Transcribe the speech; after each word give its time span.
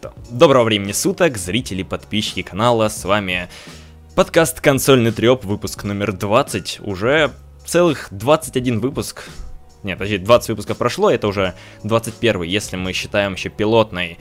что, 0.00 0.14
доброго 0.30 0.64
времени 0.64 0.92
суток, 0.92 1.36
зрители, 1.36 1.82
подписчики 1.82 2.40
канала, 2.40 2.88
с 2.88 3.04
вами 3.04 3.50
подкаст 4.14 4.62
«Консольный 4.62 5.12
треп», 5.12 5.44
выпуск 5.44 5.84
номер 5.84 6.12
20, 6.12 6.80
уже 6.82 7.32
целых 7.66 8.08
21 8.10 8.80
выпуск, 8.80 9.28
нет, 9.82 9.98
подожди, 9.98 10.16
20 10.16 10.48
выпусков 10.48 10.78
прошло, 10.78 11.10
это 11.10 11.28
уже 11.28 11.52
21, 11.84 12.44
если 12.44 12.76
мы 12.76 12.94
считаем 12.94 13.34
еще 13.34 13.50
пилотный. 13.50 14.18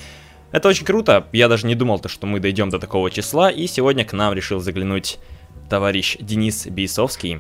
Это 0.52 0.68
очень 0.68 0.86
круто, 0.86 1.26
я 1.32 1.48
даже 1.48 1.66
не 1.66 1.76
думал, 1.76 2.00
то, 2.00 2.10
что 2.10 2.28
мы 2.28 2.42
дойдем 2.42 2.70
до 2.70 2.78
такого 2.78 3.10
числа, 3.10 3.50
и 3.50 3.66
сегодня 3.66 4.04
к 4.04 4.12
нам 4.12 4.34
решил 4.34 4.60
заглянуть 4.60 5.18
товарищ 5.70 6.18
Денис 6.20 6.68
Бейсовский. 6.68 7.40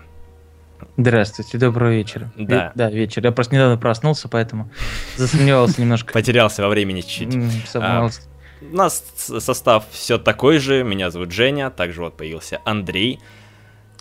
Здравствуйте, 0.95 1.57
доброго 1.57 1.91
вечера. 1.91 2.31
Да. 2.37 2.67
Ве- 2.67 2.71
да, 2.75 2.89
вечер. 2.89 3.23
Я 3.25 3.33
просто 3.33 3.55
недавно 3.55 3.77
проснулся, 3.77 4.29
поэтому 4.29 4.71
засомневался 5.17 5.81
немножко. 5.81 6.13
Потерялся 6.13 6.61
во 6.61 6.69
времени 6.69 7.01
чуть-чуть. 7.01 7.67
Сомневался. 7.67 8.21
У 8.61 8.75
нас 8.75 9.03
состав 9.15 9.85
все 9.91 10.17
такой 10.17 10.59
же, 10.59 10.83
меня 10.83 11.11
зовут 11.11 11.31
Женя, 11.31 11.69
также 11.69 12.01
вот 12.01 12.17
появился 12.17 12.59
Андрей, 12.65 13.19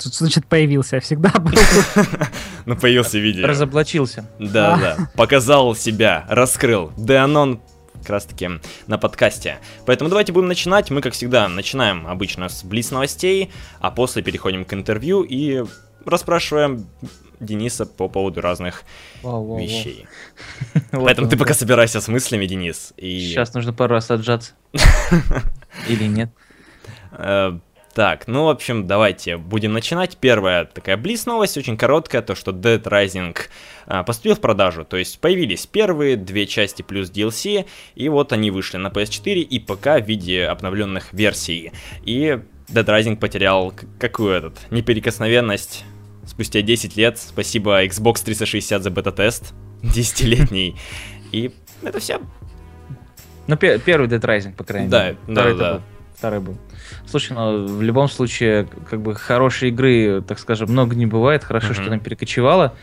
Тут, 0.02 0.14
значит, 0.14 0.46
появился, 0.46 0.96
я 0.96 1.00
всегда 1.00 1.30
был. 1.30 1.52
ну 2.66 2.76
появился 2.76 3.18
видео. 3.18 3.48
Разоблачился. 3.48 4.30
Да, 4.38 4.74
А. 4.74 4.78
да, 4.78 5.10
показал 5.16 5.74
себя, 5.74 6.24
раскрыл. 6.28 6.92
Деанон 6.96 7.60
как 7.94 8.10
раз 8.10 8.24
таки 8.24 8.48
на 8.86 8.96
подкасте. 8.96 9.58
Поэтому 9.86 10.08
давайте 10.08 10.32
будем 10.32 10.46
начинать. 10.46 10.90
Мы, 10.90 11.00
как 11.00 11.14
всегда, 11.14 11.48
начинаем 11.48 12.06
обычно 12.06 12.48
с 12.48 12.62
блиц 12.62 12.92
новостей, 12.92 13.50
а 13.80 13.90
после 13.90 14.22
переходим 14.22 14.64
к 14.64 14.72
интервью 14.72 15.22
и 15.22 15.64
расспрашиваем 16.04 16.86
Дениса 17.40 17.86
по 17.86 18.08
поводу 18.08 18.40
разных 18.40 18.82
Вау, 19.22 19.44
вау, 19.44 19.46
вау. 19.46 19.60
вещей. 19.60 20.06
Вот 20.92 21.04
Поэтому 21.04 21.28
ты 21.28 21.36
пока 21.36 21.54
собирайся 21.54 22.00
с 22.00 22.08
мыслями, 22.08 22.46
Денис. 22.46 22.92
И... 22.96 23.20
Сейчас 23.20 23.54
нужно 23.54 23.72
пару 23.72 23.94
раз 23.94 24.10
отжаться. 24.10 24.52
Или 25.88 26.04
нет? 26.04 26.30
Э, 27.12 27.58
Так, 27.94 28.26
ну, 28.28 28.44
в 28.44 28.48
общем, 28.48 28.86
давайте 28.86 29.36
будем 29.36 29.72
начинать. 29.72 30.16
Первая 30.18 30.64
такая 30.64 30.96
близ 30.96 31.26
новость, 31.26 31.56
очень 31.56 31.76
короткая, 31.76 32.22
то, 32.22 32.34
что 32.34 32.52
Dead 32.52 32.82
Rising 32.82 33.36
а, 33.86 34.02
поступил 34.04 34.34
в 34.36 34.40
продажу. 34.40 34.84
То 34.84 34.96
есть 34.96 35.18
появились 35.20 35.66
первые 35.66 36.16
две 36.16 36.46
части 36.46 36.82
плюс 36.82 37.10
DLC, 37.10 37.66
и 37.96 38.08
вот 38.08 38.32
они 38.32 38.50
вышли 38.50 38.76
на 38.76 38.88
PS4 38.88 39.40
и 39.40 39.58
ПК 39.58 39.86
в 39.86 40.04
виде 40.06 40.44
обновленных 40.44 41.12
версий. 41.12 41.72
И 42.04 42.40
Dead 42.68 42.84
Rising 42.86 43.16
потерял 43.16 43.72
какую 43.98 44.32
этот 44.34 44.58
неприкосновенность 44.70 45.84
спустя 46.26 46.60
10 46.62 46.96
лет. 46.96 47.18
Спасибо 47.18 47.84
Xbox 47.84 48.22
360 48.24 48.82
за 48.82 48.90
бета-тест. 48.90 49.54
10-летний. 49.82 50.76
И 51.32 51.52
это 51.82 51.98
все. 52.00 52.20
Ну, 53.46 53.56
пе- 53.56 53.78
первый 53.78 54.08
Dead 54.08 54.20
Rising, 54.20 54.54
по 54.54 54.64
крайней 54.64 54.88
Да, 54.88 55.04
мере. 55.06 55.16
да, 55.26 55.32
Второй-то 55.32 55.58
да. 55.58 55.72
был. 55.74 55.82
Второй 56.16 56.40
был. 56.40 56.58
Слушай, 57.06 57.32
ну, 57.34 57.66
в 57.66 57.80
любом 57.82 58.08
случае, 58.08 58.68
как 58.90 59.00
бы, 59.00 59.14
хорошей 59.14 59.68
игры, 59.70 60.20
так 60.26 60.38
скажем, 60.38 60.70
много 60.70 60.96
не 60.96 61.06
бывает. 61.06 61.44
Хорошо, 61.44 61.68
Мгм. 61.68 61.74
что 61.74 61.84
она 61.86 61.98
перекочевала. 61.98 62.74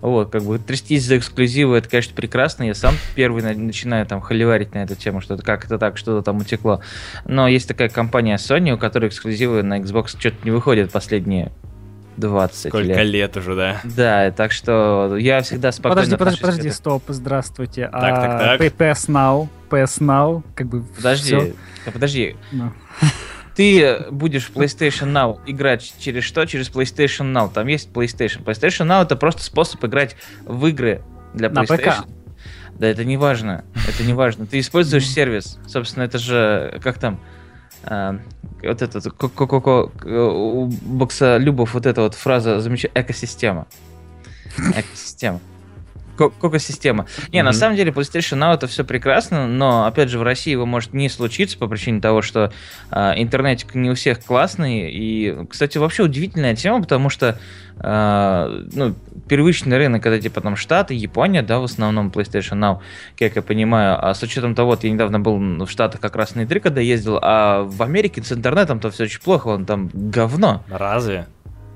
Вот, 0.00 0.30
как 0.30 0.42
бы, 0.42 0.58
трястись 0.58 1.04
за 1.04 1.18
эксклюзивы, 1.18 1.76
это, 1.78 1.88
конечно, 1.88 2.14
прекрасно. 2.14 2.64
Я 2.64 2.74
сам 2.74 2.94
первый 3.14 3.42
на- 3.42 3.52
начинаю 3.54 4.06
там 4.06 4.20
холиварить 4.20 4.74
на 4.74 4.78
эту 4.78 4.94
тему, 4.94 5.20
что 5.20 5.34
это 5.34 5.42
как 5.42 5.64
это 5.66 5.78
так, 5.78 5.98
что-то 5.98 6.22
там 6.22 6.38
утекло. 6.38 6.80
Но 7.26 7.46
есть 7.48 7.68
такая 7.68 7.88
компания 7.88 8.36
Sony, 8.36 8.72
у 8.72 8.78
которой 8.78 9.08
эксклюзивы 9.08 9.62
на 9.62 9.78
Xbox 9.80 10.08
что-то 10.18 10.36
не 10.44 10.50
выходят 10.50 10.90
последние 10.90 11.52
20 12.16 12.68
Сколько 12.70 12.86
лет. 13.02 13.06
лет 13.06 13.36
уже, 13.36 13.54
да? 13.56 13.80
Да, 13.84 14.30
так 14.30 14.52
что 14.52 15.16
я 15.16 15.42
всегда 15.42 15.72
спокойно 15.72 16.02
Подожди, 16.02 16.16
подожди, 16.16 16.40
подожди, 16.40 16.70
стоп, 16.70 17.02
здравствуйте. 17.08 17.88
Так, 17.88 18.00
так, 18.00 18.40
так. 18.40 18.60
А, 18.60 18.64
PS 18.64 19.08
Now, 19.08 19.48
PS 19.70 20.00
Now, 20.00 20.42
как 20.54 20.66
бы 20.66 20.82
Подожди, 20.82 21.54
да 21.84 21.92
подожди. 21.92 22.36
Ну. 22.52 22.72
Ты 23.60 24.06
будешь 24.10 24.46
в 24.46 24.56
PlayStation 24.56 25.12
Now 25.12 25.38
играть 25.46 25.92
через 25.98 26.24
что? 26.24 26.46
Через 26.46 26.70
PlayStation 26.70 27.30
Now. 27.30 27.52
Там 27.52 27.66
есть 27.66 27.90
PlayStation. 27.90 28.42
PlayStation 28.42 28.86
Now 28.86 29.02
это 29.02 29.16
просто 29.16 29.42
способ 29.42 29.84
играть 29.84 30.16
в 30.46 30.64
игры 30.64 31.02
для 31.34 31.48
PlayStation. 31.48 32.04
ПК. 32.04 32.08
Да, 32.78 32.86
это 32.86 33.04
не 33.04 33.18
важно. 33.18 33.66
Это 33.86 34.02
не 34.02 34.14
важно. 34.14 34.46
Ты 34.46 34.60
используешь 34.60 35.06
сервис. 35.06 35.58
Собственно, 35.66 36.04
это 36.04 36.16
же 36.16 36.80
как 36.82 36.96
там. 36.96 37.20
а, 37.82 38.18
вот 38.62 38.80
этот 38.80 39.04
ко-ко-ко 39.12 39.90
у 40.06 40.64
бокса 40.66 41.36
Любов 41.36 41.74
вот 41.74 41.84
эта 41.84 42.00
вот 42.00 42.14
фраза 42.14 42.60
замечательная 42.60 43.04
экосистема. 43.04 43.66
Экосистема. 44.56 45.38
Ко- 46.20 46.28
Коко-система. 46.28 47.06
Не, 47.32 47.42
на 47.42 47.50
Мгм. 47.50 47.58
самом 47.58 47.76
деле 47.76 47.92
PlayStation 47.92 48.38
Now 48.38 48.52
это 48.52 48.66
все 48.66 48.84
прекрасно, 48.84 49.46
но 49.46 49.86
опять 49.86 50.10
же 50.10 50.18
в 50.18 50.22
России 50.22 50.50
его 50.50 50.66
может 50.66 50.92
не 50.92 51.08
случиться 51.08 51.56
по 51.56 51.66
причине 51.66 52.02
того, 52.02 52.20
что 52.20 52.52
а, 52.90 53.14
интернетик 53.16 53.74
не 53.74 53.88
у 53.88 53.94
всех 53.94 54.22
классный. 54.22 54.90
И, 54.92 55.34
кстати, 55.48 55.78
вообще 55.78 56.02
удивительная 56.02 56.54
тема, 56.54 56.82
потому 56.82 57.08
что 57.08 57.38
а, 57.78 58.50
ну, 58.74 58.94
первичный 59.28 59.78
рынок, 59.78 60.04
это 60.04 60.20
типа 60.20 60.42
там 60.42 60.56
Штаты, 60.56 60.92
Япония, 60.92 61.40
да, 61.40 61.58
в 61.58 61.64
основном 61.64 62.08
PlayStation 62.10 62.58
Now, 62.58 62.80
как 63.18 63.36
я 63.36 63.40
понимаю. 63.40 63.96
А 64.06 64.12
с 64.12 64.22
учетом 64.22 64.54
того, 64.54 64.72
вот 64.72 64.84
я 64.84 64.90
недавно 64.90 65.20
был 65.20 65.38
в 65.38 65.70
Штатах 65.70 66.02
как 66.02 66.16
раз 66.16 66.34
на 66.34 66.42
E3, 66.42 66.60
когда 66.60 66.82
ездил, 66.82 67.18
а 67.22 67.62
в 67.62 67.82
Америке 67.82 68.22
с 68.22 68.30
интернетом-то 68.30 68.90
все 68.90 69.04
очень 69.04 69.22
плохо, 69.22 69.48
он 69.48 69.64
там 69.64 69.88
говно. 69.94 70.62
Разве? 70.68 71.26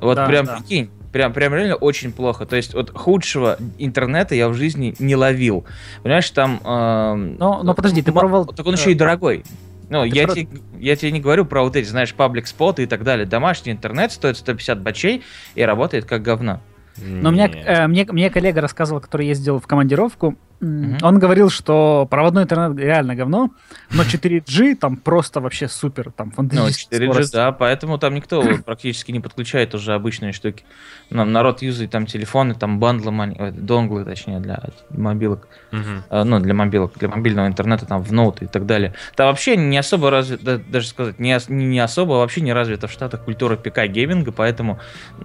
Вот 0.02 0.16
Да, 0.16 0.26
прям 0.26 0.44
да. 0.44 0.56
прикинь. 0.58 0.90
Прям, 1.14 1.32
прям 1.32 1.54
реально 1.54 1.76
очень 1.76 2.10
плохо. 2.10 2.44
То 2.44 2.56
есть 2.56 2.74
вот 2.74 2.90
худшего 2.92 3.56
интернета 3.78 4.34
я 4.34 4.48
в 4.48 4.54
жизни 4.54 4.96
не 4.98 5.14
ловил. 5.14 5.64
Понимаешь, 6.02 6.28
там... 6.30 6.60
эм, 6.64 7.36
Но- 7.36 7.62
но 7.62 7.72
подожди, 7.72 8.02
ты 8.02 8.10
пробовал, 8.10 8.46
Так 8.46 8.66
он 8.66 8.74
э, 8.74 8.76
еще 8.76 8.90
и 8.90 8.94
дорогой. 8.96 9.44
Ну, 9.90 10.02
я, 10.02 10.26
про- 10.26 10.34
тебе, 10.34 10.48
я 10.80 10.96
тебе 10.96 11.12
не 11.12 11.20
говорю 11.20 11.44
про 11.44 11.62
вот 11.62 11.76
эти, 11.76 11.86
знаешь, 11.86 12.12
паблик 12.14 12.48
споты 12.48 12.82
и 12.82 12.86
так 12.86 13.04
далее. 13.04 13.26
Домашний 13.26 13.70
интернет 13.70 14.10
стоит 14.10 14.36
150 14.38 14.80
бачей 14.82 15.22
и 15.54 15.62
работает 15.62 16.04
как 16.04 16.22
говно. 16.22 16.58
Но 16.96 17.30
мне, 17.30 17.46
э, 17.64 17.86
мне, 17.86 18.06
мне 18.10 18.28
коллега 18.28 18.60
рассказывал, 18.60 19.00
который 19.00 19.28
ездил 19.28 19.60
в 19.60 19.68
командировку, 19.68 20.34
Мгм. 20.64 20.98
он 21.02 21.18
говорил, 21.18 21.50
что 21.50 22.06
проводной 22.10 22.44
интернет 22.44 22.78
реально 22.78 23.14
говно, 23.14 23.50
но 23.90 24.02
4G 24.02 24.76
там 24.76 24.96
просто 24.96 25.40
вообще 25.40 25.68
супер, 25.68 26.10
там 26.10 26.28
Ну, 26.28 26.34
фантастическая 26.34 27.00
4G, 27.00 27.10
скорость. 27.10 27.32
да, 27.32 27.52
поэтому 27.52 27.98
там 27.98 28.14
никто 28.14 28.42
практически 28.64 29.12
не 29.12 29.20
подключает 29.20 29.74
уже 29.74 29.94
обычные 29.94 30.32
штуки. 30.32 30.64
Нам 31.10 31.32
народ 31.32 31.62
юзает 31.62 31.90
там 31.90 32.06
телефоны, 32.06 32.54
там 32.54 32.78
бандлы, 32.80 33.34
э, 33.38 33.50
донглы, 33.52 34.04
точнее, 34.04 34.40
для 34.40 34.60
мобилок. 34.90 35.48
Э, 35.70 36.24
ну, 36.24 36.40
для 36.40 36.54
мобилок, 36.54 36.92
для 36.98 37.08
мобильного 37.08 37.46
интернета, 37.46 37.86
там, 37.86 38.02
в 38.02 38.12
ноуты 38.12 38.46
и 38.46 38.48
так 38.48 38.66
далее. 38.66 38.94
Там 39.16 39.26
вообще 39.28 39.56
не 39.56 39.76
особо 39.76 40.10
развита, 40.10 40.58
даже 40.58 40.88
сказать, 40.88 41.18
не, 41.18 41.38
не, 41.48 41.78
особо, 41.78 42.12
вообще 42.14 42.40
не 42.40 42.52
развита 42.52 42.86
в 42.86 42.92
Штатах 42.92 43.24
культура 43.24 43.56
ПК-гейминга, 43.56 44.32
поэтому 44.32 44.78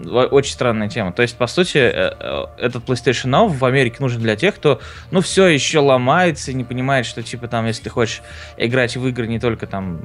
очень 0.06 0.54
странная 0.54 0.90
тема. 0.90 1.12
То 1.14 1.22
есть, 1.22 1.38
по 1.38 1.48
сути, 1.48 1.78
э, 1.78 2.14
э, 2.20 2.44
этот 2.58 2.86
PlayStation 2.86 3.30
Now 3.30 3.48
в 3.48 3.64
Америке 3.64 3.98
нужен 4.00 4.22
для 4.22 4.36
тех, 4.36 4.56
кто, 4.56 4.80
ну, 5.12 5.22
все 5.30 5.46
еще 5.46 5.78
ломается 5.78 6.50
и 6.50 6.56
не 6.56 6.64
понимает, 6.64 7.06
что, 7.06 7.22
типа, 7.22 7.48
там, 7.48 7.68
если 7.68 7.84
ты 7.84 7.92
хочешь 7.92 8.24
играть 8.58 8.98
в 8.98 9.08
игры 9.08 9.28
не 9.28 9.40
только 9.40 9.68
там 9.68 10.02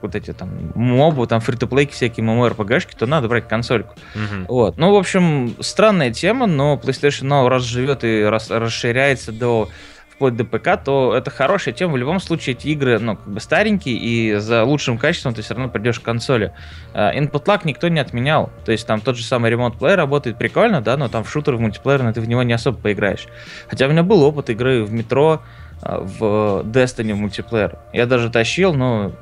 вот 0.00 0.14
эти 0.14 0.32
там 0.32 0.72
мобы, 0.74 1.26
там 1.26 1.40
фри-то-плейки 1.40 1.92
всякие, 1.92 2.24
MMORPG-шки, 2.24 2.96
то 2.98 3.06
надо 3.06 3.28
брать 3.28 3.48
консольку. 3.48 3.94
Мгм. 4.14 4.46
Вот. 4.48 4.78
Ну, 4.78 4.92
в 4.92 4.96
общем, 4.96 5.56
странная 5.60 6.10
тема, 6.10 6.46
но 6.46 6.80
PlayStation 6.82 7.24
Now 7.24 7.48
раз 7.48 7.64
живет 7.64 8.02
и 8.02 8.22
раз 8.22 8.50
расширяется 8.50 9.30
до 9.30 9.68
вплоть 10.16 10.34
до 10.34 10.44
ПК, 10.44 10.82
то 10.82 11.14
это 11.14 11.30
хорошая 11.30 11.74
тема. 11.74 11.92
В 11.92 11.96
любом 11.98 12.20
случае, 12.20 12.56
эти 12.56 12.68
игры, 12.68 12.98
ну, 12.98 13.16
как 13.16 13.28
бы 13.28 13.38
старенькие, 13.38 13.96
и 13.96 14.34
за 14.36 14.64
лучшим 14.64 14.96
качеством 14.96 15.34
ты 15.34 15.42
все 15.42 15.54
равно 15.54 15.68
придешь 15.70 16.00
к 16.00 16.02
консоли. 16.02 16.52
А, 16.94 17.14
Input 17.14 17.44
lag 17.44 17.60
никто 17.64 17.88
не 17.88 18.00
отменял. 18.00 18.50
То 18.64 18.72
есть 18.72 18.86
там 18.86 19.02
тот 19.02 19.16
же 19.16 19.24
самый 19.24 19.52
Remote 19.52 19.78
Play 19.78 19.94
работает 19.94 20.38
прикольно, 20.38 20.80
да, 20.80 20.96
но 20.96 21.08
там 21.08 21.22
в 21.22 21.30
шутер, 21.30 21.56
в 21.56 21.60
мультиплеер, 21.60 22.12
ты 22.14 22.20
в 22.20 22.28
него 22.28 22.42
не 22.42 22.54
особо 22.54 22.78
поиграешь. 22.78 23.26
Хотя 23.68 23.86
у 23.86 23.90
меня 23.90 24.02
был 24.02 24.22
опыт 24.22 24.48
игры 24.48 24.84
в 24.84 24.92
метро, 24.92 25.42
а, 25.82 26.00
в 26.00 26.62
Destiny 26.64 27.12
в 27.12 27.16
мультиплеер. 27.16 27.78
Я 27.92 28.06
даже 28.06 28.30
тащил, 28.30 28.72
но 28.72 29.12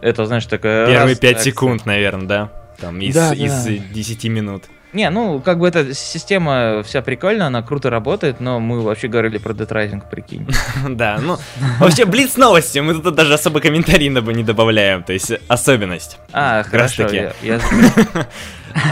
это, 0.00 0.24
знаешь, 0.24 0.46
такая... 0.46 0.86
Первые 0.86 1.10
раз, 1.10 1.18
5 1.18 1.34
так, 1.34 1.44
секунд, 1.44 1.86
наверное, 1.86 2.26
да? 2.26 2.52
Там 2.80 3.00
из, 3.00 3.14
Да, 3.14 3.30
да. 3.30 3.34
из 3.34 3.66
э, 3.66 3.78
10 3.92 4.24
минут. 4.24 4.64
Не, 4.92 5.10
ну, 5.10 5.40
как 5.40 5.58
бы 5.58 5.68
эта 5.68 5.94
система 5.94 6.82
вся 6.82 7.02
прикольная, 7.02 7.48
она 7.48 7.62
круто 7.62 7.90
работает, 7.90 8.40
но 8.40 8.58
мы 8.58 8.80
вообще 8.80 9.08
говорили 9.08 9.38
про 9.38 9.52
Dead 9.52 9.68
Rising, 9.68 10.02
прикинь. 10.10 10.48
Да, 10.88 11.18
ну, 11.22 11.36
вообще, 11.78 12.06
блиц 12.06 12.36
новости, 12.36 12.78
мы 12.78 12.94
тут 12.94 13.14
даже 13.14 13.34
особо 13.34 13.60
комментарий 13.60 14.08
на- 14.08 14.20
не 14.20 14.44
добавляем, 14.44 15.02
то 15.02 15.12
есть 15.12 15.32
особенность. 15.48 16.18
А, 16.32 16.62
хорошо, 16.62 17.06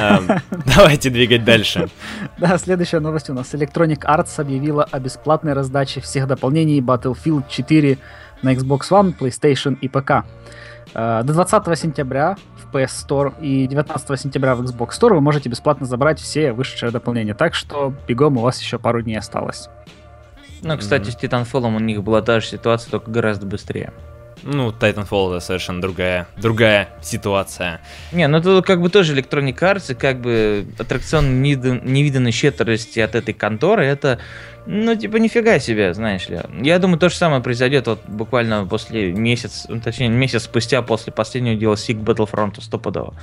Эм, 0.00 0.28
Давайте 0.76 1.10
двигать 1.10 1.44
дальше. 1.44 1.88
Да, 2.38 2.58
следующая 2.58 3.00
новость 3.00 3.30
у 3.30 3.34
нас. 3.34 3.54
Electronic 3.54 4.00
Arts 4.00 4.40
объявила 4.40 4.84
о 4.84 4.98
бесплатной 4.98 5.52
раздаче 5.52 6.00
всех 6.00 6.26
дополнений 6.26 6.80
Battlefield 6.80 7.44
4 7.48 7.98
на 8.42 8.54
Xbox 8.54 8.90
One, 8.90 9.16
PlayStation 9.16 9.76
и 9.80 9.88
ПК. 9.88 10.24
Э, 10.96 11.22
До 11.24 11.34
20 11.34 11.78
сентября 11.78 12.36
в 12.56 12.74
PS 12.74 13.06
Store 13.06 13.34
и 13.40 13.66
19 13.66 14.18
сентября 14.18 14.54
в 14.54 14.62
Xbox 14.62 14.90
Store 14.98 15.12
вы 15.12 15.20
можете 15.20 15.50
бесплатно 15.50 15.84
забрать 15.84 16.18
все 16.18 16.52
вышедшие 16.52 16.90
дополнения. 16.90 17.34
Так 17.34 17.54
что 17.54 17.92
бегом 18.08 18.38
у 18.38 18.40
вас 18.40 18.60
еще 18.62 18.78
пару 18.78 19.02
дней 19.02 19.18
осталось. 19.18 19.68
Ну, 20.62 20.78
кстати, 20.78 21.10
с 21.10 21.16
Titanfall 21.16 21.66
у 21.66 21.78
них 21.80 22.02
была 22.02 22.22
та 22.22 22.40
же 22.40 22.46
ситуация, 22.46 22.90
только 22.90 23.10
гораздо 23.10 23.46
быстрее. 23.46 23.92
Ну, 24.46 24.70
Titanfall 24.70 25.36
это 25.36 25.40
совершенно 25.44 25.80
другая, 25.80 26.28
другая 26.36 26.88
ситуация. 27.02 27.80
Не, 28.12 28.28
ну 28.28 28.38
это 28.38 28.62
как 28.62 28.80
бы 28.80 28.88
тоже 28.88 29.14
Electronic 29.16 29.58
Arts, 29.58 29.92
и 29.92 29.94
как 29.94 30.20
бы 30.20 30.66
аттракцион 30.78 31.42
невидан- 31.42 31.80
невиданной 31.84 32.30
щедрости 32.30 33.00
от 33.00 33.14
этой 33.16 33.34
конторы, 33.34 33.84
это, 33.84 34.20
ну, 34.66 34.94
типа, 34.94 35.16
нифига 35.16 35.58
себе, 35.58 35.92
знаешь 35.94 36.28
ли. 36.28 36.40
Я 36.62 36.78
думаю, 36.78 36.98
то 36.98 37.08
же 37.08 37.16
самое 37.16 37.42
произойдет 37.42 37.88
вот 37.88 38.00
буквально 38.06 38.64
после 38.66 39.12
месяц, 39.12 39.66
ну, 39.68 39.80
точнее, 39.80 40.08
месяц 40.08 40.44
спустя 40.44 40.80
после 40.82 41.12
последнего 41.12 41.54
DLC 41.54 41.94
к 41.94 41.98
Battlefront 41.98 42.60
стопудово. 42.62 43.14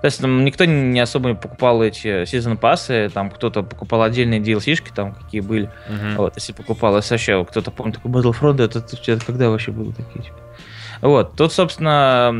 То 0.00 0.04
есть 0.04 0.20
там 0.20 0.44
никто 0.44 0.64
не 0.64 1.00
особо 1.00 1.34
покупал 1.34 1.82
эти 1.82 2.24
сезон 2.24 2.56
пассы, 2.56 3.10
там 3.12 3.30
кто-то 3.30 3.62
покупал 3.62 4.02
отдельные 4.02 4.40
DLC-шки, 4.40 4.92
там 4.94 5.12
какие 5.12 5.40
были. 5.40 5.70
Мгм. 5.88 6.16
Вот, 6.16 6.36
если 6.36 6.52
покупал 6.52 6.92
вообще, 6.92 7.44
кто-то 7.44 7.70
помнит, 7.72 7.96
такой 7.96 8.12
Battlefront, 8.12 8.62
это, 8.62 8.78
это, 8.78 9.12
это 9.12 9.26
когда 9.26 9.50
вообще 9.50 9.72
было 9.72 9.92
такие, 9.92 10.24
типа? 10.24 10.36
Вот, 11.00 11.36
тут, 11.36 11.52
собственно, 11.52 12.34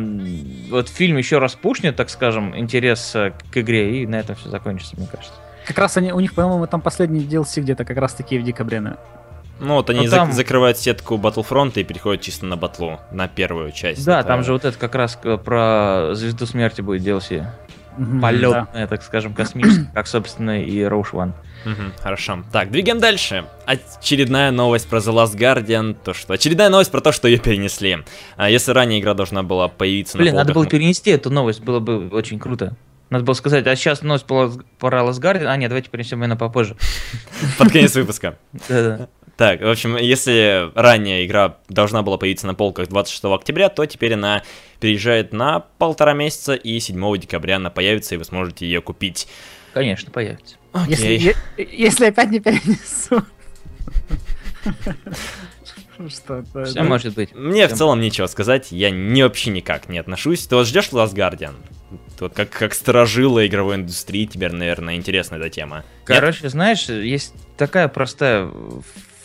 вот 0.71 0.89
фильм 0.89 1.17
еще 1.17 1.39
раз 1.39 1.55
пушнет, 1.55 1.97
так 1.97 2.11
скажем, 2.11 2.57
интерес 2.57 3.15
э, 3.15 3.33
к 3.53 3.57
игре, 3.59 4.03
и 4.03 4.07
на 4.07 4.17
этом 4.17 4.35
все 4.35 4.49
закончится, 4.49 4.97
мне 4.97 5.07
кажется. 5.07 5.35
Как 5.65 5.79
раз 5.79 5.97
они, 5.97 6.13
у 6.13 6.21
них, 6.21 6.35
по-моему, 6.35 6.67
там 6.67 6.81
последний 6.81 7.21
DLC 7.21 7.61
где-то 7.61 7.85
как 7.85 7.99
раз 7.99 8.15
таки 8.15 8.39
в 8.39 8.43
декабре. 8.43 8.97
Ну 9.61 9.75
вот 9.75 9.91
они 9.91 10.07
Ну, 10.07 10.11
там- 10.11 10.33
закрывают 10.33 10.79
сетку 10.79 11.17
Battlefront 11.17 11.73
и 11.81 11.85
переходят 11.85 12.23
чисто 12.23 12.47
на 12.47 12.57
батлу, 12.57 13.01
на 13.11 13.29
первую 13.29 13.73
часть. 13.73 14.05
Да, 14.05 14.21
Это- 14.21 14.29
там 14.29 14.45
же 14.45 14.53
вот 14.53 14.65
это 14.65 14.79
как 14.79 14.95
раз 14.95 15.17
к- 15.17 15.37
про 15.39 16.11
Звезду 16.15 16.47
Смерти 16.47 16.81
будет 16.81 17.03
DLC. 17.03 17.45
Да. 17.97 18.21
Полетная, 18.23 18.87
так 18.87 19.03
скажем, 19.03 19.35
космическая, 19.35 19.91
как, 19.93 20.07
собственно, 20.07 20.63
и 20.63 20.79
Rogue 20.83 21.11
One. 21.13 21.33
Хорошо. 22.01 22.45
Так, 22.53 22.71
двигаем 22.71 23.01
дальше. 23.01 23.45
Очередная 23.67 24.53
новость 24.53 24.89
про 24.89 24.99
The 24.99 25.13
Last 25.13 25.37
Guardian. 25.37 25.97
То, 26.05 26.15
что... 26.15 26.35
Очередная 26.35 26.69
новость 26.69 26.93
про 26.93 27.01
то, 27.01 27.11
что 27.11 27.27
ее 27.27 27.39
перенесли. 27.39 27.99
А 28.37 28.49
если 28.49 28.71
ранее 28.71 29.01
игра 29.01 29.15
должна 29.15 29.43
была 29.43 29.67
появиться 29.67 30.17
Блин, 30.17 30.35
на 30.35 30.41
надо 30.43 30.53
было 30.55 30.63
полках... 30.63 30.79
перенести 30.79 31.11
эту 31.11 31.31
новость, 31.31 31.61
было 31.61 31.81
бы 31.81 32.09
очень 32.11 32.39
круто. 32.39 32.77
Надо 33.11 33.25
было 33.25 33.35
сказать, 33.35 33.67
а 33.67 33.75
сейчас 33.75 34.03
новость 34.03 34.27
про 34.27 34.53
про 34.79 35.01
Last 35.01 35.21
Guardian, 35.21 35.47
а 35.47 35.57
нет, 35.57 35.69
давайте 35.71 35.91
перенесем 35.91 36.23
ее 36.23 36.29
на 36.29 36.37
попозже. 36.37 36.77
Под 37.59 37.73
конец 37.73 37.97
выпуска. 37.97 38.37
Да-да. 38.69 39.09
Так, 39.39 39.61
в 39.61 39.69
общем, 39.69 39.97
если 39.97 40.69
ранее 40.75 41.25
игра 41.25 41.59
должна 41.69 42.03
была 42.03 42.19
появиться 42.19 42.49
на 42.49 42.55
полках 42.55 42.89
26 42.89 43.25
октября, 43.27 43.69
то 43.69 43.87
теперь 43.87 44.15
она 44.15 44.43
переезжает 44.81 45.33
на 45.33 45.61
полтора 45.61 46.13
месяца, 46.13 46.55
и 46.55 46.81
7 46.81 47.17
декабря 47.19 47.57
она 47.57 47.71
появится, 47.71 48.17
и 48.17 48.19
вы 48.19 48.25
сможете 48.25 48.67
ее 48.67 48.83
купить. 48.83 49.29
Конечно, 49.73 50.11
появится. 50.11 50.57
Если, 50.89 51.05
Окей. 51.05 51.19
е- 51.57 51.69
если 51.71 52.07
опять 52.07 52.31
не 52.31 52.41
перенесу. 52.41 53.23
Что 56.09 56.39
это? 56.39 56.65
Все 56.65 56.83
может 56.83 57.15
быть. 57.15 57.33
Мне 57.33 57.69
в 57.69 57.73
целом 57.75 58.01
нечего 58.01 58.27
сказать, 58.27 58.73
я 58.73 58.91
не, 58.91 59.23
вообще 59.23 59.51
никак 59.51 59.89
не 59.89 60.01
отношусь. 60.01 60.49
Ты 60.49 60.57
вот 60.57 60.67
ждешь 60.67 60.89
Last 60.89 61.15
Guardian? 61.15 61.55
Вот 62.19 62.35
как, 62.35 62.51
как 62.51 62.75
сторожила 62.75 63.47
игровой 63.47 63.77
индустрии, 63.77 64.27
тебе, 64.27 64.49
наверное, 64.49 64.97
интересна 64.97 65.37
эта 65.37 65.49
тема. 65.49 65.77
Нет? 65.77 65.85
Короче, 66.07 66.49
знаешь, 66.49 66.89
есть 66.89 67.35
такая 67.57 67.87
простая 67.87 68.51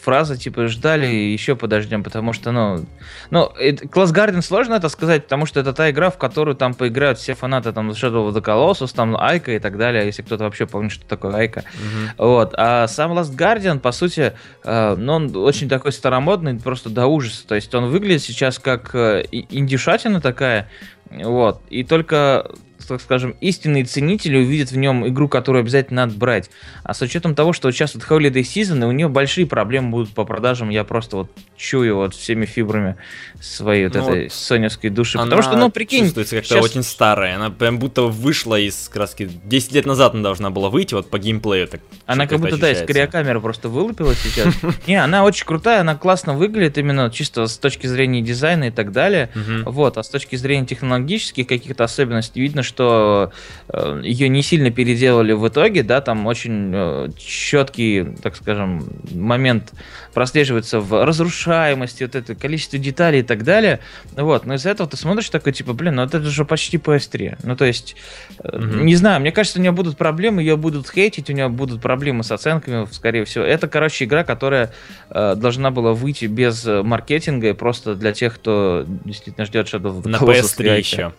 фраза, 0.04 0.38
типа, 0.38 0.68
ждали, 0.68 1.08
еще 1.08 1.56
подождем, 1.56 2.04
потому 2.04 2.34
что, 2.34 2.52
ну... 2.52 2.86
Ну, 3.32 3.52
Class 3.58 4.14
Guardian 4.14 4.42
сложно 4.42 4.76
это 4.76 4.90
сказать, 4.90 5.24
потому 5.24 5.46
что 5.46 5.60
это 5.60 5.74
та 5.74 5.90
игра, 5.90 6.10
в 6.10 6.18
которую 6.18 6.56
там 6.56 6.74
поиграют 6.74 7.18
все 7.18 7.34
фанаты 7.34 7.72
там 7.72 7.92
Shadow 7.92 8.30
of 8.30 8.34
the 8.34 8.44
Colossus, 8.44 8.94
там 8.94 9.16
Айка 9.18 9.54
и 9.54 9.60
так 9.60 9.78
далее, 9.78 10.06
если 10.06 10.22
кто-то 10.22 10.44
вообще 10.44 10.66
помнит, 10.68 10.92
что 10.92 11.06
такое 11.06 11.34
Айка. 11.36 11.64
Мгм. 11.74 12.10
Вот. 12.18 12.54
А 12.58 12.88
сам 12.88 13.18
Last 13.18 13.36
Guardian, 13.36 13.80
по 13.80 13.92
сути, 13.92 14.34
э, 14.64 14.96
ну, 14.98 15.14
он 15.14 15.36
очень 15.36 15.70
такой 15.70 15.92
старомодный, 15.92 16.60
просто 16.60 16.90
до 16.90 17.08
ужаса. 17.08 17.48
То 17.48 17.56
есть 17.56 17.74
он 17.74 17.90
выглядит 17.90 18.22
сейчас 18.22 18.60
как 18.60 18.94
э, 18.94 19.24
индюшатина 19.32 20.22
такая, 20.22 20.70
вот. 21.10 21.62
И 21.70 21.84
только, 21.84 22.52
так 22.88 23.02
скажем, 23.02 23.36
истинные 23.42 23.86
ценители 23.86 24.38
увидят 24.38 24.72
в 24.72 24.78
нем 24.78 25.08
игру, 25.08 25.28
которую 25.28 25.62
обязательно 25.62 26.06
надо 26.06 26.18
брать. 26.18 26.50
А 26.84 26.94
с 26.94 27.02
учетом 27.02 27.36
того, 27.36 27.54
что 27.54 27.68
вот 27.68 27.74
сейчас 27.74 27.96
вот 27.96 28.04
Holiday 28.04 28.42
Season, 28.42 28.82
и 28.82 28.86
у 28.86 28.92
нее 28.92 29.08
большие 29.08 29.46
проблемы 29.48 29.90
будут 29.90 30.10
по 30.14 30.26
продажам, 30.26 30.70
я 30.70 30.84
просто 30.84 31.18
вот 31.18 31.32
чую 31.58 31.96
вот 31.96 32.14
всеми 32.16 32.46
фибрами 32.46 32.96
своей 33.40 33.86
вот 33.88 33.96
Ну 33.96 34.02
этой 34.10 34.24
вот 34.24 34.34
соневской 34.34 34.90
души. 34.90 35.18
Она 35.18 35.26
Потому 35.26 35.42
что, 35.44 35.58
ну, 35.58 35.70
прикинь, 35.70 36.04
чувствуется 36.06 36.38
как-то 36.38 36.56
щас- 36.56 36.66
очень 36.66 36.84
старая. 36.84 37.36
Она 37.36 37.50
прям 37.50 37.80
будто 37.80 38.04
вышла 38.04 38.60
из 38.60 38.90
краски. 38.90 39.30
10 39.46 39.72
лет 39.74 39.86
назад 39.86 40.14
она 40.14 40.24
должна 40.24 40.50
была 40.50 40.70
выйти, 40.70 40.94
вот 40.94 41.10
по 41.10 41.20
геймплею. 41.20 41.68
Так, 41.68 41.82
Она 42.06 42.28
как 42.28 42.40
будто, 42.40 42.58
да, 42.58 42.68
из 42.72 42.78
ощущается. 42.78 42.94
криокамеры 42.94 43.40
просто 43.42 43.70
вылупила 43.70 44.14
сейчас. 44.16 44.54
Не, 44.88 44.96
она 44.96 45.24
очень 45.24 45.46
крутая, 45.46 45.82
она 45.82 45.96
классно 45.96 46.34
выглядит 46.34 46.78
именно 46.78 47.10
чисто 47.12 47.48
с 47.48 47.58
точки 47.58 47.88
зрения 47.88 48.22
дизайна 48.22 48.66
и 48.66 48.72
так 48.72 48.92
далее. 48.92 49.30
Вот, 49.66 49.98
а 49.98 50.04
с 50.04 50.10
точки 50.10 50.36
зрения 50.36 50.66
технологических 50.66 51.48
каких-то 51.48 51.84
особенностей 51.84 52.42
видно, 52.42 52.64
что 52.64 52.73
ее 52.80 54.30
не 54.30 54.42
сильно 54.42 54.72
переделали 54.72 55.34
в 55.34 55.48
итоге, 55.48 55.84
да, 55.84 56.02
там 56.02 56.26
очень 56.28 57.14
четкий, 57.18 58.04
так 58.22 58.36
скажем, 58.36 58.86
момент 59.14 59.74
прослеживается 60.14 60.80
в 60.80 61.06
разрушаемости, 61.06 62.04
вот 62.04 62.16
это 62.16 62.36
количество 62.36 62.78
деталей 62.78 63.20
и 63.20 63.24
так 63.24 63.44
далее. 63.44 63.80
Вот, 64.16 64.46
но 64.46 64.56
из-за 64.56 64.70
этого 64.70 64.88
ты 64.90 64.98
смотришь 64.98 65.30
такой, 65.30 65.54
типа, 65.54 65.74
блин, 65.74 65.96
ну 65.96 66.04
это 66.04 66.22
же 66.22 66.46
почти 66.46 66.78
PS3. 66.78 67.40
Ну, 67.44 67.56
то 67.56 67.66
есть, 67.66 67.96
э, 68.44 68.58
Мгм. 68.58 68.86
не 68.86 68.96
знаю, 68.96 69.22
мне 69.22 69.32
кажется, 69.32 69.60
у 69.60 69.62
нее 69.62 69.72
будут 69.72 69.98
проблемы, 69.98 70.42
ее 70.42 70.56
будут 70.58 70.90
хейтить, 70.90 71.30
у 71.30 71.34
нее 71.34 71.50
будут 71.50 71.82
проблемы 71.82 72.24
с 72.24 72.32
оценками, 72.32 72.88
скорее 72.92 73.26
всего. 73.26 73.44
Это, 73.44 73.68
короче, 73.68 74.06
игра, 74.06 74.24
которая 74.24 74.72
э, 75.10 75.36
должна 75.36 75.72
была 75.72 75.94
выйти 75.94 76.26
без 76.26 76.66
э, 76.66 76.84
маркетинга 76.84 77.50
и 77.50 77.54
просто 77.54 77.96
для 77.96 78.14
тех, 78.14 78.36
кто 78.36 78.86
действительно 79.06 79.46
ждет 79.46 79.68
Shadow 79.68 79.96
of 80.00 80.04
the 80.04 80.10
На 80.10 80.18
Colossus 80.18 80.58
PS3 80.58 80.66
Strike. 80.66 80.78
еще. 80.80 81.14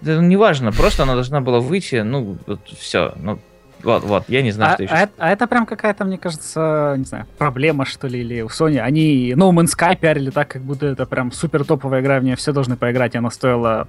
Да, 0.00 0.16
ну, 0.16 0.22
неважно, 0.22 0.72
просто 0.72 1.02
она 1.02 1.14
должна 1.14 1.40
была 1.40 1.60
выйти, 1.60 1.96
ну, 1.96 2.38
вот 2.46 2.60
все, 2.78 3.12
ну, 3.16 3.38
вот, 3.82 4.02
вот, 4.04 4.24
я 4.28 4.42
не 4.42 4.50
знаю, 4.50 4.72
А, 4.72 4.74
что 4.74 4.82
еще. 4.84 4.92
а 4.94 4.98
это- 5.00 5.12
а 5.18 5.30
это 5.30 5.46
прям 5.46 5.66
какая-то, 5.66 6.04
мне 6.04 6.18
кажется, 6.18 6.94
не 6.98 7.04
знаю, 7.04 7.26
проблема, 7.38 7.84
что 7.86 8.06
ли, 8.08 8.20
или 8.20 8.40
у 8.42 8.48
Sony. 8.48 8.78
Они 8.78 9.32
No 9.32 9.50
Man's 9.52 9.74
Sky 9.76 9.96
пиарили 9.98 10.30
так, 10.30 10.48
как 10.48 10.62
будто 10.62 10.86
это 10.86 11.06
прям 11.06 11.32
супер 11.32 11.64
топовая 11.64 12.00
игра, 12.00 12.18
в 12.20 12.24
нее 12.24 12.36
все 12.36 12.52
должны 12.52 12.76
поиграть, 12.76 13.14
и 13.14 13.18
она 13.18 13.30
стоила 13.30 13.88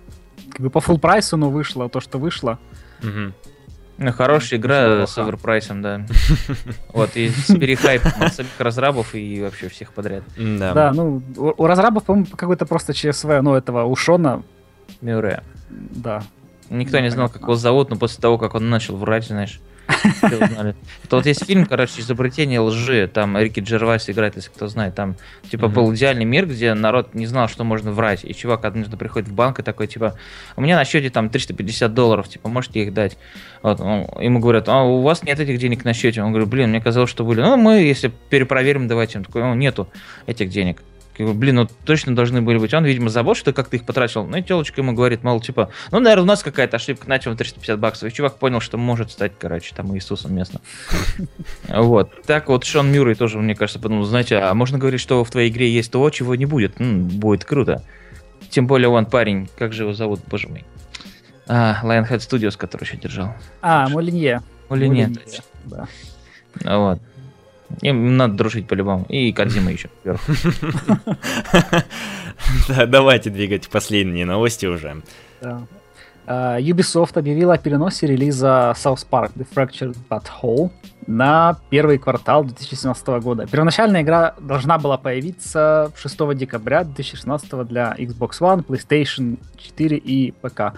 как 0.52 0.62
бы 0.62 0.70
по 0.70 0.80
full 0.80 1.00
прайсу, 1.00 1.38
но 1.38 1.50
вышло 1.50 1.90
то, 1.90 2.00
что 2.00 2.18
вышло. 2.18 2.58
Мгм. 3.02 3.34
Ну, 3.98 4.12
хорошая 4.14 4.60
игра 4.60 5.06
с 5.06 5.18
оверпрайсом, 5.18 5.82
да. 5.82 6.02
Вот, 6.94 7.12
и 7.16 7.30
с 7.30 7.54
перехайпом 7.54 8.12
от 8.20 8.34
самих 8.34 8.50
разрабов 8.60 9.14
и 9.14 9.42
вообще 9.42 9.70
всех 9.70 9.94
подряд. 9.94 10.24
Да. 10.38 10.92
Ну, 10.94 11.22
у, 11.38 11.66
разрабов, 11.68 12.04
по-моему, 12.06 12.28
какой-то 12.36 12.66
просто 12.66 12.94
ЧСВ, 12.94 13.42
ну, 13.42 13.54
этого 13.56 13.84
у 13.84 13.96
Шона, 15.02 15.12
Мюррея. 15.12 15.44
да. 15.70 16.24
Никто 16.70 16.98
Ну, 16.98 17.04
не 17.04 17.10
знал, 17.10 17.28
как 17.30 17.42
его 17.42 17.56
зовут, 17.56 17.90
но 17.90 17.98
после 17.98 18.22
того, 18.22 18.38
как 18.38 18.56
он 18.56 18.70
начал 18.70 18.96
врать, 18.96 19.26
знаешь. 19.26 19.60
Это 20.22 20.74
вот 21.12 21.26
есть 21.26 21.46
фильм, 21.46 21.66
короче, 21.66 22.00
«Изобретение 22.00 22.62
лжи», 22.62 23.10
там 23.14 23.38
Рики 23.38 23.60
Джервайс 23.60 24.10
играет, 24.10 24.38
если 24.38 24.50
кто 24.50 24.68
знает, 24.70 24.96
там, 24.96 25.16
типа, 25.50 25.68
был 25.68 25.94
идеальный 25.94 26.24
мир, 26.24 26.46
где 26.46 26.74
народ 26.74 27.14
не 27.14 27.26
знал, 27.26 27.50
что 27.50 27.66
можно 27.66 27.92
врать, 27.92 28.24
и 28.24 28.34
чувак 28.34 28.64
однажды 28.64 28.96
приходит 28.96 29.28
в 29.28 29.34
банк 29.34 29.60
и 29.60 29.64
такой, 29.64 29.88
типа, 29.88 30.16
у 30.56 30.62
меня 30.62 30.78
на 30.78 30.86
счете 30.86 31.10
там 31.10 31.30
350 31.30 31.94
долларов, 31.94 32.30
типа, 32.30 32.48
можете 32.48 32.80
их 32.84 32.94
дать? 32.94 33.18
Вот, 33.64 33.82
он- 33.82 34.08
ему 34.22 34.40
говорят, 34.40 34.70
а 34.70 34.84
у 34.84 35.02
вас 35.02 35.24
нет 35.24 35.42
этих 35.42 35.58
денег 35.60 35.84
на 35.84 35.94
счете? 35.94 36.22
Он 36.22 36.30
говорит, 36.32 36.48
блин, 36.48 36.70
мне 36.70 36.80
казалось, 36.80 37.10
что 37.10 37.26
были. 37.26 37.42
Ну, 37.42 37.58
мы, 37.58 37.80
если 37.82 38.12
перепроверим, 38.30 38.88
давайте. 38.88 39.18
Он 39.18 39.26
такой, 39.26 39.42
ну, 39.44 39.54
нету 39.56 39.90
этих 40.26 40.50
денег. 40.50 40.82
Блин, 41.18 41.56
ну 41.56 41.68
точно 41.86 42.16
должны 42.16 42.42
были 42.42 42.58
быть. 42.58 42.74
Он, 42.74 42.86
видимо, 42.86 43.10
забыл, 43.10 43.36
что 43.36 43.54
как 43.54 43.68
ты 43.68 43.78
их 43.78 43.86
потратил. 43.86 44.26
Ну 44.26 44.38
и 44.38 44.42
телочка 44.42 44.82
ему 44.82 44.94
говорит, 44.94 45.24
мол, 45.24 45.40
типа, 45.42 45.70
ну, 45.92 46.00
наверное, 46.00 46.24
у 46.24 46.28
нас 46.28 46.42
какая-то 46.42 46.78
ошибка, 46.78 47.08
на 47.10 47.20
чем 47.20 47.36
350 47.36 47.80
баксов. 47.80 48.10
И 48.10 48.14
чувак 48.14 48.38
понял, 48.38 48.60
что 48.60 48.78
может 48.78 49.12
стать, 49.12 49.34
короче, 49.38 49.76
там 49.76 49.96
Иисусом 49.96 50.36
местным. 50.36 50.62
Вот. 51.68 52.24
Так 52.26 52.48
вот, 52.48 52.64
Шон 52.64 52.92
Мюррей 52.92 53.16
тоже, 53.16 53.38
мне 53.38 53.56
кажется, 53.56 53.80
подумал, 53.80 54.04
знаете, 54.06 54.38
а 54.38 54.54
можно 54.54 54.78
говорить, 54.78 55.02
что 55.02 55.24
в 55.24 55.32
твоей 55.32 55.50
игре 55.50 55.70
есть 55.70 55.92
то, 55.92 56.10
чего 56.10 56.36
не 56.36 56.46
будет? 56.46 56.76
Будет 56.80 57.46
круто. 57.46 57.84
Тем 58.50 58.68
более 58.68 58.90
он 58.90 59.06
парень, 59.06 59.50
как 59.58 59.74
же 59.74 59.84
его 59.84 59.94
зовут, 59.94 60.22
боже 60.28 60.48
мой. 60.48 60.66
А, 61.48 61.80
Lionhead 61.84 62.20
Studios, 62.20 62.58
который 62.58 62.84
еще 62.84 62.98
держал. 62.98 63.34
А, 63.62 63.88
Молинье. 63.90 64.42
Молинье, 64.70 65.12
Да. 65.66 65.88
Вот. 66.64 67.00
Им 67.82 68.18
надо 68.18 68.36
дружить 68.36 68.68
по-любому. 68.68 69.06
И 69.10 69.32
Кадзима 69.32 69.72
еще 69.72 69.90
Давайте 72.88 73.30
двигать 73.30 73.70
последние 73.70 74.26
новости 74.26 74.66
уже. 74.66 75.02
А, 76.28 76.60
Ubisoft 76.60 77.18
объявила 77.18 77.56
о 77.56 77.58
переносе 77.58 78.08
релиза 78.08 78.74
South 78.76 79.06
Park 79.10 79.32
The 79.36 79.48
Fractured 79.54 79.98
But 80.10 80.26
Whole 80.42 80.72
на 81.08 81.58
первый 81.70 81.98
квартал 81.98 82.44
2017 82.44 83.08
года. 83.22 83.48
Первоначальная 83.48 84.02
игра 84.02 84.36
должна 84.40 84.78
была 84.78 84.98
появиться 84.98 85.92
6 85.96 86.36
декабря 86.36 86.84
2016 86.84 87.68
для 87.68 87.96
Xbox 87.98 88.40
One, 88.40 88.66
PlayStation 88.66 89.40
4 89.58 89.98
и 89.98 90.32
ПК. 90.32 90.74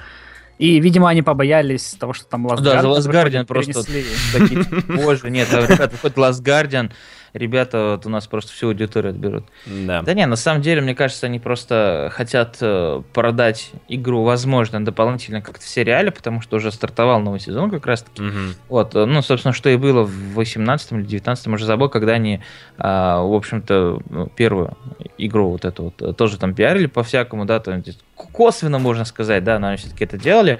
И, 0.57 0.79
видимо, 0.79 1.09
они 1.09 1.21
побоялись 1.21 1.95
того, 1.99 2.13
что 2.13 2.25
там 2.25 2.47
Last 2.47 2.61
да, 2.61 2.81
Last 2.81 3.11
Guardian 3.11 3.45
просто 3.45 3.83
такие, 4.33 4.65
боже, 4.87 5.29
нет, 5.29 5.47
ребята, 5.51 5.89
выходит 5.89 6.17
Last 6.17 6.43
Guardian, 6.43 6.91
ребята 7.33 7.93
вот 7.95 8.05
у 8.05 8.09
нас 8.09 8.27
просто 8.27 8.51
всю 8.51 8.67
аудиторию 8.67 9.11
отберут. 9.11 9.45
Да. 9.65 10.01
Да 10.01 10.13
не, 10.13 10.25
на 10.25 10.35
самом 10.35 10.61
деле, 10.61 10.81
мне 10.81 10.95
кажется, 10.95 11.25
они 11.25 11.39
просто 11.39 12.11
хотят 12.13 12.57
э, 12.61 13.01
продать 13.13 13.71
игру, 13.87 14.23
возможно, 14.23 14.83
дополнительно 14.83 15.41
как-то 15.41 15.65
в 15.65 15.67
сериале, 15.67 16.11
потому 16.11 16.41
что 16.41 16.57
уже 16.57 16.71
стартовал 16.71 17.19
новый 17.19 17.39
сезон 17.39 17.69
как 17.69 17.85
раз-таки. 17.85 18.21
Угу. 18.21 18.37
Вот, 18.69 18.95
э, 18.95 19.05
ну, 19.05 19.21
собственно, 19.21 19.53
что 19.53 19.69
и 19.69 19.77
было 19.77 20.03
в 20.03 20.35
18 20.35 20.91
или 20.93 21.03
19 21.03 21.47
уже 21.47 21.65
забыл, 21.65 21.89
когда 21.89 22.13
они, 22.13 22.41
а, 22.77 23.21
в 23.21 23.33
общем-то, 23.33 23.99
ну, 24.09 24.27
первую 24.27 24.77
игру 25.17 25.51
вот 25.51 25.65
эту 25.65 25.83
вот 25.83 26.01
э, 26.01 26.13
тоже 26.13 26.37
там 26.37 26.53
пиарили 26.53 26.85
по-всякому, 26.85 27.45
да, 27.45 27.59
то 27.59 27.71
косвенно, 28.15 28.79
можно 28.79 29.05
сказать, 29.05 29.43
да, 29.43 29.59
но 29.59 29.67
они 29.67 29.77
все-таки 29.77 30.03
это 30.03 30.17
делали. 30.17 30.59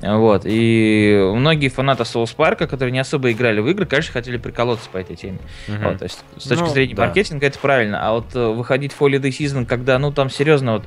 Вот. 0.00 0.42
И 0.44 1.32
многие 1.34 1.68
фанаты 1.68 2.04
Souls 2.04 2.34
Park, 2.36 2.66
которые 2.66 2.92
не 2.92 2.98
особо 2.98 3.30
играли 3.30 3.60
в 3.60 3.68
игры, 3.68 3.86
конечно, 3.86 4.12
хотели 4.12 4.36
приколоться 4.36 4.88
по 4.90 4.98
этой 4.98 5.16
теме. 5.16 5.38
Угу. 5.68 5.76
Вот, 5.82 5.98
то 5.98 6.04
есть, 6.04 6.24
с 6.36 6.48
точки 6.48 6.62
ну, 6.62 6.68
зрения 6.68 6.94
да. 6.94 7.06
маркетинга 7.06 7.46
это 7.46 7.58
правильно. 7.58 8.06
А 8.06 8.12
вот 8.12 8.34
э, 8.34 8.46
выходить 8.48 8.92
в 8.92 9.00
Holiday 9.00 9.30
Season, 9.30 9.66
когда, 9.66 9.98
ну, 9.98 10.12
там 10.12 10.30
серьезно, 10.30 10.74
вот 10.74 10.84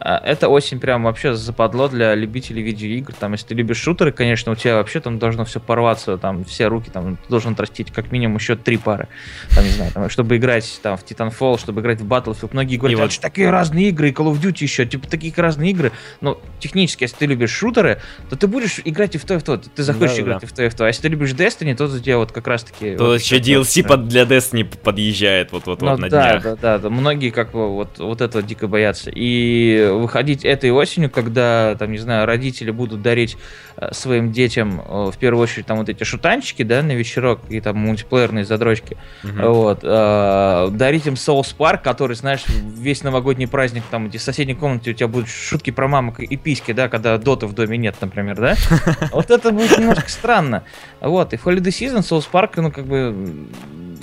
это 0.00 0.48
осень 0.48 0.80
прям 0.80 1.04
вообще 1.04 1.34
западло 1.34 1.88
для 1.88 2.14
любителей 2.14 2.62
видеоигр. 2.62 3.12
Там, 3.14 3.32
если 3.32 3.48
ты 3.48 3.54
любишь 3.54 3.78
шутеры, 3.78 4.12
конечно, 4.12 4.52
у 4.52 4.54
тебя 4.54 4.76
вообще 4.76 5.00
там 5.00 5.18
должно 5.18 5.44
все 5.44 5.60
порваться, 5.60 6.18
там 6.18 6.44
все 6.44 6.68
руки, 6.68 6.90
там 6.90 7.16
ты 7.16 7.28
должен 7.28 7.52
отрастить 7.52 7.92
как 7.92 8.12
минимум 8.12 8.36
еще 8.36 8.56
три 8.56 8.76
пары. 8.76 9.08
Там, 9.54 9.64
не 9.64 9.70
знаю, 9.70 9.92
там, 9.92 10.08
чтобы 10.10 10.36
играть 10.36 10.80
там 10.82 10.96
в 10.96 11.04
Titanfall, 11.04 11.58
чтобы 11.58 11.80
играть 11.80 12.00
в 12.00 12.06
Battlefield. 12.06 12.50
Многие 12.52 12.76
говорят, 12.76 12.98
и 12.98 13.02
вот... 13.02 13.20
такие 13.20 13.50
разные 13.50 13.88
игры, 13.88 14.10
и 14.10 14.12
Call 14.12 14.32
of 14.32 14.40
Duty 14.40 14.62
еще, 14.62 14.86
типа 14.86 15.08
такие 15.08 15.32
разные 15.36 15.70
игры. 15.72 15.92
Но 16.20 16.40
технически, 16.60 17.04
если 17.04 17.16
ты 17.16 17.26
любишь 17.26 17.50
шутеры, 17.50 18.00
то 18.30 18.36
ты 18.36 18.46
будешь 18.46 18.80
играть 18.84 19.14
и 19.14 19.18
в 19.18 19.24
то, 19.24 19.34
и 19.34 19.38
в 19.38 19.42
то. 19.42 19.58
Ты 19.58 19.82
захочешь 19.82 20.16
да, 20.16 20.22
играть 20.22 20.40
да. 20.40 20.46
и 20.46 20.50
в 20.50 20.52
то, 20.52 20.64
и 20.64 20.68
в 20.68 20.74
то. 20.74 20.84
А 20.84 20.88
если 20.88 21.02
ты 21.02 21.08
любишь 21.08 21.30
Destiny, 21.30 21.74
то 21.74 21.84
у 21.84 21.98
тебя 21.98 22.18
вот 22.18 22.32
как 22.32 22.46
раз 22.46 22.64
таки... 22.64 22.96
То 22.96 23.06
вот, 23.06 23.20
еще 23.20 23.38
DLC 23.38 23.86
под, 23.86 24.08
для 24.08 24.22
Destiny 24.22 24.64
подъезжает 24.64 25.52
вот-вот 25.52 25.80
ну, 25.80 25.96
на 25.96 26.08
да, 26.08 26.30
днях. 26.30 26.42
Да, 26.42 26.56
да, 26.56 26.78
да. 26.78 26.90
Многие 26.90 27.30
как 27.30 27.52
бы 27.52 27.68
вот, 27.68 27.98
вот 27.98 28.20
этого 28.20 28.42
дико 28.42 28.68
боятся. 28.68 29.10
И 29.14 29.87
выходить 29.92 30.44
этой 30.44 30.70
осенью, 30.70 31.10
когда, 31.10 31.74
там, 31.78 31.92
не 31.92 31.98
знаю, 31.98 32.26
родители 32.26 32.70
будут 32.70 33.02
дарить 33.02 33.36
э, 33.76 33.92
своим 33.92 34.32
детям, 34.32 34.80
э, 34.80 35.10
в 35.12 35.18
первую 35.18 35.42
очередь, 35.42 35.66
там 35.66 35.78
вот 35.78 35.88
эти 35.88 36.04
шутанчики, 36.04 36.62
да, 36.62 36.82
на 36.82 36.92
вечерок, 36.92 37.40
и 37.48 37.60
там 37.60 37.78
мультиплеерные 37.78 38.44
задрочки, 38.44 38.96
угу. 39.24 39.52
вот, 39.52 39.80
э, 39.82 40.68
дарить 40.72 41.06
им 41.06 41.14
Souls 41.14 41.54
Park, 41.56 41.82
который, 41.82 42.16
знаешь, 42.16 42.44
весь 42.46 43.02
новогодний 43.02 43.48
праздник, 43.48 43.82
там, 43.90 44.08
где 44.08 44.18
в 44.18 44.22
соседней 44.22 44.54
комнате 44.54 44.90
у 44.90 44.94
тебя 44.94 45.08
будут 45.08 45.28
шутки 45.28 45.70
про 45.70 45.88
мамок 45.88 46.20
и 46.20 46.36
письки, 46.36 46.72
да, 46.72 46.88
когда 46.88 47.18
доты 47.18 47.46
в 47.46 47.54
доме 47.54 47.78
нет, 47.78 47.96
например, 48.00 48.36
да, 48.36 48.54
вот 49.12 49.30
это 49.30 49.50
будет 49.50 49.78
немножко 49.78 50.10
странно, 50.10 50.64
вот, 51.00 51.32
и 51.32 51.36
в 51.36 51.46
Holiday 51.46 51.68
Season 51.68 52.00
Souls 52.00 52.26
Park, 52.30 52.52
ну, 52.56 52.70
как 52.70 52.86
бы, 52.86 53.48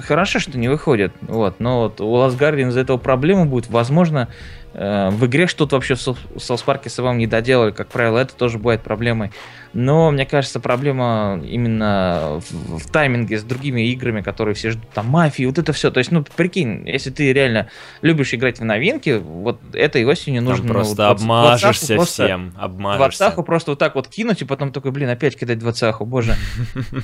хорошо, 0.01 0.39
что 0.39 0.58
не 0.58 0.68
выходит, 0.68 1.13
вот, 1.22 1.60
но 1.60 1.84
вот 1.84 2.01
у 2.01 2.15
Last 2.15 2.38
Guardian 2.38 2.70
из-за 2.70 2.82
этого 2.82 2.98
проблема 2.98 3.46
будет, 3.46 3.70
возможно, 3.70 4.30
в 4.75 5.25
игре 5.25 5.48
что-то 5.48 5.75
вообще 5.75 5.96
в 5.96 6.00
Souls 6.00 6.65
Park 6.65 6.89
с 6.89 6.98
вам 6.98 7.17
не 7.17 7.27
доделали, 7.27 7.72
как 7.72 7.88
правило, 7.88 8.20
это 8.20 8.36
тоже 8.36 8.58
бывает 8.58 8.82
проблемой. 8.82 9.32
Но, 9.75 10.10
мне 10.10 10.25
кажется, 10.25 10.62
проблема 10.62 11.41
именно 11.46 12.41
в, 12.50 12.79
в 12.79 12.89
тайминге 12.89 13.38
с 13.38 13.44
другими 13.44 13.89
играми, 13.89 14.22
которые 14.22 14.55
все 14.55 14.72
ждут, 14.72 14.89
там, 14.91 15.08
мафии, 15.08 15.44
вот 15.44 15.58
это 15.58 15.74
все. 15.74 15.91
То 15.91 15.98
есть, 15.98 16.12
ну, 16.12 16.24
прикинь, 16.24 16.88
если 16.88 17.10
ты 17.10 17.34
реально 17.34 17.70
любишь 18.01 18.34
играть 18.34 18.60
в 18.60 18.63
новинки, 18.63 19.22
вот 19.22 19.60
этой 19.74 20.05
осенью 20.05 20.41
нужно... 20.44 20.65
Там 20.65 20.75
просто 20.75 21.03
ну, 21.03 21.10
обмажешься 21.10 22.00
всем, 22.05 22.53
обмажешься. 22.58 23.20
Двадцаху 23.20 23.44
просто 23.44 23.72
вот 23.72 23.79
так 23.79 23.96
вот 23.96 24.08
кинуть, 24.08 24.41
и 24.41 24.46
потом 24.46 24.72
такой, 24.72 24.91
блин, 24.91 25.10
опять 25.10 25.38
кидать 25.38 25.60
двадцаху, 25.60 26.05
боже. 26.05 26.36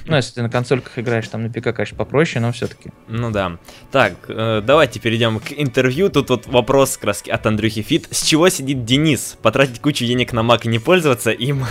Ну, 0.06 0.16
если 0.16 0.36
ты 0.36 0.42
на 0.42 0.50
консольках 0.50 0.98
играешь, 0.98 1.28
там 1.28 1.44
на 1.44 1.50
ПК, 1.50 1.74
конечно, 1.76 1.98
попроще, 1.98 2.42
но 2.42 2.54
все-таки. 2.54 2.92
Ну 3.08 3.32
да. 3.32 3.58
Так, 3.92 4.14
э, 4.30 4.62
давайте 4.66 5.00
перейдем 5.00 5.40
к 5.40 5.52
интервью. 5.52 6.10
Тут 6.10 6.30
вот 6.30 6.48
вопрос 6.48 6.98
краски 6.98 7.30
от 7.30 7.46
Андрюхи 7.46 7.82
Фит. 7.82 8.08
С 8.12 8.24
чего 8.24 8.48
сидит 8.50 8.86
Денис? 8.86 9.38
Потратить 9.42 9.82
кучу 9.82 10.06
денег 10.06 10.32
на 10.32 10.40
Mac 10.40 10.62
и 10.64 10.70
не 10.70 10.80
пользоваться 10.80 11.32
им? 11.32 11.66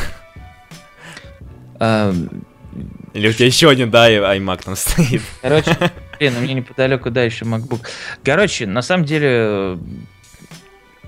Или 1.81 3.29
у 3.29 3.33
тебя 3.33 3.47
еще 3.47 3.69
один, 3.69 3.91
да, 3.91 4.11
iMac 4.11 4.65
там 4.65 4.77
стоит. 4.77 5.23
Короче, 5.43 5.77
блин, 6.19 6.37
у 6.37 6.41
меня 6.41 6.55
неподалеку, 6.55 7.11
да, 7.11 7.23
еще 7.23 7.45
MacBook. 7.45 7.81
Короче, 8.25 8.67
на 8.67 8.83
самом 8.83 9.05
деле, 9.05 9.79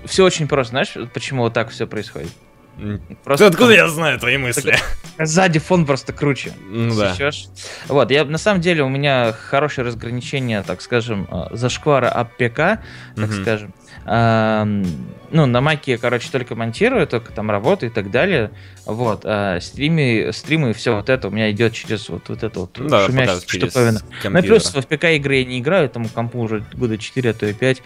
все 0.05 0.25
очень 0.25 0.47
просто. 0.47 0.71
Знаешь, 0.71 0.93
почему 1.13 1.43
вот 1.43 1.53
так 1.53 1.69
все 1.69 1.87
происходит? 1.87 2.31
Просто 3.23 3.47
откуда 3.47 3.69
там... 3.69 3.77
я 3.77 3.87
знаю 3.87 4.19
твои 4.19 4.37
мысли? 4.37 4.75
Сзади 5.19 5.59
фон 5.59 5.85
просто 5.85 6.11
круче. 6.11 6.53
Ну 6.69 6.95
да. 6.95 7.15
Вот, 7.87 8.09
я 8.09 8.25
на 8.25 8.39
самом 8.39 8.61
деле 8.61 8.83
у 8.83 8.89
меня 8.89 9.31
хорошее 9.31 9.85
разграничение, 9.85 10.63
так 10.63 10.81
скажем, 10.81 11.27
э, 11.31 11.55
зашквара 11.55 12.09
АПК, 12.09 12.81
так 13.15 13.29
угу. 13.29 13.33
скажем 13.33 13.73
ну, 14.05 15.47
на 15.47 15.61
маке, 15.61 15.97
короче, 15.97 16.29
только 16.31 16.55
монтирую, 16.55 17.07
только 17.07 17.31
там 17.31 17.49
работаю 17.49 17.89
и 17.91 17.93
так 17.93 18.11
далее. 18.11 18.51
Вот, 18.85 19.21
а 19.23 19.59
стримы, 19.61 20.29
стримы 20.31 20.71
и 20.71 20.73
все 20.73 20.95
вот 20.95 21.09
это 21.09 21.29
у 21.29 21.31
меня 21.31 21.49
идет 21.51 21.73
через 21.73 22.07
вот, 22.09 22.29
вот 22.29 22.43
это 22.43 22.59
вот 22.59 22.77
да, 22.87 23.07
шумящая 23.07 23.39
штуковина. 23.39 24.01
Ну 24.23 24.41
плюс 24.41 24.73
в 24.75 24.85
ПК 24.85 25.05
игры 25.05 25.37
я 25.37 25.45
не 25.45 25.59
играю, 25.59 25.85
этому 25.85 26.07
компу 26.09 26.39
уже 26.39 26.63
года 26.73 26.97
4, 26.97 27.29
а 27.29 27.33
то 27.33 27.45
и 27.47 27.53
5. 27.53 27.81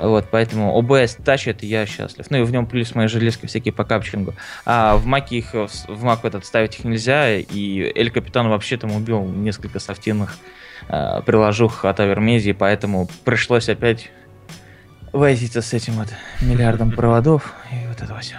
Вот, 0.00 0.26
поэтому 0.30 0.80
OBS 0.80 1.22
тащит, 1.22 1.62
и 1.62 1.66
я 1.66 1.86
счастлив. 1.86 2.26
Ну 2.30 2.38
и 2.38 2.42
в 2.42 2.50
нем 2.50 2.66
плюс 2.66 2.94
мои 2.94 3.06
железки 3.06 3.46
всякие 3.46 3.72
по 3.72 3.84
капчингу. 3.84 4.34
А 4.64 4.96
в 4.96 5.06
маке 5.06 5.38
их, 5.38 5.52
в 5.52 6.02
мак 6.02 6.24
этот 6.24 6.44
ставить 6.44 6.78
их 6.78 6.84
нельзя, 6.84 7.36
и 7.36 7.92
Эль 7.94 8.10
Капитан 8.10 8.48
вообще 8.48 8.76
там 8.76 8.92
убил 8.92 9.24
несколько 9.24 9.78
софтинных 9.78 10.36
э, 10.88 11.22
приложух 11.24 11.84
от 11.84 12.00
Авермезии, 12.00 12.52
поэтому 12.52 13.08
пришлось 13.24 13.68
опять 13.68 14.10
возиться 15.12 15.62
с 15.62 15.72
этим 15.72 15.94
вот 15.94 16.08
миллиардом 16.40 16.90
проводов 16.92 17.54
и 17.72 17.86
вот 17.86 18.00
это 18.00 18.18
все. 18.18 18.36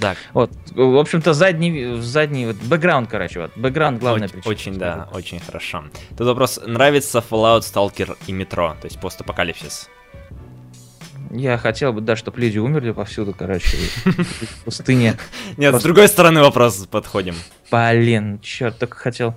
Так. 0.00 0.16
Вот, 0.32 0.50
в 0.70 0.98
общем-то, 0.98 1.34
задний, 1.34 2.00
задний 2.00 2.46
вот, 2.46 2.56
бэкграунд, 2.56 3.10
короче, 3.10 3.40
вот, 3.40 3.56
бэкграунд 3.56 4.00
главная 4.00 4.28
очень, 4.28 4.40
причина. 4.40 4.50
Очень, 4.50 4.78
да, 4.78 5.08
очень 5.12 5.40
хорошо. 5.40 5.84
Тут 6.16 6.26
вопрос, 6.26 6.58
нравится 6.66 7.18
Fallout, 7.18 7.60
Stalker 7.60 8.16
и 8.26 8.32
Метро, 8.32 8.76
то 8.80 8.86
есть 8.86 8.98
постапокалипсис? 8.98 9.90
Я 11.30 11.58
хотел 11.58 11.92
бы, 11.92 12.00
да, 12.00 12.16
чтобы 12.16 12.40
люди 12.40 12.58
умерли 12.58 12.92
повсюду, 12.92 13.34
короче, 13.38 13.76
в 14.04 14.64
пустыне. 14.64 15.16
Нет, 15.56 15.74
с 15.74 15.82
другой 15.82 16.08
стороны 16.08 16.40
вопрос 16.40 16.86
подходим. 16.90 17.36
Блин, 17.70 18.40
черт, 18.40 18.78
только 18.78 18.96
хотел 18.96 19.34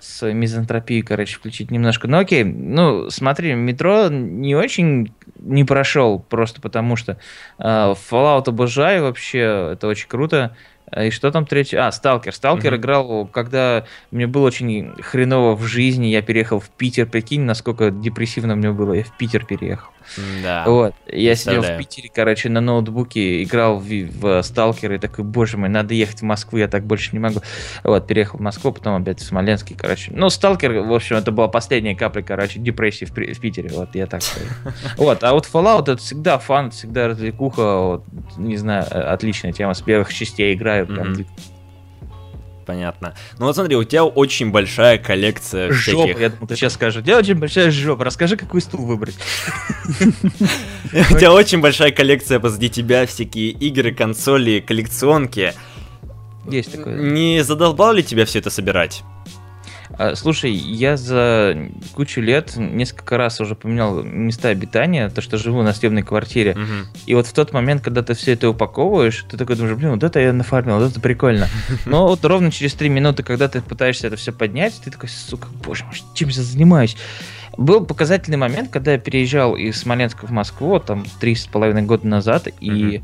с 0.00 0.30
мизантропией, 0.32 1.02
короче, 1.02 1.36
включить 1.36 1.70
немножко. 1.70 2.08
Ну 2.08 2.18
окей, 2.18 2.44
ну 2.44 3.10
смотри, 3.10 3.54
метро 3.54 4.08
не 4.08 4.54
очень 4.54 5.12
не 5.38 5.64
прошел, 5.64 6.18
просто 6.18 6.60
потому 6.60 6.96
что 6.96 7.18
э, 7.58 7.64
Fallout 7.64 8.48
обожаю 8.48 9.04
вообще, 9.04 9.70
это 9.72 9.86
очень 9.86 10.08
круто. 10.08 10.56
А, 10.90 11.04
и 11.04 11.10
что 11.10 11.30
там 11.30 11.46
третий? 11.46 11.76
А, 11.76 11.92
Сталкер. 11.92 12.34
Сталкер 12.34 12.74
mm-hmm. 12.74 12.76
играл, 12.76 13.26
когда 13.26 13.84
мне 14.10 14.26
было 14.26 14.46
очень 14.46 14.92
хреново 15.00 15.54
в 15.54 15.64
жизни. 15.66 16.06
Я 16.06 16.22
переехал 16.22 16.60
в 16.60 16.70
Питер. 16.70 17.06
Прикинь, 17.06 17.42
насколько 17.42 17.90
депрессивно 17.90 18.56
мне 18.56 18.70
было. 18.72 18.94
Я 18.94 19.04
в 19.04 19.16
Питер 19.16 19.44
переехал. 19.44 19.90
Да. 20.42 20.64
Вот. 20.66 20.94
Я 21.06 21.34
сидел 21.34 21.62
в 21.62 21.78
Питере, 21.78 22.10
короче, 22.14 22.48
на 22.48 22.60
ноутбуке, 22.60 23.42
играл 23.42 23.78
в, 23.78 23.88
в 23.88 24.42
Сталкер 24.42 24.94
и 24.94 24.98
такой, 24.98 25.24
боже 25.24 25.56
мой, 25.56 25.68
надо 25.68 25.94
ехать 25.94 26.20
в 26.20 26.24
Москву, 26.24 26.58
я 26.58 26.68
так 26.68 26.84
больше 26.84 27.10
не 27.12 27.18
могу. 27.18 27.40
Вот, 27.84 28.06
переехал 28.06 28.38
в 28.38 28.42
Москву, 28.42 28.72
потом 28.72 29.02
опять 29.02 29.20
в 29.20 29.24
Смоленск, 29.24 29.68
короче. 29.76 30.12
Ну, 30.14 30.30
Сталкер, 30.30 30.80
в 30.80 30.92
общем, 30.92 31.16
это 31.16 31.32
была 31.32 31.48
последняя 31.48 31.94
капля, 31.94 32.22
короче, 32.22 32.58
депрессии 32.58 33.04
в, 33.04 33.10
в 33.10 33.40
Питере, 33.40 33.70
вот, 33.72 33.94
я 33.94 34.06
так 34.06 34.22
скажу. 34.22 34.46
Вот, 34.96 35.22
а 35.22 35.32
вот 35.32 35.48
Fallout 35.52 35.82
это 35.82 35.96
всегда 35.96 36.38
фан, 36.38 36.70
всегда 36.70 37.08
развлекуха, 37.08 37.78
вот, 37.78 38.04
не 38.36 38.56
знаю, 38.56 38.84
э, 38.90 39.00
отличная 39.00 39.52
тема, 39.52 39.74
с 39.74 39.82
первых 39.82 40.12
частей 40.12 40.54
играю, 40.54 40.86
прям 40.86 41.14
понятно. 42.68 43.14
Ну 43.38 43.46
вот 43.46 43.54
смотри, 43.54 43.76
у 43.76 43.84
тебя 43.84 44.04
очень 44.04 44.50
большая 44.50 44.98
коллекция 44.98 45.72
жопа, 45.72 46.02
всяких... 46.02 46.20
я 46.20 46.28
думал, 46.28 46.46
ты 46.46 46.54
сейчас 46.54 46.74
скажешь. 46.74 47.00
У 47.00 47.04
тебя 47.04 47.16
очень 47.16 47.34
большая 47.34 47.70
жопа. 47.70 48.04
Расскажи, 48.04 48.36
какой 48.36 48.60
стул 48.60 48.84
выбрать. 48.84 49.16
У 50.92 51.18
тебя 51.18 51.32
очень 51.32 51.60
большая 51.60 51.92
коллекция 51.92 52.40
позади 52.40 52.68
тебя, 52.68 53.06
всякие 53.06 53.50
игры, 53.52 53.94
консоли, 53.94 54.60
коллекционки. 54.60 55.54
Есть 56.46 56.72
такое. 56.72 56.94
Не 56.98 57.42
задолбал 57.42 57.94
ли 57.94 58.02
тебя 58.02 58.26
все 58.26 58.38
это 58.38 58.50
собирать? 58.50 59.02
А, 59.96 60.14
слушай, 60.14 60.52
я 60.52 60.96
за 60.96 61.56
кучу 61.94 62.20
лет 62.20 62.56
несколько 62.56 63.16
раз 63.16 63.40
уже 63.40 63.54
поменял 63.54 64.02
места 64.02 64.48
обитания, 64.48 65.08
то, 65.08 65.20
что 65.20 65.38
живу 65.38 65.62
на 65.62 65.72
съемной 65.72 66.02
квартире. 66.02 66.52
Угу. 66.52 67.02
И 67.06 67.14
вот 67.14 67.26
в 67.26 67.32
тот 67.32 67.52
момент, 67.52 67.82
когда 67.82 68.02
ты 68.02 68.14
все 68.14 68.32
это 68.32 68.48
упаковываешь, 68.48 69.24
ты 69.30 69.36
такой 69.36 69.56
думаешь, 69.56 69.76
блин, 69.76 69.92
вот 69.92 70.04
это 70.04 70.20
я 70.20 70.32
нафармил, 70.32 70.78
вот 70.78 70.90
это 70.90 71.00
прикольно. 71.00 71.48
Но 71.86 72.08
вот 72.08 72.24
ровно 72.24 72.50
через 72.50 72.74
три 72.74 72.88
минуты, 72.88 73.22
когда 73.22 73.48
ты 73.48 73.60
пытаешься 73.62 74.06
это 74.06 74.16
все 74.16 74.32
поднять, 74.32 74.80
ты 74.84 74.90
такой, 74.90 75.08
сука, 75.08 75.48
боже 75.64 75.84
мой, 75.84 75.94
чем 76.14 76.28
я 76.28 76.42
занимаюсь? 76.42 76.96
Был 77.56 77.84
показательный 77.84 78.36
момент, 78.36 78.70
когда 78.70 78.92
я 78.92 78.98
переезжал 78.98 79.56
из 79.56 79.80
Смоленска 79.80 80.26
в 80.26 80.30
Москву, 80.30 80.78
там, 80.78 81.04
три 81.18 81.34
с 81.34 81.46
половиной 81.46 81.82
года 81.82 82.06
назад, 82.06 82.46
и 82.60 83.02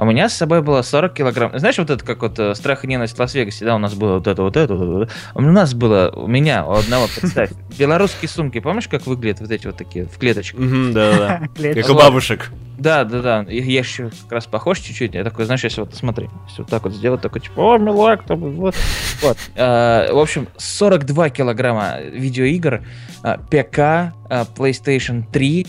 А 0.00 0.04
у 0.04 0.06
меня 0.06 0.30
с 0.30 0.34
собой 0.34 0.62
было 0.62 0.80
40 0.80 1.12
килограмм. 1.12 1.58
Знаешь, 1.58 1.76
вот 1.76 1.90
это 1.90 2.02
как 2.02 2.22
вот 2.22 2.38
э, 2.38 2.54
страх 2.54 2.84
и 2.84 2.86
ненависть 2.86 3.18
в 3.18 3.20
Лас-Вегасе, 3.20 3.66
да, 3.66 3.74
у 3.74 3.78
нас 3.78 3.92
было 3.92 4.14
вот 4.14 4.26
это, 4.28 4.42
вот 4.42 4.56
это, 4.56 4.74
вот 4.74 5.02
это. 5.02 5.12
У 5.34 5.42
нас 5.42 5.74
было, 5.74 6.10
у 6.16 6.26
меня, 6.26 6.64
у 6.64 6.72
одного, 6.72 7.06
представь, 7.06 7.50
белорусские 7.78 8.30
сумки, 8.30 8.60
помнишь, 8.60 8.88
как 8.88 9.06
выглядят 9.06 9.40
вот 9.40 9.50
эти 9.50 9.66
вот 9.66 9.76
такие, 9.76 10.06
в 10.06 10.16
клеточках? 10.16 10.58
Да-да-да. 10.58 11.72
Как 11.74 11.90
у 11.90 11.94
бабушек. 11.94 12.50
Да, 12.78 13.04
да, 13.04 13.20
да. 13.20 13.46
Я 13.50 13.80
еще 13.80 14.08
как 14.22 14.32
раз 14.32 14.46
похож 14.46 14.78
чуть-чуть. 14.78 15.12
Я 15.12 15.22
такой, 15.22 15.44
знаешь, 15.44 15.64
если 15.64 15.82
вот 15.82 15.94
смотри, 15.94 16.30
если 16.48 16.62
вот 16.62 16.70
так 16.70 16.84
вот 16.84 16.94
сделать, 16.94 17.20
такой 17.20 17.42
типа, 17.42 17.60
о, 17.60 17.76
милак, 17.76 18.24
там, 18.24 18.38
вот. 18.38 18.74
вот. 19.20 19.36
А, 19.54 20.10
в 20.10 20.18
общем, 20.18 20.48
42 20.56 21.28
килограмма 21.28 22.00
видеоигр, 22.00 22.80
а, 23.22 23.36
ПК, 23.36 24.14
PlayStation 24.56 25.24
3, 25.30 25.66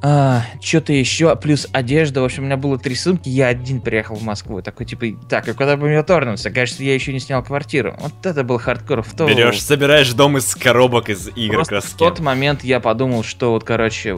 что-то 0.00 0.92
еще, 0.92 1.34
плюс 1.36 1.66
одежда. 1.72 2.22
В 2.22 2.24
общем, 2.24 2.44
у 2.44 2.46
меня 2.46 2.56
было 2.56 2.78
три 2.78 2.94
сумки, 2.94 3.28
я 3.28 3.48
один 3.48 3.80
приехал 3.80 4.16
в 4.16 4.22
Москву. 4.22 4.62
Такой, 4.62 4.86
типа, 4.86 5.06
так, 5.28 5.48
а 5.48 5.54
куда 5.54 5.76
бы 5.76 5.88
мне 5.88 6.02
торнуться? 6.02 6.50
Кажется, 6.50 6.84
я 6.84 6.94
еще 6.94 7.12
не 7.12 7.20
снял 7.20 7.42
квартиру. 7.42 7.96
Вот 8.00 8.24
это 8.24 8.44
был 8.44 8.58
хардкор. 8.58 9.02
В 9.02 9.14
то... 9.14 9.26
Берешь, 9.26 9.62
собираешь 9.62 10.12
дом 10.12 10.38
из 10.38 10.54
коробок 10.54 11.08
из 11.08 11.28
игр 11.28 11.64
Просто 11.64 11.80
в 11.80 11.92
тот 11.94 12.20
момент 12.20 12.64
я 12.64 12.80
подумал, 12.80 13.22
что 13.24 13.52
вот, 13.52 13.64
короче, 13.64 14.16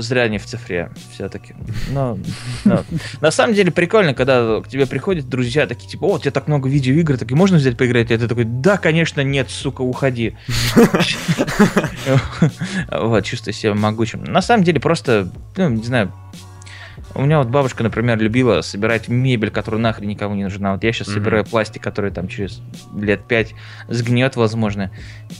зря 0.00 0.28
не 0.28 0.38
в 0.38 0.44
цифре 0.44 0.90
все-таки. 1.12 1.54
Но, 1.90 2.18
но 2.64 2.84
на 3.20 3.30
самом 3.30 3.54
деле 3.54 3.70
прикольно, 3.72 4.14
когда 4.14 4.60
к 4.60 4.68
тебе 4.68 4.86
приходят 4.86 5.28
друзья 5.28 5.66
такие, 5.66 5.88
типа, 5.90 6.04
о, 6.04 6.14
у 6.14 6.18
тебя 6.18 6.30
так 6.30 6.48
много 6.48 6.68
видеоигр, 6.68 7.18
так 7.18 7.30
и 7.30 7.34
можно 7.34 7.56
взять 7.56 7.76
поиграть? 7.76 8.10
И 8.10 8.16
ты 8.16 8.28
такой, 8.28 8.44
да, 8.44 8.76
конечно, 8.78 9.20
нет, 9.22 9.50
сука, 9.50 9.82
уходи. 9.82 10.36
Вот, 12.90 13.24
чувствую 13.24 13.54
себя 13.54 13.74
могучим. 13.74 14.22
На 14.24 14.42
самом 14.42 14.64
деле 14.64 14.80
просто, 14.80 15.30
ну, 15.56 15.68
не 15.70 15.82
знаю, 15.82 16.12
у 17.14 17.22
меня 17.22 17.38
вот 17.38 17.48
бабушка, 17.48 17.82
например, 17.82 18.18
любила 18.18 18.60
собирать 18.60 19.08
мебель, 19.08 19.50
которая 19.50 19.80
нахрен 19.80 20.08
никому 20.08 20.34
не 20.34 20.44
нужна. 20.44 20.72
Вот 20.72 20.84
я 20.84 20.92
сейчас 20.92 21.08
Мгм. 21.08 21.16
собираю 21.16 21.44
пластик, 21.44 21.82
который 21.82 22.10
там 22.10 22.28
через 22.28 22.60
лет 22.94 23.26
пять 23.26 23.54
сгниет, 23.88 24.36
возможно, 24.36 24.90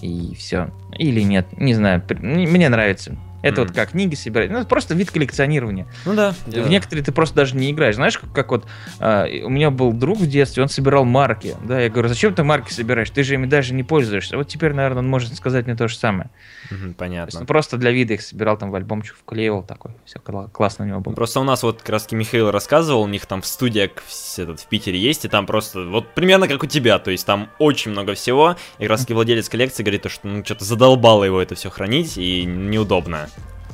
и 0.00 0.34
все. 0.38 0.70
Или 0.98 1.20
нет, 1.20 1.46
не 1.58 1.74
знаю. 1.74 2.02
Мне 2.20 2.68
нравится. 2.68 3.16
Это 3.42 3.60
Мгм. 3.60 3.68
вот 3.68 3.76
как 3.76 3.90
книги 3.90 4.14
собирать. 4.16 4.50
Ну, 4.50 4.58
это 4.58 4.66
просто 4.66 4.94
вид 4.94 5.10
коллекционирования. 5.10 5.86
Ну 6.04 6.14
да. 6.14 6.34
В 6.46 6.68
некоторые 6.68 7.04
ты 7.04 7.12
просто 7.12 7.36
даже 7.36 7.54
не 7.54 7.70
играешь. 7.70 7.94
Знаешь, 7.94 8.18
как, 8.18 8.32
как 8.32 8.50
вот 8.50 8.66
а, 8.98 9.26
у 9.44 9.48
меня 9.50 9.70
был 9.70 9.92
друг 9.92 10.18
в 10.18 10.26
детстве, 10.26 10.62
он 10.64 10.68
собирал 10.68 11.04
марки. 11.04 11.54
Да, 11.62 11.78
я 11.80 11.88
говорю, 11.88 12.08
зачем 12.08 12.34
ты 12.34 12.42
марки 12.42 12.72
собираешь? 12.72 13.10
Ты 13.10 13.22
же 13.22 13.34
ими 13.34 13.46
даже 13.46 13.72
не 13.74 13.84
пользуешься. 13.84 14.36
Вот 14.36 14.48
теперь, 14.48 14.72
наверное, 14.72 15.00
он 15.00 15.08
может 15.08 15.32
сказать 15.36 15.66
мне 15.66 15.76
то 15.76 15.86
же 15.86 15.96
самое. 15.96 16.30
Мгм, 16.70 16.78
То 16.80 16.86
есть 16.86 16.96
Понятно. 16.96 17.40
он 17.40 17.46
просто 17.46 17.76
для 17.76 17.92
вида 17.92 18.14
их 18.14 18.22
собирал, 18.22 18.56
там 18.56 18.72
в 18.72 18.74
альбомчик 18.74 19.14
вклеивал 19.16 19.62
такой. 19.62 19.92
Все 20.06 20.18
классно 20.18 20.84
у 20.84 20.88
него 20.88 21.00
было. 21.00 21.14
Просто 21.14 21.38
у 21.38 21.44
нас 21.44 21.62
вот 21.62 21.80
как 21.82 21.90
раз 21.90 22.10
Михаил 22.10 22.50
рассказывал, 22.50 23.02
у 23.02 23.08
них 23.08 23.26
там 23.26 23.42
в 23.42 23.46
студиях 23.46 23.90
в, 24.04 24.38
этот, 24.38 24.60
в 24.60 24.66
Питере 24.66 24.98
есть, 24.98 25.24
и 25.24 25.28
там 25.28 25.46
просто 25.46 25.84
вот 25.84 26.14
примерно 26.14 26.48
как 26.48 26.64
у 26.64 26.66
тебя, 26.66 26.98
то 26.98 27.12
есть 27.12 27.24
там 27.26 27.50
очень 27.60 27.92
много 27.92 28.14
всего, 28.14 28.56
и 28.78 28.82
как 28.82 28.90
раз 28.90 29.08
владелец 29.08 29.48
коллекции 29.48 29.84
говорит, 29.84 30.02
то, 30.02 30.08
что 30.08 30.26
ну 30.26 30.44
что-то 30.44 30.64
задолбало 30.86 31.24
его 31.24 31.42
это 31.42 31.56
все 31.56 31.68
хранить, 31.68 32.16
и 32.16 32.44
неудобно. 32.44 33.28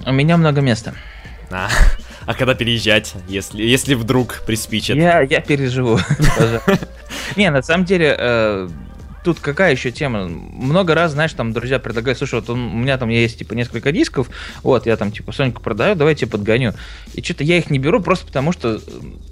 У 0.06 0.12
меня 0.12 0.38
много 0.38 0.62
места. 0.62 0.94
А, 1.50 1.68
а 2.26 2.34
когда 2.34 2.54
переезжать, 2.54 3.14
если, 3.28 3.62
если 3.62 3.94
вдруг 3.94 4.42
приспичит? 4.46 4.96
Я, 4.96 5.20
я 5.20 5.40
переживу. 5.42 5.98
Не, 7.36 7.50
на 7.50 7.60
самом 7.60 7.84
деле, 7.84 8.16
э, 8.18 8.68
тут 9.22 9.40
какая 9.40 9.72
еще 9.72 9.90
тема? 9.90 10.26
Много 10.26 10.94
раз, 10.94 11.12
знаешь, 11.12 11.32
там 11.32 11.52
друзья 11.52 11.78
предлагают, 11.78 12.18
слушай, 12.18 12.34
вот 12.34 12.48
у 12.50 12.56
меня 12.56 12.98
там 12.98 13.08
есть 13.08 13.38
типа 13.38 13.54
несколько 13.54 13.92
дисков, 13.92 14.28
вот, 14.62 14.86
я 14.86 14.96
там 14.96 15.12
типа 15.12 15.32
Соньку 15.32 15.62
продаю, 15.62 15.94
давай 15.94 16.14
я 16.14 16.18
тебе 16.18 16.30
подгоню. 16.30 16.74
И 17.14 17.22
что-то 17.22 17.44
я 17.44 17.58
их 17.58 17.70
не 17.70 17.78
беру 17.78 18.00
просто 18.00 18.26
потому, 18.26 18.52
что 18.52 18.76
э, 18.76 18.80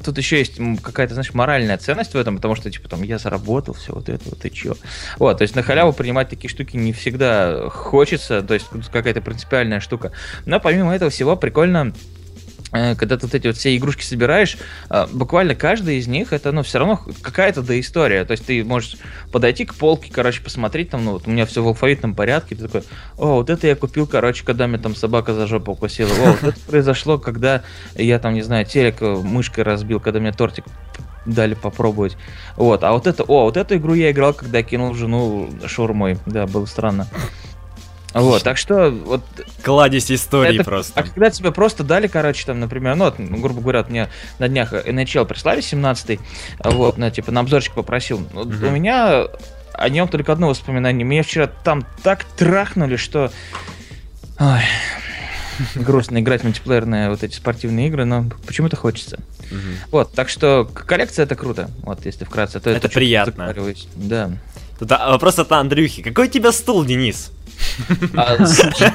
тут 0.04 0.18
еще 0.18 0.38
есть 0.38 0.60
какая-то, 0.82 1.14
знаешь, 1.14 1.34
моральная 1.34 1.78
ценность 1.78 2.14
в 2.14 2.16
этом, 2.16 2.36
потому 2.36 2.54
что, 2.54 2.70
типа, 2.70 2.88
там, 2.88 3.02
я 3.02 3.18
заработал 3.18 3.74
все 3.74 3.92
вот 3.92 4.08
это, 4.08 4.22
вот 4.26 4.44
и 4.44 4.50
чё. 4.50 4.76
Вот, 5.18 5.38
то 5.38 5.42
есть 5.42 5.56
на 5.56 5.62
халяву 5.62 5.92
принимать 5.92 6.28
такие 6.28 6.50
штуки 6.50 6.76
не 6.76 6.92
всегда 6.92 7.68
хочется, 7.70 8.42
то 8.42 8.54
есть 8.54 8.68
тут 8.70 8.88
какая-то 8.88 9.20
принципиальная 9.20 9.80
штука. 9.80 10.12
Но 10.46 10.60
помимо 10.60 10.94
этого 10.94 11.10
всего 11.10 11.36
прикольно 11.36 11.92
когда 12.70 13.16
ты 13.16 13.26
вот 13.26 13.34
эти 13.34 13.46
вот 13.46 13.56
все 13.56 13.76
игрушки 13.76 14.04
собираешь, 14.04 14.56
э, 14.88 15.06
буквально 15.12 15.54
каждая 15.54 15.96
из 15.96 16.06
них 16.06 16.32
это, 16.32 16.52
ну, 16.52 16.62
все 16.62 16.78
равно 16.78 17.00
какая-то 17.22 17.62
да 17.62 17.78
история. 17.78 18.24
То 18.24 18.32
есть 18.32 18.46
ты 18.46 18.62
можешь 18.64 18.96
подойти 19.32 19.64
к 19.64 19.74
полке, 19.74 20.10
короче, 20.12 20.42
посмотреть 20.42 20.90
там, 20.90 21.04
ну, 21.04 21.12
вот 21.12 21.26
у 21.26 21.30
меня 21.30 21.46
все 21.46 21.62
в 21.62 21.68
алфавитном 21.68 22.14
порядке, 22.14 22.54
ты 22.54 22.66
такой, 22.66 22.82
о, 23.16 23.36
вот 23.36 23.50
это 23.50 23.66
я 23.66 23.74
купил, 23.74 24.06
короче, 24.06 24.44
когда 24.44 24.66
мне 24.66 24.78
там 24.78 24.94
собака 24.94 25.34
за 25.34 25.46
жопу 25.46 25.72
укусила, 25.72 26.10
о, 26.10 26.32
вот 26.32 26.42
это 26.44 26.60
произошло, 26.66 27.18
когда 27.18 27.62
я 27.96 28.18
там, 28.18 28.34
не 28.34 28.42
знаю, 28.42 28.64
телек 28.64 29.02
э, 29.02 29.16
мышкой 29.16 29.64
разбил, 29.64 30.00
когда 30.00 30.20
мне 30.20 30.32
тортик 30.32 30.64
дали 31.26 31.54
попробовать. 31.54 32.16
Вот, 32.56 32.84
а 32.84 32.92
вот 32.92 33.06
это, 33.06 33.24
о, 33.24 33.44
вот 33.44 33.56
эту 33.56 33.76
игру 33.76 33.94
я 33.94 34.10
играл, 34.10 34.32
когда 34.32 34.62
кинул 34.62 34.94
жену 34.94 35.50
шаурмой. 35.66 36.18
Да, 36.26 36.46
было 36.46 36.66
странно. 36.66 37.06
Вот, 38.12 38.42
так 38.42 38.56
что 38.58 38.90
вот 38.90 39.22
Кладезь 39.62 40.10
истории 40.10 40.56
это- 40.56 40.64
просто. 40.64 40.98
А 40.98 41.02
когда 41.04 41.30
тебе 41.30 41.52
просто 41.52 41.84
дали, 41.84 42.06
короче, 42.08 42.44
там, 42.44 42.58
например, 42.58 42.96
ну, 42.96 43.04
вот, 43.04 43.18
ну, 43.18 43.36
грубо 43.38 43.60
говоря, 43.60 43.80
вот 43.80 43.90
мне 43.90 44.08
на 44.38 44.48
днях 44.48 44.72
NHL 44.72 45.24
прислали 45.26 45.60
17-й, 45.60 46.18
вот, 46.64 46.98
на, 46.98 47.10
типа, 47.10 47.30
на 47.30 47.40
обзорчик 47.40 47.74
попросил. 47.74 48.26
Вот 48.32 48.48
Мгм. 48.48 48.66
У 48.66 48.70
меня 48.70 49.26
о 49.74 49.88
нем 49.88 50.08
только 50.08 50.32
одно 50.32 50.48
воспоминание. 50.48 51.04
Меня 51.04 51.22
вчера 51.22 51.46
там 51.46 51.86
так 52.02 52.24
трахнули, 52.24 52.96
что... 52.96 53.30
Ой, 54.38 54.62
грустно 55.74 56.18
играть 56.18 56.40
в 56.40 56.44
мультиплеерные 56.44 57.10
вот 57.10 57.22
эти 57.22 57.34
спортивные 57.34 57.88
игры, 57.88 58.04
но 58.04 58.26
почему-то 58.46 58.76
хочется. 58.76 59.20
Мгм. 59.50 59.76
Вот, 59.90 60.12
так 60.12 60.28
что 60.28 60.64
коллекция 60.64 61.24
это 61.24 61.34
круто. 61.34 61.70
Вот, 61.82 62.04
если 62.06 62.24
вкратце, 62.24 62.60
то 62.60 62.70
Это 62.70 62.80
чё-то 62.80 62.94
приятно. 62.94 63.54
Да. 63.94 64.30
Тут, 64.78 64.92
а, 64.92 65.10
вопрос 65.10 65.38
от 65.38 65.52
Андрюхи. 65.52 66.02
Какой 66.02 66.28
у 66.28 66.30
тебя 66.30 66.52
стул, 66.52 66.84
Денис? 66.84 67.32
А, 68.14 68.36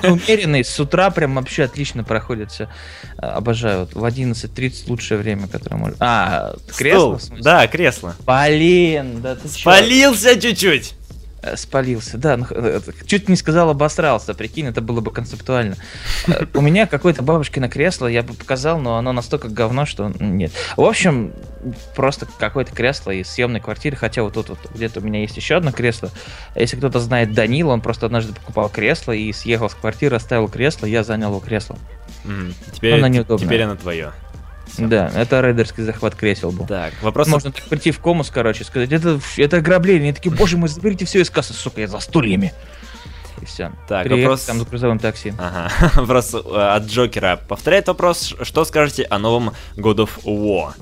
умеренный, 0.09 0.63
с 0.63 0.79
утра 0.79 1.09
прям 1.09 1.35
вообще 1.35 1.63
отлично 1.63 2.03
проходит 2.03 2.51
все. 2.51 2.69
Обожаю. 3.17 3.81
Вот 3.81 3.93
в 3.93 4.03
11.30 4.03 4.83
лучшее 4.87 5.17
время, 5.17 5.47
которое 5.47 5.77
может... 5.77 5.97
А, 5.99 6.55
кресло? 6.75 7.19
Да, 7.39 7.67
кресло. 7.67 8.15
Блин, 8.25 9.21
да 9.21 9.35
ты? 9.35 9.47
Спалился 9.47 10.39
чуть-чуть. 10.39 10.93
Э, 11.45 11.55
Спалился, 11.57 12.17
да. 12.17 12.37
ну, 12.37 12.45
э, 12.49 12.81
Чуть 13.05 13.29
не 13.29 13.35
сказал 13.35 13.69
обосрался, 13.69 14.33
прикинь, 14.33 14.65
это 14.67 14.81
было 14.81 14.99
бы 14.99 15.11
концептуально. 15.11 15.75
Э, 16.27 16.45
У 16.55 16.61
меня 16.61 16.87
какое-то 16.87 17.21
бабушкино 17.21 17.69
кресло, 17.69 18.07
я 18.07 18.23
бы 18.23 18.33
показал, 18.33 18.79
но 18.79 18.97
оно 18.97 19.11
настолько 19.13 19.47
говно, 19.47 19.85
что 19.85 20.11
нет. 20.19 20.51
В 20.75 20.81
общем, 20.81 21.33
просто 21.95 22.27
какое-то 22.39 22.73
кресло 22.73 23.11
из 23.11 23.29
съемной 23.29 23.59
квартиры, 23.59 23.95
хотя 23.95 24.23
вот 24.23 24.33
тут 24.33 24.49
вот 24.49 24.59
где-то 24.73 24.99
у 25.01 25.03
меня 25.03 25.21
есть 25.21 25.37
еще 25.37 25.55
одно 25.55 25.71
кресло. 25.71 26.09
Если 26.55 26.77
кто-то 26.77 26.99
знает 26.99 27.33
Данила, 27.33 27.73
он 27.73 27.81
просто 27.81 28.07
однажды 28.07 28.33
покупал 28.33 28.69
кресло 28.69 29.11
и 29.11 29.31
съехал 29.31 29.69
с 29.69 29.75
квартиры, 29.75 30.15
оставил 30.15 30.47
кресло, 30.49 30.85
я 30.87 31.03
занял 31.03 31.29
его 31.29 31.39
кресло. 31.39 31.77
М, 32.25 32.55
Теперь, 32.73 32.95
Она 32.95 33.07
неудобная. 33.07 33.45
теперь 33.47 33.61
оно 33.63 33.75
твое. 33.75 34.11
Да, 34.77 35.11
это 35.15 35.41
рейдерский 35.41 35.83
захват 35.83 36.15
кресел 36.15 36.51
был. 36.51 36.65
Так, 36.65 36.93
вопрос... 37.01 37.27
Можно 37.27 37.51
так 37.51 37.63
прийти 37.65 37.91
в 37.91 37.99
комус, 37.99 38.29
короче, 38.29 38.63
сказать, 38.63 38.91
это, 38.91 39.19
это 39.37 39.57
ограбление. 39.57 40.03
Они 40.03 40.13
такие, 40.13 40.31
боже 40.31 40.57
мой, 40.57 40.69
заберите 40.69 41.05
все 41.05 41.21
из 41.21 41.29
кассы, 41.29 41.53
сука, 41.53 41.81
я 41.81 41.87
за 41.87 41.99
стульями. 41.99 42.53
И 43.41 43.45
все. 43.45 43.71
Так, 43.87 44.09
вопрос... 44.09 44.41
там 44.41 44.59
за 44.59 44.65
грузовым 44.65 44.99
такси. 44.99 45.33
Ага, 45.37 45.71
вопрос 45.95 46.33
э, 46.33 46.37
от 46.37 46.85
Джокера. 46.85 47.39
Повторяет 47.47 47.87
вопрос, 47.87 48.33
что 48.41 48.65
скажете 48.65 49.03
о 49.03 49.19
новом 49.19 49.51
God 49.75 49.97
of 49.97 50.23
War? 50.23 50.73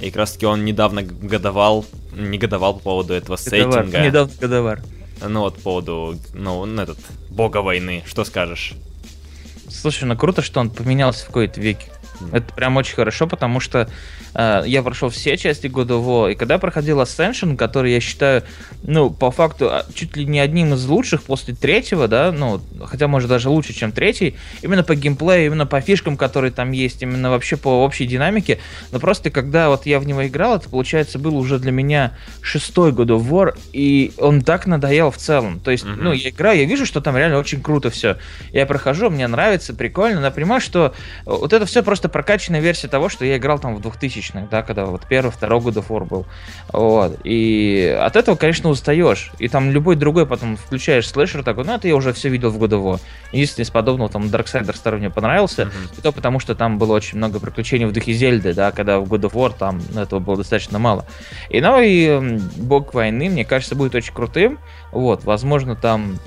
И 0.00 0.06
как 0.06 0.16
раз 0.16 0.32
таки 0.32 0.46
он 0.46 0.64
недавно 0.64 1.02
годовал, 1.02 1.84
не 2.12 2.38
годовал 2.38 2.74
по 2.74 2.80
поводу 2.80 3.12
этого 3.12 3.36
Годовар. 3.36 3.84
сеттинга. 3.84 4.06
Недавно 4.06 4.32
годовар. 4.40 4.82
Ну 5.20 5.40
вот 5.40 5.56
по 5.56 5.60
поводу, 5.60 6.18
ну, 6.32 6.64
ну, 6.64 6.82
этот, 6.82 6.98
бога 7.28 7.58
войны. 7.58 8.02
Что 8.06 8.24
скажешь? 8.24 8.72
Слушай, 9.68 10.04
ну 10.04 10.16
круто, 10.16 10.42
что 10.42 10.60
он 10.60 10.70
поменялся 10.70 11.24
в 11.24 11.26
какой-то 11.26 11.60
веке. 11.60 11.86
Это 12.32 12.52
прям 12.54 12.76
очень 12.76 12.94
хорошо, 12.94 13.26
потому 13.26 13.60
что 13.60 13.88
э, 14.34 14.62
я 14.66 14.82
прошел 14.82 15.08
все 15.08 15.36
части 15.36 15.66
God 15.66 15.88
of 15.88 16.04
War, 16.04 16.32
и 16.32 16.34
когда 16.34 16.58
проходил 16.58 17.00
Ascension, 17.00 17.56
который 17.56 17.92
я 17.92 18.00
считаю, 18.00 18.42
ну, 18.82 19.10
по 19.10 19.30
факту, 19.30 19.68
а, 19.70 19.86
чуть 19.94 20.16
ли 20.16 20.24
не 20.26 20.40
одним 20.40 20.74
из 20.74 20.84
лучших 20.86 21.22
после 21.22 21.54
третьего, 21.54 22.08
да, 22.08 22.32
ну, 22.32 22.60
хотя, 22.84 23.08
может, 23.08 23.28
даже 23.28 23.48
лучше, 23.48 23.72
чем 23.72 23.92
третий, 23.92 24.36
именно 24.62 24.82
по 24.82 24.94
геймплею, 24.94 25.46
именно 25.46 25.66
по 25.66 25.80
фишкам, 25.80 26.16
которые 26.16 26.52
там 26.52 26.72
есть, 26.72 27.02
именно 27.02 27.30
вообще 27.30 27.56
по 27.56 27.84
общей 27.84 28.06
динамике, 28.06 28.58
но 28.92 29.00
просто 29.00 29.30
когда 29.30 29.68
вот 29.68 29.86
я 29.86 29.98
в 29.98 30.06
него 30.06 30.26
играл, 30.26 30.56
это, 30.56 30.68
получается, 30.68 31.18
был 31.18 31.36
уже 31.36 31.58
для 31.58 31.72
меня 31.72 32.12
шестой 32.42 32.92
God 32.92 33.08
of 33.08 33.28
War, 33.28 33.56
и 33.72 34.12
он 34.18 34.42
так 34.42 34.66
надоел 34.66 35.10
в 35.10 35.16
целом. 35.16 35.60
То 35.60 35.70
есть, 35.70 35.84
Мгм. 35.84 36.04
ну, 36.04 36.12
я 36.12 36.30
играю, 36.30 36.58
я 36.58 36.64
вижу, 36.66 36.86
что 36.86 37.00
там 37.00 37.16
реально 37.16 37.38
очень 37.38 37.62
круто 37.62 37.90
все. 37.90 38.16
Я 38.52 38.66
прохожу, 38.66 39.10
мне 39.10 39.26
нравится, 39.26 39.74
прикольно, 39.74 40.20
но 40.20 40.26
я 40.26 40.30
понимаю, 40.30 40.60
что 40.60 40.94
вот 41.24 41.52
это 41.52 41.66
все 41.66 41.82
просто 41.82 42.08
прокачанная 42.10 42.60
версия 42.60 42.88
того, 42.88 43.08
что 43.08 43.24
я 43.24 43.36
играл 43.36 43.58
там 43.58 43.76
в 43.76 43.80
2000-х, 43.80 44.48
да, 44.50 44.62
когда 44.62 44.86
вот 44.86 45.02
первый, 45.08 45.30
второй 45.30 45.60
God 45.60 45.74
of 45.74 45.88
War 45.88 46.04
был. 46.04 46.26
Вот. 46.72 47.18
И 47.24 47.96
от 48.00 48.16
этого, 48.16 48.36
конечно, 48.36 48.68
устаешь. 48.68 49.32
И 49.38 49.48
там 49.48 49.70
любой 49.70 49.96
другой 49.96 50.26
потом 50.26 50.56
включаешь 50.56 51.08
слэшер 51.08 51.42
такой, 51.42 51.64
ну, 51.64 51.74
это 51.74 51.88
я 51.88 51.96
уже 51.96 52.12
все 52.12 52.28
видел 52.28 52.50
в 52.50 52.62
God 52.62 52.70
of 52.70 52.82
War. 52.82 53.00
Единственное, 53.32 53.64
из 53.64 53.70
подобного 53.70 54.10
там 54.10 54.24
Darksiders 54.24 54.82
2 54.82 54.92
мне 54.98 55.10
понравился. 55.10 55.62
Mm-hmm. 55.62 55.98
И 55.98 56.02
то 56.02 56.12
потому, 56.12 56.40
что 56.40 56.54
там 56.54 56.78
было 56.78 56.94
очень 56.94 57.18
много 57.18 57.40
приключений 57.40 57.86
в 57.86 57.92
духе 57.92 58.12
Зельды, 58.12 58.52
да, 58.54 58.72
когда 58.72 58.98
в 58.98 59.12
God 59.12 59.30
of 59.30 59.32
War 59.32 59.54
там 59.56 59.80
этого 59.96 60.20
было 60.20 60.36
достаточно 60.36 60.78
мало. 60.78 61.06
И 61.48 61.60
ну 61.60 61.80
и 61.80 62.38
Бог 62.56 62.94
войны, 62.94 63.28
мне 63.28 63.44
кажется, 63.44 63.74
будет 63.74 63.94
очень 63.94 64.12
крутым. 64.12 64.58
Вот, 64.92 65.24
возможно, 65.24 65.76
там 65.76 66.18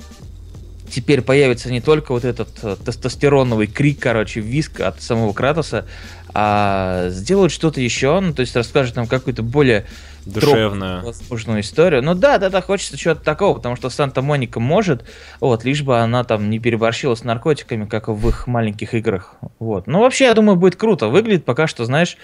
теперь 0.94 1.22
появится 1.22 1.72
не 1.72 1.80
только 1.80 2.12
вот 2.12 2.24
этот 2.24 2.48
э, 2.62 2.76
тестостероновый 2.84 3.66
крик, 3.66 3.98
короче, 3.98 4.40
виск 4.40 4.80
от 4.80 5.02
самого 5.02 5.32
Кратоса, 5.32 5.86
а 6.32 7.08
сделают 7.10 7.52
что-то 7.52 7.80
еще, 7.80 8.18
ну, 8.20 8.32
то 8.32 8.40
есть 8.40 8.54
расскажут 8.54 8.96
нам 8.96 9.06
какую-то 9.06 9.42
более 9.42 9.86
душевную. 10.26 11.04
Возможную 11.04 11.60
историю. 11.60 12.02
Ну 12.02 12.14
да, 12.14 12.38
да, 12.38 12.48
да, 12.48 12.60
хочется 12.60 12.96
чего-то 12.96 13.22
такого, 13.22 13.54
потому 13.54 13.76
что 13.76 13.90
Санта-Моника 13.90 14.60
может, 14.60 15.04
вот, 15.40 15.64
лишь 15.64 15.82
бы 15.82 15.98
она 15.98 16.24
там 16.24 16.50
не 16.50 16.58
переборщила 16.58 17.14
с 17.14 17.24
наркотиками, 17.24 17.86
как 17.86 18.08
в 18.08 18.28
их 18.28 18.46
маленьких 18.46 18.94
играх. 18.94 19.34
Вот. 19.58 19.86
Ну, 19.86 20.00
вообще, 20.00 20.24
я 20.24 20.34
думаю, 20.34 20.56
будет 20.56 20.76
круто. 20.76 21.08
Выглядит 21.08 21.44
пока 21.44 21.66
что, 21.66 21.84
знаешь, 21.84 22.16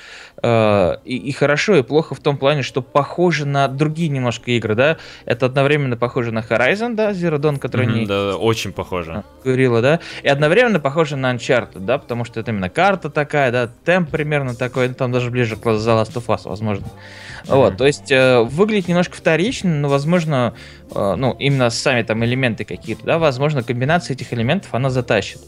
и, 0.42 0.96
и 1.04 1.32
хорошо, 1.32 1.76
и 1.76 1.82
плохо 1.82 2.14
в 2.14 2.20
том 2.20 2.36
плане, 2.36 2.62
что 2.62 2.82
похоже 2.82 3.46
на 3.46 3.68
другие 3.68 4.08
немножко 4.08 4.50
игры, 4.52 4.74
да. 4.74 4.96
Это 5.24 5.46
одновременно 5.46 5.96
похоже 5.96 6.32
на 6.32 6.40
Horizon, 6.40 6.94
да, 6.94 7.10
Zero 7.10 7.38
Dawn, 7.38 7.58
который 7.58 7.86
mm-hmm, 7.86 8.00
не... 8.00 8.06
Да, 8.06 8.36
очень 8.36 8.72
похоже. 8.72 9.24
Говорила, 9.44 9.82
да. 9.82 10.00
И 10.22 10.28
одновременно 10.28 10.80
похоже 10.80 11.16
на 11.16 11.32
Uncharted, 11.32 11.80
да, 11.80 11.98
потому 11.98 12.24
что 12.24 12.40
это 12.40 12.50
именно 12.50 12.70
карта 12.70 13.10
такая, 13.10 13.52
да, 13.52 13.70
темп 13.84 14.10
примерно 14.10 14.54
такой, 14.54 14.88
ну, 14.88 14.94
там 14.94 15.12
даже 15.12 15.30
ближе 15.30 15.56
к 15.56 15.66
The 15.66 15.76
Last 15.76 16.14
of 16.14 16.26
Us, 16.26 16.42
возможно. 16.44 16.86
Mm-hmm. 16.86 17.56
Вот, 17.56 17.76
то 17.76 17.86
есть 17.86 18.10
э, 18.10 18.40
выглядит 18.40 18.88
немножко 18.88 19.16
вторично, 19.16 19.70
но, 19.70 19.88
возможно, 19.88 20.54
э, 20.94 21.14
ну, 21.16 21.34
именно 21.38 21.70
сами 21.70 22.02
там 22.02 22.24
элементы 22.24 22.64
какие-то, 22.64 23.04
да, 23.04 23.18
возможно, 23.18 23.62
комбинация 23.62 24.14
этих 24.14 24.32
элементов 24.32 24.74
она 24.74 24.90
затащит. 24.90 25.40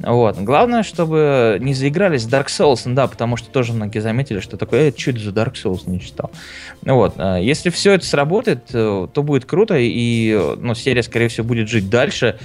Вот. 0.00 0.38
Главное, 0.38 0.82
чтобы 0.82 1.58
не 1.60 1.72
заигрались 1.72 2.26
Dark 2.26 2.46
Souls, 2.46 2.82
да, 2.92 3.06
потому 3.06 3.36
что 3.36 3.48
тоже 3.48 3.72
многие 3.72 4.00
заметили, 4.00 4.40
что 4.40 4.56
такое, 4.56 4.88
э, 4.88 4.88
это 4.88 5.18
за 5.18 5.30
Dark 5.30 5.54
Souls 5.54 5.82
не 5.86 6.00
читал. 6.00 6.30
Вот. 6.82 7.14
Э, 7.16 7.38
если 7.40 7.70
все 7.70 7.92
это 7.92 8.04
сработает, 8.04 8.64
э, 8.72 9.06
то 9.12 9.22
будет 9.22 9.44
круто, 9.44 9.76
и 9.78 10.38
ну, 10.58 10.74
серия, 10.74 11.02
скорее 11.02 11.28
всего, 11.28 11.46
будет 11.46 11.68
жить 11.68 11.88
дальше. 11.88 12.38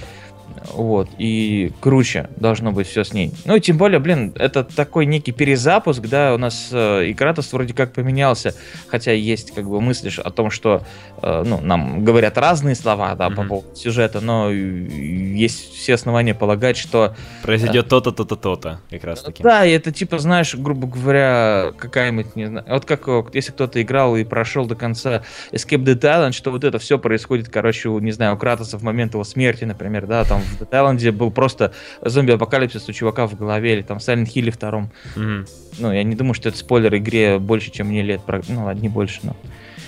Вот, 0.72 1.08
и 1.18 1.72
круче 1.80 2.28
должно 2.36 2.72
быть 2.72 2.86
все 2.86 3.02
с 3.02 3.12
ней. 3.12 3.32
Ну 3.44 3.56
и 3.56 3.60
тем 3.60 3.78
более, 3.78 3.98
блин, 3.98 4.32
это 4.36 4.62
такой 4.62 5.06
некий 5.06 5.32
перезапуск, 5.32 6.02
да, 6.02 6.34
у 6.34 6.38
нас 6.38 6.68
э, 6.72 7.06
и 7.06 7.14
Кратос 7.14 7.52
вроде 7.52 7.72
как 7.72 7.92
поменялся, 7.92 8.54
хотя 8.88 9.12
есть 9.12 9.52
как 9.52 9.68
бы 9.68 9.80
мысли 9.80 10.10
о 10.22 10.30
том, 10.30 10.50
что, 10.50 10.82
э, 11.22 11.42
ну, 11.46 11.60
нам 11.60 12.04
говорят 12.04 12.36
разные 12.36 12.74
слова, 12.74 13.14
да, 13.14 13.28
mm-hmm. 13.28 13.34
по 13.36 13.44
поводу 13.44 13.76
сюжета, 13.76 14.20
но 14.20 14.50
есть 14.50 15.74
все 15.74 15.94
основания 15.94 16.34
полагать, 16.34 16.76
что... 16.76 17.14
Произойдет 17.42 17.86
э, 17.86 17.88
то-то, 17.88 18.12
то-то, 18.12 18.36
то-то, 18.36 18.80
как 18.90 19.04
раз 19.04 19.22
таки. 19.22 19.42
Да, 19.42 19.64
это 19.64 19.92
типа, 19.92 20.18
знаешь, 20.18 20.54
грубо 20.54 20.86
говоря, 20.86 21.72
какая-нибудь, 21.78 22.36
не 22.36 22.46
знаю, 22.46 22.66
вот 22.68 22.84
как 22.84 23.08
если 23.34 23.52
кто-то 23.52 23.80
играл 23.80 24.16
и 24.16 24.24
прошел 24.24 24.66
до 24.66 24.74
конца 24.74 25.22
Escape 25.52 25.84
the 25.84 25.98
Talent, 25.98 26.32
что 26.32 26.50
вот 26.50 26.64
это 26.64 26.78
все 26.78 26.98
происходит, 26.98 27.48
короче, 27.48 27.88
у, 27.88 27.98
не 27.98 28.12
знаю, 28.12 28.34
у 28.34 28.38
Кратоса 28.38 28.78
в 28.78 28.82
момент 28.82 29.14
его 29.14 29.24
смерти, 29.24 29.64
например, 29.64 30.06
да, 30.06 30.24
там 30.24 30.42
в 30.58 30.66
Таиланде 30.66 31.12
был 31.12 31.30
просто 31.30 31.72
зомби-апокалипсис 32.02 32.88
у 32.88 32.92
чувака 32.92 33.26
в 33.26 33.36
голове, 33.36 33.74
или 33.74 33.82
там 33.82 33.98
в 33.98 34.02
Silent 34.02 34.26
Hill 34.26 34.50
втором. 34.50 34.90
Mm-hmm. 35.16 35.48
Ну, 35.78 35.92
я 35.92 36.02
не 36.02 36.14
думаю, 36.14 36.34
что 36.34 36.48
это 36.48 36.58
спойлер 36.58 36.94
игре 36.96 37.38
больше, 37.38 37.70
чем 37.70 37.88
мне 37.88 38.02
лет. 38.02 38.20
Ну, 38.48 38.64
ладно, 38.64 38.80
не 38.80 38.88
больше, 38.88 39.20
но 39.22 39.36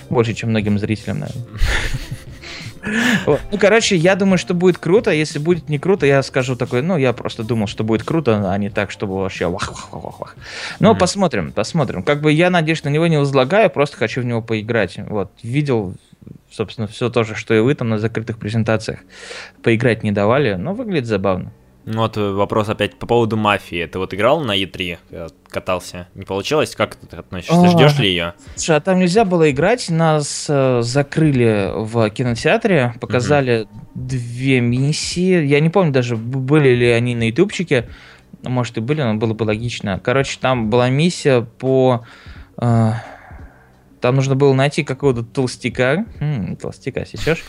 больше, 0.09 0.33
чем 0.33 0.49
многим 0.49 0.79
зрителям, 0.79 1.19
наверное. 1.19 1.43
Ну, 3.25 3.57
короче, 3.59 3.95
я 3.95 4.15
думаю, 4.15 4.37
что 4.37 4.53
будет 4.53 4.77
круто. 4.77 5.11
Если 5.11 5.39
будет 5.39 5.69
не 5.69 5.79
круто, 5.79 6.05
я 6.05 6.21
скажу 6.23 6.55
такой, 6.55 6.81
ну, 6.81 6.97
я 6.97 7.13
просто 7.13 7.43
думал, 7.43 7.67
что 7.67 7.83
будет 7.83 8.03
круто, 8.03 8.51
а 8.51 8.57
не 8.57 8.69
так, 8.69 8.91
чтобы 8.91 9.15
вообще 9.15 9.47
вах 9.47 9.69
вах 9.69 9.89
вах 9.91 10.19
вах 10.19 10.35
Но 10.79 10.95
посмотрим, 10.95 11.51
посмотрим. 11.51 12.03
Как 12.03 12.21
бы 12.21 12.31
я 12.31 12.49
надежд 12.49 12.85
на 12.85 12.89
него 12.89 13.07
не 13.07 13.17
возлагаю, 13.17 13.69
просто 13.69 13.97
хочу 13.97 14.21
в 14.21 14.25
него 14.25 14.41
поиграть. 14.41 14.97
Вот, 14.97 15.31
видел 15.43 15.95
собственно, 16.51 16.87
все 16.87 17.09
то 17.09 17.23
же, 17.23 17.35
что 17.35 17.53
и 17.53 17.59
вы 17.59 17.73
там 17.75 17.89
на 17.89 17.97
закрытых 17.97 18.37
презентациях 18.37 18.99
поиграть 19.63 20.03
не 20.03 20.11
давали, 20.11 20.53
но 20.53 20.73
выглядит 20.73 21.07
забавно. 21.07 21.51
Ну 21.85 22.01
вот 22.01 22.15
э, 22.17 22.31
вопрос 22.31 22.69
опять 22.69 22.95
по 22.95 23.05
поводу 23.05 23.35
мафии. 23.35 23.85
Ты 23.85 23.99
вот 23.99 24.13
играл 24.13 24.39
на 24.39 24.57
E3, 24.57 24.97
катался? 25.49 26.07
Не 26.15 26.23
получилось? 26.23 26.75
Как 26.75 26.95
ты 26.95 27.17
относишься? 27.17 27.61
А, 27.61 27.67
Ждешь 27.67 27.99
ли 27.99 28.07
ее? 28.07 28.33
Слушай, 28.55 28.77
а 28.77 28.81
там 28.81 28.99
нельзя 28.99 29.25
было 29.25 29.51
играть. 29.51 29.89
Нас 29.89 30.45
э, 30.49 30.81
закрыли 30.81 31.71
в 31.75 32.09
кинотеатре, 32.09 32.95
показали 33.01 33.63
угу. 33.63 33.69
две 33.95 34.61
миссии. 34.61 35.43
Я 35.45 35.59
не 35.59 35.69
помню 35.69 35.91
даже, 35.91 36.15
были 36.15 36.69
ли 36.69 36.89
они 36.89 37.15
на 37.15 37.27
ютубчике. 37.27 37.89
Может 38.43 38.77
и 38.77 38.81
были, 38.81 39.01
но 39.01 39.15
было 39.15 39.33
бы 39.33 39.43
логично. 39.43 39.99
Короче, 40.03 40.37
там 40.39 40.69
была 40.69 40.89
миссия 40.89 41.41
по... 41.41 42.05
Э, 42.57 42.93
там 44.03 44.15
нужно 44.15 44.35
было 44.35 44.53
найти 44.53 44.83
какого-то 44.83 45.23
толстяка. 45.23 46.05
М-м, 46.19 46.57
толстяка 46.57 47.05
сечешь? 47.05 47.41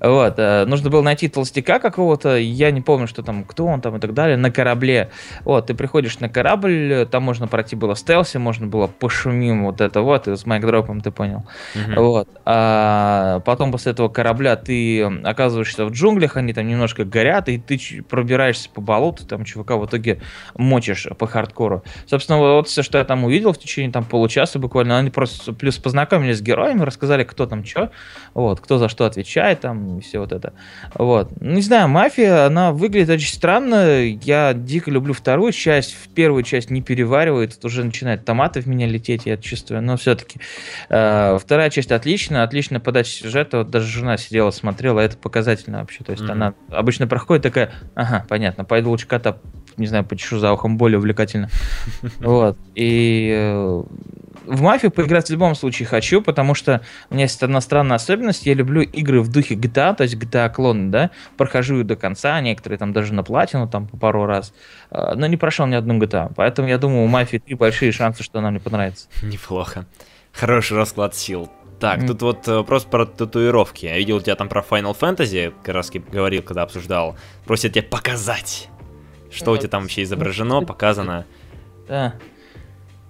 Вот. 0.00 0.34
Э, 0.36 0.66
нужно 0.66 0.90
было 0.90 1.00
найти 1.00 1.28
толстяка 1.28 1.78
какого-то. 1.78 2.36
Я 2.36 2.70
не 2.72 2.82
помню, 2.82 3.06
что 3.06 3.22
там, 3.22 3.42
кто 3.42 3.64
он 3.64 3.80
там 3.80 3.96
и 3.96 4.00
так 4.00 4.12
далее. 4.12 4.36
На 4.36 4.50
корабле. 4.50 5.08
Вот, 5.44 5.68
ты 5.68 5.74
приходишь 5.74 6.20
на 6.20 6.28
корабль, 6.28 7.08
там 7.10 7.22
можно 7.22 7.48
пройти 7.48 7.74
было 7.74 7.94
стелси, 7.94 8.36
можно 8.36 8.66
было 8.66 8.86
пошумим 8.86 9.64
вот 9.64 9.80
это 9.80 10.02
вот, 10.02 10.28
и 10.28 10.36
с 10.36 10.44
майкдропом 10.44 11.00
ты 11.00 11.10
понял. 11.10 11.46
Угу. 11.74 12.02
Вот. 12.02 12.28
А 12.44 13.40
потом 13.40 13.72
после 13.72 13.92
этого 13.92 14.10
корабля 14.10 14.56
ты 14.56 15.04
оказываешься 15.04 15.86
в 15.86 15.90
джунглях, 15.90 16.36
они 16.36 16.52
там 16.52 16.68
немножко 16.68 17.06
горят, 17.06 17.48
и 17.48 17.56
ты 17.56 17.80
пробираешься 18.06 18.68
по 18.68 18.82
болоту, 18.82 19.24
там 19.24 19.46
чувака 19.46 19.78
в 19.78 19.86
итоге 19.86 20.20
мочишь 20.54 21.06
по 21.18 21.26
хардкору. 21.26 21.82
Собственно, 22.04 22.40
вот 22.40 22.68
все, 22.68 22.82
что 22.82 22.98
я 22.98 23.04
там 23.04 23.24
увидел 23.24 23.54
в 23.54 23.58
течение 23.58 23.90
там 23.90 24.04
получаса 24.04 24.58
буквально, 24.58 24.98
они 24.98 25.08
просто 25.08 25.54
плюс 25.54 25.78
познакомились 25.78 25.93
с 25.94 26.42
героями, 26.42 26.82
рассказали, 26.82 27.24
кто 27.24 27.46
там 27.46 27.64
что, 27.64 27.90
вот, 28.34 28.60
кто 28.60 28.78
за 28.78 28.88
что 28.88 29.06
отвечает, 29.06 29.60
там, 29.60 29.98
и 29.98 30.00
все 30.00 30.18
вот 30.18 30.32
это. 30.32 30.52
Вот. 30.94 31.30
Не 31.40 31.62
знаю, 31.62 31.88
мафия, 31.88 32.46
она 32.46 32.72
выглядит 32.72 33.10
очень 33.10 33.32
странно. 33.32 34.02
Я 34.02 34.52
дико 34.54 34.90
люблю 34.90 35.12
вторую 35.12 35.52
часть. 35.52 35.94
В 35.94 36.08
первую 36.14 36.42
часть 36.42 36.70
не 36.70 36.82
переваривает, 36.82 37.54
тут 37.54 37.64
уже 37.66 37.84
начинает 37.84 38.24
томаты 38.24 38.60
в 38.60 38.66
меня 38.66 38.86
лететь, 38.86 39.26
я 39.26 39.36
чувствую. 39.36 39.82
Но 39.82 39.96
все-таки 39.96 40.40
э, 40.88 41.38
вторая 41.40 41.70
часть 41.70 41.92
отличная, 41.92 42.42
отлично 42.42 42.80
подача 42.80 43.10
сюжета. 43.10 43.58
Вот 43.58 43.70
даже 43.70 43.86
жена 43.86 44.16
сидела, 44.16 44.50
смотрела, 44.50 45.00
это 45.00 45.16
показательно 45.16 45.80
вообще. 45.80 46.04
То 46.04 46.12
есть 46.12 46.24
mm-hmm. 46.24 46.32
она 46.32 46.54
обычно 46.70 47.06
проходит 47.06 47.42
такая, 47.42 47.72
ага, 47.94 48.24
понятно, 48.28 48.64
пойду 48.64 48.90
лучше 48.90 49.06
кота 49.06 49.38
не 49.76 49.86
знаю, 49.86 50.04
почешу 50.04 50.38
за 50.38 50.52
ухом 50.52 50.76
более 50.76 50.98
увлекательно. 50.98 51.48
Вот. 52.20 52.56
И 52.74 53.30
э, 53.34 53.82
в 54.46 54.62
мафию 54.62 54.90
поиграть 54.90 55.28
в 55.28 55.30
любом 55.30 55.54
случае 55.54 55.86
хочу, 55.86 56.20
потому 56.22 56.54
что 56.54 56.82
у 57.10 57.14
меня 57.14 57.24
есть 57.24 57.42
одна 57.42 57.60
странная 57.60 57.96
особенность. 57.96 58.46
Я 58.46 58.54
люблю 58.54 58.82
игры 58.82 59.20
в 59.20 59.30
духе 59.30 59.54
GTA, 59.54 59.94
то 59.94 60.02
есть 60.02 60.14
GTA 60.16 60.50
клоны, 60.50 60.90
да. 60.90 61.10
Прохожу 61.36 61.80
их 61.80 61.86
до 61.86 61.96
конца, 61.96 62.40
некоторые 62.40 62.78
там 62.78 62.92
даже 62.92 63.14
на 63.14 63.22
платину, 63.22 63.68
там 63.68 63.86
по 63.86 63.96
пару 63.96 64.26
раз. 64.26 64.52
А, 64.90 65.14
но 65.14 65.26
не 65.26 65.36
прошел 65.36 65.66
ни 65.66 65.74
одну 65.74 65.98
GTA. 65.98 66.32
Поэтому 66.36 66.68
я 66.68 66.78
думаю, 66.78 67.04
у 67.04 67.08
мафии 67.08 67.38
три 67.38 67.54
большие 67.54 67.92
шансы, 67.92 68.22
что 68.22 68.38
она 68.38 68.50
мне 68.50 68.60
понравится. 68.60 69.08
Неплохо. 69.22 69.86
Хороший 70.32 70.76
расклад 70.76 71.14
сил. 71.14 71.50
Так, 71.80 72.00
mm. 72.00 72.06
тут 72.06 72.22
вот 72.22 72.46
вопрос 72.46 72.84
про 72.84 73.04
татуировки. 73.04 73.86
Я 73.86 73.98
видел 73.98 74.16
у 74.16 74.20
тебя 74.20 74.36
там 74.36 74.48
про 74.48 74.62
Final 74.62 74.96
Fantasy, 74.98 75.52
как 75.62 75.74
раз 75.74 75.90
говорил, 75.90 76.42
когда 76.42 76.62
обсуждал. 76.62 77.16
Просят 77.44 77.72
тебе 77.72 77.82
показать. 77.82 78.68
Что 79.34 79.52
у 79.52 79.56
тебя 79.56 79.68
там 79.68 79.82
вообще 79.82 80.02
изображено, 80.04 80.62
показано? 80.62 81.26
Да. 81.88 82.14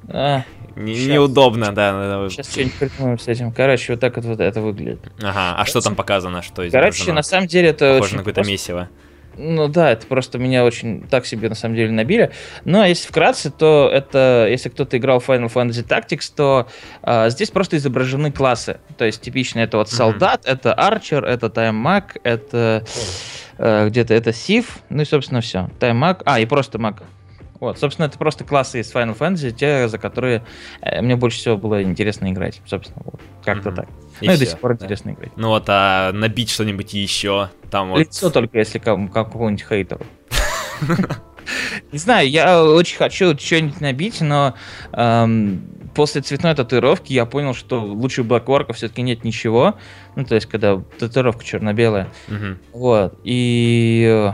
А, 0.08 0.42
не, 0.76 1.06
неудобно, 1.06 1.72
да. 1.72 2.28
Сейчас 2.28 2.50
что-нибудь 2.50 2.74
придумаем 2.74 3.18
с 3.18 3.28
этим. 3.28 3.52
Короче, 3.52 3.92
вот 3.92 4.00
так 4.00 4.16
вот, 4.16 4.24
вот 4.24 4.40
это 4.40 4.60
выглядит. 4.60 5.00
Ага, 5.18 5.56
а 5.56 5.64
что 5.64 5.80
там 5.80 5.94
показано? 5.94 6.42
Что 6.42 6.68
Короче, 6.68 7.12
на 7.12 7.22
самом 7.22 7.46
деле 7.46 7.68
это 7.68 7.94
Похоже 7.98 8.16
на 8.16 8.18
какое-то 8.18 8.42
месиво. 8.48 8.88
Ну 9.36 9.68
да, 9.68 9.90
это 9.90 10.06
просто 10.06 10.38
меня 10.38 10.64
очень 10.64 11.06
так 11.08 11.26
себе 11.26 11.48
на 11.48 11.54
самом 11.54 11.76
деле 11.76 11.90
набили. 11.90 12.30
Ну, 12.64 12.80
а 12.80 12.88
если 12.88 13.08
вкратце, 13.08 13.50
то 13.50 13.90
это, 13.92 14.46
если 14.50 14.68
кто-то 14.68 14.96
играл 14.96 15.20
в 15.20 15.28
Final 15.28 15.52
Fantasy 15.52 15.86
Tactics, 15.86 16.32
то 16.34 16.68
а, 17.02 17.28
здесь 17.28 17.50
просто 17.50 17.76
изображены 17.76 18.32
классы. 18.32 18.78
То 18.96 19.04
есть 19.04 19.20
типично 19.20 19.60
это 19.60 19.78
вот 19.78 19.90
солдат, 19.90 20.44
mm-hmm. 20.44 20.52
это 20.52 20.74
арчер, 20.74 21.24
это 21.24 21.50
тайммаг, 21.50 22.16
это 22.22 22.84
а, 23.58 23.88
где-то 23.88 24.14
это 24.14 24.32
сив, 24.32 24.78
ну 24.88 25.02
и 25.02 25.04
собственно 25.04 25.40
все. 25.40 25.68
Тайммаг, 25.78 26.22
а 26.24 26.40
и 26.40 26.46
просто 26.46 26.78
маг. 26.78 27.02
Вот, 27.64 27.78
собственно, 27.78 28.06
это 28.06 28.18
просто 28.18 28.44
классы 28.44 28.80
из 28.80 28.92
Final 28.92 29.16
Fantasy, 29.16 29.50
те, 29.50 29.88
за 29.88 29.96
которые 29.98 30.44
э, 30.82 31.00
мне 31.00 31.16
больше 31.16 31.38
всего 31.38 31.56
было 31.56 31.82
интересно 31.82 32.30
играть. 32.30 32.60
Собственно, 32.66 33.02
вот, 33.04 33.20
как-то 33.42 33.70
mm-hmm. 33.70 33.74
так. 33.74 33.88
И 34.20 34.26
ну 34.26 34.32
и 34.34 34.36
до 34.36 34.46
сих 34.46 34.58
пор 34.58 34.72
интересно 34.74 35.10
играть. 35.12 35.32
Ну 35.36 35.48
вот, 35.48 35.64
а 35.68 36.12
набить 36.12 36.50
что-нибудь 36.50 36.92
еще? 36.92 37.48
Там 37.70 37.90
вот... 37.90 37.98
Лицо 37.98 38.30
только, 38.30 38.58
если 38.58 38.78
как, 38.78 39.12
какому-нибудь 39.12 39.64
хейтеру. 39.66 40.04
Не 41.92 41.98
знаю, 41.98 42.28
я 42.28 42.62
очень 42.62 42.96
хочу 42.96 43.36
что-нибудь 43.38 43.80
набить, 43.80 44.20
но 44.20 44.54
эм, 44.92 45.62
после 45.94 46.20
цветной 46.20 46.54
татуировки 46.54 47.12
я 47.12 47.24
понял, 47.26 47.54
что 47.54 47.80
лучше 47.80 48.22
Блэкворка 48.22 48.72
все-таки 48.72 49.02
нет 49.02 49.24
ничего. 49.24 49.76
Ну, 50.16 50.24
то 50.24 50.34
есть, 50.34 50.46
когда 50.46 50.82
татуировка 50.98 51.44
черно-белая. 51.44 52.08
Мгм. 52.28 52.58
Вот. 52.72 53.18
И 53.24 54.06
э, 54.06 54.32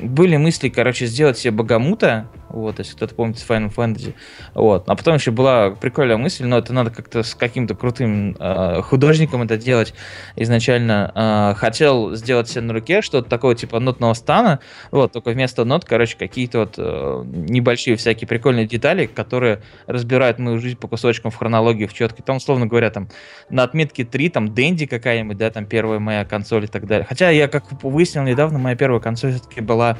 были 0.00 0.36
мысли, 0.36 0.68
короче, 0.68 1.06
сделать 1.06 1.38
себе 1.38 1.52
богомута, 1.52 2.30
вот, 2.50 2.78
если 2.78 2.94
кто-то 2.94 3.14
помнит 3.14 3.38
с 3.38 3.48
Final 3.48 3.74
Fantasy, 3.74 4.14
вот. 4.54 4.84
А 4.88 4.96
потом 4.96 5.14
еще 5.14 5.30
была 5.30 5.70
прикольная 5.70 6.16
мысль, 6.16 6.46
но 6.46 6.58
это 6.58 6.72
надо 6.72 6.90
как-то 6.90 7.22
с 7.22 7.34
каким-то 7.34 7.74
крутым 7.74 8.36
э, 8.38 8.82
художником 8.82 9.42
это 9.42 9.56
делать 9.56 9.94
изначально. 10.36 11.12
Э, 11.14 11.54
хотел 11.58 12.14
сделать 12.14 12.48
себе 12.48 12.62
на 12.62 12.72
руке 12.72 13.02
что-то 13.02 13.28
такое, 13.28 13.54
типа 13.54 13.80
нотного 13.80 14.14
стана, 14.14 14.60
вот, 14.90 15.12
только 15.12 15.30
вместо 15.30 15.64
нот, 15.64 15.84
короче, 15.84 16.16
какие-то 16.16 16.60
вот 16.60 16.74
э, 16.78 17.22
небольшие 17.24 17.96
всякие 17.96 18.28
прикольные 18.28 18.66
детали, 18.66 19.06
которые 19.06 19.62
разбирают 19.86 20.38
мою 20.38 20.58
жизнь 20.58 20.76
по 20.76 20.88
кусочкам 20.88 21.30
в 21.30 21.36
хронологии, 21.36 21.86
в 21.86 21.94
четкой. 21.94 22.24
Там, 22.24 22.36
условно 22.36 22.66
говоря, 22.66 22.90
там 22.90 23.08
на 23.50 23.62
отметке 23.62 24.04
3, 24.04 24.28
там 24.30 24.54
Дэнди 24.54 24.86
какая-нибудь, 24.86 25.36
да, 25.36 25.50
там 25.50 25.66
первая 25.66 25.98
моя 25.98 26.24
консоль 26.24 26.64
и 26.64 26.68
так 26.68 26.86
далее. 26.86 27.06
Хотя 27.08 27.30
я, 27.30 27.48
как 27.48 27.64
выяснил 27.82 28.22
недавно, 28.24 28.58
моя 28.58 28.76
первая 28.76 29.00
консоль 29.00 29.32
все-таки 29.32 29.60
была 29.60 29.98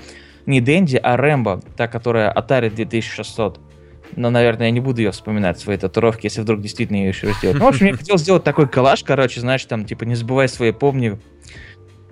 не 0.48 0.60
Дэнди, 0.60 0.96
а 0.96 1.16
Рэмбо, 1.16 1.60
та, 1.76 1.86
которая 1.86 2.32
Atari 2.32 2.70
2600. 2.70 3.60
Но, 4.16 4.30
наверное, 4.30 4.66
я 4.66 4.70
не 4.72 4.80
буду 4.80 5.02
ее 5.02 5.10
вспоминать, 5.10 5.60
свои 5.60 5.76
татуировки, 5.76 6.26
если 6.26 6.40
вдруг 6.40 6.62
действительно 6.62 6.96
ее 6.96 7.08
еще 7.08 7.30
сделать. 7.34 7.58
Ну, 7.58 7.66
в 7.66 7.68
общем, 7.68 7.86
я 7.86 7.96
хотел 7.96 8.16
сделать 8.16 8.42
такой 8.42 8.66
коллаж, 8.66 9.04
короче, 9.04 9.40
знаешь, 9.40 9.64
там, 9.66 9.84
типа, 9.84 10.04
не 10.04 10.14
забывай 10.14 10.48
свои 10.48 10.72
помни, 10.72 11.20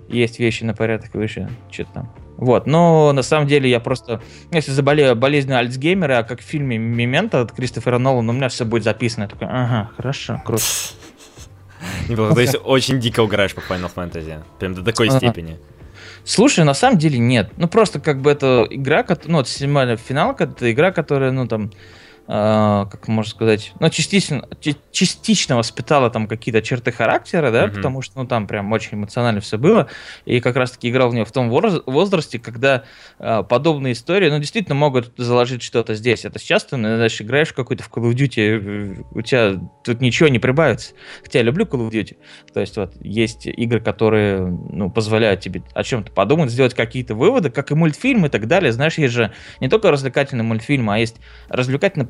есть 0.07 0.37
вещи 0.37 0.63
на 0.63 0.75
порядок 0.75 1.15
выше, 1.15 1.49
что-то 1.71 1.91
там. 1.93 2.13
Вот, 2.37 2.67
но 2.67 3.11
на 3.13 3.23
самом 3.23 3.47
деле 3.47 3.67
я 3.67 3.79
просто, 3.79 4.21
если 4.51 4.71
заболею 4.71 5.15
болезнью 5.15 5.57
Альцгеймера, 5.57 6.19
а 6.19 6.23
как 6.23 6.39
в 6.39 6.43
фильме 6.43 6.77
«Мементо» 6.77 7.41
от 7.41 7.51
Кристофера 7.51 7.97
Нолана, 7.97 8.31
у 8.31 8.35
меня 8.35 8.49
все 8.49 8.63
будет 8.63 8.83
записано. 8.83 9.23
Я 9.23 9.29
такой, 9.29 9.47
ага, 9.49 9.89
хорошо, 9.97 10.39
круто. 10.45 10.63
Неплохо. 12.07 12.35
То 12.35 12.41
есть 12.41 12.55
очень 12.63 12.99
дико 12.99 13.21
угораешь 13.21 13.55
по 13.55 13.61
Final 13.61 13.91
Fantasy. 13.93 14.39
Прям 14.59 14.75
до 14.75 14.83
такой 14.83 15.09
степени. 15.09 15.57
Слушай, 16.27 16.65
на 16.65 16.73
самом 16.73 16.97
деле 16.97 17.19
нет. 17.19 17.51
Ну 17.55 17.69
просто 17.69 18.01
как 18.01 18.19
бы 18.19 18.29
это 18.29 18.67
игра, 18.69 19.05
ну 19.27 19.37
вот 19.37 19.47
финалка, 19.47 20.43
это 20.43 20.69
игра, 20.69 20.91
которая, 20.91 21.31
ну 21.31 21.47
там, 21.47 21.71
как 22.27 23.07
можно 23.07 23.31
сказать, 23.31 23.71
ну 23.79 23.89
частично, 23.89 24.45
частично 24.91 25.55
воспитала 25.55 26.09
там 26.09 26.27
какие-то 26.27 26.61
черты 26.61 26.91
характера, 26.91 27.51
да, 27.51 27.67
Мгм. 27.67 27.75
потому 27.75 28.01
что, 28.01 28.19
ну 28.19 28.27
там 28.27 28.47
прям 28.47 28.69
очень 28.73 28.97
эмоционально 28.97 29.39
все 29.39 29.57
было, 29.57 29.87
и 30.25 30.41
как 30.41 30.57
раз-таки 30.57 30.89
играл 30.89 31.09
в 31.09 31.13
нее 31.13 31.23
в 31.23 31.31
том 31.31 31.49
воз- 31.49 31.81
возрасте, 31.85 32.37
когда 32.37 32.83
а, 33.17 33.43
подобные 33.43 33.93
истории, 33.93 34.29
ну 34.29 34.39
действительно 34.39 34.75
могут 34.75 35.13
заложить 35.17 35.63
что-то 35.63 35.95
здесь. 35.95 36.25
Это 36.25 36.37
сейчас 36.37 36.65
ты, 36.65 36.75
ну, 36.75 36.95
знаешь, 36.95 37.21
играешь 37.21 37.49
в 37.49 37.53
какой-то 37.53 37.83
в 37.83 37.89
Call 37.89 38.11
of 38.11 38.13
Duty, 38.13 38.97
э, 38.99 39.03
у 39.11 39.21
тебя 39.21 39.53
тут 39.85 40.01
ничего 40.01 40.27
не 40.27 40.39
прибавится. 40.39 40.93
Хотя 41.23 41.39
я 41.39 41.43
люблю 41.45 41.63
Call 41.65 41.87
of 41.87 41.91
Duty, 41.91 42.17
то 42.53 42.59
есть 42.59 42.75
вот 42.75 42.93
есть 42.99 43.45
игры, 43.47 43.79
которые 43.79 44.45
ну, 44.47 44.89
позволяют 44.91 45.39
тебе 45.39 45.63
о 45.73 45.83
чем-то 45.83 46.11
подумать, 46.11 46.51
сделать 46.51 46.73
какие-то 46.73 47.15
выводы, 47.15 47.49
как 47.51 47.71
и 47.71 47.75
мультфильмы 47.75 48.27
и 48.27 48.29
так 48.29 48.47
далее. 48.47 48.73
Знаешь, 48.73 48.97
есть 48.97 49.13
же 49.13 49.31
не 49.61 49.69
только 49.69 49.91
развлекательные 49.91 50.43
мультфильмы, 50.43 50.93
а 50.95 50.97
есть 50.97 51.15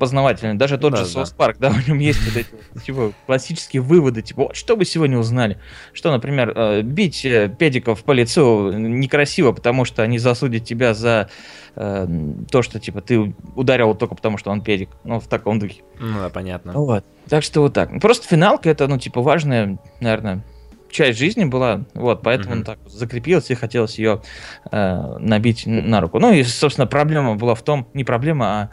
развлекательно-познавательные. 0.08 0.56
Даже 0.56 0.78
тот 0.78 0.92
Да, 0.92 0.98
же 0.98 1.04
да. 1.04 1.10
Соус 1.10 1.32
Парк, 1.32 1.58
да, 1.60 1.70
в 1.72 1.88
нем 1.88 2.00
есть 2.00 2.24
вот 2.26 2.38
эти 2.38 2.86
типа, 2.86 3.14
классические 3.26 3.82
выводы, 3.82 4.22
типа, 4.22 4.44
вот 4.44 4.56
что 4.56 4.76
вы 4.76 4.86
сегодня 4.86 5.18
узнали? 5.18 5.60
Что, 5.94 6.12
например, 6.12 6.54
э, 6.56 6.82
бить 6.82 7.26
э, 7.26 7.50
педиков 7.50 8.04
по 8.04 8.12
лицу 8.12 8.72
некрасиво, 8.72 9.52
потому 9.52 9.86
что 9.86 10.04
они 10.04 10.20
засудят 10.20 10.64
тебя 10.64 10.94
за 10.94 11.30
э, 11.76 12.08
то, 12.50 12.62
что, 12.62 12.80
типа, 12.80 13.02
ты 13.02 13.34
ударил 13.56 13.94
только 13.96 14.16
потому, 14.16 14.38
что 14.38 14.52
он 14.52 14.62
педик. 14.62 14.90
Ну, 15.04 15.20
в 15.20 15.28
таком 15.28 15.60
духе. 15.60 15.82
Ну 16.00 16.20
да, 16.20 16.30
понятно. 16.30 16.74
Вот. 16.74 17.06
Так 17.30 17.44
что 17.44 17.62
вот 17.62 17.74
так. 17.74 18.00
Просто 18.02 18.28
финалка 18.28 18.70
это, 18.70 18.88
ну, 18.88 18.98
типа, 18.98 19.22
важная, 19.22 19.78
наверное, 20.00 20.44
часть 20.90 21.20
жизни 21.20 21.46
была. 21.46 21.84
Вот, 21.94 22.22
поэтому 22.24 22.56
он 22.56 22.64
так 22.64 22.80
закрепилась 22.86 23.52
и 23.52 23.56
хотелось 23.56 24.00
ее 24.00 24.22
э, 24.72 25.18
набить 25.20 25.64
на 25.66 26.02
руку. 26.02 26.20
Ну 26.20 26.32
и, 26.32 26.44
собственно, 26.44 26.88
проблема 26.88 27.36
была 27.36 27.56
в 27.56 27.62
том, 27.62 27.88
не 27.94 28.04
проблема, 28.04 28.46
а 28.46 28.70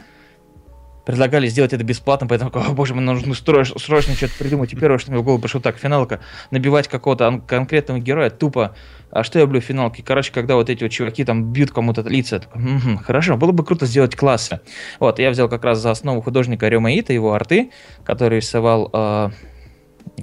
предлагали 1.05 1.47
сделать 1.47 1.73
это 1.73 1.83
бесплатно, 1.83 2.27
поэтому, 2.27 2.51
о 2.53 2.71
боже, 2.71 2.93
мне 2.93 3.03
нужно 3.03 3.33
строш- 3.33 3.77
срочно 3.79 4.13
что-то 4.15 4.33
придумать. 4.39 4.73
И 4.73 4.75
первое, 4.75 4.97
что 4.97 5.11
мне 5.11 5.19
в 5.19 5.23
голову 5.23 5.41
пришло, 5.41 5.61
так, 5.61 5.77
финалка, 5.77 6.19
набивать 6.51 6.87
какого-то 6.87 7.41
конкретного 7.47 7.99
героя, 7.99 8.29
тупо. 8.29 8.75
А 9.11 9.23
что 9.23 9.39
я 9.39 9.45
люблю 9.45 9.61
в 9.61 9.63
финалке? 9.63 10.03
Короче, 10.03 10.31
когда 10.33 10.55
вот 10.55 10.69
эти 10.69 10.83
вот 10.83 10.91
чуваки 10.91 11.23
там 11.23 11.53
бьют 11.53 11.71
кому-то 11.71 12.01
лица, 12.01 12.35
я 12.35 12.41
такой, 12.41 12.61
«Мгм, 12.61 12.97
хорошо, 12.97 13.37
было 13.37 13.51
бы 13.51 13.63
круто 13.63 13.85
сделать 13.85 14.15
классы. 14.15 14.59
Вот, 14.99 15.19
я 15.19 15.29
взял 15.29 15.47
как 15.47 15.63
раз 15.63 15.79
за 15.79 15.91
основу 15.91 16.21
художника 16.21 16.67
Рёма 16.67 16.91
Ита, 16.93 17.13
его 17.13 17.33
арты, 17.33 17.71
который 18.03 18.37
рисовал 18.39 18.89
э, 18.91 19.29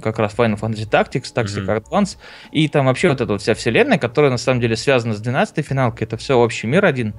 как 0.01 0.19
раз 0.19 0.33
Final 0.35 0.59
Fantasy 0.59 0.89
Tactics, 0.89 1.33
Tactics 1.33 1.61
Мгм. 1.61 1.71
Advance, 1.71 2.17
и 2.51 2.67
там 2.67 2.85
вообще 2.85 3.09
вот 3.09 3.21
эта 3.21 3.31
вот 3.33 3.41
вся 3.41 3.53
вселенная, 3.53 3.97
которая 3.97 4.31
на 4.31 4.37
самом 4.37 4.59
деле 4.61 4.75
связана 4.75 5.13
с 5.13 5.21
12-й 5.21 5.61
финалкой, 5.61 6.05
это 6.05 6.17
все 6.17 6.37
общий 6.37 6.67
мир 6.67 6.85
один, 6.85 7.13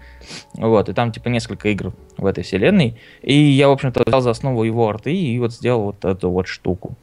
вот, 0.55 0.89
и 0.89 0.93
там 0.93 1.13
типа 1.13 1.29
несколько 1.29 1.69
игр 1.69 1.93
в 2.17 2.27
этой 2.27 2.45
вселенной, 2.45 2.99
и 3.23 3.35
я, 3.35 3.69
в 3.69 3.73
общем-то, 3.73 4.03
взял 4.07 4.21
за 4.21 4.31
основу 4.31 4.65
его 4.65 4.89
арты 4.89 5.15
и 5.15 5.39
вот 5.39 5.53
сделал 5.53 5.83
вот 5.85 6.05
эту 6.05 6.31
вот 6.31 6.47
штуку. 6.49 6.97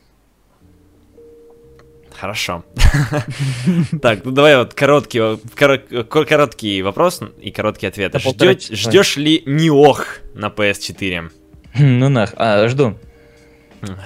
Хорошо. 2.14 2.64
Так, 4.02 4.24
ну 4.26 4.32
давай 4.32 4.58
вот 4.58 4.74
короткий, 4.74 5.20
коро- 5.20 6.04
ко- 6.04 6.26
короткий 6.26 6.82
вопрос 6.84 7.22
и 7.42 7.52
короткий 7.52 7.88
ответ. 7.88 8.16
Ждешь 8.20 9.18
ли 9.18 9.42
Ниох 9.46 10.20
на 10.36 10.48
PS4? 10.50 11.32
Ну 11.80 12.10
нах, 12.10 12.34
а, 12.36 12.68
жду. 12.68 12.96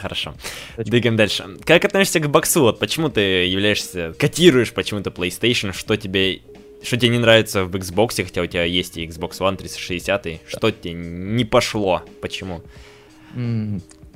Хорошо. 0.02 0.36
Двигаем 0.78 1.16
дальше. 1.16 1.46
Как 1.66 1.86
относишься 1.86 2.20
к 2.20 2.30
боксу? 2.30 2.62
Вот 2.62 2.80
почему 2.80 3.10
ты 3.10 3.46
являешься, 3.46 4.14
котируешь 4.18 4.74
почему-то 4.74 5.10
PlayStation? 5.10 5.74
Что 5.74 5.98
тебе, 5.98 6.42
что 6.84 6.98
тебе 6.98 7.10
не 7.10 7.20
нравится 7.20 7.66
в 7.66 7.76
Xbox, 7.76 8.24
хотя 8.24 8.42
у 8.42 8.46
тебя 8.46 8.64
есть 8.64 8.98
и 8.98 9.06
Xbox 9.06 9.40
One 9.40 9.58
360, 9.58 10.28
что 10.48 10.72
тебе 10.72 10.94
не 10.94 11.46
пошло? 11.46 12.04
Почему? 12.22 12.62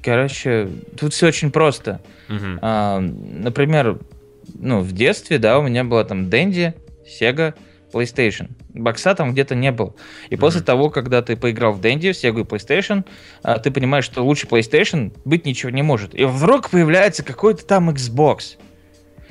Короче, 0.02 0.70
тут 0.98 1.14
все 1.14 1.28
очень 1.28 1.52
просто. 1.52 2.02
Мгм. 2.30 2.60
А, 2.62 3.00
например, 3.00 4.00
ну, 4.58 4.80
в 4.82 4.94
детстве, 4.94 5.40
да, 5.40 5.60
у 5.60 5.64
меня 5.64 5.84
была 5.84 6.04
там 6.06 6.30
Дэнди, 6.30 6.74
Sega, 7.06 7.54
PlayStation. 7.92 8.52
Бокса 8.74 9.16
там 9.16 9.32
где-то 9.34 9.56
не 9.56 9.72
было. 9.72 9.96
И 10.30 10.36
Мгм. 10.36 10.42
после 10.42 10.62
того, 10.62 10.90
когда 10.90 11.22
ты 11.22 11.36
поиграл 11.36 11.74
в 11.74 11.82
Дэнди, 11.82 12.12
в 12.12 12.16
Sega 12.16 12.42
и 12.42 12.44
PlayStation, 12.44 13.06
а, 13.44 13.60
ты 13.60 13.72
понимаешь, 13.72 14.06
что 14.06 14.24
лучше 14.24 14.48
PlayStation 14.48 15.12
быть 15.26 15.46
ничего 15.46 15.70
не 15.72 15.82
может. 15.82 16.14
И 16.16 16.26
вдруг 16.26 16.70
появляется 16.70 17.24
какой-то 17.24 17.66
там 17.66 17.90
Xbox. 17.90 18.58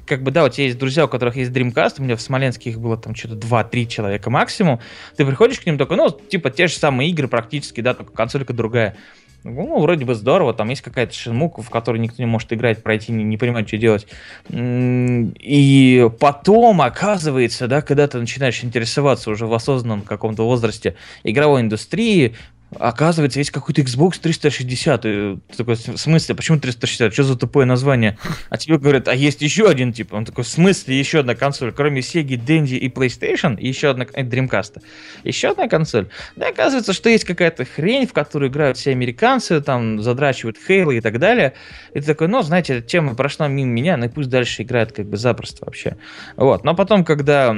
Как 0.07 0.23
бы, 0.23 0.31
да, 0.31 0.45
у 0.45 0.49
тебя 0.49 0.65
есть 0.65 0.79
друзья, 0.79 1.05
у 1.05 1.09
которых 1.09 1.37
есть 1.37 1.51
Dreamcast, 1.51 1.97
у 1.99 2.03
меня 2.03 2.17
в 2.17 2.23
Смоленске 2.23 2.71
их 2.71 2.81
было 2.81 2.97
там 2.97 3.15
что-то 3.15 3.35
2-3 3.37 3.87
человека 3.87 4.31
максимум. 4.31 4.81
Ты 5.17 5.27
приходишь 5.27 5.61
к 5.61 5.67
ним 5.67 5.77
такой, 5.77 5.99
ну, 5.99 6.11
типа, 6.11 6.49
те 6.51 6.67
же 6.67 6.75
самые 6.75 7.11
игры 7.11 7.29
практически, 7.29 7.83
да, 7.83 7.93
только 7.93 8.13
консолька 8.13 8.55
другая. 8.55 8.97
Ну, 9.45 9.81
вроде 9.81 10.05
бы 10.05 10.15
здорово, 10.15 10.53
там 10.53 10.69
есть 10.69 10.83
какая-то 10.83 11.15
шинмука, 11.15 11.63
в 11.63 11.71
которой 11.71 11.99
никто 11.99 12.21
не 12.21 12.27
может 12.27 12.53
играть, 12.53 12.83
пройти, 12.83 13.13
не, 13.13 13.23
не 13.23 13.37
понимать, 13.37 13.69
что 13.69 13.77
делать. 13.77 14.07
И 14.51 16.11
потом, 16.19 16.83
оказывается, 16.83 17.69
да, 17.69 17.81
когда 17.81 18.09
ты 18.09 18.19
начинаешь 18.19 18.65
интересоваться 18.65 19.31
уже 19.31 19.47
в 19.47 19.55
осознанном 19.55 20.03
каком-то 20.03 20.45
возрасте 20.45 20.97
игровой 21.23 21.61
индустрии, 21.61 22.35
оказывается, 22.77 23.39
есть 23.39 23.51
какой-то 23.51 23.81
Xbox 23.81 24.19
360. 24.21 25.07
И 25.07 25.39
такой, 25.57 25.75
в 25.75 25.97
смысле, 25.97 26.35
почему 26.35 26.59
360? 26.59 27.13
Что 27.13 27.23
за 27.23 27.37
тупое 27.37 27.67
название? 27.67 28.19
А 28.51 28.59
тебе 28.59 28.79
говорят, 28.79 29.09
а 29.09 29.15
есть 29.15 29.43
еще 29.43 29.69
один 29.69 29.93
тип. 29.93 30.13
Он 30.13 30.25
такой, 30.25 30.45
в 30.45 30.49
смысле 30.49 30.99
еще 30.99 31.21
одна 31.21 31.35
консоль? 31.35 31.73
Кроме 31.73 32.01
Sega, 32.01 32.37
Dendy 32.37 32.77
и 32.77 32.89
PlayStation, 32.89 33.59
и 33.59 33.69
еще 33.69 33.91
одна 33.91 34.07
э, 34.13 34.23
Dreamcast. 34.23 34.83
Еще 35.25 35.49
одна 35.49 35.69
консоль. 35.69 36.09
Да, 36.37 36.49
оказывается, 36.49 36.93
что 36.93 37.09
есть 37.09 37.25
какая-то 37.25 37.65
хрень, 37.65 38.07
в 38.07 38.13
которую 38.13 38.51
играют 38.51 38.77
все 38.77 38.91
американцы, 38.91 39.61
там 39.61 40.03
задрачивают 40.03 40.59
Хейла 40.59 40.93
и 40.93 41.01
так 41.01 41.19
далее. 41.19 41.55
И 41.95 42.01
ты 42.01 42.07
такой, 42.07 42.29
ну, 42.29 42.43
знаете, 42.43 42.83
тема 42.83 43.15
прошла 43.15 43.49
мимо 43.49 43.71
меня, 43.71 43.97
ну 43.97 44.07
и 44.07 44.09
пусть 44.09 44.29
дальше 44.29 44.63
играет 44.63 44.93
как 44.93 45.07
бы 45.07 45.17
запросто 45.17 45.65
вообще. 45.65 45.97
Вот. 46.37 46.65
Но 46.65 46.75
потом, 46.75 47.05
когда 47.05 47.57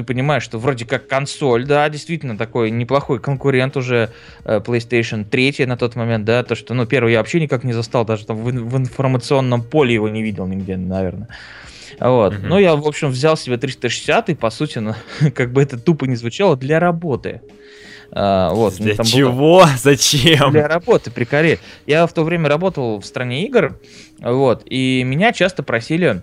ты 0.00 0.04
понимаешь, 0.04 0.42
что 0.42 0.58
вроде 0.58 0.86
как 0.86 1.06
консоль, 1.06 1.66
да, 1.66 1.88
действительно 1.90 2.38
такой 2.38 2.70
неплохой 2.70 3.18
конкурент 3.20 3.76
уже 3.76 4.10
э, 4.44 4.60
PlayStation 4.64 5.24
3 5.24 5.66
на 5.66 5.76
тот 5.76 5.94
момент, 5.94 6.24
да, 6.24 6.42
то, 6.42 6.54
что, 6.54 6.72
ну, 6.74 6.86
первый 6.86 7.12
я 7.12 7.18
вообще 7.18 7.38
никак 7.40 7.64
не 7.64 7.72
застал, 7.74 8.04
даже 8.04 8.24
там 8.24 8.38
в, 8.38 8.44
в 8.44 8.76
информационном 8.78 9.62
поле 9.62 9.92
его 9.94 10.08
не 10.08 10.22
видел 10.22 10.46
нигде, 10.46 10.76
наверное. 10.76 11.28
Вот. 12.00 12.32
Мгм. 12.32 12.48
Ну, 12.48 12.58
я, 12.58 12.76
в 12.76 12.86
общем, 12.86 13.10
взял 13.10 13.36
себе 13.36 13.58
360 13.58 14.30
и, 14.30 14.34
по 14.34 14.48
сути, 14.50 14.78
ну, 14.78 14.94
как 15.34 15.52
бы 15.52 15.62
это 15.62 15.78
тупо 15.78 16.06
не 16.06 16.16
звучало, 16.16 16.56
для 16.56 16.80
работы. 16.80 17.42
А, 18.12 18.52
вот, 18.54 18.74
ну, 18.78 18.86
Для 18.86 18.94
там 18.94 19.04
было- 19.04 19.12
чего? 19.12 19.64
Зачем? 19.78 20.50
для 20.50 20.66
работы, 20.66 21.10
приколи. 21.10 21.58
Я 21.86 22.06
в 22.06 22.12
то 22.12 22.24
время 22.24 22.48
работал 22.48 23.00
в 23.00 23.04
стране 23.04 23.44
игр, 23.46 23.78
вот, 24.18 24.62
и 24.64 25.02
меня 25.04 25.32
часто 25.32 25.62
просили, 25.62 26.22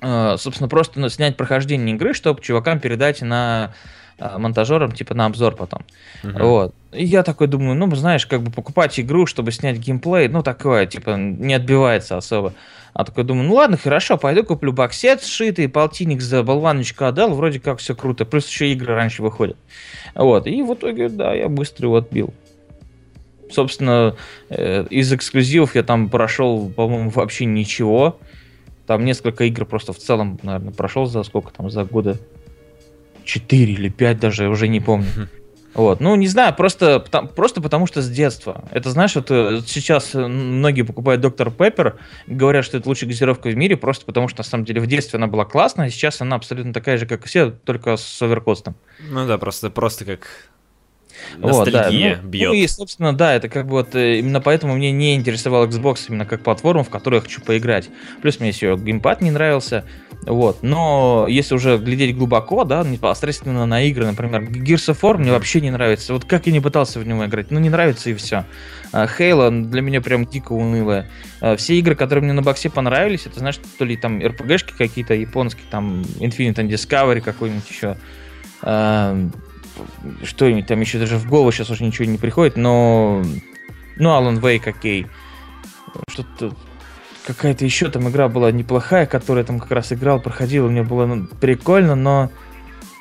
собственно, 0.00 0.68
просто 0.68 1.00
ну, 1.00 1.08
снять 1.08 1.36
прохождение 1.36 1.94
игры, 1.94 2.14
чтобы 2.14 2.40
чувакам 2.40 2.80
передать 2.80 3.20
на 3.22 3.72
а, 4.18 4.38
монтажером, 4.38 4.92
типа 4.92 5.14
на 5.14 5.26
обзор 5.26 5.56
потом. 5.56 5.82
Мгм. 6.22 6.42
Вот. 6.42 6.74
И 6.92 7.04
я 7.04 7.22
такой 7.22 7.46
думаю, 7.46 7.74
ну, 7.74 7.94
знаешь, 7.94 8.26
как 8.26 8.42
бы 8.42 8.50
покупать 8.50 8.98
игру, 9.00 9.26
чтобы 9.26 9.50
снять 9.52 9.78
геймплей, 9.78 10.28
ну, 10.28 10.42
такое, 10.42 10.86
типа, 10.86 11.16
не 11.16 11.54
отбивается 11.54 12.16
особо. 12.16 12.52
А 12.92 13.04
такой 13.04 13.24
думаю, 13.24 13.46
ну 13.46 13.54
ладно, 13.54 13.76
хорошо, 13.76 14.18
пойду 14.18 14.42
куплю 14.42 14.72
боксет 14.72 15.22
сшитый, 15.22 15.68
полтинник 15.68 16.20
за 16.20 16.42
болваночку 16.42 17.04
отдал, 17.04 17.32
вроде 17.34 17.60
как 17.60 17.78
все 17.78 17.94
круто. 17.94 18.24
Плюс 18.24 18.48
еще 18.48 18.72
игры 18.72 18.94
раньше 18.94 19.22
выходят. 19.22 19.56
Вот. 20.14 20.46
И 20.46 20.62
в 20.62 20.74
итоге, 20.74 21.08
да, 21.08 21.32
я 21.32 21.48
быстро 21.48 21.86
его 21.86 21.96
отбил. 21.96 22.34
Собственно, 23.50 24.16
э, 24.48 24.86
из 24.90 25.12
эксклюзивов 25.12 25.74
я 25.74 25.82
там 25.82 26.08
прошел, 26.08 26.68
по-моему, 26.68 27.10
вообще 27.10 27.44
ничего. 27.44 28.18
Там 28.90 29.04
несколько 29.04 29.44
игр 29.44 29.66
просто 29.66 29.92
в 29.92 29.98
целом, 29.98 30.40
наверное, 30.42 30.72
прошел 30.72 31.06
за 31.06 31.22
сколько 31.22 31.52
там, 31.52 31.70
за 31.70 31.84
года 31.84 32.18
4 33.22 33.72
или 33.72 33.88
5 33.88 34.18
даже, 34.18 34.42
я 34.42 34.50
уже 34.50 34.66
не 34.66 34.80
помню. 34.80 35.06
Вот, 35.74 36.00
ну 36.00 36.16
не 36.16 36.26
знаю, 36.26 36.52
просто, 36.56 36.98
просто 37.36 37.60
потому 37.60 37.86
что 37.86 38.02
с 38.02 38.10
детства. 38.10 38.64
Это 38.72 38.90
знаешь, 38.90 39.14
вот 39.14 39.30
э, 39.30 39.60
сейчас 39.64 40.12
э, 40.16 40.26
многие 40.26 40.82
покупают 40.82 41.20
Доктор 41.20 41.52
Пеппер, 41.52 42.00
говорят, 42.26 42.64
что 42.64 42.78
это 42.78 42.88
лучшая 42.88 43.08
газировка 43.08 43.48
в 43.48 43.56
мире, 43.56 43.76
просто 43.76 44.04
потому 44.06 44.26
что 44.26 44.40
на 44.40 44.44
самом 44.44 44.64
деле 44.64 44.80
в 44.80 44.88
детстве 44.88 45.18
она 45.18 45.28
была 45.28 45.44
классная, 45.44 45.86
а 45.86 45.90
сейчас 45.90 46.20
она 46.20 46.34
абсолютно 46.34 46.72
такая 46.72 46.98
же, 46.98 47.06
как 47.06 47.24
и 47.24 47.28
все, 47.28 47.52
только 47.52 47.96
с 47.96 48.20
оверкостом. 48.20 48.74
Ну 49.08 49.24
да, 49.24 49.38
просто, 49.38 49.70
просто 49.70 50.04
как 50.04 50.26
Вот, 51.38 51.70
да. 51.70 51.88
Ну, 51.90 52.28
бьет. 52.28 52.48
Ну 52.48 52.54
и, 52.54 52.66
собственно, 52.66 53.12
да, 53.12 53.34
это 53.34 53.48
как 53.48 53.66
бы 53.66 53.72
вот 53.72 53.94
э, 53.94 54.18
именно 54.18 54.40
поэтому 54.40 54.74
мне 54.74 54.92
не 54.92 55.14
интересовал 55.14 55.66
Xbox 55.66 56.06
именно 56.08 56.26
как 56.26 56.42
платформа, 56.42 56.84
в 56.84 56.90
которую 56.90 57.18
я 57.18 57.22
хочу 57.22 57.40
поиграть. 57.40 57.88
Плюс 58.22 58.40
мне 58.40 58.48
еще 58.50 58.76
геймпад 58.76 59.20
не 59.20 59.30
нравился. 59.30 59.84
Вот. 60.22 60.62
Но 60.62 61.26
если 61.28 61.54
уже 61.54 61.78
глядеть 61.78 62.16
глубоко, 62.16 62.64
да, 62.64 62.84
непосредственно 62.84 63.66
на 63.66 63.82
игры, 63.82 64.06
например, 64.06 64.42
Gears 64.42 64.94
of 64.94 65.00
War 65.00 65.18
мне 65.18 65.32
вообще 65.32 65.60
не 65.60 65.70
нравится. 65.70 66.12
Вот 66.12 66.24
как 66.24 66.46
я 66.46 66.52
не 66.52 66.60
пытался 66.60 67.00
в 67.00 67.06
него 67.06 67.24
играть, 67.24 67.50
ну 67.50 67.58
не 67.58 67.70
нравится 67.70 68.10
и 68.10 68.14
все. 68.14 68.44
Хейла 68.92 69.50
для 69.50 69.82
меня 69.82 70.00
прям 70.00 70.26
дико 70.26 70.52
унылая. 70.52 71.08
Все 71.56 71.78
игры, 71.78 71.94
которые 71.94 72.24
мне 72.24 72.32
на 72.32 72.42
боксе 72.42 72.68
понравились, 72.68 73.26
это, 73.26 73.38
знаешь, 73.38 73.60
то 73.78 73.84
ли 73.84 73.96
там 73.96 74.18
RPG-шки 74.18 74.72
какие-то 74.76 75.14
японские, 75.14 75.64
там 75.70 76.02
Infinite 76.18 76.68
Discovery 76.68 77.20
какой-нибудь 77.20 77.70
еще. 77.70 77.96
Что-нибудь 80.22 80.66
там 80.66 80.80
еще 80.80 80.98
даже 80.98 81.16
в 81.16 81.28
голову 81.28 81.52
сейчас 81.52 81.70
уже 81.70 81.84
ничего 81.84 82.06
не 82.06 82.18
приходит, 82.18 82.56
но... 82.56 83.22
Ну, 83.96 84.10
Alan 84.10 84.40
Wake, 84.40 84.68
окей. 84.68 85.06
Что-то... 86.08 86.54
Какая-то 87.26 87.64
еще 87.64 87.90
там 87.90 88.08
игра 88.08 88.28
была 88.28 88.50
неплохая, 88.50 89.06
которую 89.06 89.42
я 89.42 89.46
там 89.46 89.60
как 89.60 89.70
раз 89.70 89.92
играл, 89.92 90.20
проходил, 90.20 90.70
мне 90.70 90.82
было 90.82 91.06
ну, 91.06 91.26
прикольно, 91.40 91.94
но... 91.94 92.30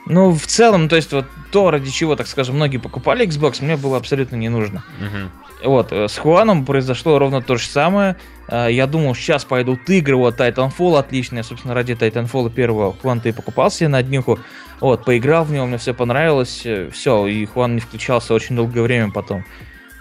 Ну, 0.09 0.33
в 0.33 0.45
целом, 0.47 0.89
то 0.89 0.95
есть 0.95 1.13
вот 1.13 1.25
то, 1.51 1.69
ради 1.69 1.91
чего, 1.91 2.15
так 2.15 2.27
скажем, 2.27 2.55
многие 2.55 2.77
покупали 2.77 3.25
Xbox, 3.27 3.63
мне 3.63 3.77
было 3.77 3.95
абсолютно 3.97 4.35
не 4.35 4.49
нужно. 4.49 4.83
Мгм. 4.99 5.29
Вот, 5.63 5.91
э, 5.91 6.07
с 6.07 6.17
Хуаном 6.17 6.65
произошло 6.65 7.19
ровно 7.19 7.41
то 7.43 7.57
же 7.57 7.67
самое. 7.67 8.15
Э, 8.47 8.69
Я 8.71 8.87
думал, 8.87 9.13
сейчас 9.13 9.45
пойдут 9.45 9.87
игры, 9.89 10.15
вот 10.15 10.39
Titanfall 10.39 10.97
отличный, 10.97 11.43
собственно, 11.43 11.75
ради 11.75 11.93
Titanfall 11.93 12.49
первого 12.49 12.93
Хуан 12.93 13.19
ты 13.21 13.29
и 13.29 13.31
покупал 13.31 13.69
себе 13.69 13.87
на 13.89 14.01
днюху. 14.01 14.39
Вот, 14.79 15.05
поиграл 15.05 15.43
в 15.43 15.51
него, 15.51 15.67
мне 15.67 15.77
все 15.77 15.93
понравилось, 15.93 16.65
все, 16.91 17.27
и 17.27 17.45
Хуан 17.45 17.75
не 17.75 17.81
включался 17.81 18.33
очень 18.33 18.55
долгое 18.55 18.81
время 18.81 19.11
потом. 19.11 19.45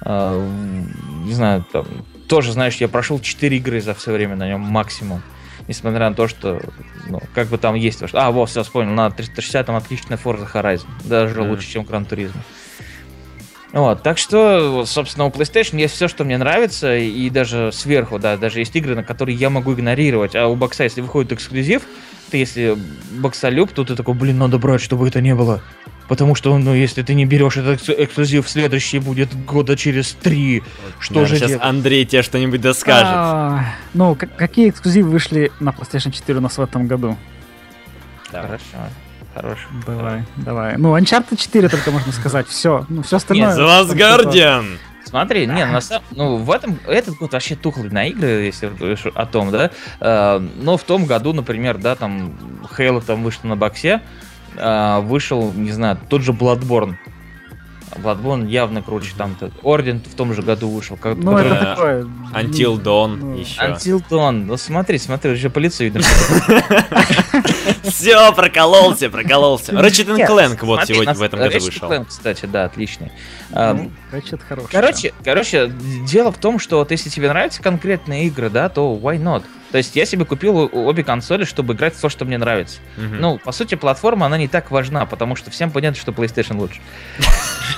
Э, 0.07 0.49
Не 1.27 1.35
знаю, 1.35 1.65
там, 1.71 1.87
тоже, 2.29 2.53
знаешь, 2.53 2.77
я 2.77 2.89
прошел 2.89 3.21
4 3.21 3.57
игры 3.59 3.81
за 3.83 3.93
все 3.93 4.13
время 4.13 4.37
на 4.37 4.49
нем 4.49 4.61
максимум. 4.61 5.23
Несмотря 5.69 6.09
на 6.09 6.15
то, 6.15 6.27
что, 6.29 6.61
ну, 7.09 7.21
как 7.35 7.49
бы 7.49 7.59
там 7.59 7.75
есть... 7.75 8.03
А, 8.15 8.31
вот, 8.31 8.49
все, 8.49 8.63
вспомнил, 8.63 8.93
на 8.93 9.11
360 9.11 9.67
там 9.67 9.77
отличная 9.77 10.17
Forza 10.19 10.51
Horizon. 10.51 10.87
Даже 11.05 11.41
Мгм. 11.43 11.51
лучше, 11.51 11.71
чем 11.71 11.83
Gran 11.83 12.09
Turismo. 12.09 12.41
Вот, 13.73 14.03
так 14.03 14.17
что, 14.17 14.71
вот, 14.73 14.89
собственно, 14.89 15.27
у 15.27 15.31
PlayStation 15.31 15.79
есть 15.79 15.95
все, 15.95 16.09
что 16.09 16.25
мне 16.25 16.39
нравится, 16.39 16.97
и 16.97 17.29
даже 17.29 17.71
сверху, 17.71 18.19
да, 18.19 18.39
даже 18.39 18.61
есть 18.61 18.75
игры, 18.75 18.95
на 18.95 19.05
которые 19.05 19.37
я 19.37 19.51
могу 19.51 19.75
игнорировать. 19.75 20.35
А 20.35 20.47
у 20.49 20.57
бокса, 20.57 20.85
если 20.85 21.03
выходит 21.03 21.33
эксклюзив, 21.33 21.83
ты 22.31 22.37
если 22.39 22.77
боксолюб, 23.13 23.73
то 23.73 23.85
ты 23.85 23.95
такой, 23.97 24.15
блин, 24.15 24.39
надо 24.39 24.59
брать, 24.59 24.81
чтобы 24.81 25.09
это 25.09 25.21
не 25.21 25.35
было. 25.35 25.61
Потому 26.09 26.35
что, 26.35 26.57
ну, 26.57 26.73
если 26.75 27.03
ты 27.03 27.13
не 27.13 27.27
берешь 27.27 27.59
этот 27.59 27.81
экс- 27.83 27.91
эксклюзив, 27.91 28.49
следующий 28.49 28.99
будет 28.99 29.29
года 29.45 29.77
через 29.77 30.13
три. 30.13 30.63
Что 31.01 31.27
же 31.27 31.37
сейчас 31.37 31.49
делать? 31.51 31.65
Андрей 31.65 32.07
тебе 32.07 32.23
что-нибудь 32.23 32.61
доскажет. 32.63 33.07
А, 33.09 33.65
ну, 33.93 34.15
к- 34.15 34.27
какие 34.37 34.71
эксклюзивы 34.71 35.11
вышли 35.11 35.53
на 35.61 35.69
PlayStation 35.71 36.11
4 36.11 36.39
у 36.39 36.41
нас 36.41 36.57
в 36.57 36.63
этом 36.63 36.87
году? 36.87 37.19
Да. 38.33 38.43
Хорошо, 38.43 38.65
хорошо. 39.35 39.69
Давай, 39.87 40.25
давай. 40.37 40.77
Ну, 40.79 40.97
Uncharted 40.97 41.37
4 41.37 41.69
только 41.69 41.91
можно 41.91 42.11
сказать. 42.13 42.47
Все. 42.49 42.87
Ну, 42.89 43.03
все 43.03 43.17
остальное. 43.17 43.55
The 43.55 43.67
Last 43.67 43.95
Guardian! 43.95 44.79
Смотри, 45.09 45.47
не, 45.47 45.65
на 45.65 45.81
самом, 45.81 46.05
ну 46.11 46.37
в 46.37 46.51
этом 46.51 46.79
этот 46.87 47.17
год 47.17 47.33
вообще 47.33 47.57
тухлый 47.57 47.91
на 47.91 48.07
игры, 48.07 48.29
если 48.29 48.71
о 49.15 49.27
том, 49.27 49.51
да. 49.51 49.71
Э, 50.01 50.39
но 50.39 50.77
в 50.77 50.85
том 50.85 51.07
году, 51.07 51.33
например, 51.33 51.79
да, 51.79 51.95
там 51.95 52.37
Halo 52.77 53.03
там 53.05 53.23
вышел 53.23 53.43
на 53.45 53.57
боксе, 53.57 54.03
э, 54.57 55.01
вышел, 55.01 55.53
не 55.53 55.73
знаю, 55.73 55.99
тот 56.09 56.23
же 56.23 56.33
Bloodborne. 56.33 56.97
Bloodborne 57.97 58.49
явно 58.49 58.83
круче, 58.83 59.13
там 59.17 59.35
то 59.35 59.51
Орден 59.63 60.01
в 60.01 60.15
том 60.15 60.35
же 60.35 60.43
году 60.43 60.69
вышел. 60.69 60.97
Как, 60.97 61.17
Ну, 61.17 61.33
который- 61.33 61.47
это 61.53 61.57
Э, 61.57 61.65
такое. 61.75 62.03
Until 62.35 62.83
Dawn 62.83 63.17
ну, 63.17 63.37
еще. 63.37 63.61
Until 63.61 64.03
Dawn. 64.09 64.45
Ну 64.47 64.57
смотри, 64.57 64.99
смотри, 64.99 65.33
уже 65.33 65.51
по 65.51 65.59
лицу 65.59 65.85
видно. 65.85 66.01
Все, 67.85 68.33
прокололся, 68.35 69.09
прокололся. 69.11 69.73
Ratchet 69.73 70.07
Clank 70.27 70.59
вот 70.65 70.87
сегодня 70.87 71.15
в 71.15 71.23
этом 71.23 71.41
году 71.41 71.57
Ratchet 71.57 71.65
вышел. 71.65 71.91
Clank, 71.91 72.07
кстати, 72.09 72.47
да, 72.47 72.65
отличный. 72.65 73.11
Ну, 73.51 73.91
Ratchet 74.13 74.41
хороший. 74.47 74.69
Короче, 74.71 75.15
короче, 75.25 75.73
дело 76.07 76.31
в 76.33 76.39
том, 76.39 76.59
что 76.59 76.79
вот 76.79 76.91
если 76.91 77.09
тебе 77.09 77.29
нравятся 77.29 77.63
конкретные 77.63 78.27
игры, 78.27 78.51
да, 78.51 78.69
то 78.69 78.99
why 79.01 79.19
not? 79.21 79.43
То 79.71 79.79
есть 79.79 79.95
я 79.97 80.07
себе 80.07 80.25
купил 80.25 80.71
обе 80.73 81.05
консоли, 81.05 81.45
чтобы 81.45 81.75
играть 81.75 81.95
в 81.95 82.01
то, 82.01 82.09
что 82.09 82.25
мне 82.25 82.39
нравится. 82.39 82.79
Мгм. 82.97 83.21
Ну, 83.21 83.39
по 83.39 83.53
сути, 83.53 83.75
платформа, 83.75 84.27
она 84.27 84.39
не 84.39 84.49
так 84.49 84.71
важна, 84.71 85.05
потому 85.07 85.37
что 85.37 85.51
всем 85.51 85.71
понятно, 85.71 86.01
что 86.01 86.13
PlayStation 86.13 86.57
лучше. 86.59 86.81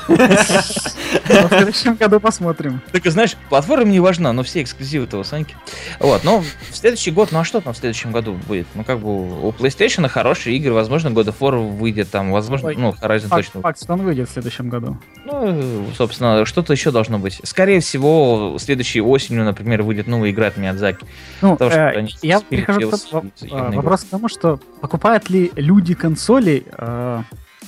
Ну, 0.09 0.17
в 0.17 1.49
следующем 1.49 1.95
году 1.95 2.21
посмотрим. 2.21 2.81
Так 2.93 3.07
и 3.07 3.11
знаешь, 3.11 3.37
платформа 3.49 3.85
не 3.85 4.01
важна, 4.01 4.33
но 4.33 4.43
все 4.43 4.63
эксклюзивы-то 4.63 5.19
у 5.19 5.25
Саньки. 5.25 5.57
Вот, 5.99 6.25
но 6.25 6.41
в 6.41 6.77
следующий 6.77 7.11
год, 7.11 7.33
ну 7.33 7.41
а 7.41 7.45
что 7.45 7.61
там 7.61 7.73
в 7.73 7.77
следующем 7.77 8.13
году 8.13 8.39
будет? 8.47 8.67
Ну, 8.75 8.85
как 8.85 9.01
бы 9.01 9.47
у 9.47 9.51
PlayStation 9.51 10.09
хорошие 10.09 10.57
игры, 10.57 10.73
возможно, 10.73 11.09
God 11.09 11.27
of 11.27 11.37
War 11.41 11.57
выйдет 11.57 12.11
там, 12.11 12.33
возможно, 12.33 12.73
ну, 12.77 12.91
Horizon 13.01 13.29
точно. 13.29 13.61
факт, 13.61 13.83
что 13.83 13.93
он 13.95 14.03
выйдет 14.03 14.29
в 14.29 14.33
следующем 14.33 14.69
году. 14.69 14.99
Ну, 15.25 15.87
собственно, 15.97 16.45
что-то 16.47 16.73
еще 16.73 16.91
должно 16.91 17.19
быть. 17.19 17.41
Скорее 17.45 17.81
всего, 17.81 18.57
следующей 18.59 19.01
осенью, 19.01 19.45
например, 19.45 19.83
выйдет 19.83 20.07
новая 20.07 20.31
игра 20.31 20.49
от 20.49 20.57
Миядзаки. 20.57 21.07
Ну, 21.43 21.53
Потому 21.53 21.71
что 21.71 21.80
э, 21.89 22.07
я 22.23 22.41
прихожу 22.41 22.81
к 22.81 22.85
Tales 22.95 23.11
тому- 23.11 23.31
и 23.41 23.49
во- 23.49 23.57
явно 23.59 23.77
вопрос 23.77 24.05
к 24.05 24.09
тому, 24.09 24.29
что 24.29 24.59
покупают 24.81 25.31
ли 25.31 25.51
люди 25.57 25.95
консоли 25.95 26.65
э, 26.71 27.23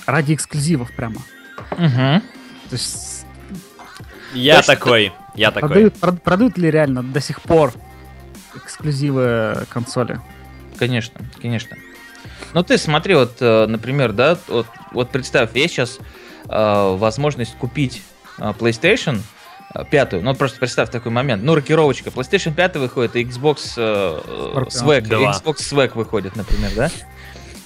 ради 0.05 0.33
эксклюзивов 0.33 0.91
прямо? 0.95 1.21
Мгм. 1.71 2.21
То 2.69 2.75
есть 2.75 3.25
Я 4.33 4.57
Точно. 4.57 4.73
такой, 4.75 5.11
я 5.35 5.51
такой. 5.51 5.69
продают, 5.69 5.93
прод- 5.95 6.19
продают 6.21 6.57
ли 6.57 6.71
реально 6.71 7.03
до 7.03 7.19
сих 7.21 7.41
пор 7.41 7.73
эксклюзивы 8.55 9.65
консоли? 9.69 10.19
Конечно, 10.77 11.21
конечно. 11.41 11.77
Ну 12.53 12.63
ты 12.63 12.77
смотри, 12.77 13.15
вот, 13.15 13.37
э, 13.41 13.65
например, 13.67 14.11
да, 14.11 14.37
вот, 14.47 14.67
вот 14.91 15.09
представь, 15.11 15.55
есть 15.55 15.73
сейчас 15.73 15.99
э, 16.49 16.95
возможность 16.97 17.55
купить 17.57 18.01
э, 18.39 18.53
PlayStation 18.59 19.19
пятую, 19.89 20.23
ну 20.23 20.33
просто 20.35 20.59
представь 20.59 20.89
такой 20.89 21.11
момент, 21.11 21.43
ну 21.43 21.55
рокировочка, 21.55 22.09
PlayStation 22.09 22.53
5 22.53 22.75
выходит, 22.77 23.15
и 23.15 23.23
Xbox 23.23 23.73
э, 23.77 24.21
э. 24.25 24.65
Swag, 24.69 25.05
и 25.05 25.09
Два. 25.09 25.31
Xbox 25.31 25.55
Swag 25.57 25.91
выходит, 25.95 26.35
например, 26.35 26.71
да? 26.75 26.91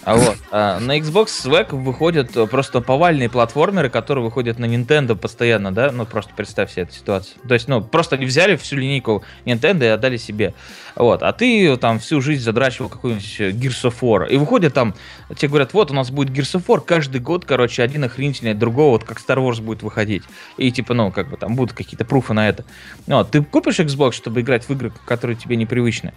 А 0.07 0.15
вот, 0.15 0.37
а 0.51 0.79
на 0.79 0.97
Xbox 0.97 1.25
Swag 1.25 1.75
выходят 1.75 2.37
э, 2.37 2.47
просто 2.47 2.79
повальные 2.79 3.27
платформеры, 3.27 3.89
которые 3.89 4.23
выходят 4.23 4.57
на 4.57 4.63
Nintendo 4.63 5.17
постоянно, 5.17 5.73
да? 5.73 5.91
Ну, 5.91 6.05
просто 6.05 6.31
представь 6.33 6.71
себе 6.71 6.83
эту 6.83 6.93
ситуацию. 6.93 7.41
То 7.45 7.53
есть, 7.53 7.67
ну, 7.67 7.81
просто 7.81 8.15
они 8.15 8.25
взяли 8.25 8.55
всю 8.55 8.77
линейку 8.77 9.25
Nintendo 9.43 9.83
и 9.83 9.87
отдали 9.87 10.15
себе. 10.15 10.53
Вот, 10.95 11.23
а 11.23 11.33
ты 11.33 11.75
там 11.75 11.99
всю 11.99 12.21
жизнь 12.21 12.41
задрачивал 12.41 12.87
какой-нибудь 12.87 13.35
э, 13.39 13.51
Gears 13.51 13.83
of 13.83 13.95
War. 13.99 14.29
И 14.29 14.37
выходит 14.37 14.73
там, 14.73 14.95
тебе 15.35 15.49
говорят, 15.49 15.73
вот 15.73 15.91
у 15.91 15.93
нас 15.93 16.09
будет 16.09 16.29
Gears 16.29 16.61
of 16.61 16.65
War 16.67 16.79
каждый 16.79 17.19
год, 17.19 17.43
короче, 17.43 17.83
один 17.83 18.05
охренительный 18.05 18.53
другого, 18.53 18.91
вот 18.91 19.03
как 19.03 19.17
Star 19.17 19.45
Wars 19.45 19.61
будет 19.61 19.83
выходить. 19.83 20.23
И 20.55 20.71
типа, 20.71 20.93
ну, 20.93 21.11
как 21.11 21.29
бы 21.29 21.35
там 21.35 21.57
будут 21.57 21.75
какие-то 21.75 22.05
пруфы 22.05 22.31
на 22.31 22.47
это. 22.47 22.63
Ну, 23.07 23.17
вот, 23.17 23.31
ты 23.31 23.43
купишь 23.43 23.81
Xbox, 23.81 24.13
чтобы 24.13 24.39
играть 24.39 24.63
в 24.63 24.71
игры, 24.71 24.93
которые 25.05 25.35
тебе 25.35 25.57
непривычны? 25.57 26.13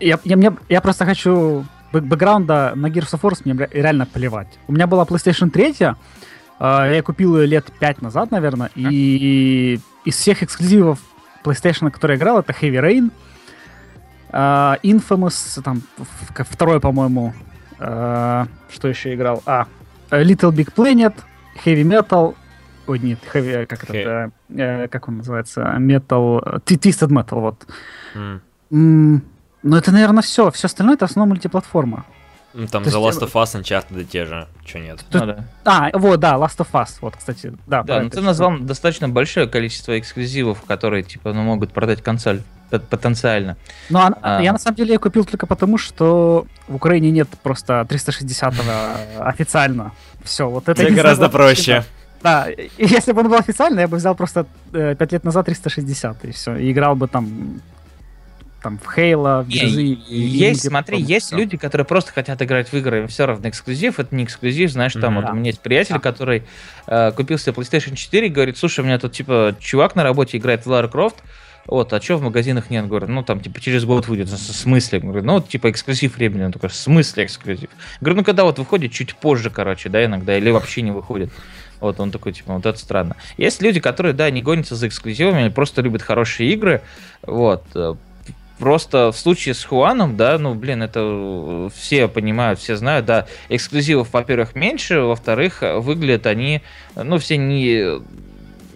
Я, 0.00 0.18
я, 0.24 0.36
мне- 0.36 0.56
я 0.68 0.80
просто 0.80 1.04
хочу 1.06 1.64
бэк- 1.92 2.00
бэкграунда 2.02 2.72
на 2.76 2.86
Gears 2.88 3.12
of 3.14 3.20
War 3.22 3.34
мне 3.44 3.54
ре- 3.54 3.70
реально 3.72 4.06
плевать. 4.06 4.48
У 4.68 4.72
меня 4.72 4.86
была 4.86 5.04
PlayStation 5.04 5.50
3, 5.50 5.74
э, 5.80 5.94
я 6.96 7.02
купил 7.02 7.36
ее 7.38 7.46
лет 7.46 7.66
5 7.80 8.02
назад, 8.02 8.30
наверное, 8.30 8.70
и 8.74 9.80
из 10.04 10.14
всех 10.16 10.42
эксклюзивов 10.42 10.98
PlayStation, 11.44 11.90
которые 11.90 12.16
я 12.16 12.20
играл, 12.20 12.38
это 12.40 12.52
Heavy 12.52 12.80
Rain, 12.80 13.10
э, 14.32 14.76
Infamous, 14.82 15.62
там, 15.62 15.82
второй, 16.50 16.80
по-моему, 16.80 17.32
Э, 17.80 18.46
что 18.72 18.86
еще 18.88 19.14
играл? 19.14 19.42
А, 19.46 19.66
Little 20.10 20.52
Big 20.52 20.72
Planet, 20.72 21.12
Heavy 21.64 21.82
Metal, 21.82 22.34
ой, 22.86 22.98
нет, 23.00 23.18
Heavy, 23.32 23.66
как 23.66 23.84
He- 23.84 23.98
это, 23.98 24.30
э, 24.56 24.88
как 24.88 25.08
он 25.08 25.16
называется, 25.18 25.60
Metal, 25.80 26.40
э, 26.46 26.58
Twisted 26.64 27.08
Metal, 27.08 27.40
вот. 27.40 27.66
М. 28.70 29.22
М, 29.64 29.70
Ну, 29.70 29.76
это, 29.76 29.90
наверное, 29.92 30.22
все. 30.22 30.50
Все 30.50 30.66
остальное 30.66 30.94
это 30.96 31.06
в 31.06 31.10
основном 31.10 31.30
мультиплатформа. 31.30 32.04
Ну, 32.56 32.68
Там 32.68 32.84
То 32.84 32.90
The 32.90 33.04
есть, 33.04 33.18
Last 33.20 33.26
of 33.28 33.32
Us, 33.32 33.60
Uncharted 33.60 34.04
те 34.04 34.26
же, 34.26 34.46
что 34.64 34.78
нет. 34.78 35.04
Ну 35.10 35.26
да. 35.26 35.44
А, 35.64 35.90
вот, 35.98 36.20
да, 36.20 36.34
Last 36.34 36.58
of 36.58 36.68
Us, 36.72 36.98
вот, 37.00 37.16
кстати, 37.16 37.52
да. 37.66 37.82
Да, 37.82 38.00
ну 38.00 38.06
это 38.06 38.18
ты 38.18 38.22
назвал 38.22 38.58
достаточно 38.60 39.08
большое 39.08 39.48
количество 39.48 39.98
эксклюзивов, 39.98 40.62
которые, 40.62 41.02
типа, 41.02 41.32
ну, 41.32 41.42
могут 41.42 41.72
продать 41.72 42.00
консоль 42.02 42.42
потенциально. 42.90 43.56
Ну, 43.90 43.98
а- 43.98 44.14
А. 44.22 44.42
я 44.42 44.52
на 44.52 44.58
самом 44.58 44.76
деле 44.76 44.94
ее 44.94 44.98
купил 44.98 45.24
только 45.24 45.46
потому, 45.46 45.78
что 45.78 46.46
в 46.68 46.76
Украине 46.76 47.10
нет 47.10 47.28
просто 47.42 47.84
360 47.88 48.54
официально. 49.18 49.92
Все, 50.22 50.48
вот 50.48 50.68
это 50.68 50.88
гораздо 50.90 51.28
проще. 51.28 51.84
Да, 52.22 52.46
если 52.78 53.12
бы 53.12 53.20
он 53.20 53.28
был 53.28 53.36
официально, 53.36 53.80
я 53.80 53.88
бы 53.88 53.96
взял 53.98 54.14
просто 54.14 54.46
5 54.72 55.12
лет 55.12 55.24
назад 55.24 55.46
360 55.46 56.24
и 56.24 56.30
все, 56.32 56.56
и 56.56 56.70
играл 56.72 56.94
бы 56.96 57.06
там 57.08 57.60
там 58.64 58.78
в 58.82 58.90
Хейла, 58.94 59.42
в 59.46 59.48
Не, 59.48 59.56
Джизы. 59.58 59.82
и- 59.84 59.92
и 60.08 60.18
Есть, 60.20 60.66
смотри, 60.66 60.98
есть 61.00 61.26
всё. 61.26 61.36
люди, 61.36 61.58
которые 61.58 61.84
просто 61.84 62.12
хотят 62.12 62.40
играть 62.40 62.70
в 62.72 62.74
игры, 62.74 63.00
им 63.00 63.08
все 63.08 63.26
равно 63.26 63.46
эксклюзив, 63.50 64.00
это 64.00 64.14
не 64.16 64.24
эксклюзив, 64.24 64.70
знаешь, 64.72 64.94
там 64.94 65.12
Мгм. 65.14 65.22
вот 65.22 65.30
у 65.32 65.34
меня 65.34 65.48
есть 65.50 65.60
приятель, 65.60 65.94
Да. 65.96 66.00
который 66.00 66.42
э, 66.86 67.12
купил 67.12 67.38
себе 67.38 67.52
PlayStation 67.52 67.94
4 67.94 68.26
и 68.26 68.30
говорит, 68.30 68.56
слушай, 68.58 68.80
у 68.80 68.84
меня 68.84 68.98
тут 68.98 69.12
типа 69.12 69.54
чувак 69.60 69.94
на 69.96 70.02
работе 70.02 70.38
играет 70.38 70.64
в 70.66 70.70
Lara 70.72 70.90
Croft, 70.90 71.16
вот, 71.66 71.92
а 71.92 72.00
что 72.00 72.16
в 72.16 72.22
магазинах 72.22 72.68
нет? 72.70 72.86
Говорю, 72.88 73.06
ну 73.08 73.22
там 73.22 73.40
типа 73.40 73.60
через 73.60 73.84
год 73.84 74.08
выйдет, 74.08 74.28
в 74.28 74.36
смысле? 74.38 75.00
Говорю, 75.00 75.24
ну 75.26 75.32
вот 75.34 75.48
типа 75.48 75.70
эксклюзив 75.70 76.16
времени, 76.16 76.44
он 76.44 76.52
такой, 76.52 76.68
в 76.70 76.74
смысле 76.74 77.24
эксклюзив? 77.24 77.68
Говорю, 78.00 78.16
ну 78.18 78.24
когда 78.24 78.44
вот 78.44 78.58
выходит 78.58 78.92
чуть 78.92 79.14
позже, 79.14 79.50
короче, 79.50 79.88
да, 79.90 80.02
иногда, 80.04 80.36
или 80.38 80.50
вообще 80.50 80.80
не 80.82 80.90
выходит. 80.90 81.30
Вот 81.80 82.00
он 82.00 82.10
такой, 82.12 82.32
типа, 82.32 82.54
вот 82.54 82.64
это 82.64 82.78
странно. 82.78 83.16
Есть 83.36 83.60
люди, 83.60 83.78
которые, 83.80 84.12
да, 84.14 84.30
не 84.30 84.40
гонятся 84.42 84.74
за 84.74 84.88
эксклюзивами, 84.88 85.40
они 85.40 85.50
просто 85.50 85.82
любят 85.82 86.00
хорошие 86.02 86.50
игры, 86.52 86.80
вот, 87.22 87.64
э, 87.74 87.94
Просто 88.58 89.10
в 89.10 89.18
случае 89.18 89.54
с 89.54 89.64
Хуаном, 89.64 90.16
да, 90.16 90.38
ну, 90.38 90.54
блин, 90.54 90.82
это 90.82 91.00
э, 91.02 91.68
все 91.74 92.06
понимают, 92.06 92.60
все 92.60 92.76
знают, 92.76 93.04
да, 93.04 93.26
эксклюзивов, 93.48 94.12
во-первых, 94.12 94.54
меньше, 94.54 95.00
во-вторых, 95.00 95.62
выглядят 95.62 96.26
они, 96.26 96.62
ну, 96.94 97.18
все 97.18 97.36
не, 97.36 98.00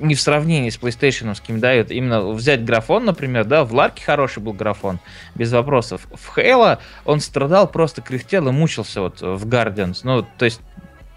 не 0.00 0.14
в 0.16 0.20
сравнении 0.20 0.70
с 0.70 0.78
PlayStation, 0.78 1.36
да, 1.60 1.74
и 1.74 1.82
вот 1.82 1.92
именно 1.92 2.28
взять 2.28 2.64
графон, 2.64 3.04
например, 3.04 3.44
да, 3.44 3.64
в 3.64 3.72
Ларке 3.72 4.02
хороший 4.04 4.42
был 4.42 4.52
графон, 4.52 4.98
без 5.36 5.52
вопросов. 5.52 6.08
В 6.12 6.34
Хейла 6.34 6.80
он 7.04 7.20
страдал, 7.20 7.68
просто 7.68 8.02
кряхтел 8.02 8.48
и 8.48 8.50
мучился 8.50 9.00
вот 9.00 9.20
в 9.20 9.46
Guardians, 9.46 10.00
ну, 10.02 10.26
то 10.38 10.44
есть 10.44 10.60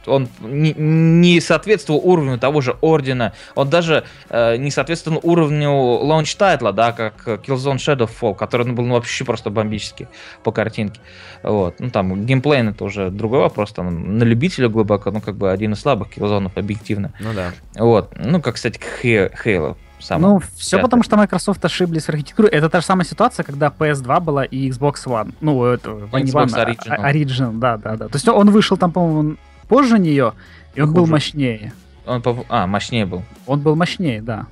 он 0.08 0.28
не, 0.41 0.74
не 0.74 1.39
соответствовал 1.39 2.02
уровню 2.04 2.38
того 2.38 2.62
же 2.62 2.76
Ордена, 2.82 3.34
он 3.56 3.70
даже 3.70 4.04
э, 4.30 4.58
не 4.58 4.72
соответствовал 4.72 5.20
уровню 5.24 5.72
launch 5.72 6.36
тайтла, 6.36 6.72
да, 6.72 6.91
как 6.91 7.28
Killzone 7.28 7.78
Shadowfall, 7.78 8.36
который 8.36 8.68
ну, 8.68 8.74
был 8.74 8.86
ну, 8.86 8.95
вообще 8.95 9.26
просто 9.26 9.49
бомбический 9.49 10.08
по 10.43 10.52
картинке. 10.52 10.99
Вот. 11.43 11.80
Ну, 11.80 11.89
там, 11.89 12.26
геймплей 12.26 12.62
это 12.62 12.84
уже 12.84 13.10
другой 13.10 13.39
вопрос, 13.39 13.72
там, 13.72 14.18
на 14.18 14.24
любителя 14.24 14.70
глубоко, 14.70 15.12
ну, 15.12 15.22
как 15.22 15.36
бы 15.36 15.52
один 15.52 15.74
из 15.74 15.80
слабых 15.80 16.10
киллзонов, 16.10 16.58
объективно. 16.58 17.14
Ну 17.20 17.34
да. 17.34 17.52
Вот. 17.76 18.14
Ну, 18.18 18.41
как, 18.41 18.56
кстати, 18.56 18.80
Halo. 19.01 19.78
Сам. 20.02 20.22
Ну, 20.22 20.41
все 20.56 20.78
пятый. 20.78 20.84
потому, 20.84 21.04
что 21.04 21.16
Microsoft 21.16 21.64
ошиблись 21.64 22.06
в 22.06 22.10
архитектуре. 22.10 22.49
Это 22.49 22.70
та 22.70 22.82
же 22.82 22.86
самая 22.86 23.06
ситуация, 23.06 23.43
когда 23.43 23.68
PS2 23.68 24.20
была 24.20 24.43
и 24.43 24.70
Xbox 24.70 25.06
One. 25.06 25.34
Ну, 25.41 25.64
это 25.64 25.91
не 25.91 26.24
Xbox 26.24 26.47
One, 26.47 26.66
Original. 26.66 26.95
а- 26.97 27.12
Origin, 27.12 27.60
да, 27.60 27.78
да, 27.78 27.95
да. 27.95 28.08
То 28.08 28.16
есть 28.16 28.28
он 28.28 28.49
вышел 28.49 28.78
там, 28.78 28.91
по-моему, 28.91 29.38
позже 29.72 29.99
нее, 29.99 30.34
и 30.76 30.82
он 30.82 30.93
был 30.93 31.07
мощнее. 31.07 31.72
Он, 32.05 32.22
по- 32.22 32.45
а, 32.49 32.67
мощнее 32.67 33.05
был. 33.05 33.24
Он 33.47 33.61
был 33.61 33.78
мощнее, 33.78 34.22
да. 34.22 34.47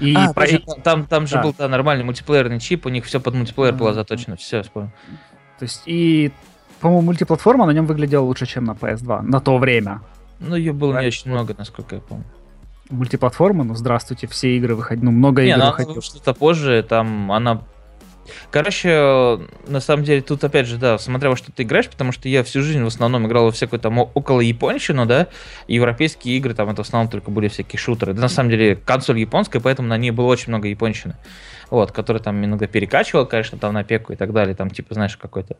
И 0.00 0.12
а, 0.16 0.32
точно, 0.32 0.74
там, 0.82 1.06
там 1.06 1.28
же 1.28 1.36
да. 1.36 1.42
был 1.42 1.54
да, 1.56 1.68
нормальный 1.68 2.04
мультиплеерный 2.04 2.58
чип, 2.58 2.86
у 2.86 2.88
них 2.88 3.04
все 3.04 3.20
под 3.20 3.34
мультиплеер 3.34 3.74
было 3.74 3.94
заточено. 3.94 4.34
Все, 4.34 4.62
вспомнил. 4.62 4.90
То 5.60 5.66
есть 5.66 5.82
и, 5.86 6.32
по-моему, 6.80 7.02
мультиплатформа 7.02 7.64
на 7.64 7.70
нем 7.70 7.86
выглядела 7.86 8.24
лучше, 8.24 8.46
чем 8.46 8.64
на 8.64 8.72
PS2 8.72 9.22
на 9.22 9.40
то 9.40 9.56
время. 9.56 10.00
Ну, 10.40 10.56
ее 10.56 10.72
было 10.72 10.88
не 10.88 10.92
Правильно. 10.94 11.08
очень 11.08 11.30
много, 11.30 11.54
насколько 11.56 11.94
я 11.94 12.00
помню. 12.00 12.24
Мультиплатформа, 12.88 13.62
ну 13.62 13.76
здравствуйте, 13.76 14.26
все 14.26 14.56
игры 14.56 14.74
выходили, 14.74 15.04
ну 15.04 15.12
много 15.12 15.42
Не, 15.42 15.50
игр 15.50 15.58
ну, 15.58 15.66
выходило. 15.66 15.94
вышла-то 15.94 16.34
позже, 16.34 16.84
там 16.88 17.30
она... 17.30 17.62
Короче, 18.50 19.40
на 19.66 19.80
самом 19.80 20.04
деле, 20.04 20.20
тут 20.22 20.42
опять 20.44 20.66
же, 20.66 20.76
да, 20.76 20.98
смотря 20.98 21.30
во 21.30 21.36
что 21.36 21.52
ты 21.52 21.62
играешь, 21.62 21.88
потому 21.88 22.12
что 22.12 22.28
я 22.28 22.42
всю 22.44 22.62
жизнь 22.62 22.82
в 22.82 22.86
основном 22.86 23.26
играл 23.26 23.44
во 23.46 23.50
всякую 23.50 23.80
там 23.80 23.98
около 23.98 24.40
японщину, 24.40 25.06
да, 25.06 25.28
европейские 25.68 26.36
игры, 26.36 26.54
там 26.54 26.68
это 26.70 26.82
в 26.82 26.86
основном 26.86 27.10
только 27.10 27.30
были 27.30 27.48
всякие 27.48 27.78
шутеры. 27.78 28.12
Да, 28.12 28.22
на 28.22 28.28
самом 28.28 28.50
деле, 28.50 28.76
консоль 28.76 29.18
японская, 29.18 29.60
поэтому 29.60 29.88
на 29.88 29.96
ней 29.96 30.10
было 30.10 30.26
очень 30.26 30.48
много 30.48 30.68
японщины. 30.68 31.16
Вот, 31.70 31.92
который 31.92 32.20
там 32.20 32.44
иногда 32.44 32.66
перекачивал, 32.66 33.26
конечно, 33.26 33.56
там 33.56 33.72
на 33.72 33.84
пеку 33.84 34.12
и 34.12 34.16
так 34.16 34.32
далее, 34.32 34.56
там, 34.56 34.70
типа, 34.70 34.94
знаешь, 34.94 35.16
какой-то 35.16 35.56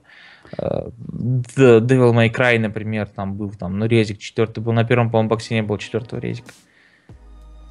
э, 0.59 0.89
Devil 1.07 2.13
May 2.13 2.35
Cry, 2.35 2.59
например, 2.59 3.07
там 3.07 3.35
был, 3.35 3.53
там, 3.53 3.79
ну, 3.79 3.87
резик 3.87 4.19
четвертый 4.19 4.61
был, 4.61 4.73
на 4.73 4.83
первом, 4.83 5.11
по-моему, 5.11 5.29
боксе 5.29 5.55
не 5.55 5.63
было 5.63 5.79
четвертого 5.79 6.19
резика. 6.19 6.51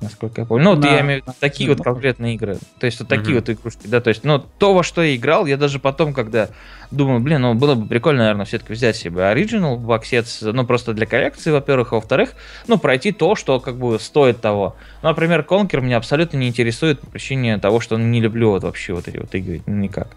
Насколько 0.01 0.41
я 0.41 0.47
помню. 0.47 0.63
Ну, 0.63 0.69
вот 0.75 0.79
На- 0.79 0.93
я 0.93 1.01
имею 1.01 1.21
в 1.21 1.27
виду 1.27 1.35
такие 1.41 1.69
вот 1.69 1.79
ну, 1.79 1.83
конкретные 1.83 2.35
игры. 2.35 2.57
То 2.79 2.85
есть 2.85 2.99
вот 3.01 3.09
такие 3.09 3.35
Мгм. 3.35 3.39
вот 3.39 3.49
игрушки, 3.49 3.87
да, 3.87 3.99
то 3.99 4.07
есть, 4.09 4.23
ну, 4.23 4.39
то, 4.39 4.73
во 4.73 4.81
что 4.83 5.01
я 5.03 5.13
играл, 5.15 5.45
я 5.45 5.57
даже 5.57 5.79
потом, 5.79 6.13
когда 6.13 6.49
думаю, 6.89 7.19
блин, 7.19 7.41
ну, 7.41 7.53
было 7.53 7.75
бы 7.75 7.85
прикольно, 7.85 8.21
наверное, 8.21 8.45
все-таки 8.45 8.71
взять 8.71 8.95
себе 8.95 9.21
Original 9.23 9.75
боксец, 9.77 10.39
ну, 10.41 10.65
просто 10.65 10.93
для 10.93 11.05
коллекции, 11.05 11.51
во-первых, 11.51 11.91
а 11.91 11.95
во-вторых, 11.95 12.33
ну, 12.67 12.77
пройти 12.77 13.11
то, 13.11 13.35
что, 13.35 13.59
как 13.59 13.75
бы, 13.77 13.99
стоит 13.99 14.39
того. 14.39 14.77
Ну, 15.01 15.09
например, 15.09 15.43
Конкер 15.43 15.81
меня 15.81 15.97
абсолютно 15.97 16.37
не 16.37 16.47
интересует 16.47 17.01
по 17.01 17.07
причине 17.07 17.57
того, 17.57 17.81
что 17.81 17.97
не 17.97 18.21
люблю 18.21 18.51
вот 18.51 18.63
вообще 18.63 18.93
вот 18.93 19.07
эти 19.09 19.17
вот 19.17 19.35
игры 19.35 19.61
никак. 19.65 20.07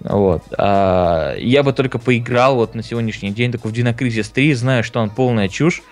Вот. 0.00 0.42
А, 0.58 1.34
я 1.38 1.62
бы 1.62 1.72
только 1.72 1.98
поиграл 1.98 2.56
вот 2.56 2.74
на 2.74 2.82
сегодняшний 2.82 3.30
день 3.30 3.52
такой 3.52 3.70
в 3.70 3.74
Динокризис 3.74 4.28
3, 4.28 4.52
знаю, 4.52 4.84
что 4.84 5.00
он 5.00 5.08
полная 5.08 5.48
чушь. 5.48 5.82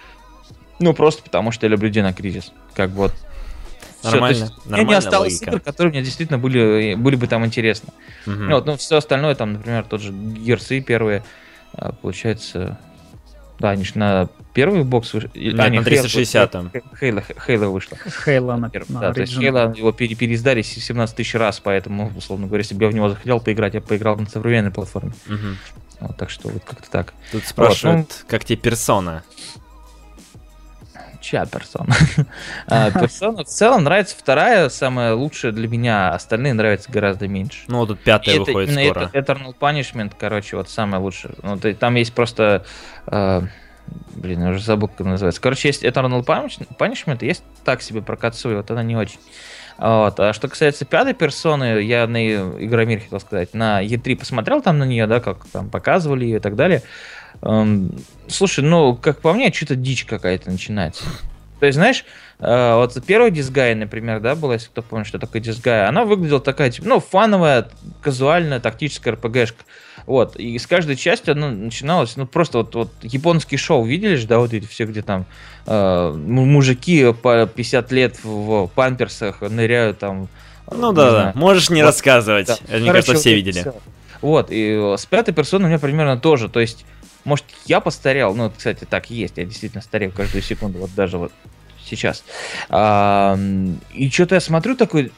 Ну, 0.83 0.95
просто 0.95 1.22
потому 1.22 1.53
что 1.53 1.66
я 1.66 1.70
люблю 1.70 1.89
Динокризис. 1.89 2.53
Как 2.74 2.91
бы 2.91 2.97
вот. 2.97 3.14
Нормально, 4.03 4.37
есть 4.37 4.53
у 4.66 4.70
меня 4.70 4.83
не 4.83 4.95
осталось 4.95 5.35
логика. 5.35 5.51
игр, 5.53 5.61
которые 5.61 5.93
мне 5.93 6.03
действительно 6.03 6.37
были, 6.39 6.95
были 6.97 7.14
бы 7.14 7.28
там 7.28 7.47
интересны. 7.47 7.91
Ну, 8.26 8.51
вот, 8.57 8.66
ну, 8.66 8.76
все 8.76 8.97
остальное, 8.97 9.37
там, 9.37 9.53
например, 9.53 9.85
тот 9.85 10.01
же 10.01 10.12
Герсы 10.12 10.80
первые, 10.80 11.22
а, 11.72 11.93
получается... 11.93 12.78
Да, 13.61 13.70
они 13.70 13.85
же 13.85 13.93
на 13.95 14.28
первый 14.55 14.83
бокс 14.83 15.14
вышли. 15.14 15.30
Нет, 15.35 15.55
на 15.55 15.68
360-м. 15.68 16.72
Хейла, 16.99 17.22
Хейла 17.47 17.66
вышла. 17.66 17.97
Хейла 18.24 18.57
на, 18.57 18.68
Первый, 18.70 18.91
на 18.93 19.01
да, 19.01 19.12
то 19.12 19.20
есть. 19.20 19.39
Хейла 19.39 19.72
его 19.76 19.93
пере- 19.93 20.16
переиздали 20.16 20.62
17 20.62 21.14
тысяч 21.14 21.35
раз, 21.37 21.61
поэтому, 21.61 22.11
условно 22.16 22.49
говоря, 22.49 22.62
если 22.62 22.74
бы 22.74 22.83
я 22.83 22.91
в 22.91 22.95
него 22.95 23.09
захотел 23.09 23.39
поиграть, 23.39 23.74
я 23.74 23.80
бы 23.80 23.87
поиграл 23.87 24.16
на 24.16 24.26
современной 24.28 24.72
платформе. 24.72 25.12
Мгм. 25.26 25.59
Вот, 26.01 26.16
так 26.16 26.30
что 26.30 26.49
вот 26.49 26.64
как-то 26.64 26.91
так. 26.91 27.14
Тут 27.30 27.45
спрашивают, 27.47 28.09
ну- 28.11 28.26
как 28.28 28.45
тебе 28.45 28.57
персона? 28.57 29.22
Чья 31.23 31.47
персона? 31.47 31.95
А, 32.66 32.91
Персона 32.91 33.45
в 33.45 33.47
целом 33.47 33.85
нравится 33.85 34.16
вторая, 34.18 34.68
самая 34.68 35.14
лучшая 35.14 35.53
для 35.53 35.68
меня, 35.68 36.12
остальные 36.12 36.53
нравятся 36.55 36.91
гораздо 36.91 37.29
меньше. 37.29 37.61
Ну, 37.68 37.79
вот 37.79 37.89
тут 37.89 38.01
пятая 38.01 38.39
выходит 38.41 38.70
скоро. 38.73 39.11
Eternal 39.12 39.55
Punishment, 39.59 40.12
короче, 40.18 40.57
вот 40.57 40.68
самое 40.68 41.03
лучшее. 41.03 41.35
Ну, 41.43 41.59
там 41.59 41.95
есть 41.95 42.12
просто... 42.12 42.64
э, 43.07 43.43
блин, 44.16 44.43
я 44.43 44.51
уже 44.51 44.62
забыл, 44.62 44.89
как 44.89 45.07
называется. 45.07 45.41
Короче, 45.41 45.68
есть 45.68 45.85
Eternal 45.85 46.25
Punish- 46.25 46.66
Punishment, 46.77 47.25
есть 47.25 47.45
так 47.64 47.83
себе 47.83 48.03
про 48.03 48.16
Кацуи, 48.16 48.57
вот 48.57 48.70
она 48.70 48.83
не 48.83 48.97
очень. 48.97 49.18
Вот. 49.79 50.20
А 50.20 50.33
что 50.33 50.49
касается 50.49 50.85
пятой 50.85 51.14
персоны, 51.14 51.81
я 51.83 52.07
на 52.07 52.18
Игромир 52.64 53.01
хотел 53.01 53.20
сказать, 53.20 53.55
на 53.55 53.83
E3 53.85 54.16
посмотрел 54.16 54.61
там 54.61 54.79
на 54.79 54.85
нее, 54.85 55.07
да, 55.07 55.20
как 55.20 55.47
там 55.53 55.70
показывали 55.70 56.25
ее 56.25 56.37
и 56.37 56.41
так 56.41 56.57
далее. 56.57 56.83
Эм, 57.43 57.90
слушай, 58.28 58.62
ну, 58.64 58.95
как 58.95 59.20
по 59.20 59.32
мне, 59.32 59.53
что-то 59.53 59.76
дичь 59.76 60.05
какая-то 60.05 60.51
начинается. 60.51 61.05
То 61.61 61.66
есть, 61.66 61.76
знаешь, 61.76 62.05
э, 62.40 62.74
вот 62.74 62.97
первый 63.07 63.30
дисгай, 63.30 63.74
например, 63.74 64.20
да, 64.20 64.34
была, 64.34 64.55
если 64.55 64.68
кто 64.68 64.82
помнит, 64.82 65.07
что 65.07 65.18
такое 65.18 65.40
дисгай, 65.40 65.86
она 65.86 66.05
выглядела 66.05 66.40
такая, 66.40 66.70
типа, 66.70 66.88
ну, 66.88 67.01
фановая, 67.01 67.68
казуальная, 68.01 68.59
тактическая 68.61 69.14
РПГшка. 69.14 69.64
Вот, 70.07 70.34
и 70.36 70.59
с 70.59 70.66
каждой 70.66 70.97
части 70.97 71.30
она 71.30 71.51
начиналась, 71.51 72.16
ну, 72.16 72.26
просто 72.26 72.59
вот, 72.59 72.74
вот 72.74 72.90
японский 73.03 73.57
шоу, 73.57 73.84
видели 73.84 74.16
же, 74.16 74.26
да, 74.26 74.38
вот 74.40 74.53
эти 74.53 74.66
все, 74.66 74.84
где 74.86 75.03
там 75.03 75.24
э, 75.66 76.11
му- 76.16 76.45
мужики 76.45 77.12
по 77.12 77.47
50 77.47 77.93
лет 77.93 78.16
в, 78.24 78.66
в 78.66 78.68
памперсах 78.74 79.40
ныряют 79.43 80.01
там. 80.01 80.24
э, 80.66 80.74
Ну 80.76 80.90
не 80.90 80.97
да, 80.97 81.11
да. 81.12 81.32
Можешь 81.36 81.70
не 81.70 81.82
Вот, 81.82 81.88
рассказывать. 81.88 82.49
Да. 82.49 82.57
Мне 82.68 82.86
Короче, 82.86 82.93
кажется, 82.93 83.14
все 83.14 83.34
видели. 83.36 83.61
всё. 83.61 83.74
Вот, 84.20 84.49
и 84.51 84.95
с 84.99 85.07
пятой 85.07 85.32
персоной 85.34 85.66
у 85.66 85.68
меня 85.68 85.78
примерно 85.78 86.16
тоже. 86.18 86.49
То 86.49 86.59
есть, 86.59 86.84
может, 87.25 87.45
я 87.66 87.81
постарел. 87.81 88.35
Ну, 88.35 88.51
кстати, 88.51 88.85
так 88.85 89.11
и 89.11 89.14
есть. 89.14 89.35
Я 89.37 89.45
действительно 89.45 89.83
старею 89.83 90.12
каждую 90.12 90.43
секунду. 90.43 90.79
Вот 90.79 90.95
даже 90.95 91.18
вот 91.18 91.33
сейчас. 91.85 92.25
А, 92.68 93.39
и 93.95 94.11
что-то 94.11 94.35
я 94.35 94.41
смотрю 94.41 94.77
такой... 94.77 95.12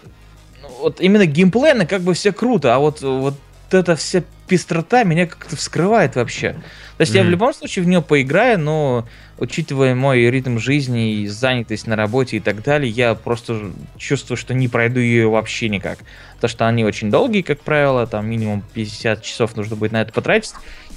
ну, 0.63 0.69
Вот 0.81 1.01
именно 1.01 1.27
геймплейно 1.27 1.87
как 1.87 2.03
бы 2.03 2.15
все 2.15 2.33
круто, 2.33 2.75
а 2.75 2.79
вот, 2.79 3.03
вот 3.03 3.35
это 3.71 3.97
вся 3.97 4.23
пестрота 4.47 5.05
меня 5.05 5.27
как-то 5.27 5.57
вскрывает 5.57 6.17
вообще. 6.17 6.53
То 6.97 7.01
есть 7.01 7.13
mm-hmm. 7.13 7.17
я 7.17 7.25
в 7.25 7.29
любом 7.29 7.55
случае 7.55 7.85
в 7.85 7.89
нее 7.89 8.03
поиграю, 8.03 8.59
но 8.59 9.09
учитывая 9.39 9.95
мой 9.95 10.31
ритм 10.31 10.59
жизни 10.59 11.15
и 11.15 11.27
занятость 11.27 11.87
на 11.87 11.97
работе 11.97 12.37
и 12.37 12.41
так 12.41 12.63
далее, 12.63 12.91
я 12.91 13.15
просто 13.15 13.73
чувствую, 13.97 14.37
что 14.37 14.55
не 14.55 14.69
пройду 14.69 15.01
ее 15.01 15.29
вообще 15.29 15.69
никак. 15.69 15.99
Потому 16.37 16.51
что 16.51 16.69
они 16.69 16.85
очень 16.85 17.11
долгие, 17.11 17.43
как 17.43 17.61
правило, 17.61 18.07
там 18.07 18.29
минимум 18.29 18.63
50 18.75 19.23
часов 19.23 19.57
нужно 19.57 19.77
будет 19.77 19.93
на 19.93 20.03
это 20.03 20.13
потратить 20.13 20.53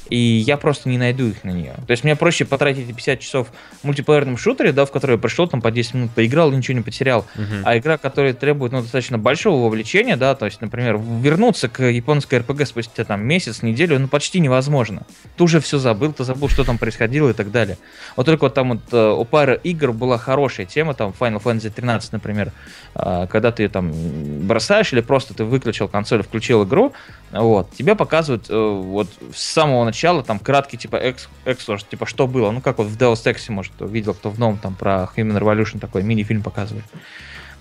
и 0.10 0.18
я 0.18 0.58
просто 0.58 0.89
не 0.89 0.97
найду 0.97 1.28
их 1.28 1.43
на 1.43 1.51
нее. 1.51 1.74
То 1.86 1.91
есть 1.91 2.03
мне 2.03 2.16
проще 2.16 2.45
потратить 2.45 2.86
эти 2.86 2.93
50 2.93 3.20
часов 3.20 3.47
в 3.82 3.84
мультиплеерном 3.84 4.38
шутере, 4.38 4.72
да, 4.72 4.86
в 4.86 4.91
который 4.91 5.14
я 5.14 5.18
пришел, 5.18 5.47
там 5.47 5.62
по 5.62 5.72
10 5.72 5.93
минут 5.93 6.12
поиграл 6.12 6.51
и 6.51 6.55
ничего 6.55 6.78
не 6.78 6.84
потерял. 6.84 7.26
Uh-huh. 7.36 7.62
А 7.64 7.78
игра, 7.78 7.97
которая 7.97 8.34
требует 8.34 8.72
ну, 8.72 8.82
достаточно 8.82 9.18
большого 9.18 9.66
вовлечения, 9.66 10.18
да, 10.18 10.36
то 10.36 10.45
есть, 10.45 10.62
например, 10.62 10.97
вернуться 10.97 11.70
к 11.70 11.84
японской 11.84 12.39
РПГ 12.39 12.66
спустя 12.66 13.03
там 13.03 13.26
месяц, 13.26 13.62
неделю, 13.62 13.99
ну 13.99 14.08
почти 14.08 14.39
невозможно. 14.39 15.03
Ты 15.36 15.43
уже 15.43 15.60
все 15.60 15.78
забыл, 15.78 16.14
ты 16.14 16.24
забыл, 16.24 16.49
что 16.49 16.64
там 16.64 16.78
происходило 16.78 17.30
и 17.30 17.34
так 17.34 17.51
далее. 17.51 17.78
Вот 18.16 18.26
только 18.26 18.43
вот 18.43 18.53
там 18.53 18.70
вот 18.70 18.82
э, 18.91 19.12
у 19.12 19.26
пары 19.26 19.60
игр 19.64 19.91
была 19.91 20.18
хорошая 20.18 20.66
тема, 20.66 20.93
там 20.93 21.14
Final 21.18 21.41
Fantasy 21.41 21.70
13, 21.70 22.14
например, 22.14 22.51
э, 22.95 23.28
когда 23.30 23.51
ты 23.51 23.68
там 23.70 23.91
бросаешь 24.47 24.93
или 24.93 25.01
просто 25.01 25.34
ты 25.34 25.43
выключил 25.43 25.88
консоль, 25.88 26.24
включил 26.24 26.64
игру, 26.64 26.93
вот, 27.32 27.71
тебе 27.71 27.95
показывают 27.95 28.49
э, 28.49 28.53
вот 28.55 29.07
с 29.34 29.41
самого 29.41 29.84
начала 29.84 30.23
там 30.23 30.39
краткий 30.39 30.78
типа 30.78 31.13
экслор, 31.45 31.82
типа 31.82 32.05
что 32.05 32.28
было, 32.28 32.51
ну 32.51 32.61
как 32.61 32.78
вот 32.78 32.88
в 32.88 32.97
Deus 32.97 33.23
Ex, 33.25 33.51
может, 33.51 33.73
видел 33.80 34.13
кто 34.13 34.30
в 34.30 34.39
новом 34.39 34.57
там 34.57 34.75
про 34.75 35.09
Human 35.15 35.38
Revolution 35.38 35.80
такой 35.80 36.03
мини-фильм 36.03 36.41
показывает. 36.41 36.86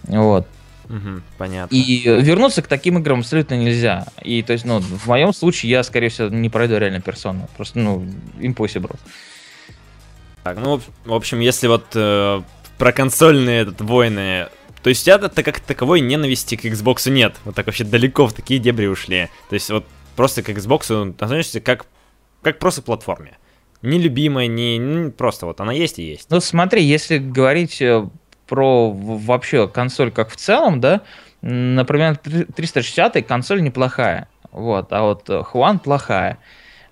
Вот. 0.05 0.47
Угу, 0.89 1.23
понятно. 1.37 1.75
И 1.75 2.03
вернуться 2.05 2.62
к 2.62 2.69
таким 2.69 2.99
играм 2.99 3.21
абсолютно 3.21 3.55
нельзя. 3.55 4.07
И 4.23 4.43
то 4.43 4.53
есть, 4.53 4.64
ну, 4.64 4.79
в 4.79 5.07
моем 5.09 5.33
случае 5.33 5.71
я, 5.71 5.83
скорее 5.83 6.11
всего, 6.11 6.29
не 6.29 6.49
пройду 6.49 6.79
реально 6.79 7.01
персону. 7.01 7.49
Просто, 7.57 7.81
ну, 7.81 8.07
impossible. 8.39 8.97
Так, 10.45 10.59
ну, 10.59 10.81
в 11.05 11.12
общем, 11.12 11.41
если 11.41 11.67
вот 11.67 11.87
э, 11.95 12.41
про 12.79 12.93
консольные 12.93 13.62
этот, 13.62 13.81
войны 13.81 14.47
то 14.87 14.91
есть 14.91 15.03
у 15.03 15.05
тебя-то 15.07 15.43
как 15.43 15.59
таковой 15.59 16.01
ненависти 16.01 16.55
к 16.55 16.64
Xbox 16.64 17.11
нет. 17.11 17.34
Вот 17.45 17.57
так 17.57 17.66
вообще 17.66 17.82
далеко 17.82 18.28
в 18.28 18.32
такие 18.32 18.61
дебри 18.61 18.87
ушли. 18.87 19.30
То 19.49 19.55
есть 19.55 19.68
вот 19.68 19.84
просто 20.14 20.45
к 20.45 20.49
Xbox 20.49 21.16
относишься 21.20 21.61
как 21.61 21.87
как 22.41 22.61
просто 22.61 22.82
платформе. 22.82 23.37
Нелюбимая, 23.82 24.47
не, 24.47 24.78
не 24.78 25.11
просто 25.11 25.47
вот 25.47 25.61
она 25.61 25.72
есть 25.72 25.99
и 25.99 26.05
есть. 26.05 26.30
Ну 26.30 26.39
смотри, 26.39 26.84
если 26.84 27.18
говорить 27.18 27.82
э, 27.82 28.09
про 28.47 28.93
вообще 28.93 29.66
консоль 29.66 30.12
как 30.12 30.30
в 30.30 30.37
целом, 30.37 30.80
да, 30.80 31.01
например, 31.41 32.16
360 32.18 33.26
консоль 33.26 33.62
неплохая, 33.62 34.28
вот, 34.53 34.93
а 34.93 35.03
вот 35.03 35.28
Хуан 35.47 35.80
плохая. 35.80 36.39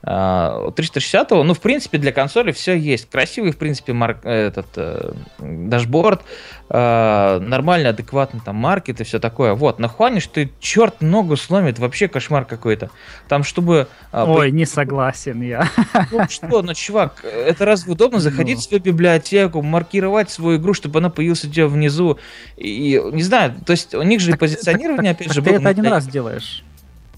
360, 0.04 1.32
а, 1.32 1.42
ну, 1.42 1.54
в 1.54 1.60
принципе, 1.60 1.96
для 1.96 2.12
консоли 2.12 2.52
все 2.52 2.74
есть. 2.74 3.08
Красивый, 3.08 3.52
в 3.52 3.56
принципе, 3.56 3.94
марк, 3.94 4.18
этот 4.24 4.66
э, 4.76 5.12
дашборд, 5.38 6.22
э, 6.68 7.38
нормальный, 7.40 7.88
адекватный 7.88 8.40
там 8.44 8.56
маркет 8.56 9.00
и 9.00 9.04
все 9.04 9.18
такое. 9.18 9.54
Вот, 9.54 9.78
на 9.78 9.88
Хуане, 9.88 10.20
что 10.20 10.46
черт 10.60 11.00
ногу 11.00 11.36
сломит, 11.36 11.78
вообще 11.78 12.08
кошмар 12.08 12.44
какой-то. 12.44 12.90
Там, 13.28 13.44
чтобы... 13.44 13.88
Э, 14.12 14.24
Ой, 14.26 14.50
по... 14.50 14.54
не 14.54 14.66
согласен 14.66 15.40
я. 15.40 15.68
Ну 16.12 16.28
что, 16.28 16.62
ну, 16.62 16.74
чувак, 16.74 17.24
это 17.24 17.64
разве 17.64 17.92
удобно 17.92 18.20
заходить 18.20 18.56
ну. 18.56 18.60
в 18.60 18.64
свою 18.64 18.82
библиотеку, 18.82 19.62
маркировать 19.62 20.30
свою 20.30 20.58
игру, 20.58 20.74
чтобы 20.74 20.98
она 20.98 21.08
появилась 21.08 21.44
у 21.44 21.50
тебя 21.50 21.66
внизу? 21.66 22.18
И, 22.56 23.00
не 23.12 23.22
знаю, 23.22 23.54
то 23.64 23.70
есть 23.70 23.94
у 23.94 24.02
них 24.02 24.20
же 24.20 24.32
так, 24.32 24.40
позиционирование, 24.40 25.14
так, 25.14 25.22
опять 25.22 25.28
так, 25.28 25.34
же... 25.34 25.42
Ты 25.42 25.56
это 25.56 25.68
один 25.68 25.86
раз 25.86 26.06
делаешь. 26.06 26.62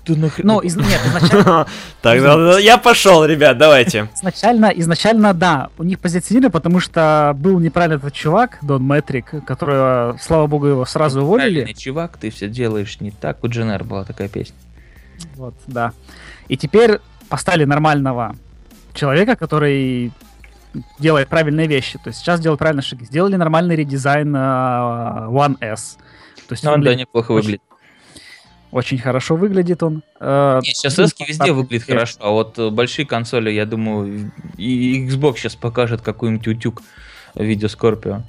Да 0.07 0.14
нахрен? 0.14 0.46
Ну, 0.46 0.61
из... 0.61 0.76
нет, 0.76 1.00
изначально... 1.07 1.66
Так, 2.02 2.20
я 2.61 2.78
пошел, 2.78 3.24
ребят, 3.24 3.59
давайте. 3.59 4.09
Изначально, 4.14 4.66
изначально, 4.66 5.34
да, 5.34 5.70
у 5.78 5.82
них 5.82 5.98
позиционировали, 5.98 6.52
потому 6.52 6.80
что 6.80 7.32
был 7.36 7.59
неправильный 7.59 7.96
этот 7.96 8.14
чувак, 8.14 8.59
Дон 8.62 8.82
Мэтрик, 8.82 9.44
который, 9.44 10.18
слава 10.20 10.46
богу, 10.46 10.66
его 10.66 10.84
сразу 10.84 11.22
уволили. 11.22 11.72
чувак, 11.72 12.16
ты 12.18 12.30
все 12.30 12.48
делаешь 12.48 13.00
не 13.00 13.11
так. 13.11 13.42
У 13.42 13.48
Дженер 13.48 13.84
была 13.84 14.04
такая 14.04 14.28
песня. 14.28 14.57
Вот, 15.34 15.54
да. 15.66 15.92
И 16.48 16.57
теперь 16.57 17.00
поставили 17.28 17.64
нормального 17.64 18.36
человека, 18.94 19.36
который 19.36 20.12
делает 20.98 21.28
правильные 21.28 21.66
вещи. 21.66 21.98
То 21.98 22.09
есть 22.09 22.20
сейчас 22.20 22.40
делают 22.40 22.59
правильные 22.59 22.82
шаги. 22.82 23.04
Сделали 23.04 23.36
нормальный 23.36 23.76
редизайн 23.76 24.34
uh, 24.34 25.28
One 25.30 25.57
S. 25.61 25.98
То 26.48 26.52
есть 26.52 26.64
ну, 26.64 26.72
он, 26.72 26.82
да, 26.82 26.94
неплохо 26.94 27.32
выглядит. 27.32 27.61
Очень 27.68 27.75
хорошо 28.82 29.36
выглядит 29.36 29.82
он. 29.82 30.02
Э, 30.20 30.60
Нет, 30.62 30.76
сейчас 30.76 30.98
эски 30.98 31.24
везде 31.26 31.52
выглядит 31.52 31.86
хорошо, 31.86 32.16
а 32.20 32.30
вот 32.30 32.58
э, 32.58 32.70
большие 32.70 33.06
консоли, 33.06 33.50
я 33.50 33.66
думаю, 33.66 34.32
и 34.56 35.06
Xbox 35.06 35.36
сейчас 35.36 35.54
покажет 35.56 36.02
какой-нибудь 36.02 36.46
утюг 36.48 36.82
в 37.34 37.42
виде 37.42 37.68
Скорпио. 37.68 38.22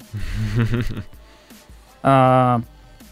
А, 2.00 2.60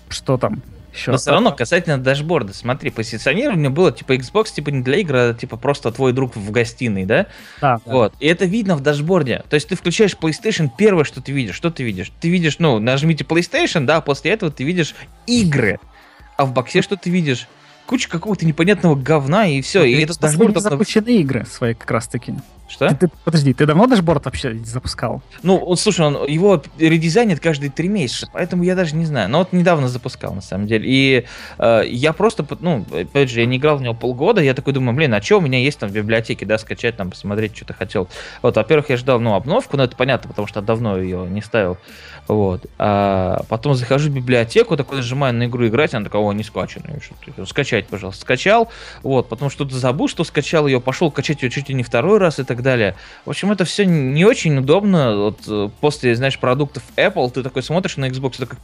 что 0.09 0.39
там? 0.39 0.63
Еще. 0.97 1.11
Но 1.11 1.19
все 1.19 1.31
равно, 1.31 1.53
касательно 1.53 1.99
дашборда, 1.99 2.55
смотри, 2.55 2.91
позиционирование 2.91 3.69
было 3.69 3.93
типа 3.93 4.15
Xbox, 4.17 4.55
типа 4.55 4.71
не 4.71 4.83
для 4.83 4.97
игр, 4.97 5.15
а 5.15 5.35
типа 5.35 5.57
просто 5.59 5.93
твой 5.93 6.13
друг 6.13 6.37
в 6.37 6.51
гостиной, 6.51 7.05
да? 7.05 7.27
Да. 7.61 7.81
Вот. 7.85 8.15
И 8.19 8.27
это 8.27 8.47
видно 8.47 8.77
в 8.77 8.81
дашборде. 8.81 9.45
То 9.51 9.55
есть 9.55 9.69
ты 9.69 9.77
включаешь 9.77 10.17
PlayStation, 10.19 10.71
первое, 10.77 11.05
что 11.05 11.21
ты 11.21 11.33
видишь, 11.33 11.55
что 11.55 11.71
ты 11.71 11.83
видишь? 11.83 12.11
Ты 12.21 12.31
видишь, 12.31 12.59
ну, 12.59 12.79
нажмите 12.79 13.25
PlayStation, 13.25 13.85
да, 13.85 14.01
после 14.01 14.31
этого 14.31 14.51
ты 14.51 14.65
видишь 14.65 14.95
игры. 15.27 15.79
А 16.37 16.45
в 16.45 16.53
боксе 16.53 16.83
что 16.83 16.97
ты 16.97 17.11
видишь? 17.11 17.49
Куча 17.87 18.09
какого-то 18.09 18.45
непонятного 18.45 18.95
говна 18.95 19.47
и 19.47 19.61
все. 19.61 19.85
и 19.85 20.01
это 20.01 20.19
дашборд... 20.19 20.61
запущены 20.61 21.19
игры 21.19 21.47
свои 21.47 21.75
как 21.75 21.91
раз 21.91 22.09
таки. 22.09 22.35
Что? 22.69 22.89
Ты, 22.89 22.95
ты, 22.97 23.11
подожди, 23.25 23.55
ты 23.55 23.65
давно 23.65 23.87
дашборд 23.87 24.25
вообще 24.25 24.55
запускал? 24.65 25.23
Ну, 25.43 25.59
вот, 25.59 25.79
слушай, 25.79 26.05
он, 26.05 26.27
его 26.27 26.63
редизайнит 26.79 27.39
каждые 27.39 27.71
три 27.71 27.89
месяца, 27.89 28.29
поэтому 28.33 28.65
я 28.65 28.75
даже 28.75 28.97
не 28.97 29.05
знаю. 29.07 29.29
Но 29.29 29.39
вот 29.39 29.53
недавно 29.53 29.89
запускал, 29.89 30.35
на 30.35 30.41
самом 30.41 30.67
деле. 30.67 30.85
И 30.87 31.25
э, 31.59 31.83
я 31.87 32.13
просто, 32.13 32.45
ну, 32.61 32.85
опять 32.93 33.31
же, 33.31 33.41
я 33.41 33.47
не 33.47 33.59
играл 33.59 33.77
в 33.77 33.83
него 33.83 33.95
полгода, 33.95 34.41
я 34.41 34.55
такой 34.55 34.73
думаю, 34.73 34.97
блин, 34.97 35.15
а 35.15 35.23
что 35.23 35.39
у 35.39 35.41
меня 35.41 35.59
есть 35.61 35.79
там 35.79 35.91
в 35.91 35.93
библиотеке, 35.93 36.45
да, 36.45 36.59
скачать, 36.59 36.97
там, 36.97 37.11
посмотреть, 37.11 37.57
что 37.57 37.67
ты 37.67 37.75
хотел. 37.75 38.09
Вот, 38.43 38.57
во-первых, 38.57 38.91
я 38.91 38.97
ждал, 38.97 39.21
ну, 39.21 39.35
обновку, 39.35 39.77
но 39.77 39.85
это 39.85 39.97
понятно, 39.97 40.29
потому 40.29 40.49
что 40.49 40.61
давно 40.61 40.99
ее 40.99 41.27
не 41.29 41.43
ставил. 41.43 41.79
Вот. 42.29 42.67
А 42.79 43.45
потом 43.49 43.75
захожу 43.75 44.11
в 44.11 44.15
библиотеку, 44.15 44.77
такой 44.77 44.99
нажимаю 44.99 45.35
на 45.35 45.45
игру 45.47 45.67
играть, 45.69 45.95
она 45.95 46.05
такая, 46.05 46.21
о, 46.23 46.33
не 46.33 46.43
скачанная. 46.43 47.01
Скачать, 47.47 47.87
пожалуйста. 47.87 48.23
Скачал, 48.23 48.69
вот, 49.03 49.29
потом 49.29 49.51
что-то 49.51 49.77
забыл, 49.77 50.09
что 50.09 50.25
скачал 50.25 50.67
ее, 50.67 50.81
пошел 50.81 51.11
качать 51.11 51.43
ее 51.43 51.51
чуть 51.51 51.69
ли 51.69 51.75
не 51.75 51.83
второй 51.83 52.19
раз 52.19 52.39
и 52.39 52.45
так 52.45 52.56
далее. 52.63 52.95
В 53.25 53.31
общем, 53.31 53.53
это 53.53 53.65
все 53.65 53.85
не 53.85 54.25
очень 54.25 54.57
удобно. 54.59 55.17
Вот 55.17 55.41
э, 55.49 55.69
после, 55.81 56.15
знаешь, 56.15 56.39
продуктов 56.39 56.83
Apple 56.97 57.31
ты 57.31 57.43
такой 57.43 57.63
смотришь 57.63 57.97
на 57.97 58.07
Xbox, 58.07 58.39
такой, 58.39 58.59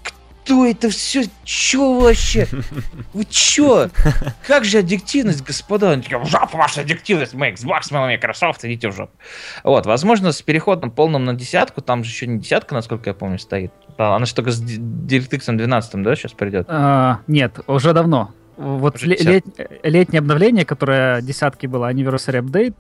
что 0.45 0.67
это 0.67 0.91
все? 0.91 1.25
Че 1.45 2.01
вообще? 2.01 2.49
Вы 3.13 3.25
че? 3.31 3.91
Как 4.47 4.65
же 4.65 4.79
аддиктивность, 4.79 5.45
господа? 5.45 5.97
Такие, 5.97 6.19
в 6.19 6.27
жопу 6.27 6.57
ваша 6.57 6.81
аддиктивность, 6.81 7.35
мы 7.35 7.51
Xbox, 7.51 7.89
мы 7.91 8.01
Microsoft, 8.07 8.65
идите 8.65 8.89
в 8.89 8.93
жопу. 8.93 9.13
Вот, 9.63 9.87
возможно, 9.87 10.33
с 10.33 10.43
переходом 10.43 10.91
полным 10.91 11.25
на 11.25 11.35
десятку, 11.35 11.81
там 11.81 12.03
же 12.03 12.11
еще 12.11 12.27
не 12.27 12.41
десятка, 12.41 12.75
насколько 12.75 13.11
я 13.11 13.15
помню, 13.15 13.39
стоит. 13.39 13.71
Она 13.99 14.25
же 14.27 14.35
только 14.35 14.51
с 14.51 14.61
DirectX 14.61 15.57
12, 15.57 16.03
да, 16.03 16.17
сейчас 16.17 16.33
придет? 16.33 16.67
А, 16.69 17.21
нет, 17.29 17.61
уже 17.69 17.93
давно. 17.93 18.33
Вот 18.57 19.01
лет, 19.03 19.45
летнее 19.83 20.19
обновление, 20.19 20.65
которое 20.65 21.23
десятки 21.23 21.67
было, 21.67 21.93
Anniversary 21.93 22.43
Update, 22.43 22.77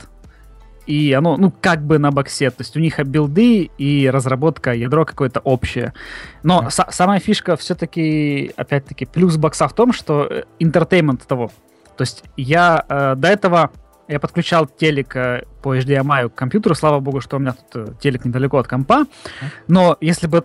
и 0.86 1.12
оно, 1.12 1.36
ну, 1.36 1.52
как 1.60 1.84
бы 1.84 1.98
на 1.98 2.10
боксе, 2.10 2.50
то 2.50 2.60
есть 2.60 2.76
у 2.76 2.80
них 2.80 2.98
билды 2.98 3.70
и 3.78 4.10
разработка, 4.10 4.72
ядро 4.72 5.04
какое-то 5.04 5.40
общее. 5.40 5.92
Но 6.42 6.62
yeah. 6.62 6.90
самая 6.90 7.20
фишка 7.20 7.56
все-таки, 7.56 8.52
опять-таки, 8.56 9.06
плюс 9.06 9.36
бокса 9.36 9.68
в 9.68 9.74
том, 9.74 9.92
что 9.92 10.44
entertainment 10.58 11.26
того. 11.26 11.50
То 11.96 12.02
есть 12.02 12.24
я 12.36 12.84
э, 12.88 13.14
до 13.16 13.28
этого 13.28 13.70
я 14.08 14.18
подключал 14.18 14.66
телек 14.66 15.16
э, 15.16 15.44
по 15.62 15.76
HDMI 15.76 16.28
к 16.28 16.34
компьютеру, 16.34 16.74
слава 16.74 17.00
богу, 17.00 17.20
что 17.20 17.36
у 17.36 17.38
меня 17.38 17.52
тут 17.52 17.88
э, 17.88 17.92
телек 18.00 18.24
недалеко 18.24 18.58
от 18.58 18.66
компа, 18.66 19.06
но 19.68 19.96
если 20.00 20.26
бы 20.26 20.44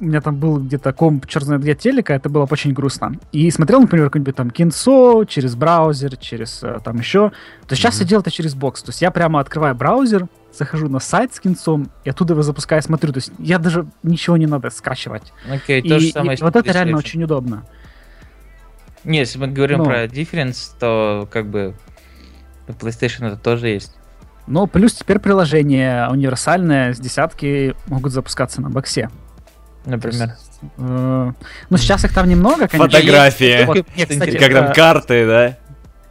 у 0.00 0.04
меня 0.04 0.20
там 0.20 0.36
был 0.36 0.58
где-то 0.58 0.92
комп, 0.92 1.26
черт 1.26 1.44
знает 1.44 1.62
где 1.62 1.74
телека, 1.74 2.14
это 2.14 2.28
было 2.28 2.48
очень 2.50 2.72
грустно. 2.72 3.12
И 3.32 3.50
смотрел, 3.50 3.80
например, 3.80 4.06
какой-нибудь 4.06 4.34
там 4.34 4.50
кинцо 4.50 5.24
через 5.24 5.54
браузер, 5.54 6.16
через 6.16 6.62
э, 6.62 6.80
там 6.82 6.98
еще. 6.98 7.32
То 7.66 7.74
сейчас 7.74 7.96
mm-hmm. 7.96 8.02
я 8.02 8.06
делаю 8.06 8.22
это 8.22 8.30
через 8.30 8.54
бокс. 8.54 8.82
То 8.82 8.90
есть 8.90 9.02
я 9.02 9.10
прямо 9.10 9.40
открываю 9.40 9.74
браузер, 9.74 10.26
захожу 10.52 10.88
на 10.88 11.00
сайт 11.00 11.34
с 11.34 11.40
кинцом, 11.40 11.90
и 12.04 12.10
оттуда 12.10 12.34
его 12.34 12.42
запускаю, 12.42 12.82
смотрю. 12.82 13.12
То 13.12 13.18
есть 13.18 13.32
я 13.38 13.58
даже 13.58 13.86
ничего 14.02 14.36
не 14.36 14.46
надо 14.46 14.70
скачивать. 14.70 15.32
Окей, 15.50 15.80
okay, 15.80 15.88
то 15.88 15.98
же 15.98 16.10
самое. 16.10 16.38
И 16.38 16.42
вот 16.42 16.56
это 16.56 16.72
реально 16.72 16.98
очень 16.98 17.22
удобно. 17.22 17.64
Не, 19.04 19.18
если 19.18 19.38
мы 19.38 19.48
говорим 19.48 19.78
ну, 19.78 19.84
про 19.84 20.04
difference, 20.04 20.72
то 20.78 21.28
как 21.30 21.46
бы 21.48 21.74
PlayStation 22.68 23.26
это 23.26 23.36
тоже 23.36 23.68
есть. 23.68 23.96
Ну, 24.46 24.66
плюс 24.66 24.94
теперь 24.94 25.18
приложение 25.18 26.08
универсальное 26.10 26.92
с 26.92 26.98
десятки 26.98 27.74
могут 27.86 28.12
запускаться 28.12 28.60
на 28.60 28.68
боксе. 28.68 29.08
Например. 29.84 30.36
Э, 30.78 31.32
ну, 31.70 31.76
сейчас 31.76 32.04
их 32.04 32.12
там 32.12 32.28
немного, 32.28 32.68
конечно. 32.68 32.98
Фотографии. 32.98 33.64
Вот, 33.64 33.76
нет, 33.96 34.08
кстати, 34.08 34.36
как 34.36 34.52
там 34.52 34.64
э, 34.66 34.74
карты, 34.74 35.26
да? 35.26 35.56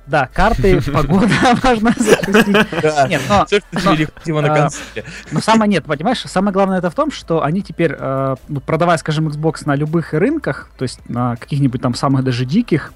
Да, 0.10 0.28
карты, 0.34 0.82
погода 0.92 1.28
можно 1.64 1.94
запустить. 1.98 3.10
Нет, 3.10 3.22
но... 3.30 3.46
Все, 3.46 3.62
что 3.78 3.96
необходимо 3.96 4.42
на 4.42 4.56
консоли. 4.56 5.06
Но 5.32 5.40
самое 5.40 5.70
нет, 5.70 5.86
понимаешь, 5.86 6.22
самое 6.22 6.52
главное 6.52 6.80
это 6.80 6.90
в 6.90 6.96
том, 6.96 7.12
что 7.12 7.44
они 7.44 7.62
теперь, 7.62 7.96
э, 7.98 8.36
ну, 8.48 8.60
продавая, 8.60 8.98
скажем, 8.98 9.28
Xbox 9.28 9.64
на 9.66 9.76
любых 9.76 10.14
рынках, 10.14 10.72
то 10.78 10.84
есть 10.84 11.08
на 11.08 11.36
каких-нибудь 11.36 11.82
там 11.82 11.94
самых 11.94 12.24
даже 12.24 12.46
диких, 12.46 12.92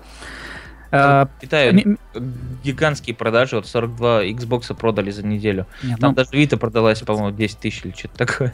э, 0.91 1.27
Китаю 1.39 1.97
гигантские 2.63 3.15
продажи, 3.15 3.57
вот 3.57 3.67
42 3.67 4.25
Xbox 4.25 4.73
продали 4.73 5.11
за 5.11 5.23
неделю. 5.23 5.67
Нет, 5.83 5.99
Там 5.99 6.11
ну, 6.11 6.15
даже 6.15 6.31
Vita 6.31 6.57
продалась, 6.57 7.01
по-моему, 7.01 7.31
10 7.31 7.59
тысяч 7.59 7.85
или 7.85 7.93
что-то 7.93 8.25
такое. 8.25 8.53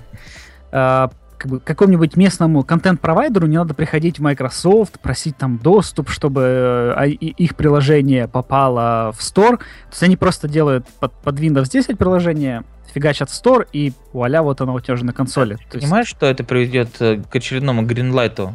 Как 1.39 1.49
бы 1.49 1.59
какому-нибудь 1.61 2.17
местному 2.17 2.63
контент-провайдеру 2.65 3.47
не 3.47 3.55
надо 3.55 3.73
приходить 3.73 4.19
в 4.19 4.21
Microsoft, 4.21 4.99
просить 4.99 5.37
там 5.37 5.57
доступ, 5.57 6.09
чтобы 6.09 6.93
э, 6.97 7.07
их 7.11 7.55
приложение 7.55 8.27
попало 8.27 9.13
в 9.13 9.21
Store. 9.21 9.57
То 9.57 9.91
есть 9.91 10.03
они 10.03 10.17
просто 10.17 10.49
делают 10.49 10.85
под, 10.99 11.13
под 11.13 11.39
Windows 11.39 11.69
10 11.71 11.97
приложение, 11.97 12.65
фигачат 12.93 13.29
в 13.29 13.41
Store, 13.41 13.65
и 13.71 13.93
вуаля, 14.11 14.41
вот 14.41 14.59
оно 14.59 14.73
у 14.73 14.81
тебя 14.81 14.95
уже 14.95 15.05
на 15.05 15.13
консоли. 15.13 15.57
Ты 15.71 15.79
понимаешь, 15.79 16.07
есть... 16.07 16.17
что 16.17 16.25
это 16.25 16.43
приведет 16.43 16.89
э, 16.99 17.21
к 17.21 17.33
очередному 17.33 17.83
гринлайту? 17.83 18.53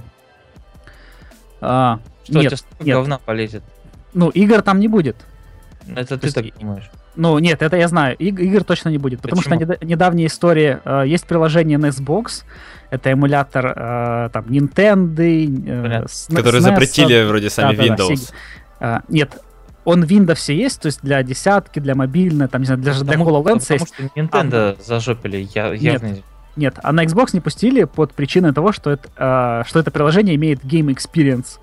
А, 1.63 2.01
что 2.25 2.41
нет, 2.41 2.65
у 2.81 2.85
нет. 2.85 2.97
говна 2.97 3.17
полезет? 3.17 3.63
Ну, 4.13 4.29
игр 4.29 4.61
там 4.61 4.79
не 4.79 4.89
будет. 4.89 5.17
Это 5.89 6.19
ты 6.19 6.31
так 6.31 6.53
понимаешь. 6.53 6.91
Ну, 7.17 7.39
нет, 7.39 7.63
это 7.63 7.77
я 7.77 7.89
знаю. 7.89 8.17
И, 8.19 8.29
игр 8.29 8.65
точно 8.65 8.89
не 8.89 8.99
будет. 8.99 9.21
Потому 9.21 9.43
Почему? 9.43 9.61
что 9.61 9.85
недавняя 9.85 10.27
история. 10.27 10.81
Э, 10.85 11.05
есть 11.07 11.27
приложение 11.27 11.79
на 11.79 11.87
Xbox. 11.87 12.45
Это 12.91 13.11
эмулятор 13.11 13.67
э, 13.67 14.31
там 14.33 14.45
Nintendo. 14.47 16.07
Э, 16.31 16.35
Который 16.35 16.61
запретили 16.61 17.25
вроде 17.25 17.51
сами 17.51 17.77
да, 17.77 17.85
Windows. 17.85 18.33
Да, 18.81 18.87
да. 18.87 19.03
нет, 19.09 19.39
он 19.85 20.05
в 20.05 20.11
Windows 20.11 20.53
есть, 20.53 20.81
то 20.81 20.87
есть 20.87 21.01
для 21.03 21.23
десятки, 21.23 21.79
для 21.79 21.95
мобильной, 21.95 22.49
там, 22.49 22.63
не 22.63 22.67
знаю, 22.67 22.81
даже 22.81 23.05
для 23.05 23.17
HoloLens 23.17 23.73
есть. 23.73 23.91
Потому 23.91 24.09
что 24.11 24.21
Nintendo 24.21 24.77
а, 24.79 24.83
зажопили, 24.83 25.49
я, 25.55 25.73
явно... 25.75 26.07
Нет, 26.07 26.25
нет, 26.57 26.79
а 26.83 26.93
на 26.93 27.05
Xbox 27.05 27.31
не 27.33 27.41
пустили 27.41 27.85
под 27.85 28.13
причиной 28.13 28.53
того, 28.53 28.73
что 28.73 28.91
это, 28.91 29.09
э, 29.17 29.69
что 29.69 29.81
это 29.81 29.91
приложение 29.91 30.37
имеет 30.37 30.65
Game 30.65 30.87
Experience. 30.95 31.59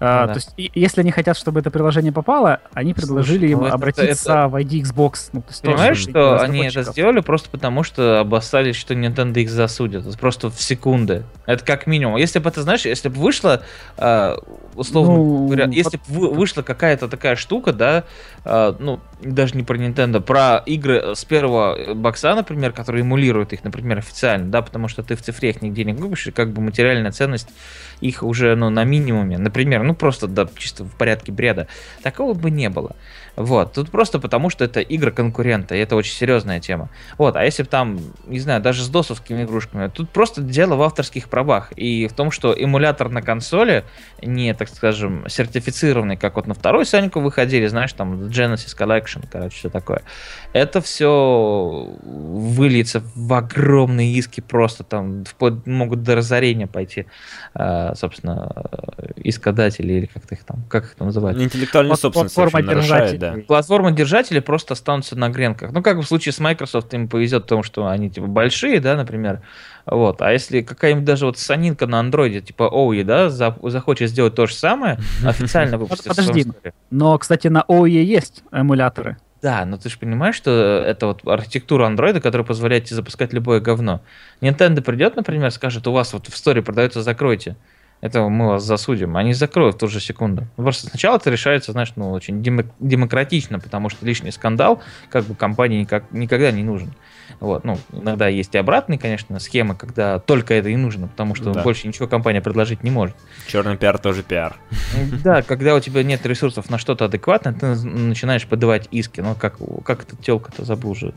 А, 0.00 0.26
да. 0.26 0.32
То 0.32 0.38
есть, 0.38 0.52
и, 0.56 0.70
если 0.74 1.02
они 1.02 1.10
хотят, 1.10 1.36
чтобы 1.36 1.60
это 1.60 1.70
приложение 1.70 2.10
попало, 2.10 2.60
они 2.72 2.94
предложили 2.94 3.48
Слушай, 3.48 3.50
им 3.50 3.58
ну, 3.60 3.66
обратиться 3.66 4.32
это... 4.32 4.48
в 4.48 4.56
ID 4.56 4.82
Xbox. 4.82 5.28
Ну, 5.32 5.42
то 5.42 5.48
есть 5.48 5.62
Понимаешь, 5.62 5.98
что 5.98 6.40
они 6.40 6.66
это 6.66 6.82
сделали 6.84 7.20
просто 7.20 7.50
потому, 7.50 7.82
что 7.82 8.20
обоссались, 8.20 8.76
что 8.76 8.94
Nintendo 8.94 9.38
их 9.38 9.50
засудят. 9.50 10.06
Это 10.06 10.16
просто 10.16 10.50
в 10.50 10.60
секунды. 10.60 11.24
Это 11.44 11.64
как 11.64 11.86
минимум. 11.86 12.16
Если 12.16 12.38
бы 12.38 12.48
это, 12.48 12.62
знаешь, 12.62 12.86
если 12.86 13.10
бы 13.10 13.20
вышло, 13.20 13.62
э, 13.98 14.36
условно 14.74 15.16
ну, 15.16 15.46
говоря, 15.46 15.66
если 15.66 15.98
бы 16.08 16.32
вышла 16.32 16.62
какая-то 16.62 17.06
такая 17.06 17.36
штука, 17.36 17.74
да, 17.74 18.04
э, 18.46 18.74
ну, 18.78 19.00
даже 19.22 19.56
не 19.56 19.62
про 19.62 19.76
Nintendo, 19.76 20.20
про 20.20 20.62
игры 20.66 21.14
с 21.14 21.24
первого 21.24 21.94
бокса, 21.94 22.34
например, 22.34 22.72
которые 22.72 23.02
эмулируют 23.02 23.52
их, 23.52 23.64
например, 23.64 23.98
официально, 23.98 24.46
да, 24.46 24.62
потому 24.62 24.88
что 24.88 25.02
ты 25.02 25.16
в 25.16 25.22
цифре 25.22 25.50
их 25.50 25.62
нигде 25.62 25.84
не 25.84 25.94
купишь, 25.94 26.26
и 26.26 26.30
как 26.30 26.52
бы 26.52 26.60
материальная 26.62 27.12
ценность 27.12 27.48
их 28.00 28.22
уже, 28.22 28.54
ну, 28.56 28.70
на 28.70 28.84
минимуме. 28.84 29.38
Например, 29.38 29.82
ну, 29.82 29.94
просто, 29.94 30.26
да, 30.26 30.48
чисто 30.56 30.84
в 30.84 30.94
порядке 30.96 31.32
бреда. 31.32 31.66
Такого 32.02 32.34
бы 32.34 32.50
не 32.50 32.68
было. 32.70 32.96
Вот, 33.36 33.72
тут 33.72 33.90
просто 33.90 34.18
потому, 34.18 34.50
что 34.50 34.64
это 34.64 34.80
игры 34.80 35.12
конкурента, 35.12 35.74
и 35.74 35.78
это 35.78 35.96
очень 35.96 36.14
серьезная 36.14 36.60
тема. 36.60 36.90
Вот, 37.18 37.36
а 37.36 37.44
если 37.44 37.62
бы 37.62 37.68
там, 37.68 37.98
не 38.26 38.40
знаю, 38.40 38.60
даже 38.60 38.82
с 38.82 38.88
досовскими 38.88 39.44
игрушками, 39.44 39.88
тут 39.88 40.10
просто 40.10 40.42
дело 40.42 40.76
в 40.76 40.82
авторских 40.82 41.28
правах 41.28 41.72
и 41.72 42.06
в 42.08 42.12
том, 42.12 42.30
что 42.30 42.52
эмулятор 42.52 43.08
на 43.08 43.22
консоли 43.22 43.84
не, 44.22 44.52
так 44.54 44.68
скажем, 44.68 45.24
сертифицированный, 45.28 46.16
как 46.16 46.36
вот 46.36 46.46
на 46.46 46.54
второй 46.54 46.86
Саньку 46.86 47.20
выходили, 47.20 47.66
знаешь, 47.66 47.92
там 47.92 48.24
Genesis 48.26 48.76
Collection, 48.76 49.24
короче, 49.30 49.56
все 49.56 49.70
такое. 49.70 50.02
Это 50.52 50.80
все 50.80 51.96
выльется 52.02 53.02
в 53.14 53.32
огромные 53.32 54.12
иски 54.12 54.40
просто 54.40 54.84
там, 54.84 55.24
вплоть 55.24 55.66
могут 55.66 56.02
до 56.02 56.16
разорения 56.16 56.66
пойти, 56.66 57.06
а, 57.54 57.94
собственно, 57.94 58.50
искодатели 59.16 59.92
или 59.92 60.06
как 60.06 60.30
их 60.32 60.44
там, 60.44 60.64
как 60.68 60.84
их 60.84 60.94
там 60.94 61.08
называют? 61.08 61.40
Интеллектуальная 61.40 61.96
собственность 61.96 62.36
нарушает, 62.36 63.19
да. 63.20 63.36
Платформа-держатели 63.46 64.40
просто 64.40 64.72
останутся 64.72 65.16
на 65.16 65.28
гренках. 65.28 65.70
Ну, 65.72 65.82
как 65.82 65.98
в 65.98 66.04
случае 66.04 66.32
с 66.32 66.40
Microsoft 66.40 66.92
им 66.94 67.08
повезет, 67.08 67.44
потому 67.44 67.62
что 67.62 67.86
они 67.86 68.10
типа 68.10 68.26
большие, 68.26 68.80
да, 68.80 68.96
например. 68.96 69.42
Вот. 69.86 70.20
А 70.22 70.32
если 70.32 70.62
какая-нибудь 70.62 71.04
даже 71.04 71.26
вот 71.26 71.38
санинка 71.38 71.86
на 71.86 72.00
андроиде, 72.00 72.40
типа 72.40 72.68
OE, 72.72 73.04
да, 73.04 73.28
за, 73.28 73.56
захочет 73.62 74.10
сделать 74.10 74.34
то 74.34 74.46
же 74.46 74.54
самое, 74.54 74.98
официально 75.24 75.78
выпустит 75.78 76.08
Подожди, 76.08 76.46
но, 76.90 77.16
кстати, 77.18 77.46
на 77.48 77.64
OE 77.68 78.02
есть 78.02 78.42
эмуляторы. 78.50 79.18
Да, 79.42 79.64
но 79.64 79.78
ты 79.78 79.88
же 79.88 79.98
понимаешь, 79.98 80.34
что 80.34 80.84
это 80.86 81.06
вот 81.06 81.26
архитектура 81.26 81.86
андроида, 81.86 82.20
которая 82.20 82.46
позволяет 82.46 82.84
тебе 82.84 82.96
запускать 82.96 83.32
любое 83.32 83.60
говно. 83.60 84.02
Nintendo 84.42 84.82
придет, 84.82 85.16
например, 85.16 85.50
скажет, 85.50 85.86
у 85.86 85.92
вас 85.92 86.12
вот 86.12 86.26
в 86.28 86.36
сторе 86.36 86.60
продается, 86.62 87.02
закройте 87.02 87.56
этого 88.00 88.28
мы 88.28 88.48
вас 88.48 88.64
засудим. 88.64 89.16
Они 89.16 89.32
закроют 89.32 89.76
в 89.76 89.78
ту 89.78 89.88
же 89.88 90.00
секунду. 90.00 90.46
Просто 90.56 90.88
сначала 90.88 91.16
это 91.16 91.30
решается, 91.30 91.72
знаешь, 91.72 91.92
ну, 91.96 92.10
очень 92.12 92.42
демократично, 92.42 93.58
потому 93.58 93.90
что 93.90 94.06
лишний 94.06 94.30
скандал 94.30 94.82
как 95.10 95.24
бы 95.24 95.34
компании 95.34 95.80
никак, 95.80 96.10
никогда 96.10 96.50
не 96.50 96.62
нужен. 96.62 96.92
Вот, 97.40 97.64
ну, 97.64 97.78
иногда 97.92 98.28
есть 98.28 98.54
и 98.54 98.58
обратные, 98.58 98.98
конечно, 98.98 99.38
схемы, 99.38 99.74
когда 99.74 100.18
только 100.18 100.54
это 100.54 100.68
и 100.68 100.76
нужно, 100.76 101.08
потому 101.08 101.34
что 101.34 101.52
да. 101.52 101.62
больше 101.62 101.88
ничего 101.88 102.06
компания 102.06 102.42
предложить 102.42 102.82
не 102.82 102.90
может. 102.90 103.16
Черный 103.46 103.76
пиар 103.76 103.98
тоже 103.98 104.22
пиар. 104.22 104.56
Да, 105.24 105.42
когда 105.42 105.74
у 105.74 105.80
тебя 105.80 106.02
нет 106.02 106.24
ресурсов 106.26 106.68
на 106.70 106.78
что-то 106.78 107.06
адекватное, 107.06 107.52
ты 107.54 107.66
начинаешь 107.66 108.46
подавать 108.46 108.88
иски. 108.90 109.20
Ну, 109.20 109.34
как, 109.34 109.56
как 109.84 110.02
эта 110.02 110.16
телка-то 110.16 110.64
забыл 110.64 110.90
уже. 110.90 111.14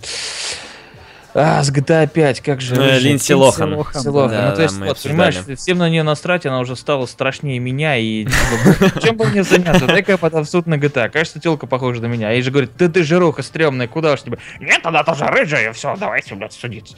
А, 1.35 1.63
с 1.63 1.71
GTA 1.71 2.07
5, 2.07 2.41
как 2.41 2.61
же... 2.61 2.75
Ну, 2.75 2.99
Линдси 2.99 3.33
Лохан. 3.33 3.73
Лохан. 3.73 4.07
Лохан. 4.07 4.31
Да, 4.31 4.49
ну, 4.49 4.55
то 4.55 4.61
есть, 4.61 4.79
да, 4.79 4.85
вот, 4.85 5.01
понимаешь, 5.01 5.35
всем 5.57 5.79
на 5.79 5.89
нее 5.89 6.03
насрать, 6.03 6.45
она 6.45 6.59
уже 6.59 6.75
стала 6.75 7.07
страшнее 7.07 7.57
меня, 7.59 7.97
и 7.97 8.27
чем 9.01 9.17
бы 9.17 9.25
мне 9.25 9.43
заняться? 9.43 9.87
Дай-ка 9.87 10.11
я 10.11 10.17
подам 10.17 10.43
в 10.43 10.49
суд 10.49 10.67
на 10.67 10.75
GTA. 10.75 11.09
Кажется, 11.09 11.39
телка 11.39 11.65
похожа 11.65 12.01
на 12.01 12.05
меня. 12.05 12.33
И 12.33 12.41
же 12.41 12.51
говорит, 12.51 12.71
ты, 12.77 12.87
ты 12.87 13.03
жируха 13.03 13.41
стрёмная, 13.41 13.87
куда 13.87 14.13
уж 14.13 14.21
тебе? 14.21 14.37
Нет, 14.59 14.81
она 14.83 15.03
тоже 15.03 15.25
рыжая, 15.25 15.73
все, 15.73 15.95
давайте, 15.99 16.35
блядь, 16.35 16.53
судиться. 16.53 16.95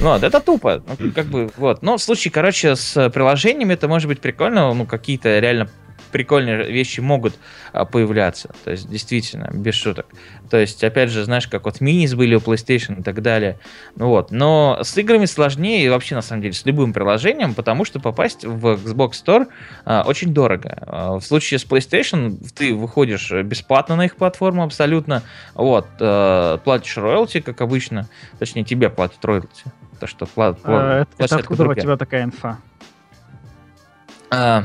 Ну, 0.00 0.08
вот, 0.08 0.22
это 0.24 0.40
тупо. 0.40 0.82
Ну, 0.98 1.12
как 1.12 1.26
бы, 1.26 1.50
вот. 1.56 1.82
Но 1.82 1.96
в 1.96 2.02
случае, 2.02 2.32
короче, 2.32 2.74
с 2.74 3.10
приложениями 3.10 3.74
это 3.74 3.86
может 3.86 4.08
быть 4.08 4.20
прикольно, 4.20 4.74
ну, 4.74 4.84
какие-то 4.84 5.38
реально 5.38 5.68
прикольные 6.10 6.70
вещи 6.70 7.00
могут 7.00 7.34
а, 7.72 7.84
появляться. 7.84 8.50
То 8.64 8.70
есть, 8.70 8.88
действительно, 8.88 9.50
без 9.52 9.74
шуток. 9.74 10.06
То 10.50 10.56
есть, 10.56 10.82
опять 10.82 11.10
же, 11.10 11.24
знаешь, 11.24 11.46
как 11.46 11.64
вот 11.64 11.80
минис 11.80 12.14
были 12.14 12.34
у 12.34 12.38
PlayStation 12.38 13.00
и 13.00 13.02
так 13.02 13.22
далее. 13.22 13.58
Ну 13.96 14.08
вот. 14.08 14.30
Но 14.30 14.80
с 14.82 14.96
играми 14.98 15.26
сложнее 15.26 15.84
и 15.84 15.88
вообще, 15.88 16.14
на 16.14 16.22
самом 16.22 16.42
деле, 16.42 16.54
с 16.54 16.64
любым 16.64 16.92
приложением, 16.92 17.54
потому 17.54 17.84
что 17.84 18.00
попасть 18.00 18.44
в 18.44 18.66
Xbox 18.66 19.12
Store 19.24 19.46
а, 19.84 20.04
очень 20.06 20.34
дорого. 20.34 20.78
А, 20.82 21.18
в 21.18 21.22
случае 21.22 21.58
с 21.58 21.64
PlayStation 21.64 22.38
ты 22.54 22.74
выходишь 22.74 23.30
бесплатно 23.30 23.96
на 23.96 24.06
их 24.06 24.16
платформу 24.16 24.64
абсолютно. 24.64 25.22
Вот. 25.54 25.86
А, 26.00 26.58
платишь 26.58 26.96
роялти, 26.96 27.40
как 27.40 27.60
обычно. 27.60 28.08
Точнее, 28.38 28.64
тебе 28.64 28.90
платят 28.90 29.24
роялти. 29.24 29.64
То, 30.00 30.06
что 30.06 30.26
плат, 30.26 30.58
а, 30.64 31.02
это, 31.02 31.24
это 31.24 31.36
откуда 31.36 31.68
у 31.68 31.74
тебя 31.74 31.96
такая 31.96 32.24
инфа? 32.24 32.58
А, 34.30 34.64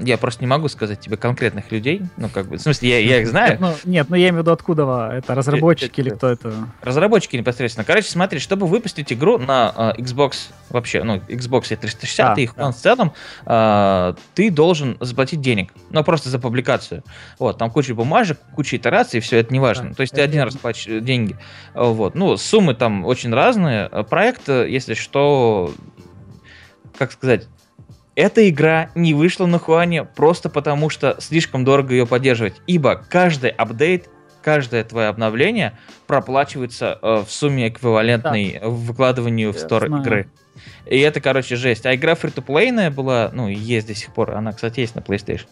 я 0.00 0.18
просто 0.18 0.42
не 0.42 0.46
могу 0.46 0.68
сказать 0.68 1.00
тебе 1.00 1.16
конкретных 1.16 1.70
людей. 1.72 2.02
Ну, 2.16 2.28
как 2.28 2.46
бы, 2.46 2.56
в 2.56 2.60
смысле, 2.60 2.90
я, 2.90 2.98
я 2.98 3.20
их 3.20 3.28
знаю. 3.28 3.52
Нет, 3.52 3.60
ну, 3.60 3.74
нет, 3.84 4.06
ну 4.10 4.16
я 4.16 4.28
имею 4.28 4.42
в 4.42 4.44
виду, 4.44 4.52
откуда 4.52 5.10
это 5.12 5.34
разработчики 5.34 6.00
или 6.00 6.10
кто 6.10 6.28
это? 6.28 6.52
Разработчики 6.82 7.36
непосредственно. 7.36 7.84
Короче, 7.84 8.08
смотри, 8.10 8.38
чтобы 8.38 8.66
выпустить 8.66 9.12
игру 9.12 9.38
на 9.38 9.72
uh, 9.74 9.96
Xbox 9.96 10.50
вообще, 10.70 11.02
ну, 11.02 11.16
Xbox 11.16 11.74
360 11.76 12.26
а, 12.26 12.40
и 12.40 12.44
их 12.44 12.54
да. 12.54 12.70
в 12.70 12.76
целом, 12.76 13.12
uh, 13.44 14.18
ты 14.34 14.50
должен 14.50 14.96
заплатить 15.00 15.40
денег. 15.40 15.72
Ну, 15.90 16.04
просто 16.04 16.28
за 16.28 16.38
публикацию. 16.38 17.02
Вот, 17.38 17.58
там 17.58 17.70
куча 17.70 17.94
бумажек, 17.94 18.38
куча 18.54 18.76
итераций, 18.76 19.20
все 19.20 19.38
это 19.38 19.52
не 19.52 19.60
важно. 19.60 19.90
Да, 19.90 19.94
То 19.94 20.00
есть 20.02 20.14
ты 20.14 20.20
один 20.20 20.42
раз 20.42 20.56
платишь 20.56 20.86
деньги. 21.02 21.36
Вот. 21.74 22.14
Ну, 22.14 22.36
суммы 22.36 22.74
там 22.74 23.04
очень 23.04 23.32
разные. 23.32 23.88
Проект, 24.08 24.48
если 24.48 24.94
что, 24.94 25.72
как 26.98 27.12
сказать, 27.12 27.48
эта 28.16 28.48
игра 28.48 28.90
не 28.94 29.14
вышла 29.14 29.46
на 29.46 29.58
Хуане 29.58 30.04
просто 30.04 30.48
потому, 30.48 30.90
что 30.90 31.16
слишком 31.20 31.64
дорого 31.64 31.92
ее 31.92 32.06
поддерживать, 32.06 32.54
ибо 32.66 32.96
каждый 33.08 33.50
апдейт, 33.50 34.08
каждое 34.42 34.82
твое 34.84 35.08
обновление 35.08 35.78
проплачивается 36.06 36.98
э, 37.00 37.24
в 37.26 37.30
сумме 37.30 37.68
эквивалентной 37.68 38.58
да. 38.60 38.68
выкладыванию 38.68 39.52
в 39.52 39.58
стор 39.58 39.84
игры. 39.84 40.28
И 40.86 40.98
это, 40.98 41.20
короче, 41.20 41.56
жесть. 41.56 41.84
А 41.84 41.94
игра 41.94 42.14
фри 42.14 42.30
то 42.30 42.40
была, 42.42 43.30
ну, 43.32 43.48
есть 43.48 43.88
до 43.88 43.94
сих 43.94 44.12
пор. 44.14 44.32
Она, 44.32 44.52
кстати, 44.52 44.80
есть 44.80 44.94
на 44.94 45.00
PlayStation. 45.00 45.46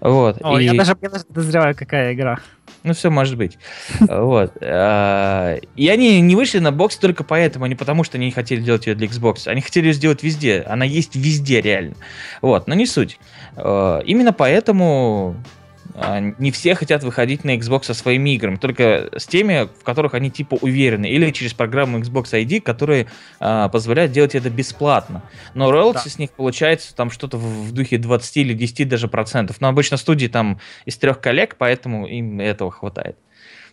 Вот. 0.00 0.38
О, 0.40 0.58
и... 0.58 0.64
я, 0.64 0.74
даже, 0.74 0.96
я 1.00 1.10
даже 1.10 1.24
подозреваю, 1.24 1.76
какая 1.76 2.14
игра. 2.14 2.40
Ну, 2.84 2.94
все 2.94 3.10
может 3.10 3.36
быть. 3.36 3.58
Вот. 4.00 4.52
А, 4.60 5.56
и 5.76 5.88
они 5.88 6.20
не 6.20 6.36
вышли 6.36 6.58
на 6.58 6.72
бокс 6.72 6.96
только 6.96 7.24
поэтому, 7.24 7.64
а 7.64 7.68
не 7.68 7.74
потому, 7.74 8.04
что 8.04 8.16
они 8.16 8.26
не 8.26 8.32
хотели 8.32 8.60
делать 8.60 8.86
ее 8.86 8.94
для 8.94 9.06
Xbox. 9.06 9.46
Они 9.46 9.60
хотели 9.60 9.86
ее 9.86 9.92
сделать 9.92 10.22
везде. 10.22 10.64
Она 10.66 10.84
есть 10.84 11.16
везде, 11.16 11.60
реально. 11.60 11.94
Вот, 12.42 12.66
но 12.68 12.74
не 12.74 12.86
суть. 12.86 13.18
А, 13.56 14.00
именно 14.00 14.32
поэтому 14.32 15.36
не 16.38 16.50
все 16.50 16.74
хотят 16.74 17.02
выходить 17.02 17.44
на 17.44 17.56
Xbox 17.56 17.84
со 17.84 17.94
своими 17.94 18.34
играми, 18.34 18.56
только 18.56 19.10
с 19.16 19.26
теми, 19.26 19.68
в 19.80 19.84
которых 19.84 20.14
они 20.14 20.30
типа 20.30 20.54
уверены, 20.60 21.06
или 21.06 21.30
через 21.30 21.54
программу 21.54 21.98
Xbox 21.98 22.32
ID, 22.32 22.60
которые 22.60 23.06
а, 23.40 23.68
позволяют 23.68 24.12
делать 24.12 24.34
это 24.34 24.50
бесплатно. 24.50 25.22
Но 25.54 25.70
роялти 25.70 26.04
да. 26.04 26.10
с 26.10 26.18
них 26.18 26.30
получается 26.30 26.94
там 26.94 27.10
что-то 27.10 27.36
в, 27.36 27.68
в 27.68 27.72
духе 27.72 27.98
20 27.98 28.36
или 28.36 28.54
10 28.54 28.88
даже 28.88 29.08
процентов. 29.08 29.60
Но 29.60 29.68
обычно 29.68 29.96
студии 29.96 30.28
там 30.28 30.60
из 30.84 30.96
трех 30.96 31.20
коллег, 31.20 31.56
поэтому 31.58 32.06
им 32.06 32.40
этого 32.40 32.70
хватает. 32.70 33.16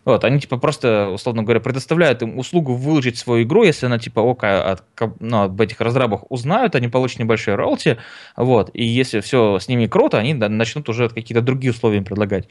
Вот, 0.06 0.24
они 0.24 0.40
типа 0.40 0.58
просто, 0.58 1.10
условно 1.10 1.42
говоря, 1.42 1.60
предоставляют 1.60 2.22
им 2.22 2.38
услугу 2.38 2.76
выложить 2.76 3.18
свою 3.18 3.44
игру, 3.44 3.64
если 3.64 3.88
она 3.88 3.98
типа 3.98 4.20
ока 4.20 4.64
от, 4.72 4.84
ну, 5.20 5.44
об 5.44 5.60
этих 5.60 5.82
разрабах 5.82 6.30
узнают, 6.30 6.76
они 6.76 6.88
получат 6.88 7.20
небольшой 7.20 7.56
роялти, 7.56 7.98
вот, 8.38 8.70
и 8.74 8.86
если 8.86 9.20
все 9.20 9.60
с 9.60 9.68
ними 9.68 9.88
круто, 9.88 10.20
они 10.20 10.36
начнут 10.36 10.88
уже 10.90 11.10
какие-то 11.10 11.42
другие 11.42 11.74
условия 11.74 11.98
им 11.98 12.06
предлагать. 12.06 12.48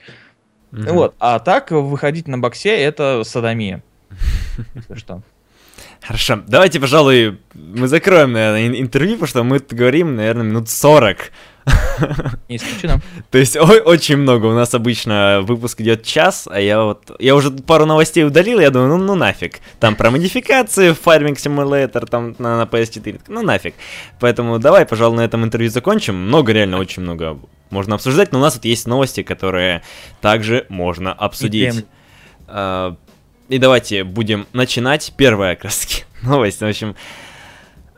Угу. 0.72 0.92
Вот, 0.92 1.14
а 1.20 1.38
так 1.38 1.70
выходить 1.70 2.26
на 2.26 2.38
боксе 2.38 2.76
это 2.76 3.22
садомия. 3.24 3.82
Что? 4.94 5.22
Хорошо, 6.02 6.40
давайте, 6.46 6.80
пожалуй, 6.80 7.38
мы 7.55 7.88
закроем, 7.88 8.32
наверное, 8.32 8.80
интервью, 8.80 9.14
потому 9.14 9.28
что 9.28 9.42
мы 9.44 9.59
говорим, 9.59 10.16
наверное, 10.16 10.44
минут 10.44 10.68
40. 10.68 11.30
Не 12.48 12.56
исключено. 12.56 13.00
То 13.30 13.38
есть 13.38 13.56
ой, 13.56 13.80
очень 13.80 14.16
много. 14.16 14.46
У 14.46 14.52
нас 14.52 14.74
обычно 14.74 15.40
выпуск 15.42 15.80
идет 15.80 16.02
час, 16.02 16.46
а 16.50 16.60
я 16.60 16.82
вот... 16.82 17.10
Я 17.18 17.34
уже 17.34 17.50
пару 17.50 17.86
новостей 17.86 18.24
удалил, 18.24 18.60
я 18.60 18.70
думаю, 18.70 18.96
ну, 18.96 19.04
ну 19.04 19.14
нафиг. 19.14 19.60
Там 19.80 19.96
про 19.96 20.10
модификации 20.10 20.92
в 20.92 21.00
Farming 21.04 21.36
Simulator, 21.36 22.06
там 22.06 22.34
на, 22.38 22.58
на 22.58 22.62
PS4. 22.64 23.22
Ну 23.28 23.42
нафиг. 23.42 23.74
Поэтому 24.20 24.58
давай, 24.58 24.86
пожалуй, 24.86 25.16
на 25.16 25.22
этом 25.22 25.44
интервью 25.44 25.70
закончим. 25.70 26.16
Много, 26.16 26.52
реально, 26.52 26.78
очень 26.78 27.02
много 27.02 27.38
можно 27.70 27.94
обсуждать, 27.94 28.32
но 28.32 28.38
у 28.38 28.42
нас 28.42 28.54
вот 28.54 28.64
есть 28.64 28.86
новости, 28.86 29.22
которые 29.22 29.82
также 30.20 30.66
можно 30.68 31.12
обсудить. 31.12 31.78
И, 31.78 31.84
а, 32.48 32.96
и 33.48 33.58
давайте 33.58 34.04
будем 34.04 34.46
начинать. 34.52 35.12
Первая, 35.16 35.54
как 35.54 35.64
раз 35.64 35.86
новость, 36.22 36.60
в 36.60 36.66
общем, 36.66 36.94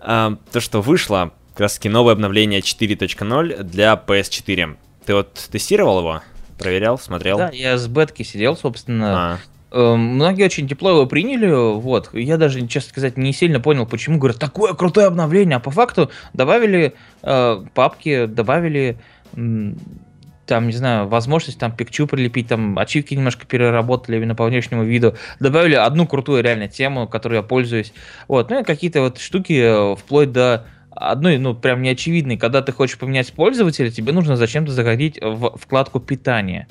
а, 0.00 0.36
то, 0.52 0.60
что 0.60 0.80
вышло 0.80 1.32
как 1.56 1.62
раз 1.62 1.76
таки 1.76 1.88
новое 1.88 2.12
обновление 2.12 2.60
4.0 2.60 3.62
для 3.62 3.94
PS4. 4.06 4.76
Ты 5.06 5.14
вот 5.14 5.32
тестировал 5.50 6.00
его? 6.00 6.20
Проверял, 6.58 6.98
смотрел? 6.98 7.38
Да, 7.38 7.48
я 7.48 7.78
с 7.78 7.88
бетки 7.88 8.24
сидел, 8.24 8.58
собственно. 8.58 9.14
А. 9.16 9.38
Эм, 9.72 9.98
многие 10.00 10.44
очень 10.44 10.68
тепло 10.68 10.90
его 10.90 11.06
приняли, 11.06 11.48
вот. 11.48 12.10
Я 12.12 12.36
даже, 12.36 12.66
честно 12.66 12.90
сказать, 12.90 13.16
не 13.16 13.32
сильно 13.32 13.58
понял, 13.58 13.86
почему 13.86 14.18
говорят, 14.18 14.38
такое 14.38 14.74
крутое 14.74 15.06
обновление, 15.06 15.56
а 15.56 15.60
по 15.60 15.70
факту 15.70 16.10
добавили 16.34 16.92
э, 17.22 17.64
папки, 17.72 18.26
добавили 18.26 18.98
там, 19.32 20.66
не 20.66 20.72
знаю, 20.72 21.08
возможность 21.08 21.58
там 21.58 21.74
пикчу 21.74 22.06
прилепить, 22.06 22.48
там 22.48 22.78
ачивки 22.78 23.14
немножко 23.14 23.46
переработали 23.46 24.18
именно 24.18 24.34
по 24.34 24.44
внешнему 24.44 24.84
виду, 24.84 25.16
добавили 25.40 25.74
одну 25.74 26.06
крутую 26.06 26.42
реально 26.42 26.68
тему, 26.68 27.08
которой 27.08 27.36
я 27.36 27.42
пользуюсь, 27.42 27.94
вот, 28.28 28.50
ну 28.50 28.60
и 28.60 28.62
какие-то 28.62 29.00
вот 29.00 29.18
штуки 29.18 29.54
э, 29.54 29.96
вплоть 29.96 30.32
до 30.32 30.66
одной, 30.96 31.38
ну, 31.38 31.54
прям 31.54 31.82
неочевидной, 31.82 32.36
когда 32.36 32.62
ты 32.62 32.72
хочешь 32.72 32.98
поменять 32.98 33.32
пользователя, 33.32 33.90
тебе 33.90 34.12
нужно 34.12 34.36
зачем-то 34.36 34.72
заходить 34.72 35.18
в 35.20 35.56
вкладку 35.56 36.00
питания. 36.00 36.66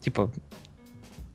Типа, 0.00 0.30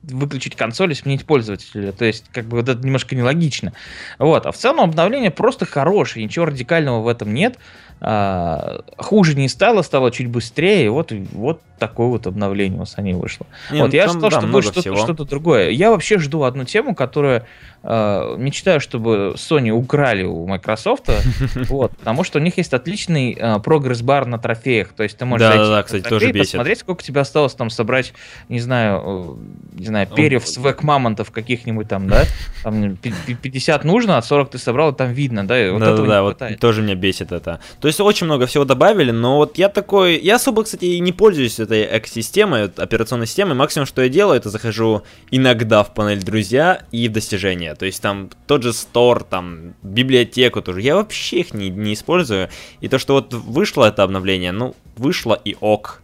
выключить 0.02 0.56
консоль 0.56 0.92
и 0.92 0.94
сменить 0.94 1.26
пользователя. 1.26 1.92
То 1.92 2.04
есть, 2.04 2.26
как 2.32 2.46
бы 2.46 2.58
вот 2.58 2.68
это 2.68 2.84
немножко 2.84 3.14
нелогично. 3.14 3.72
Вот. 4.18 4.46
А 4.46 4.52
в 4.52 4.56
целом 4.56 4.80
обновление 4.80 5.30
просто 5.30 5.66
хорошее, 5.66 6.24
ничего 6.24 6.46
радикального 6.46 7.00
в 7.00 7.08
этом 7.08 7.34
нет. 7.34 7.58
А, 8.00 8.82
хуже 8.96 9.34
не 9.34 9.48
стало, 9.48 9.82
стало 9.82 10.10
чуть 10.10 10.28
быстрее. 10.28 10.90
Вот, 10.90 11.12
вот 11.32 11.60
такое 11.78 12.08
вот 12.08 12.26
обновление 12.26 12.80
у 12.80 12.84
Sony 12.84 13.14
вышло. 13.14 13.46
Не, 13.70 13.82
вот 13.82 13.92
я 13.92 14.08
ждал, 14.08 14.30
да, 14.30 14.30
что 14.30 14.46
будет 14.46 14.64
что-то, 14.64 14.96
что-то 14.96 15.24
другое. 15.24 15.70
Я 15.70 15.90
вообще 15.90 16.18
жду 16.18 16.44
одну 16.44 16.64
тему, 16.64 16.94
которая 16.94 17.46
мечтаю, 17.82 18.80
чтобы 18.80 19.34
Sony 19.36 19.70
украли 19.70 20.24
у 20.24 20.46
Microsoft, 20.46 21.08
вот, 21.68 21.96
потому 21.96 22.24
что 22.24 22.38
у 22.38 22.42
них 22.42 22.58
есть 22.58 22.74
отличный 22.74 23.36
э, 23.38 23.58
прогресс-бар 23.60 24.26
на 24.26 24.38
трофеях. 24.38 24.92
То 24.92 25.02
есть 25.02 25.16
ты 25.16 25.24
можешь 25.24 25.46
да, 25.46 25.56
зайти 25.56 25.70
да, 25.70 25.82
кстати, 25.82 26.02
трофей, 26.02 26.18
тоже 26.18 26.32
бесит. 26.32 26.52
посмотреть, 26.52 26.78
сколько 26.80 27.02
тебе 27.02 27.20
осталось 27.20 27.54
там 27.54 27.70
собрать, 27.70 28.12
не 28.48 28.60
знаю, 28.60 29.38
э, 29.74 29.78
не 29.80 29.86
знаю, 29.86 30.06
перьев 30.08 30.46
свек 30.46 30.82
мамонтов 30.82 31.30
каких-нибудь 31.30 31.88
там, 31.88 32.08
да? 32.08 32.24
Там 32.62 32.96
50 32.96 33.84
нужно, 33.84 34.18
а 34.18 34.22
40 34.22 34.50
ты 34.50 34.58
собрал, 34.58 34.92
и 34.92 34.94
там 34.94 35.12
видно, 35.12 35.46
да? 35.46 35.72
Вот 35.72 35.80
да, 35.80 35.96
да, 35.96 36.02
да, 36.04 36.22
вот 36.22 36.42
тоже 36.60 36.82
меня 36.82 36.94
бесит 36.94 37.32
это. 37.32 37.60
То 37.80 37.88
есть 37.88 38.00
очень 38.00 38.26
много 38.26 38.46
всего 38.46 38.64
добавили, 38.64 39.10
но 39.10 39.36
вот 39.36 39.56
я 39.56 39.68
такой, 39.68 40.18
я 40.18 40.36
особо, 40.36 40.64
кстати, 40.64 40.84
и 40.84 41.00
не 41.00 41.12
пользуюсь 41.12 41.58
этой 41.58 41.88
экосистемой, 41.98 42.64
операционной 42.64 43.26
системой. 43.26 43.54
Максимум, 43.54 43.86
что 43.86 44.02
я 44.02 44.08
делаю, 44.08 44.36
это 44.36 44.50
захожу 44.50 45.02
иногда 45.30 45.82
в 45.82 45.94
панель 45.94 46.22
друзья 46.22 46.82
и 46.92 47.08
в 47.08 47.12
достижения. 47.12 47.69
То 47.74 47.86
есть 47.86 48.02
там 48.02 48.30
тот 48.46 48.62
же 48.62 48.72
стор, 48.72 49.24
там 49.24 49.74
библиотеку 49.82 50.62
тоже. 50.62 50.80
Я 50.82 50.96
вообще 50.96 51.40
их 51.40 51.54
не, 51.54 51.70
не 51.70 51.94
использую. 51.94 52.48
И 52.80 52.88
то, 52.88 52.98
что 52.98 53.14
вот 53.14 53.32
вышло 53.32 53.84
это 53.84 54.02
обновление, 54.02 54.52
ну, 54.52 54.74
вышло 54.96 55.34
и 55.34 55.56
ок. 55.60 56.02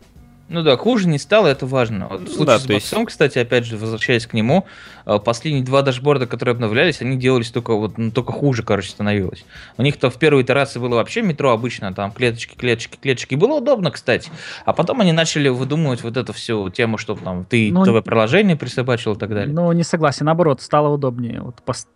Ну 0.48 0.62
да, 0.62 0.76
хуже 0.76 1.08
не 1.08 1.18
стало, 1.18 1.48
это 1.48 1.66
важно. 1.66 2.06
Вот 2.08 2.22
в 2.22 2.28
случае 2.28 2.46
да, 2.46 2.58
с 2.58 2.66
боксом, 2.66 3.00
есть... 3.00 3.10
кстати, 3.10 3.38
опять 3.38 3.64
же, 3.64 3.76
возвращаясь 3.76 4.26
к 4.26 4.32
нему, 4.32 4.64
э, 5.04 5.18
последние 5.18 5.64
два 5.64 5.82
дашборда, 5.82 6.26
которые 6.26 6.52
обновлялись, 6.52 7.02
они 7.02 7.16
делались 7.16 7.50
только 7.50 7.74
вот, 7.74 7.98
ну, 7.98 8.12
только 8.12 8.32
хуже, 8.32 8.62
короче, 8.62 8.90
становилось. 8.90 9.44
У 9.76 9.82
них-то 9.82 10.08
в 10.08 10.18
первой 10.18 10.42
итерации 10.42 10.78
было 10.78 10.94
вообще 10.96 11.22
метро 11.22 11.50
обычно, 11.50 11.92
там 11.92 12.12
клеточки, 12.12 12.54
клеточки, 12.54 12.96
клеточки. 12.96 13.34
Было 13.34 13.58
удобно, 13.58 13.90
кстати. 13.90 14.30
А 14.64 14.72
потом 14.72 15.00
они 15.00 15.12
начали 15.12 15.48
выдумывать 15.48 16.04
вот 16.04 16.16
эту 16.16 16.32
всю 16.32 16.70
тему, 16.70 16.96
чтобы 16.96 17.22
там 17.22 17.44
ты 17.44 17.72
ну, 17.72 17.84
ТВ-приложение 17.84 18.56
присобачил 18.56 19.14
и 19.14 19.18
так 19.18 19.30
далее. 19.30 19.52
Ну, 19.52 19.72
не 19.72 19.82
согласен, 19.82 20.26
наоборот, 20.26 20.62
стало 20.62 20.94
удобнее. 20.94 21.40
Вот, 21.40 21.56
пост... 21.62 21.88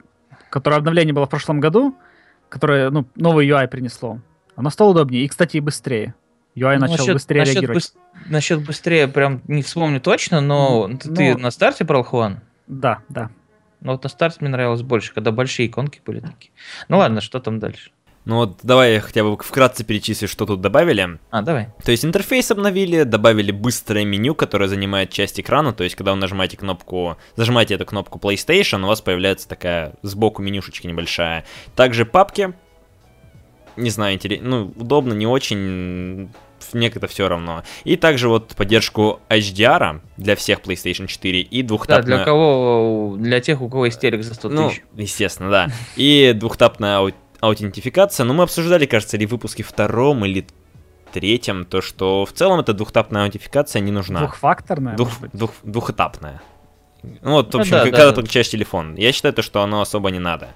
Которое 0.51 0.77
обновление 0.77 1.15
было 1.15 1.27
в 1.27 1.31
прошлом 1.31 1.61
году, 1.61 1.95
которое, 2.49 2.91
ну, 2.91 3.07
новый 3.15 3.49
UI 3.49 3.69
принесло, 3.69 4.19
оно 4.57 4.71
стало 4.71 4.91
удобнее 4.91 5.25
и, 5.25 5.29
кстати, 5.29 5.59
и 5.59 5.61
быстрее. 5.61 6.15
UI 6.57 6.75
ну, 6.75 6.81
начал 6.81 6.99
насчет, 6.99 7.15
быстрее 7.15 7.41
насчет 7.41 7.55
реагировать. 7.55 7.85
Быс- 7.85 7.95
насчет 8.29 8.65
быстрее 8.65 9.09
прям 9.09 9.43
не 9.47 9.63
вспомню 9.63 10.01
точно, 10.01 10.41
но 10.41 10.89
ну, 10.89 10.99
ты 10.99 11.37
на 11.37 11.51
старте 11.51 11.85
брал 11.85 12.03
Хуан? 12.03 12.41
Да, 12.67 13.01
да. 13.09 13.31
Ну 13.81 13.93
вот 13.93 14.03
на 14.03 14.09
старте 14.11 14.39
мне 14.41 14.51
нравилось 14.51 14.83
больше, 14.83 15.15
когда 15.15 15.33
большие 15.33 15.69
иконки 15.69 16.01
были 16.05 16.21
такие. 16.21 16.53
Ну 16.89 16.99
ладно, 16.99 17.21
что 17.21 17.41
там 17.41 17.59
дальше? 17.59 17.91
Ну 18.27 18.37
вот 18.37 18.61
давай 18.63 18.95
я 18.95 19.01
хотя 19.01 19.25
бы 19.25 19.37
вкратце 19.39 19.83
перечислю, 19.83 20.29
что 20.29 20.45
тут 20.45 20.61
добавили. 20.61 21.19
А, 21.31 21.41
давай. 21.41 21.69
То 21.83 21.91
есть 21.91 22.05
интерфейс 22.05 22.51
обновили, 22.51 23.05
добавили 23.05 23.51
быстрое 23.51 24.05
меню, 24.05 24.35
которое 24.35 24.69
занимает 24.69 25.11
часть 25.11 25.41
экрана, 25.41 25.73
то 25.73 25.85
есть 25.85 25.97
когда 25.97 26.13
вы 26.13 26.19
нажимаете 26.19 26.59
кнопку, 26.59 27.17
зажимаете 27.37 27.75
эту 27.75 27.87
кнопку 27.87 28.19
PlayStation, 28.19 28.83
у 28.83 28.87
вас 28.87 29.01
появляется 29.01 29.49
такая 29.49 29.95
сбоку 30.03 30.43
менюшечка 30.43 30.87
небольшая. 30.87 31.47
Также 31.75 32.05
папки, 32.05 32.53
не 33.81 33.91
знаю, 33.91 34.15
интересно, 34.15 34.49
ну, 34.49 34.73
удобно, 34.77 35.13
не 35.13 35.27
очень, 35.27 36.31
мне 36.73 36.91
как-то 36.91 37.09
все 37.09 37.29
равно. 37.29 37.65
И 37.85 37.97
также 37.97 38.29
вот 38.29 38.55
поддержку 38.57 39.21
HDR 39.29 40.01
для 40.17 40.37
всех 40.37 40.61
PlayStation 40.61 41.07
4 41.07 41.41
и 41.41 41.63
двухтапная... 41.63 42.03
Да, 42.03 42.17
для 42.17 42.25
кого, 42.25 43.17
для 43.19 43.41
тех, 43.41 43.61
у 43.61 43.69
кого 43.69 43.87
есть 43.87 44.01
телек 44.01 44.23
за 44.23 44.35
100 44.35 44.49
ну, 44.49 44.69
тысяч. 44.69 44.83
Ну, 44.93 45.03
естественно, 45.03 45.51
да. 45.51 45.69
И 45.97 46.33
двухтапная 46.35 47.13
аутентификация. 47.41 48.25
Ну, 48.25 48.35
мы 48.35 48.45
обсуждали, 48.45 48.87
кажется, 48.87 49.17
ли 49.17 49.27
в 49.27 49.31
выпуске 49.31 49.63
втором 49.63 50.25
или 50.25 50.47
третьем, 51.13 51.65
то, 51.65 51.81
что 51.81 52.25
в 52.25 52.33
целом 52.33 52.61
эта 52.61 52.73
двухтапная 52.73 53.25
аутентификация 53.25 53.81
не 53.81 53.91
нужна. 53.91 54.21
Двухфакторная, 54.21 54.97
Двух, 54.97 55.11
двух, 55.33 55.53
двухэтапная. 55.63 56.41
Ну 57.03 57.33
вот, 57.33 57.51
в 57.51 57.55
ну 57.55 57.61
общем, 57.61 57.79
ну, 57.79 57.79
да, 57.79 57.85
когда 57.85 58.05
да, 58.05 58.11
ты 58.11 58.17
подключаешь 58.17 58.51
телефон. 58.51 58.95
Я 58.95 59.13
считаю, 59.13 59.33
то, 59.33 59.43
что 59.43 59.63
оно 59.63 59.81
особо 59.81 60.11
не 60.11 60.19
надо. 60.19 60.51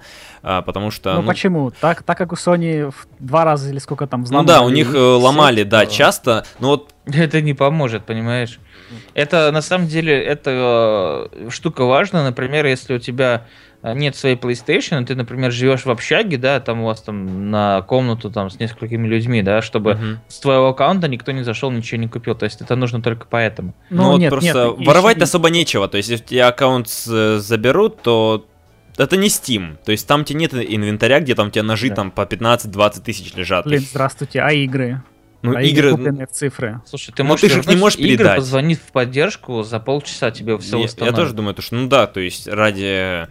А, 0.46 0.60
потому 0.60 0.90
что... 0.90 1.14
Ну, 1.14 1.22
ну 1.22 1.26
почему? 1.26 1.70
Так, 1.70 2.02
так 2.02 2.18
как 2.18 2.32
у 2.32 2.34
Sony 2.36 2.90
в 2.90 3.06
два 3.18 3.44
раза 3.44 3.70
или 3.70 3.78
сколько 3.78 4.06
там 4.06 4.24
взломали... 4.24 4.46
Ну 4.46 4.52
да, 4.52 4.62
у 4.62 4.68
них 4.68 4.94
э, 4.94 4.98
ломали, 4.98 5.62
все, 5.62 5.64
да, 5.64 5.86
часто, 5.86 6.44
но 6.60 6.68
вот... 6.68 6.92
Это 7.06 7.40
не 7.40 7.54
поможет, 7.54 8.04
понимаешь? 8.04 8.60
Это, 9.14 9.50
на 9.52 9.62
самом 9.62 9.86
деле, 9.88 10.22
это 10.22 11.30
э, 11.32 11.48
штука 11.50 11.84
важная. 11.84 12.24
Например, 12.24 12.66
если 12.66 12.94
у 12.94 12.98
тебя 12.98 13.46
а, 13.82 13.94
нет 13.94 14.16
своей 14.16 14.36
PlayStation, 14.36 15.04
ты, 15.04 15.14
например, 15.14 15.50
живешь 15.50 15.84
в 15.84 15.90
общаге, 15.90 16.36
да, 16.36 16.60
там 16.60 16.82
у 16.82 16.86
вас 16.86 17.00
там 17.00 17.50
на 17.50 17.82
комнату 17.82 18.30
там 18.30 18.50
с 18.50 18.58
несколькими 18.58 19.06
людьми, 19.06 19.42
да, 19.42 19.62
чтобы 19.62 19.92
uh-huh. 19.92 20.16
с 20.28 20.40
твоего 20.40 20.68
аккаунта 20.68 21.08
никто 21.08 21.32
не 21.32 21.42
зашел, 21.42 21.70
ничего 21.70 22.00
не 22.00 22.08
купил. 22.08 22.34
То 22.34 22.44
есть 22.44 22.60
это 22.60 22.76
нужно 22.76 23.02
только 23.02 23.26
поэтому. 23.28 23.74
Ну, 23.90 24.02
ну 24.02 24.10
вот 24.12 24.18
нет, 24.18 24.30
просто 24.30 24.74
нет, 24.76 24.86
воровать 24.86 25.16
еще... 25.16 25.24
особо 25.24 25.50
нечего. 25.50 25.88
То 25.88 25.96
есть 25.96 26.08
если 26.08 26.24
тебя 26.24 26.48
аккаунт 26.48 26.88
заберут, 26.88 28.02
то 28.02 28.46
это 28.96 29.16
не 29.16 29.28
Steam. 29.28 29.76
То 29.84 29.92
есть 29.92 30.06
там 30.06 30.24
тебе 30.24 30.40
нет 30.40 30.54
инвентаря, 30.54 31.20
где 31.20 31.34
там 31.34 31.48
у 31.48 31.50
тебя 31.50 31.62
ножи 31.62 31.88
да. 31.88 31.96
там 31.96 32.10
по 32.10 32.22
15-20 32.22 33.02
тысяч 33.02 33.34
лежат. 33.34 33.64
Блин, 33.66 33.80
здравствуйте, 33.80 34.40
а 34.40 34.52
игры? 34.52 35.02
Ну, 35.42 35.54
а 35.54 35.62
игры... 35.62 35.90
купленные 35.90 36.26
в 36.26 36.30
цифры. 36.30 36.80
Слушай, 36.86 37.12
ты 37.14 37.22
можешь 37.22 37.42
ну, 37.42 37.48
ты 37.48 37.60
их 37.60 37.66
не 37.66 37.76
можешь 37.76 37.98
игры, 37.98 38.16
передать. 38.16 38.36
позвонить 38.36 38.78
в 38.78 38.92
поддержку, 38.92 39.62
за 39.62 39.78
полчаса 39.78 40.30
тебе 40.30 40.56
все 40.58 40.78
я, 40.80 41.06
я 41.06 41.12
тоже 41.12 41.34
думаю, 41.34 41.54
что, 41.60 41.74
ну 41.74 41.86
да, 41.86 42.06
то 42.06 42.20
есть 42.20 42.48
ради 42.48 43.28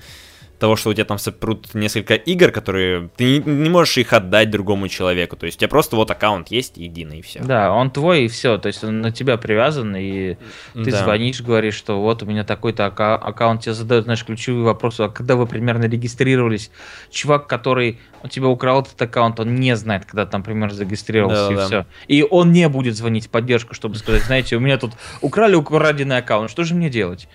того, 0.64 0.78
что 0.78 0.92
у 0.92 0.94
тебя 0.94 1.04
там 1.04 1.18
сопрут 1.18 1.74
несколько 1.74 2.14
игр, 2.14 2.50
которые 2.52 3.10
ты 3.18 3.26
не, 3.26 3.40
не 3.40 3.70
можешь 3.70 3.98
их 3.98 4.14
отдать 4.14 4.50
другому 4.50 4.88
человеку. 4.88 5.36
То 5.36 5.46
есть 5.46 5.58
у 5.58 5.60
тебя 5.60 5.68
просто 5.68 5.98
вот 5.98 6.10
аккаунт 6.10 6.52
есть 6.52 6.78
единый 6.78 7.20
и 7.20 7.22
все. 7.22 7.42
Да, 7.44 7.74
он 7.74 7.92
твой 7.92 8.24
и 8.24 8.28
все. 8.30 8.58
То 8.58 8.68
есть 8.68 8.82
он 8.82 9.02
на 9.02 9.12
тебя 9.12 9.36
привязан, 9.36 9.94
и 9.98 10.38
ты 10.74 10.90
Да. 10.92 11.04
звонишь, 11.04 11.42
говоришь, 11.42 11.76
что 11.76 12.02
вот 12.02 12.24
у 12.24 12.26
меня 12.26 12.46
такой-то 12.46 12.86
ака- 12.86 13.18
аккаунт, 13.18 13.64
тебе 13.64 13.74
задают, 13.74 14.06
знаешь, 14.06 14.24
ключевые 14.24 14.64
вопросы, 14.64 15.02
а 15.02 15.10
когда 15.10 15.36
вы 15.36 15.48
примерно 15.48 15.84
регистрировались? 15.84 16.72
Чувак, 17.12 17.48
который 17.48 18.00
у 18.24 18.30
тебя 18.30 18.48
украл 18.48 18.84
этот 18.84 19.02
аккаунт, 19.02 19.42
он 19.42 19.56
не 19.56 19.76
знает, 19.76 20.06
когда 20.06 20.26
там 20.26 20.44
примерно 20.44 20.74
зарегистрировался, 20.74 21.52
и 21.52 21.56
Да-да-да. 21.56 21.66
все. 21.68 21.86
И 22.08 22.24
он 22.24 22.54
не 22.54 22.70
будет 22.70 22.96
звонить 22.96 23.26
в 23.28 23.30
поддержку, 23.30 23.74
чтобы 23.74 23.96
сказать, 23.96 24.24
знаете, 24.24 24.56
у 24.56 24.62
меня 24.62 24.78
тут 24.78 24.94
украли 25.20 25.56
украденный 25.56 26.20
аккаунт, 26.20 26.50
что 26.50 26.64
же 26.64 26.74
мне 26.74 26.90
делать? 26.90 27.28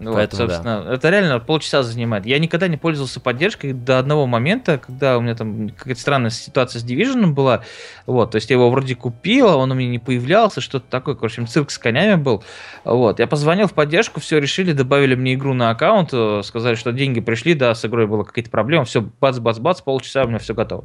Ну, 0.00 0.10
вот, 0.10 0.16
Поэтому 0.16 0.46
да. 0.46 0.54
собственно, 0.54 0.92
это 0.92 1.10
реально 1.10 1.40
полчаса 1.40 1.82
занимает. 1.82 2.24
Я 2.24 2.38
никогда 2.38 2.68
не 2.68 2.76
пользовался 2.76 3.20
поддержкой 3.20 3.72
до 3.72 3.98
одного 3.98 4.26
момента, 4.26 4.78
когда 4.78 5.18
у 5.18 5.20
меня 5.20 5.34
там 5.34 5.70
какая-то 5.70 6.00
странная 6.00 6.30
ситуация 6.30 6.78
с 6.78 6.84
Division 6.84 7.32
была. 7.32 7.62
Вот, 8.06 8.30
то 8.30 8.36
есть 8.36 8.48
я 8.50 8.56
его 8.56 8.70
вроде 8.70 8.94
купил, 8.94 9.48
а 9.48 9.56
он 9.56 9.72
у 9.72 9.74
меня 9.74 9.88
не 9.90 9.98
появлялся, 9.98 10.60
что-то 10.60 10.86
такое. 10.88 11.16
Короче, 11.16 11.44
цирк 11.46 11.70
с 11.70 11.78
конями 11.78 12.14
был. 12.14 12.44
Вот, 12.84 13.18
я 13.18 13.26
позвонил 13.26 13.66
в 13.66 13.72
поддержку, 13.72 14.20
все 14.20 14.38
решили, 14.38 14.72
добавили 14.72 15.16
мне 15.16 15.34
игру 15.34 15.52
на 15.52 15.70
аккаунт, 15.70 16.10
э, 16.12 16.42
сказали, 16.44 16.76
что 16.76 16.92
деньги 16.92 17.20
пришли, 17.20 17.54
да, 17.54 17.74
с 17.74 17.84
игрой 17.84 18.06
было 18.06 18.22
какие-то 18.22 18.50
проблемы, 18.50 18.84
все, 18.84 19.00
бац-бац-бац, 19.20 19.80
полчаса 19.80 20.24
у 20.24 20.28
меня 20.28 20.38
все 20.38 20.54
готово. 20.54 20.84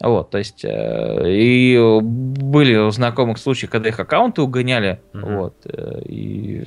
Вот, 0.00 0.30
то 0.30 0.38
есть, 0.38 0.64
э, 0.64 1.22
и 1.28 1.78
были 2.02 2.76
у 2.76 2.90
знакомых 2.90 3.38
случаи, 3.38 3.66
когда 3.66 3.90
их 3.90 4.00
аккаунты 4.00 4.42
угоняли, 4.42 5.00
Мгм. 5.12 5.36
вот, 5.36 5.54
э, 5.66 6.00
и 6.06 6.64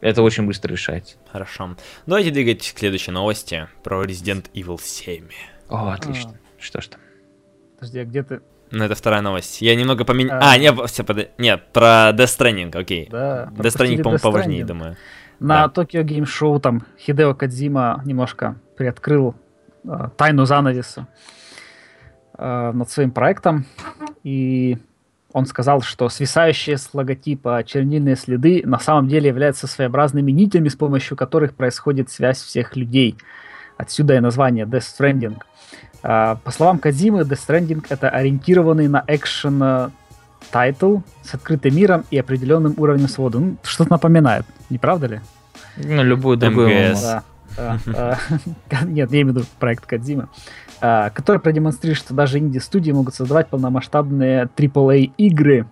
это 0.00 0.22
очень 0.22 0.46
быстро 0.46 0.72
решается. 0.72 1.16
Хорошо. 1.30 1.76
Давайте 2.06 2.30
двигать 2.30 2.72
к 2.72 2.78
следующей 2.78 3.10
новости 3.10 3.68
про 3.82 4.04
Resident 4.04 4.46
Evil 4.54 4.80
7. 4.80 5.28
О, 5.68 5.90
отлично. 5.90 6.34
Что 6.58 6.80
ж 6.80 6.88
там? 6.88 7.00
Подожди, 7.76 7.98
а 8.00 8.04
где 8.04 8.22
ты? 8.22 8.40
Ну, 8.70 8.84
это 8.84 8.94
вторая 8.94 9.20
новость. 9.20 9.62
Я 9.62 9.74
немного 9.74 10.04
поменял... 10.04 10.38
А. 10.40 10.52
А, 10.52 10.58
не, 10.58 10.72
все, 10.86 11.02
подожди. 11.02 11.30
Нет, 11.38 11.72
про 11.72 12.10
Death 12.12 12.38
Stranding, 12.38 12.76
окей. 12.76 13.08
Да, 13.10 13.50
Death 13.52 13.76
Stranding, 13.76 14.02
по-моему, 14.02 14.20
поважнее, 14.20 14.64
думаю. 14.64 14.96
На 15.40 15.66
Да. 15.66 15.82
Tokyo 15.82 16.04
Game 16.04 16.24
Show 16.24 16.60
там 16.60 16.86
Хидео 16.98 17.34
Кадзима 17.34 18.02
немножко 18.04 18.56
приоткрыл 18.76 19.34
э, 19.84 20.08
тайну 20.16 20.44
занавеса 20.44 21.08
э, 22.38 22.72
над 22.72 22.90
своим 22.90 23.10
проектом. 23.10 23.66
И 24.22 24.78
он 25.32 25.46
сказал, 25.46 25.82
что 25.82 26.08
свисающие 26.08 26.76
с 26.76 26.90
логотипа 26.92 27.62
чернильные 27.64 28.16
следы 28.16 28.62
на 28.64 28.78
самом 28.78 29.08
деле 29.08 29.28
являются 29.28 29.66
своеобразными 29.66 30.32
нитями, 30.32 30.68
с 30.68 30.74
помощью 30.74 31.16
которых 31.16 31.54
происходит 31.54 32.10
связь 32.10 32.42
всех 32.42 32.76
людей. 32.76 33.16
Отсюда 33.76 34.16
и 34.16 34.20
название 34.20 34.64
Death 34.66 34.84
Stranding. 34.98 35.36
А, 36.02 36.36
По 36.36 36.50
словам 36.50 36.78
Кадзимы, 36.78 37.20
Death 37.20 37.46
Stranding 37.46 37.86
это 37.88 38.08
ориентированный 38.08 38.88
на 38.88 39.04
экшен 39.06 39.62
э, 39.62 39.90
title 40.50 40.98
с 41.22 41.34
открытым 41.34 41.76
миром 41.76 42.04
и 42.10 42.18
определенным 42.18 42.74
уровнем 42.76 43.08
свободы. 43.08 43.38
Ну, 43.38 43.56
что-то 43.62 43.90
напоминает, 43.90 44.44
не 44.68 44.78
правда 44.78 45.06
ли? 45.06 45.20
Ну, 45.76 46.02
любую 46.02 46.36
другую. 46.36 46.68
МГС. 46.68 47.02
Да. 47.02 47.22
Да, 47.56 47.78
а, 47.86 48.16
Нет, 48.84 49.10
я 49.12 49.22
имею 49.22 49.34
в 49.34 49.36
виду 49.36 49.46
проект 49.58 49.86
Кадзима, 49.86 50.28
а, 50.80 51.10
который 51.10 51.40
продемонстрирует, 51.40 51.98
что 51.98 52.14
даже 52.14 52.38
инди-студии 52.38 52.92
могут 52.92 53.14
создавать 53.14 53.48
полномасштабные 53.48 54.48
AAA 54.56 55.12
игры. 55.16 55.66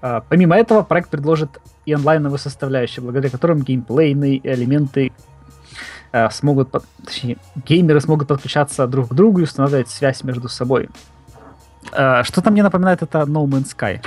А, 0.00 0.22
Помимо 0.28 0.56
этого, 0.56 0.82
проект 0.82 1.10
предложит 1.10 1.60
и 1.86 1.92
онлайновые 1.92 2.38
составляющие, 2.38 3.02
благодаря 3.02 3.30
которым 3.30 3.62
геймплейные 3.62 4.40
элементы 4.42 5.12
а, 6.12 6.30
смогут, 6.30 6.74
точнее, 7.04 7.38
геймеры 7.66 8.00
смогут 8.00 8.28
подключаться 8.28 8.86
друг 8.86 9.10
к 9.10 9.14
другу 9.14 9.40
и 9.40 9.44
устанавливать 9.44 9.88
связь 9.88 10.22
между 10.24 10.48
собой. 10.48 10.88
А, 11.92 12.22
Что-то 12.24 12.50
мне 12.50 12.62
напоминает 12.62 13.02
это 13.02 13.20
No 13.20 13.46
Man's 13.46 13.74
Sky. 13.76 14.00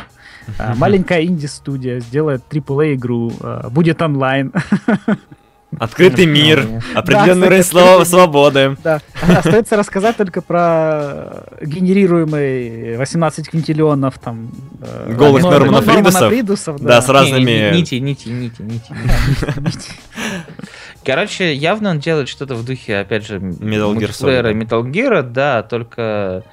А, 0.58 0.76
Маленькая 0.78 1.24
инди-студия 1.24 2.00
сделает 2.00 2.44
AAA 2.50 2.96
игру, 2.96 3.32
а, 3.42 3.70
будет 3.70 4.02
онлайн. 4.02 4.54
Открытый 5.80 6.26
мир, 6.26 6.68
определенный 6.94 7.48
уровень 7.48 7.64
слова 7.64 8.04
свободы. 8.04 8.78
Да. 8.84 9.00
Остается 9.22 9.78
рассказать 9.78 10.18
только 10.18 10.42
про 10.42 11.46
генерируемый 11.62 12.98
18 12.98 13.50
квинтиллионов 13.50 14.20
там... 14.20 14.52
э, 14.82 15.14
Голых 15.14 15.44
Нор- 15.44 15.70
Норманов 15.72 16.32
Ридусов? 16.32 16.82
Да, 16.82 17.02
с 17.02 17.08
разными... 17.08 17.74
Нити, 17.74 17.96
нити, 17.96 18.28
нити, 18.30 18.62
нити. 19.60 19.92
Короче, 21.06 21.54
явно 21.54 21.92
он 21.92 22.00
делает 22.00 22.30
что-то 22.30 22.56
в 22.56 22.66
духе, 22.66 22.98
опять 22.98 23.26
же, 23.26 23.40
Metal 23.40 23.96
Gear. 23.96 24.54
Metal 24.54 24.84
Gear, 24.84 25.24
да, 25.24 25.64
только 25.64 26.44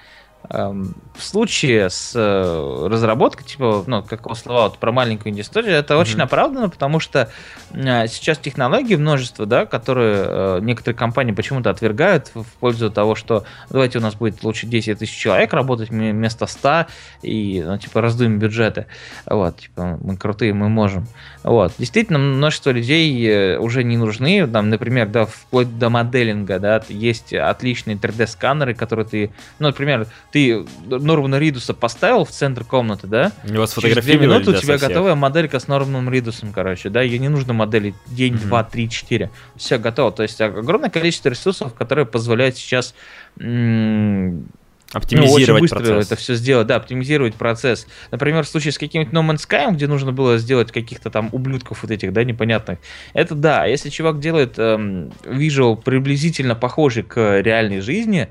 в 0.51 1.23
случае 1.23 1.91
с 1.91 2.13
э, 2.15 2.87
разработкой, 2.89 3.47
типа, 3.47 3.85
ну, 3.87 4.03
как 4.03 4.25
его 4.25 4.35
слова 4.35 4.63
вот, 4.65 4.79
про 4.79 4.93
маленькую 4.93 5.33
инди-студию, 5.33 5.75
это 5.75 5.95
Мгм. 5.95 6.01
очень 6.01 6.21
оправдано, 6.21 6.71
потому 6.71 7.01
что 7.01 7.29
э, 7.73 8.07
сейчас 8.07 8.39
технологий 8.39 8.97
множество, 8.97 9.45
да, 9.45 9.67
которые 9.67 10.25
э, 10.27 10.59
некоторые 10.63 10.97
компании 10.97 11.33
почему-то 11.33 11.69
отвергают 11.71 12.31
в 12.35 12.47
пользу 12.61 12.91
того, 12.91 13.15
что 13.15 13.45
давайте 13.69 13.99
у 13.99 14.01
нас 14.01 14.15
будет 14.15 14.43
лучше 14.43 14.67
10 14.67 14.99
тысяч 14.99 15.17
человек 15.17 15.53
работать 15.53 15.91
вместо 15.91 16.47
100 16.47 16.87
и, 17.23 17.63
ну, 17.67 17.77
типа, 17.77 18.01
раздуем 18.01 18.39
бюджеты. 18.39 18.87
Вот, 19.27 19.59
типа, 19.59 19.99
мы 20.01 20.17
крутые, 20.17 20.55
мы 20.55 20.69
можем. 20.69 21.07
Вот. 21.43 21.73
Действительно, 21.79 22.19
множество 22.19 22.71
людей 22.71 23.57
уже 23.59 23.85
не 23.85 23.97
нужны. 23.97 24.47
Там, 24.47 24.71
например, 24.71 25.09
да, 25.09 25.27
вплоть 25.27 25.79
до 25.79 25.91
моделинга, 25.91 26.59
да, 26.59 26.83
есть 26.89 27.33
отличные 27.35 27.97
3D-сканеры, 27.97 28.75
которые 28.75 29.07
ты, 29.07 29.31
ну, 29.59 29.69
например, 29.69 30.07
ты 30.33 30.38
Нормана 30.87 31.39
Ридуса 31.39 31.75
поставил 31.75 32.25
в 32.25 32.31
центр 32.31 32.65
комнаты, 32.65 33.07
да, 33.07 33.33
Его 33.45 33.67
Через 33.67 34.05
две 34.05 34.19
минуты 34.19 34.51
у 34.51 34.55
тебя 34.55 34.75
со 34.75 34.77
всех. 34.79 34.89
готовая 34.89 35.15
моделька 35.15 35.59
с 35.59 35.69
Норманом 35.69 36.11
Ридусом, 36.11 36.53
короче, 36.53 36.89
да, 36.89 37.03
ей 37.03 37.19
не 37.19 37.29
нужно 37.29 37.53
модели 37.53 37.95
день, 38.07 38.35
Мгм. 38.35 38.49
два, 38.49 38.65
три, 38.65 38.89
четыре. 38.91 39.31
Все 39.57 39.79
готово. 39.79 40.13
То 40.13 40.23
есть 40.23 40.41
огромное 40.41 40.91
количество 40.91 41.29
ресурсов, 41.29 41.75
которые 41.75 42.07
позволяют 42.07 42.57
сейчас 42.57 42.95
м, 43.39 44.39
ну, 44.41 44.45
очень 44.91 44.99
Оптимизировать 45.19 45.61
быстро 45.61 45.79
процесс. 45.81 46.07
это 46.07 46.17
все 46.17 46.35
сделать, 46.35 46.67
да, 46.67 46.77
оптимизировать 46.77 47.35
процесс. 47.35 47.87
Например, 48.11 48.45
в 48.45 48.49
случае 48.49 48.73
с 48.73 48.79
каким-нибудь 48.79 49.13
No 49.13 49.21
Man's 49.23 49.47
Sky, 49.47 49.71
где 49.75 49.87
нужно 49.87 50.13
было 50.13 50.39
сделать 50.39 50.73
каких-то 50.73 51.11
там 51.11 51.29
ублюдков 51.33 51.83
вот 51.83 51.91
этих, 51.91 52.13
да, 52.15 52.25
непонятных, 52.25 52.79
это 53.13 53.35
да, 53.35 53.67
если 53.67 53.91
чувак 53.91 54.19
делает 54.19 54.55
эм, 54.59 55.13
визуал 55.27 55.77
приблизительно 55.77 56.55
похожий 56.55 57.03
к 57.03 57.41
реальной 57.43 57.81
жизни, 57.81 58.29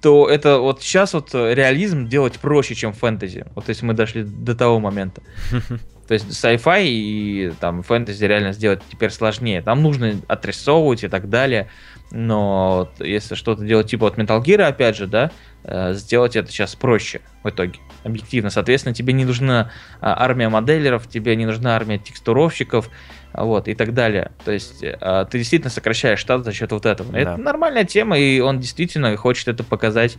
то 0.00 0.28
это 0.28 0.58
вот 0.58 0.82
сейчас 0.82 1.14
вот 1.14 1.34
э, 1.34 1.54
реализм 1.54 2.08
делать 2.08 2.38
проще, 2.38 2.74
чем 2.74 2.92
фэнтези. 2.92 3.46
Вот 3.54 3.68
есть 3.68 3.82
мы 3.82 3.94
дошли 3.94 4.22
до 4.22 4.54
того 4.54 4.80
момента. 4.80 5.22
То 6.08 6.14
есть 6.14 6.26
sci-fi 6.30 6.86
и 6.86 7.52
там 7.60 7.82
фэнтези 7.82 8.24
реально 8.24 8.52
сделать 8.52 8.80
теперь 8.90 9.10
сложнее. 9.10 9.60
Там 9.60 9.82
нужно 9.82 10.14
отрисовывать 10.26 11.04
и 11.04 11.08
так 11.08 11.28
далее. 11.28 11.68
Но 12.10 12.88
вот 12.98 13.06
если 13.06 13.34
что-то 13.34 13.62
делать 13.62 13.90
типа 13.90 14.06
вот 14.06 14.18
Metal 14.18 14.42
Gear, 14.42 14.62
опять 14.62 14.96
же, 14.96 15.06
да, 15.06 15.30
э, 15.64 15.92
сделать 15.92 16.34
это 16.36 16.50
сейчас 16.50 16.74
проще 16.74 17.20
в 17.44 17.50
итоге, 17.50 17.78
объективно. 18.04 18.48
Соответственно, 18.48 18.94
тебе 18.94 19.12
не 19.12 19.26
нужна 19.26 19.70
а, 20.00 20.24
армия 20.24 20.48
моделеров, 20.48 21.06
тебе 21.08 21.36
не 21.36 21.44
нужна 21.44 21.76
армия 21.76 21.98
текстуровщиков, 21.98 22.88
вот, 23.32 23.68
и 23.68 23.74
так 23.74 23.94
далее. 23.94 24.32
То 24.44 24.52
есть 24.52 24.82
э, 24.82 25.26
ты 25.30 25.38
действительно 25.38 25.70
сокращаешь 25.70 26.18
штат 26.18 26.44
за 26.44 26.52
счет 26.52 26.72
вот 26.72 26.86
этого. 26.86 27.12
Да. 27.12 27.18
Это 27.18 27.36
нормальная 27.36 27.84
тема, 27.84 28.18
и 28.18 28.40
он 28.40 28.60
действительно 28.60 29.16
хочет 29.16 29.48
это 29.48 29.64
показать. 29.64 30.18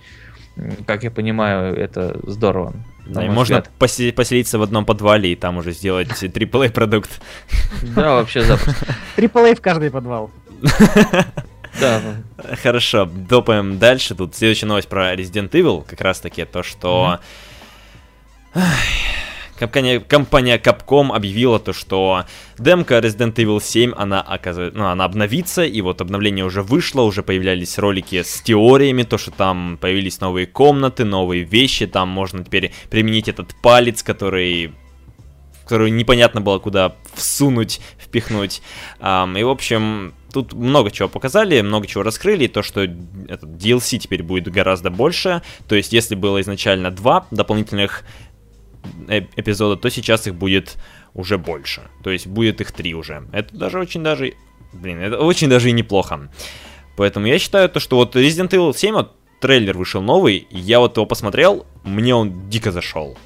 Как 0.86 1.03
я 1.03 1.12
понимаю, 1.12 1.76
это 1.76 2.20
здорово. 2.24 2.74
Да, 3.05 3.26
и 3.26 3.30
можно 3.30 3.64
посе- 3.80 4.12
поселиться 4.12 4.60
в 4.60 4.62
одном 4.62 4.86
подвале 4.86 5.32
и 5.32 5.36
там 5.36 5.57
уже 5.57 5.72
сделать 5.72 6.10
AAA 6.24 6.72
продукт. 6.72 7.22
Да, 7.95 8.16
вообще 8.16 8.41
запросто. 8.41 8.86
AAA 9.18 9.55
в 9.55 9.62
каждый 9.62 9.91
подвал. 9.91 10.32
Да, 11.80 12.01
Хорошо, 12.64 13.05
допаем 13.05 13.78
дальше. 13.78 14.16
Тут 14.16 14.36
следующая 14.36 14.66
новость 14.66 14.89
про 14.89 15.14
Resident 15.14 15.51
Evil. 15.51 15.86
Как 15.88 16.01
раз 16.01 16.20
таки 16.20 16.43
то, 16.43 16.64
что... 16.64 17.20
Ай, 18.55 18.64
Компания, 19.60 19.99
компания 19.99 20.57
Capcom 20.57 21.14
объявила 21.14 21.60
то, 21.60 21.74
что 21.74 22.24
демка 22.57 22.99
Resident 22.99 23.34
Evil 23.36 23.62
7, 23.62 23.91
она 23.97 24.22
оказывает, 24.22 24.74
ну, 24.74 24.86
она 24.86 25.03
обновится, 25.03 25.66
и 25.66 25.82
вот 25.82 25.99
обновление 25.99 26.45
уже 26.45 26.64
вышло, 26.64 27.01
уже 27.01 27.24
появлялись 27.24 27.78
ролики 27.78 28.24
с 28.24 28.41
теориями, 28.41 29.03
то, 29.03 29.18
что 29.18 29.32
там 29.32 29.78
появились 29.82 30.22
новые 30.22 30.47
комнаты, 30.47 31.03
новые 31.03 31.43
вещи, 31.43 31.88
там 31.88 32.07
можно 32.07 32.45
теперь 32.45 32.72
применить 32.89 33.28
этот 33.28 33.53
палец, 33.62 34.01
который 34.01 34.72
которую 35.66 35.93
непонятно 35.93 36.41
было 36.41 36.57
куда 36.57 36.95
всунуть, 37.14 37.80
впихнуть. 37.99 38.64
Ам, 38.99 39.38
и, 39.38 39.43
в 39.43 39.49
общем, 39.49 40.16
тут 40.34 40.53
много 40.53 40.89
чего 40.89 41.07
показали, 41.07 41.62
много 41.62 41.86
чего 41.86 42.01
раскрыли, 42.01 42.45
и 42.45 42.47
то, 42.47 42.64
что 42.64 42.82
этот 42.82 43.49
DLC 43.49 43.99
теперь 43.99 44.24
будет 44.24 44.47
гораздо 44.47 44.89
больше. 44.89 45.43
То 45.68 45.76
есть, 45.76 45.93
если 45.93 46.16
было 46.16 46.41
изначально 46.41 46.89
два 46.89 47.28
дополнительных 47.30 48.03
эпизода, 49.07 49.75
то 49.80 49.89
сейчас 49.89 50.27
их 50.27 50.36
будет 50.36 50.77
уже 51.13 51.38
больше. 51.38 51.89
То 52.03 52.09
есть, 52.09 52.27
будет 52.27 52.61
их 52.61 52.71
три 52.71 52.93
уже. 52.93 53.27
Это 53.32 53.55
даже 53.57 53.80
очень 53.80 54.03
даже 54.03 54.34
блин, 54.73 54.99
это 54.99 55.17
очень 55.17 55.49
даже 55.49 55.69
и 55.69 55.73
неплохо. 55.73 56.30
Поэтому 56.95 57.27
я 57.27 57.39
считаю 57.39 57.69
то, 57.69 57.80
что 57.80 57.95
вот 57.97 58.15
Resident 58.15 58.49
Evil 58.49 58.75
7, 58.75 58.93
вот 58.93 59.15
трейлер 59.39 59.77
вышел 59.77 60.01
новый, 60.01 60.47
я 60.49 60.80
вот 60.80 60.97
его 60.97 61.05
посмотрел, 61.05 61.65
мне 61.84 62.13
он 62.13 62.49
дико 62.49 62.71
зашел. 62.71 63.17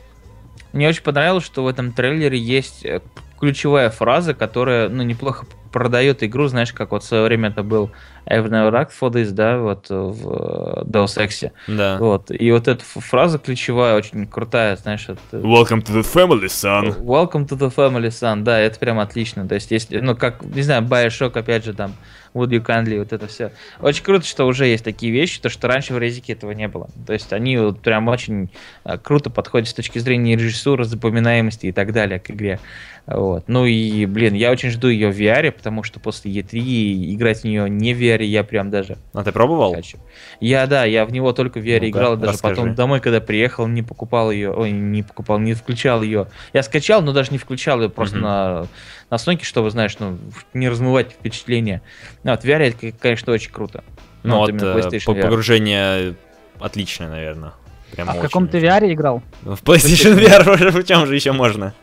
Мне 0.74 0.90
очень 0.90 1.04
понравилось, 1.04 1.46
что 1.46 1.64
в 1.64 1.68
этом 1.68 1.92
трейлере 1.92 2.38
есть 2.38 2.86
э, 2.86 3.02
ключевая 3.44 3.90
фраза, 3.90 4.34
которая, 4.34 4.88
ну, 4.88 5.04
неплохо 5.04 5.46
продает 5.74 6.24
игру, 6.24 6.48
знаешь, 6.48 6.72
как 6.72 6.92
вот 6.92 7.04
в 7.04 7.06
свое 7.06 7.24
время 7.24 7.50
это 7.50 7.62
был 7.62 7.92
I've 8.26 8.48
never 8.48 8.72
asked 8.72 8.94
for 8.98 9.12
this, 9.12 9.32
да, 9.32 9.58
вот 9.58 9.90
в 9.90 10.86
Deus 10.86 11.18
Ex. 11.18 11.52
Да. 11.68 11.98
Вот. 11.98 12.32
И 12.32 12.52
вот 12.54 12.70
эта 12.70 12.82
фраза 12.86 13.40
ключевая, 13.40 13.96
очень 13.98 14.28
крутая, 14.28 14.78
знаешь. 14.78 15.10
Это... 15.10 15.46
Welcome 15.46 15.84
to 15.84 15.92
the 15.92 16.04
family, 16.04 16.46
son. 16.46 16.98
Welcome 17.02 17.46
to 17.50 17.58
the 17.58 17.76
family, 17.76 18.08
son, 18.08 18.44
да, 18.44 18.58
это 18.60 18.80
прям 18.80 19.00
отлично. 19.00 19.46
То 19.46 19.56
есть, 19.56 19.72
если, 19.72 20.00
ну, 20.00 20.16
как, 20.16 20.42
не 20.42 20.62
знаю, 20.62 20.84
Bioshock, 20.84 21.38
опять 21.38 21.66
же, 21.66 21.74
там, 21.74 21.96
Would 22.34 22.50
You 22.50 22.66
Kindly, 22.66 23.00
вот 23.00 23.14
это 23.14 23.28
все. 23.28 23.52
Очень 23.80 24.04
круто, 24.04 24.26
что 24.26 24.46
уже 24.46 24.66
есть 24.68 24.84
такие 24.84 25.12
вещи, 25.12 25.40
то, 25.42 25.50
что 25.50 25.68
раньше 25.68 25.94
в 25.94 26.00
Резике 26.00 26.34
этого 26.34 26.52
не 26.52 26.68
было. 26.68 26.90
То 27.06 27.14
есть, 27.14 27.32
они 27.34 27.58
вот 27.58 27.82
прям 27.82 28.08
очень 28.08 28.50
а, 28.84 28.98
круто 28.98 29.30
подходят 29.30 29.68
с 29.70 29.74
точки 29.74 30.00
зрения 30.00 30.36
режиссуры, 30.36 30.86
запоминаемости 30.86 31.68
и 31.68 31.72
так 31.72 31.94
далее 31.94 32.20
к 32.20 32.32
игре. 32.32 32.60
Вот. 33.06 33.44
Ну 33.48 33.66
и, 33.66 34.06
блин, 34.06 34.34
я 34.34 34.50
очень 34.52 34.70
жду 34.70 34.88
ее 34.88 35.12
в 35.12 35.20
VR, 35.20 35.52
потому 35.52 35.84
что 35.84 36.00
после 36.00 36.32
E3 36.32 37.14
играть 37.14 37.42
в 37.42 37.44
нее 37.44 37.70
не 37.70 37.94
в 37.94 38.02
VR 38.02 38.24
я 38.24 38.46
прям 38.46 38.70
даже... 38.70 38.98
А 39.14 39.24
ты 39.24 39.34
пробовал? 39.34 39.74
Хочу. 39.74 39.98
Я, 40.40 40.68
да, 40.68 40.86
я 40.86 41.06
в 41.06 41.12
него 41.12 41.34
только 41.34 41.60
в 41.60 41.66
VR 41.66 41.82
ну 41.82 41.90
играл, 41.90 42.16
даже 42.16 42.34
расскажи. 42.34 42.56
потом 42.56 42.76
домой, 42.76 43.02
когда 43.02 43.20
приехал, 43.20 43.68
не 43.68 43.84
покупал 43.84 44.32
ее, 44.32 44.52
ой, 44.52 44.72
не 44.72 45.04
покупал, 45.04 45.38
не 45.40 45.54
включал 45.54 46.02
ее. 46.02 46.28
Я 46.54 46.64
скачал, 46.64 47.02
но 47.02 47.12
даже 47.12 47.32
не 47.32 47.38
включал 47.38 47.82
ее 47.82 47.90
просто 47.90 48.18
mm-hmm. 48.18 48.22
на, 48.22 48.68
на 49.14 49.20
Соньке, 49.20 49.46
чтобы, 49.46 49.70
знаешь, 49.70 49.96
ну, 50.00 50.18
не 50.56 50.68
размывать 50.68 51.12
впечатление. 51.12 51.84
Ну, 52.24 52.32
вот, 52.32 52.42
в 52.42 52.46
VR 52.46 52.70
это, 52.70 52.92
конечно, 52.98 53.32
очень 53.32 53.52
круто. 53.52 53.84
Ну, 54.24 54.38
вот, 54.38 54.52
вот 54.52 54.92
э, 54.92 55.00
погружение 55.06 56.16
отличное, 56.60 57.10
наверное. 57.10 57.54
Прям 57.92 58.10
а 58.10 58.14
в 58.14 58.22
каком 58.22 58.48
ты 58.48 58.58
VR 58.58 58.92
играл? 58.92 59.22
В 59.44 59.62
PlayStation 59.62 60.18
VR, 60.18 60.72
в 60.82 60.84
чем 60.84 61.06
же 61.06 61.14
еще 61.14 61.32
можно? 61.32 61.76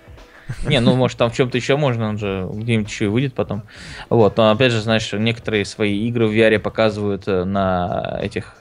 Не, 0.66 0.80
ну, 0.80 0.96
может, 0.96 1.18
там 1.18 1.30
в 1.30 1.36
чем-то 1.36 1.56
еще 1.56 1.76
можно, 1.76 2.08
он 2.08 2.18
же 2.18 2.48
где-нибудь 2.52 2.90
еще 2.90 3.04
и 3.04 3.08
выйдет 3.08 3.34
потом. 3.34 3.62
Вот, 4.08 4.36
но 4.36 4.50
опять 4.50 4.72
же, 4.72 4.80
знаешь, 4.80 5.12
некоторые 5.12 5.64
свои 5.64 6.08
игры 6.08 6.26
в 6.26 6.32
VR 6.32 6.58
показывают 6.58 7.28
э, 7.28 7.44
на 7.44 8.18
этих, 8.20 8.54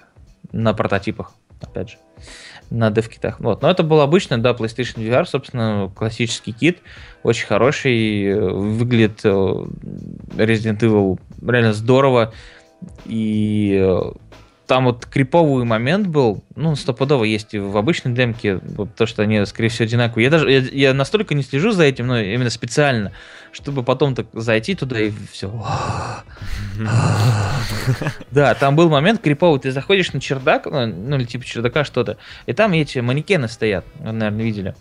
на 0.51 0.75
прототипах, 0.75 1.31
опять 1.59 1.89
же, 1.89 1.97
на 2.69 2.91
дев-китах. 2.91 3.39
Вот, 3.39 3.61
но 3.61 3.69
это 3.69 3.83
был 3.83 4.01
обычный, 4.01 4.37
да, 4.37 4.51
PlayStation 4.51 4.97
VR, 4.97 5.25
собственно, 5.25 5.91
классический 5.95 6.51
кит, 6.51 6.79
очень 7.23 7.47
хороший, 7.47 8.25
э, 8.25 8.39
выглядит 8.39 9.21
э, 9.23 9.29
Resident 9.29 10.79
Evil 10.79 11.19
реально 11.45 11.73
здорово, 11.73 12.33
и 13.05 13.97
там 14.69 14.85
вот 14.85 15.07
криповый 15.07 15.65
момент 15.65 16.07
был, 16.07 16.43
ну, 16.55 16.75
стопудово 16.75 17.23
есть 17.23 17.55
и 17.55 17.59
в 17.59 17.75
обычной 17.75 18.13
демке, 18.13 18.59
то, 18.95 19.07
что 19.07 19.23
они, 19.23 19.43
скорее 19.47 19.69
всего, 19.69 19.85
одинаковые. 19.85 20.25
Я 20.25 20.29
даже, 20.29 20.51
я, 20.51 20.59
я 20.59 20.93
настолько 20.93 21.33
не 21.33 21.41
слежу 21.41 21.71
за 21.71 21.85
этим, 21.85 22.05
но 22.05 22.19
именно 22.19 22.51
специально, 22.51 23.11
чтобы 23.51 23.83
потом 23.83 24.15
так 24.15 24.27
зайти 24.33 24.75
туда 24.75 24.99
и 24.99 25.11
все. 25.31 25.51
Да, 28.31 28.53
там 28.55 28.75
был 28.75 28.89
момент 28.89 29.21
криповый, 29.21 29.59
ты 29.59 29.71
заходишь 29.71 30.13
на 30.13 30.21
чердак, 30.21 30.65
ну, 30.65 30.85
ну 30.85 31.15
или 31.17 31.25
типа 31.25 31.43
чердака 31.43 31.83
что-то, 31.83 32.17
и 32.45 32.53
там 32.53 32.71
эти 32.73 32.99
манекены 32.99 33.47
стоят, 33.47 33.85
наверное, 33.99 34.43
видели. 34.43 34.75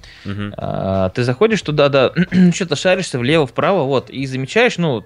А, 0.57 1.09
ты 1.11 1.25
заходишь 1.25 1.62
туда, 1.62 1.89
да, 1.89 2.12
что-то 2.55 2.77
шаришься 2.77 3.19
влево-вправо, 3.19 3.85
вот, 3.85 4.11
и 4.11 4.27
замечаешь, 4.27 4.79
ну, 4.79 5.05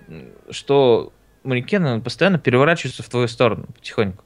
что 0.51 1.13
манекены 1.45 2.01
постоянно 2.01 2.39
переворачиваются 2.39 3.03
в 3.03 3.09
твою 3.09 3.29
сторону 3.29 3.67
потихоньку. 3.75 4.25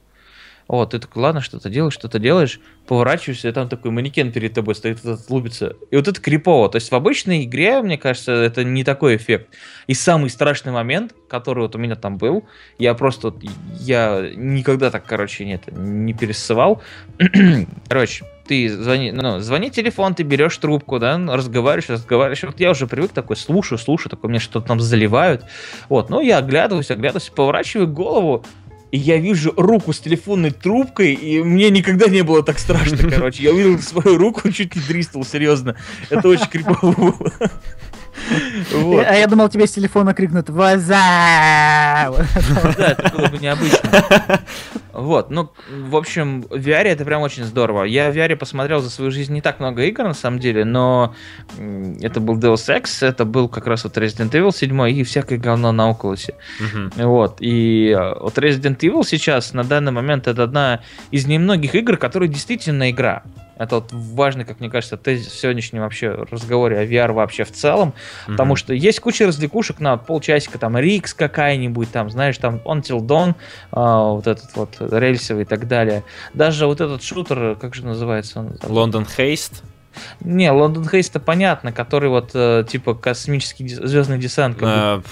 Вот, 0.67 0.91
ты 0.91 0.99
такой, 0.99 1.23
ладно, 1.23 1.41
что-то 1.41 1.69
делаешь, 1.69 1.93
что-то 1.93 2.19
делаешь, 2.19 2.59
поворачиваешься, 2.87 3.49
и 3.49 3.51
там 3.51 3.69
такой 3.69 3.91
манекен 3.91 4.31
перед 4.31 4.53
тобой 4.53 4.75
стоит, 4.75 4.99
этот 4.99 5.29
лупится. 5.29 5.75
И 5.91 5.95
вот 5.95 6.07
это 6.07 6.19
крипово. 6.19 6.69
То 6.69 6.77
есть 6.77 6.91
в 6.91 6.95
обычной 6.95 7.45
игре, 7.45 7.81
мне 7.81 7.97
кажется, 7.97 8.31
это 8.31 8.63
не 8.63 8.83
такой 8.83 9.15
эффект. 9.15 9.53
И 9.87 9.93
самый 9.93 10.29
страшный 10.29 10.71
момент, 10.71 11.13
который 11.29 11.61
вот 11.61 11.75
у 11.75 11.79
меня 11.79 11.95
там 11.95 12.17
был, 12.17 12.45
я 12.77 12.93
просто, 12.93 13.33
я 13.79 14.29
никогда 14.35 14.91
так, 14.91 15.05
короче, 15.05 15.45
нет, 15.45 15.63
не 15.67 16.13
пересывал. 16.13 16.81
короче, 17.87 18.25
ты 18.47 18.69
звони, 18.69 19.11
ну, 19.11 19.39
звони 19.39 19.69
телефон, 19.69 20.15
ты 20.15 20.23
берешь 20.23 20.57
трубку, 20.57 20.99
да, 20.99 21.17
разговариваешь, 21.17 21.89
разговариваешь. 21.89 22.43
Вот 22.43 22.59
я 22.59 22.71
уже 22.71 22.87
привык 22.87 23.11
такой, 23.11 23.35
слушаю, 23.35 23.77
слушаю, 23.77 24.09
такой, 24.09 24.29
мне 24.29 24.39
что-то 24.39 24.67
там 24.67 24.79
заливают. 24.79 25.45
Вот, 25.89 26.09
ну, 26.09 26.21
я 26.21 26.37
оглядываюсь, 26.37 26.91
оглядываюсь, 26.91 27.29
поворачиваю 27.29 27.87
голову, 27.87 28.45
и 28.91 28.97
я 28.97 29.17
вижу 29.17 29.53
руку 29.57 29.91
с 29.91 29.99
телефонной 29.99 30.51
трубкой, 30.51 31.13
и 31.13 31.43
мне 31.43 31.69
никогда 31.69 32.07
не 32.07 32.21
было 32.21 32.43
так 32.43 32.59
страшно, 32.59 32.97
короче. 33.09 33.43
Я 33.43 33.51
увидел 33.51 33.79
свою 33.79 34.17
руку, 34.17 34.49
чуть 34.51 34.75
не 34.75 34.81
дристал, 34.81 35.23
серьезно. 35.23 35.75
Это 36.09 36.27
очень 36.27 36.47
крипово 36.47 36.91
было. 36.91 37.31
Вот. 38.73 39.05
А 39.07 39.13
я 39.13 39.27
думал, 39.27 39.49
тебе 39.49 39.67
с 39.67 39.71
телефона 39.71 40.13
крикнут 40.13 40.49
«Ваза!» 40.49 40.95
Да, 40.95 42.25
это 42.77 43.11
было 43.15 43.27
бы 43.27 43.37
необычно. 43.37 44.41
Вот, 44.97 45.29
ну, 45.29 45.51
в 45.69 45.95
общем, 45.95 46.41
в 46.41 46.55
VR 46.55 46.85
это 46.85 47.05
прям 47.05 47.21
очень 47.21 47.43
здорово. 47.43 47.83
Я 47.83 48.11
в 48.11 48.17
VR 48.17 48.35
посмотрел 48.35 48.79
за 48.79 48.89
свою 48.89 49.11
жизнь 49.11 49.31
не 49.31 49.41
так 49.41 49.59
много 49.59 49.83
игр, 49.83 50.03
на 50.03 50.15
самом 50.15 50.39
деле, 50.39 50.65
но 50.65 51.13
это 52.01 52.19
был 52.19 52.39
Deus 52.39 52.67
Ex, 52.67 53.05
это 53.05 53.23
был 53.23 53.47
как 53.47 53.67
раз 53.67 53.83
вот 53.83 53.95
Resident 53.95 54.31
Evil 54.31 54.51
7 54.51 54.89
и 54.89 55.03
всякое 55.03 55.37
говно 55.37 55.71
на 55.71 55.91
Oculus. 55.91 56.33
Вот, 56.95 57.37
и 57.41 57.89
э, 57.95 58.19
вот 58.19 58.39
Resident 58.39 58.79
Evil 58.79 59.03
сейчас, 59.05 59.53
на 59.53 59.63
данный 59.63 59.91
момент, 59.91 60.27
это 60.27 60.41
одна 60.41 60.81
из 61.11 61.27
немногих 61.27 61.75
игр, 61.75 61.97
которые 61.97 62.29
действительно 62.29 62.89
игра. 62.89 63.21
Это 63.57 63.75
вот 63.75 63.89
важный, 63.91 64.45
как 64.45 64.59
мне 64.59 64.69
кажется, 64.69 64.97
тезис 64.97 65.27
в 65.27 65.39
сегодняшнем 65.39 65.81
вообще 65.81 66.09
разговоре 66.09 66.79
о 66.79 66.85
VR 66.85 67.11
вообще 67.11 67.43
в 67.43 67.51
целом. 67.51 67.89
Mm-hmm. 67.89 68.31
Потому 68.31 68.55
что 68.55 68.73
есть 68.73 68.99
куча 68.99 69.25
развлекушек 69.25 69.79
на 69.79 69.97
полчасика, 69.97 70.59
там 70.59 70.77
Рикс 70.77 71.13
какая-нибудь, 71.13 71.91
там, 71.91 72.09
знаешь, 72.09 72.37
там 72.37 72.61
Until 72.65 72.99
Dawn, 72.99 73.35
а, 73.71 74.09
вот 74.11 74.27
этот 74.27 74.55
вот 74.55 74.77
рельсовый 74.79 75.43
и 75.43 75.45
так 75.45 75.67
далее. 75.67 76.03
Даже 76.33 76.67
вот 76.67 76.81
этот 76.81 77.03
шутер, 77.03 77.55
как 77.55 77.75
же 77.75 77.85
называется 77.85 78.39
он? 78.39 78.57
Лондон 78.63 79.05
Хейст? 79.05 79.63
Не, 80.21 80.51
Лондон 80.51 80.87
Хейст 80.87 81.11
это 81.11 81.19
понятно, 81.19 81.71
который 81.71 82.09
вот 82.09 82.31
э, 82.35 82.63
типа 82.69 82.93
космический 82.93 83.67
звездный 83.67 84.19
десант. 84.19 84.57
Как 84.57 85.03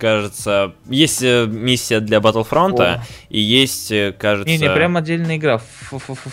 кажется, 0.00 0.72
есть 0.88 1.22
э, 1.22 1.46
миссия 1.46 2.00
для 2.00 2.18
Battlefront, 2.18 2.80
О. 2.80 3.04
и 3.28 3.38
есть, 3.38 3.92
э, 3.92 4.12
кажется... 4.18 4.50
Не, 4.50 4.58
не, 4.58 4.70
прям 4.70 4.96
отдельная 4.96 5.36
игра. 5.36 5.58
Ф-ф-ф 5.58 6.26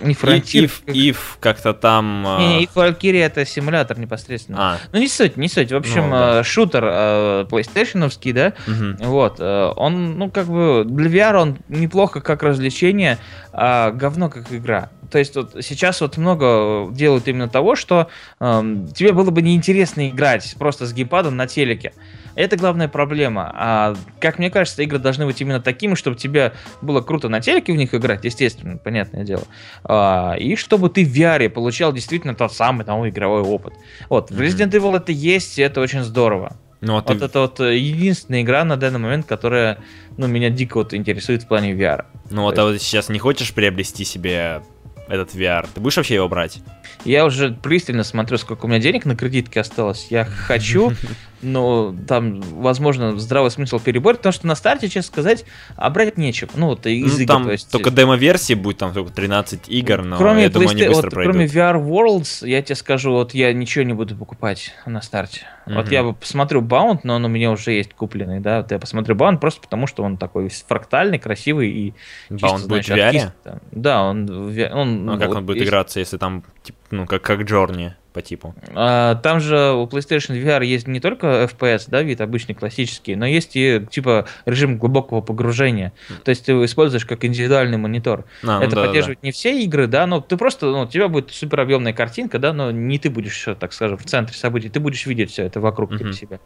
не 0.00 0.14
фронтир. 0.14 0.64
Ив, 0.64 0.82
как... 0.84 0.94
Ив 0.94 1.38
как-то 1.40 1.74
там... 1.74 2.26
Не, 2.38 2.48
не, 2.48 2.64
Ив 2.64 2.70
Valkyrie 2.74 3.24
это 3.24 3.44
симулятор 3.44 3.98
непосредственно. 3.98 4.58
А. 4.60 4.78
Ну, 4.92 4.98
не 4.98 5.08
суть, 5.08 5.36
не 5.36 5.48
суть. 5.48 5.72
В 5.72 5.76
общем, 5.76 6.04
ну, 6.04 6.10
да. 6.10 6.40
Э, 6.40 6.42
шутер 6.42 6.84
э, 6.84 7.46
PlayStation, 7.50 8.32
да? 8.32 8.52
Угу. 8.66 9.08
Вот. 9.10 9.40
Он, 9.40 10.18
ну, 10.18 10.30
как 10.30 10.46
бы, 10.46 10.84
для 10.86 11.10
VR 11.10 11.36
он 11.36 11.58
неплохо 11.68 12.20
как 12.20 12.42
развлечение, 12.42 13.18
а 13.52 13.90
говно 13.90 14.28
как 14.28 14.52
игра. 14.52 14.90
То 15.10 15.18
есть 15.18 15.36
вот 15.36 15.56
сейчас 15.60 16.00
вот 16.00 16.16
много 16.16 16.88
делают 16.90 17.28
именно 17.28 17.48
того, 17.48 17.76
что 17.76 18.08
э, 18.40 18.76
тебе 18.94 19.12
было 19.12 19.30
бы 19.30 19.42
неинтересно 19.42 20.08
играть 20.08 20.54
просто 20.58 20.86
с 20.86 20.92
геймпадом 20.92 21.36
на 21.36 21.46
телеке. 21.46 21.92
Это 22.34 22.56
главная 22.56 22.88
проблема. 22.88 23.50
А, 23.54 23.96
как 24.20 24.38
мне 24.38 24.50
кажется, 24.50 24.82
игры 24.82 24.98
должны 24.98 25.26
быть 25.26 25.40
именно 25.40 25.60
такими, 25.60 25.94
чтобы 25.94 26.16
тебе 26.16 26.52
было 26.82 27.00
круто 27.00 27.28
на 27.28 27.40
телеке 27.40 27.72
в 27.72 27.76
них 27.76 27.94
играть, 27.94 28.24
естественно, 28.24 28.76
понятное 28.76 29.24
дело. 29.24 29.44
А, 29.84 30.34
и 30.34 30.56
чтобы 30.56 30.88
ты 30.90 31.04
в 31.04 31.14
VR 31.14 31.48
получал 31.48 31.92
действительно 31.92 32.34
тот 32.34 32.52
самый 32.52 32.84
там, 32.84 33.08
игровой 33.08 33.42
опыт. 33.42 33.74
Вот, 34.08 34.30
в 34.30 34.40
Resident 34.40 34.70
Evil 34.70 34.96
это 34.96 35.12
есть, 35.12 35.58
и 35.58 35.62
это 35.62 35.80
очень 35.80 36.02
здорово. 36.02 36.56
Ну, 36.80 36.94
а 36.94 36.96
вот 36.96 37.18
ты... 37.18 37.24
это 37.24 37.40
вот 37.40 37.60
единственная 37.60 38.42
игра 38.42 38.64
на 38.64 38.76
данный 38.76 38.98
момент, 38.98 39.26
которая 39.26 39.78
ну, 40.16 40.26
меня 40.26 40.50
дико 40.50 40.78
вот 40.78 40.92
интересует 40.92 41.44
в 41.44 41.48
плане 41.48 41.72
VR. 41.72 42.04
Ну 42.30 42.42
вот, 42.42 42.58
а 42.58 42.64
вот 42.64 42.80
сейчас 42.80 43.08
не 43.08 43.18
хочешь 43.18 43.52
приобрести 43.52 44.04
себе 44.04 44.62
этот 45.08 45.34
VR? 45.34 45.66
Ты 45.72 45.80
будешь 45.80 45.96
вообще 45.96 46.14
его 46.14 46.28
брать? 46.28 46.60
Я 47.04 47.24
уже 47.24 47.50
пристально 47.50 48.04
смотрю, 48.04 48.38
сколько 48.38 48.66
у 48.66 48.68
меня 48.68 48.78
денег 48.78 49.04
на 49.04 49.16
кредитке 49.16 49.60
осталось. 49.60 50.08
Я 50.10 50.24
хочу, 50.24 50.92
но 51.44 51.94
там, 52.08 52.40
возможно, 52.40 53.18
здравый 53.18 53.50
смысл 53.50 53.78
перебор, 53.78 54.16
потому 54.16 54.32
что 54.32 54.46
на 54.46 54.54
старте, 54.54 54.88
честно 54.88 55.12
сказать, 55.12 55.44
а 55.76 55.90
брать 55.90 56.16
нечего. 56.16 56.50
Ну, 56.54 56.68
вот 56.68 56.86
из 56.86 57.14
ну, 57.14 57.18
игр, 57.20 57.32
там 57.32 57.44
то 57.44 57.52
есть... 57.52 57.70
только 57.70 57.90
демо-версии 57.90 58.54
будет, 58.54 58.78
там 58.78 58.92
только 58.92 59.12
13 59.12 59.68
игр, 59.68 60.02
но 60.02 60.16
кроме 60.16 60.44
я 60.44 60.48
думаю, 60.48 60.70
они 60.70 60.86
быстро 60.86 61.02
вот, 61.02 61.10
пройдут. 61.10 61.34
Кроме 61.34 61.46
VR 61.46 61.84
Worlds, 61.84 62.46
я 62.48 62.62
тебе 62.62 62.76
скажу, 62.76 63.12
вот 63.12 63.34
я 63.34 63.52
ничего 63.52 63.84
не 63.84 63.92
буду 63.92 64.16
покупать 64.16 64.72
на 64.86 65.02
старте. 65.02 65.42
Mm-hmm. 65.66 65.74
Вот 65.74 65.90
я 65.90 66.04
посмотрю 66.04 66.62
Bound, 66.62 67.00
но 67.04 67.16
он 67.16 67.24
у 67.24 67.28
меня 67.28 67.50
уже 67.50 67.72
есть 67.72 67.94
купленный, 67.94 68.40
да, 68.40 68.58
вот 68.58 68.70
я 68.70 68.78
посмотрю 68.78 69.14
Bound 69.14 69.38
просто 69.38 69.60
потому, 69.60 69.86
что 69.86 70.02
он 70.02 70.16
такой 70.16 70.48
фрактальный, 70.48 71.18
красивый 71.18 71.70
и 71.70 71.94
Bound 72.30 72.38
чисто, 72.38 72.68
будет 72.68 72.86
знаешь, 72.86 73.14
в 73.14 73.46
VR? 73.46 73.60
Да, 73.70 74.04
он... 74.04 74.28
он 74.30 75.10
а 75.10 75.18
как 75.18 75.30
он 75.30 75.46
будет 75.46 75.62
играться, 75.62 76.00
если 76.00 76.16
там 76.16 76.44
типа, 76.62 76.78
ну, 76.90 77.06
как, 77.06 77.22
как 77.22 77.40
Journey 77.40 77.92
по 78.14 78.22
типу. 78.22 78.54
А, 78.74 79.16
там 79.16 79.40
же 79.40 79.72
у 79.72 79.86
PlayStation 79.86 80.40
VR 80.40 80.64
есть 80.64 80.86
не 80.86 81.00
только 81.00 81.48
FPS, 81.52 81.86
да, 81.88 82.02
вид 82.02 82.20
обычный 82.20 82.54
классический, 82.54 83.16
но 83.16 83.26
есть 83.26 83.56
и 83.56 83.84
типа 83.90 84.26
режим 84.46 84.78
глубокого 84.78 85.20
погружения. 85.20 85.92
То 86.22 86.30
есть 86.30 86.46
ты 86.46 86.52
его 86.52 86.64
используешь 86.64 87.04
как 87.04 87.24
индивидуальный 87.24 87.76
монитор. 87.76 88.24
А, 88.44 88.60
ну 88.60 88.64
Это 88.64 88.76
да, 88.76 88.86
поддерживает 88.86 89.22
не 89.24 89.32
все 89.32 89.60
игры, 89.64 89.88
да, 89.88 90.06
но 90.06 90.20
ты 90.20 90.36
просто, 90.36 90.66
ну, 90.66 90.82
у 90.82 90.86
тебя 90.86 91.08
будет 91.08 91.32
супер 91.32 91.60
объемная 91.60 91.92
картинка, 91.92 92.38
да, 92.38 92.52
но 92.52 92.70
не 92.70 92.98
ты 93.00 93.10
будешь, 93.10 93.34
всё, 93.34 93.56
так 93.56 93.72
скажем, 93.72 93.98
в 93.98 94.04
центре 94.04 94.36
событий, 94.36 94.68
ты 94.68 94.78
будешь 94.78 95.04
видеть 95.06 95.32
все 95.32 95.42
это 95.42 95.60
вокруг 95.60 95.98
типа, 95.98 96.12
себя. 96.12 96.38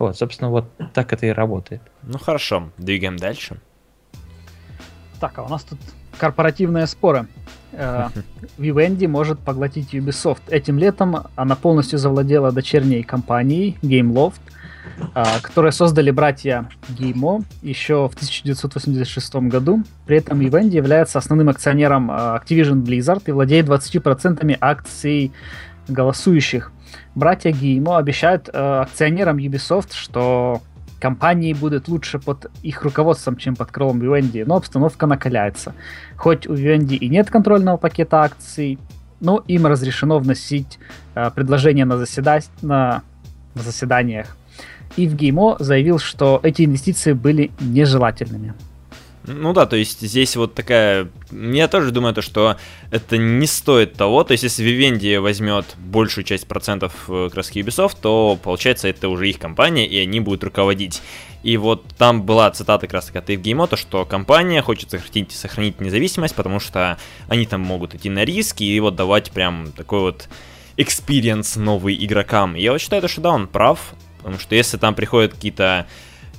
Вот, 0.00 0.18
собственно, 0.18 0.50
вот 0.50 0.72
так 0.92 1.12
это 1.12 1.26
и 1.26 1.30
работает. 1.30 1.82
да. 2.02 2.12
Ну 2.14 2.18
хорошо, 2.18 2.72
двигаем 2.78 3.16
дальше. 3.16 3.60
Так, 5.22 5.38
а 5.38 5.44
у 5.44 5.48
нас 5.48 5.62
тут 5.62 5.78
корпоративные 6.18 6.88
споры. 6.88 7.28
Э, 7.70 8.08
Vivendi 8.58 9.06
может 9.06 9.38
поглотить 9.38 9.94
Ubisoft. 9.94 10.40
Этим 10.48 10.78
летом 10.80 11.16
она 11.36 11.54
полностью 11.54 12.00
завладела 12.00 12.50
дочерней 12.50 13.04
компанией 13.04 13.78
Gameloft, 13.82 14.40
э, 15.14 15.22
которые 15.40 15.70
создали 15.70 16.10
братья 16.10 16.68
Геймо 16.88 17.44
еще 17.62 18.08
в 18.08 18.14
1986 18.14 19.34
году. 19.48 19.84
При 20.06 20.16
этом 20.16 20.40
Vivendi 20.40 20.74
является 20.74 21.20
основным 21.20 21.50
акционером 21.50 22.10
э, 22.10 22.14
Activision 22.14 22.82
Blizzard 22.82 23.22
и 23.26 23.30
владеет 23.30 23.68
20% 23.68 24.58
акций 24.60 25.30
голосующих. 25.86 26.72
Братья 27.14 27.52
Геймо 27.52 27.96
обещают 27.96 28.48
акционерам 28.52 29.36
Ubisoft, 29.36 29.92
что 29.92 30.62
компании 31.02 31.52
будет 31.52 31.88
лучше 31.88 32.20
под 32.20 32.46
их 32.62 32.84
руководством, 32.84 33.36
чем 33.36 33.56
под 33.56 33.72
крылом 33.72 34.00
Vivendi, 34.00 34.44
но 34.46 34.54
обстановка 34.54 35.06
накаляется. 35.06 35.74
Хоть 36.16 36.46
у 36.46 36.54
Vivendi 36.54 36.94
и 36.94 37.08
нет 37.08 37.28
контрольного 37.28 37.76
пакета 37.76 38.22
акций, 38.22 38.78
но 39.20 39.42
им 39.48 39.66
разрешено 39.66 40.20
вносить 40.20 40.78
э, 41.16 41.30
предложения 41.34 41.84
на, 41.84 41.96
заседа- 41.96 42.48
на, 42.62 43.02
на 43.54 43.62
заседаниях. 43.62 44.36
И 44.96 45.08
в 45.08 45.16
Геймо 45.16 45.56
заявил, 45.58 45.98
что 45.98 46.38
эти 46.44 46.64
инвестиции 46.64 47.14
были 47.14 47.50
нежелательными. 47.60 48.54
Ну 49.24 49.52
да, 49.52 49.66
то 49.66 49.76
есть 49.76 50.00
здесь 50.00 50.34
вот 50.34 50.54
такая... 50.54 51.08
Я 51.30 51.68
тоже 51.68 51.92
думаю, 51.92 52.12
то, 52.12 52.22
что 52.22 52.56
это 52.90 53.18
не 53.18 53.46
стоит 53.46 53.94
того. 53.94 54.24
То 54.24 54.32
есть 54.32 54.42
если 54.42 54.66
Vivendi 54.66 55.20
возьмет 55.20 55.64
большую 55.78 56.24
часть 56.24 56.48
процентов 56.48 56.92
э, 57.08 57.28
краски 57.32 57.60
Ubisoft, 57.60 57.98
то 58.02 58.38
получается 58.42 58.88
это 58.88 59.08
уже 59.08 59.30
их 59.30 59.38
компания, 59.38 59.86
и 59.86 59.96
они 59.98 60.18
будут 60.18 60.42
руководить. 60.42 61.02
И 61.44 61.56
вот 61.56 61.84
там 61.98 62.22
была 62.22 62.50
цитата 62.50 62.86
как 62.86 62.94
раз 62.94 63.06
таки 63.06 63.18
от 63.18 63.30
Ива 63.30 63.43
Гиймо, 63.43 63.68
то 63.68 63.76
что 63.76 64.04
компания 64.04 64.60
хочет 64.60 64.90
сохранить, 64.90 65.32
сохранить 65.32 65.80
независимость, 65.80 66.34
потому 66.34 66.58
что 66.58 66.98
они 67.28 67.46
там 67.46 67.60
могут 67.60 67.94
идти 67.94 68.10
на 68.10 68.24
риски 68.24 68.64
и 68.64 68.80
вот 68.80 68.96
давать 68.96 69.30
прям 69.30 69.70
такой 69.72 70.00
вот 70.00 70.28
experience 70.76 71.56
новый 71.56 71.96
игрокам. 72.04 72.54
Я 72.54 72.72
вот 72.72 72.80
считаю, 72.80 73.02
то, 73.02 73.08
что 73.08 73.20
да, 73.20 73.30
он 73.30 73.46
прав, 73.46 73.94
потому 74.18 74.38
что 74.38 74.54
если 74.54 74.78
там 74.78 74.94
приходят 74.94 75.34
какие-то 75.34 75.86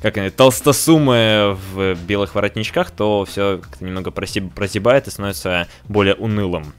как 0.03 0.17
они, 0.17 0.29
толстосумы 0.29 1.57
в 1.71 1.95
белых 1.95 2.35
воротничках, 2.35 2.91
то 2.91 3.23
все 3.23 3.59
как-то 3.63 3.85
немного 3.85 4.11
проси- 4.11 4.49
прозябает 4.49 5.07
и 5.07 5.11
становится 5.11 5.69
более 5.87 6.15
унылым. 6.15 6.73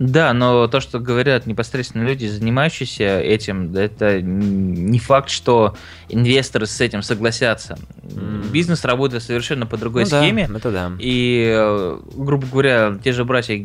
Да, 0.00 0.32
но 0.32 0.66
то, 0.66 0.80
что 0.80 0.98
говорят 0.98 1.44
непосредственно 1.44 2.04
люди, 2.04 2.24
занимающиеся 2.24 3.20
этим, 3.20 3.70
да, 3.70 3.82
это 3.82 4.22
не 4.22 4.98
факт, 4.98 5.28
что 5.28 5.76
инвесторы 6.08 6.64
с 6.64 6.80
этим 6.80 7.02
согласятся. 7.02 7.78
М. 8.16 8.42
Бизнес 8.50 8.86
работает 8.86 9.22
совершенно 9.22 9.66
по 9.66 9.76
другой 9.76 10.04
Ну 10.04 10.10
да, 10.10 10.22
схеме. 10.22 10.48
это 10.56 10.70
да. 10.70 10.92
И, 10.98 11.52
э, 11.54 12.00
грубо 12.16 12.46
говоря, 12.46 12.98
те 13.04 13.12
же 13.12 13.26
братья, 13.26 13.62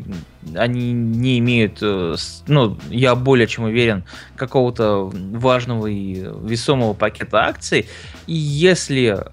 они 0.55 0.91
не 0.91 1.39
имеют, 1.39 1.77
э, 1.81 2.15
ну, 2.47 2.77
я 2.89 3.15
более 3.15 3.47
чем 3.47 3.63
уверен, 3.63 4.03
какого-то 4.35 5.09
важного 5.13 5.87
и 5.87 6.15
весомого 6.43 6.93
пакета 6.93 7.45
акций. 7.45 7.87
И 8.27 8.33
если 8.33 9.23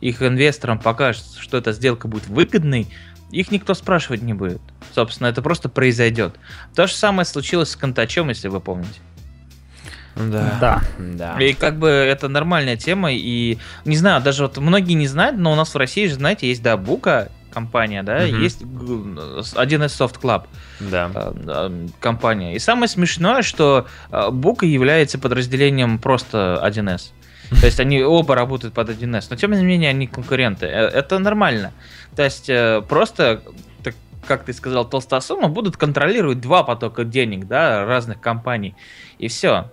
их 0.00 0.20
инвесторам 0.20 0.80
покажется, 0.80 1.40
что 1.40 1.58
эта 1.58 1.70
сделка 1.70 2.08
будет 2.08 2.26
выгодной, 2.26 2.88
их 3.34 3.50
никто 3.50 3.74
спрашивать 3.74 4.22
не 4.22 4.34
будет. 4.34 4.60
Собственно, 4.94 5.26
это 5.28 5.42
просто 5.42 5.68
произойдет. 5.68 6.34
То 6.74 6.86
же 6.86 6.94
самое 6.94 7.26
случилось 7.26 7.70
с 7.70 7.76
Контачом, 7.76 8.28
если 8.28 8.48
вы 8.48 8.60
помните. 8.60 9.00
Да. 10.16 10.56
Да. 10.60 10.82
Да. 10.98 11.40
И 11.44 11.54
как 11.54 11.78
бы 11.78 11.88
это 11.88 12.28
нормальная 12.28 12.76
тема, 12.76 13.12
и 13.12 13.58
не 13.84 13.96
знаю, 13.96 14.22
даже 14.22 14.44
вот 14.44 14.58
многие 14.58 14.92
не 14.94 15.08
знают, 15.08 15.36
но 15.36 15.52
у 15.52 15.56
нас 15.56 15.74
в 15.74 15.76
России 15.76 16.06
же, 16.06 16.14
знаете, 16.14 16.48
есть, 16.48 16.62
да, 16.62 16.76
Бука 16.76 17.30
компания, 17.52 18.02
да, 18.02 18.20
Мгм. 18.26 18.40
есть 18.42 18.64
г- 18.64 19.42
один 19.56 19.82
из 19.84 20.00
Soft 20.00 20.20
Club 20.20 20.44
Да. 20.80 21.10
э, 21.14 21.32
э, 21.46 21.86
компания. 22.00 22.54
И 22.54 22.58
самое 22.60 22.88
смешное, 22.88 23.42
что 23.42 23.86
э, 24.12 24.30
Бука 24.30 24.66
является 24.66 25.18
подразделением 25.18 25.98
просто 25.98 26.60
1С. 26.64 27.10
То 27.60 27.66
есть 27.66 27.78
они 27.80 28.02
оба 28.02 28.34
работают 28.34 28.72
под 28.74 28.88
1С, 28.90 29.26
но 29.30 29.36
тем 29.36 29.52
не 29.52 29.64
менее 29.64 29.90
они 29.90 30.06
конкуренты. 30.06 30.66
Это 30.66 31.18
нормально. 31.18 31.72
То 32.16 32.22
есть 32.24 32.48
э, 32.48 32.82
просто, 32.88 33.42
так, 33.82 33.94
как 34.26 34.44
ты 34.44 34.52
сказал, 34.52 34.84
толстосумы 34.88 35.48
будут 35.48 35.76
контролировать 35.76 36.40
два 36.40 36.62
потока 36.62 37.04
денег, 37.04 37.46
да, 37.46 37.84
разных 37.84 38.20
компаний. 38.20 38.74
И 39.18 39.28
все. 39.28 39.70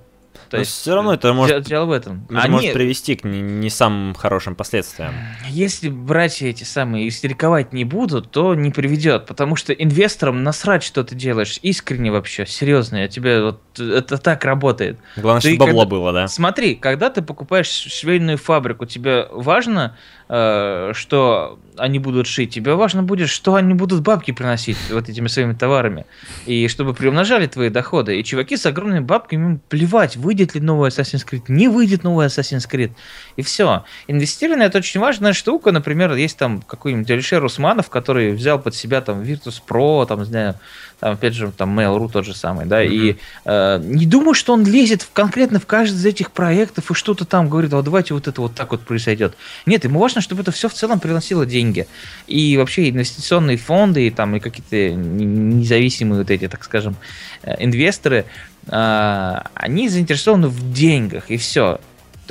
То 0.51 0.57
Но 0.57 0.61
есть 0.63 0.71
всё 0.73 0.95
равно 0.95 1.13
это 1.13 1.31
может- 1.31 1.55
дело, 1.55 1.63
дело 1.63 1.85
в 1.85 1.91
этом. 1.93 2.27
Это 2.29 2.41
Они- 2.41 2.51
может 2.51 2.73
привести 2.73 3.15
к 3.15 3.23
не, 3.23 3.39
не 3.39 3.69
самым 3.69 4.13
хорошим 4.13 4.55
последствиям. 4.55 5.13
если 5.47 5.87
братья 5.87 6.45
эти 6.47 6.65
самые 6.65 7.07
истериковать 7.07 7.71
не 7.71 7.85
будут, 7.85 8.31
то 8.31 8.53
не 8.53 8.69
приведет, 8.69 9.27
потому 9.27 9.55
что 9.55 9.71
инвесторам 9.71 10.43
насрать, 10.43 10.83
что 10.83 11.05
ты 11.05 11.15
делаешь, 11.15 11.57
искренне 11.61 12.11
вообще, 12.11 12.45
серьезно, 12.45 12.97
я 12.97 13.07
тебе 13.07 13.41
вот 13.41 13.61
это 13.79 14.17
так 14.17 14.43
работает. 14.43 14.99
Главное, 15.15 15.41
Ты 15.41 15.53
чтобы 15.55 15.67
бабло 15.67 15.81
когда- 15.83 15.89
было, 15.95 16.11
да? 16.11 16.27
Смотри, 16.27 16.75
когда 16.75 17.09
ты 17.09 17.21
покупаешь 17.21 17.69
швейную 17.69 18.37
фабрику, 18.37 18.85
тебе 18.85 19.27
важно, 19.31 19.95
э, 20.27 20.91
что 20.93 21.59
они 21.77 21.99
будут 21.99 22.27
шить, 22.27 22.53
тебе 22.53 22.73
важно 22.75 23.03
будет, 23.03 23.29
что 23.29 23.55
они 23.55 23.73
будут 23.73 24.01
бабки 24.01 24.31
приносить 24.31 24.77
вот 24.89 25.07
этими 25.07 25.27
своими 25.27 25.53
товарами, 25.53 26.05
и 26.45 26.67
чтобы 26.67 26.93
приумножали 26.93 27.47
твои 27.47 27.69
доходы. 27.69 28.19
И 28.19 28.23
чуваки 28.25 28.57
с 28.57 28.65
огромными 28.65 28.99
бабками, 28.99 29.45
им 29.45 29.61
плевать, 29.69 30.17
выйдет 30.17 30.40
ли 30.45 30.61
новый 30.61 30.89
Assassin's 30.89 31.25
Creed, 31.25 31.43
не 31.47 31.67
выйдет 31.67 32.03
новый 32.03 32.27
Assassin's 32.27 32.69
Creed, 32.69 32.91
и 33.35 33.41
все. 33.41 33.83
Инвестирование 34.07 34.67
это 34.67 34.79
очень 34.79 34.99
важная 34.99 35.33
штука, 35.33 35.71
например, 35.71 36.13
есть 36.13 36.37
там 36.37 36.61
какой-нибудь 36.61 37.09
Алишер 37.09 37.43
Усманов, 37.43 37.89
который 37.89 38.31
взял 38.33 38.59
под 38.59 38.75
себя 38.75 39.01
там 39.01 39.21
Virtus 39.21 39.61
Pro, 39.67 40.05
там, 40.05 40.19
не 40.19 40.25
знаю, 40.25 40.55
там, 41.01 41.13
опять 41.13 41.33
же, 41.33 41.51
там 41.51 41.77
Mail.ru 41.77 42.09
тот 42.11 42.25
же 42.25 42.35
самый, 42.35 42.67
да, 42.67 42.83
и 42.83 43.15
э, 43.45 43.79
не 43.83 44.05
думаю, 44.05 44.35
что 44.35 44.53
он 44.53 44.63
лезет 44.63 45.01
в, 45.01 45.11
конкретно 45.11 45.59
в 45.59 45.65
каждый 45.65 45.95
из 45.95 46.05
этих 46.05 46.31
проектов 46.31 46.91
и 46.91 46.93
что-то 46.93 47.25
там 47.25 47.49
говорит, 47.49 47.73
вот 47.73 47.83
давайте 47.83 48.13
вот 48.13 48.27
это 48.27 48.39
вот 48.39 48.53
так 48.53 48.71
вот 48.71 48.81
произойдет. 48.81 49.33
Нет, 49.65 49.83
ему 49.83 49.99
важно, 49.99 50.21
чтобы 50.21 50.43
это 50.43 50.51
все 50.51 50.69
в 50.69 50.73
целом 50.73 50.99
приносило 50.99 51.45
деньги. 51.47 51.87
И 52.27 52.55
вообще 52.55 52.89
инвестиционные 52.89 53.57
фонды, 53.57 54.05
и 54.05 54.11
там 54.11 54.35
и 54.35 54.39
какие-то 54.39 54.95
независимые 54.95 56.19
вот 56.19 56.29
эти, 56.29 56.47
так 56.47 56.63
скажем, 56.63 56.95
э, 57.41 57.55
инвесторы, 57.63 58.25
они 58.67 59.89
заинтересованы 59.89 60.47
в 60.47 60.71
деньгах, 60.71 61.29
и 61.29 61.37
все. 61.37 61.79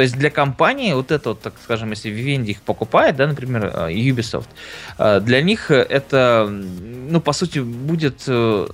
То 0.00 0.04
есть 0.04 0.16
для 0.16 0.30
компании 0.30 0.94
вот 0.94 1.10
это 1.10 1.30
вот, 1.30 1.42
так 1.42 1.52
скажем, 1.62 1.90
если 1.90 2.10
Vivendi 2.10 2.52
их 2.52 2.62
покупает, 2.62 3.16
да, 3.16 3.26
например, 3.26 3.66
э, 3.66 3.92
Ubisoft, 3.92 4.46
э, 4.96 5.20
для 5.20 5.42
них 5.42 5.70
это, 5.70 6.48
ну, 6.48 7.20
по 7.20 7.34
сути, 7.34 7.58
будет 7.58 8.22
э, 8.26 8.68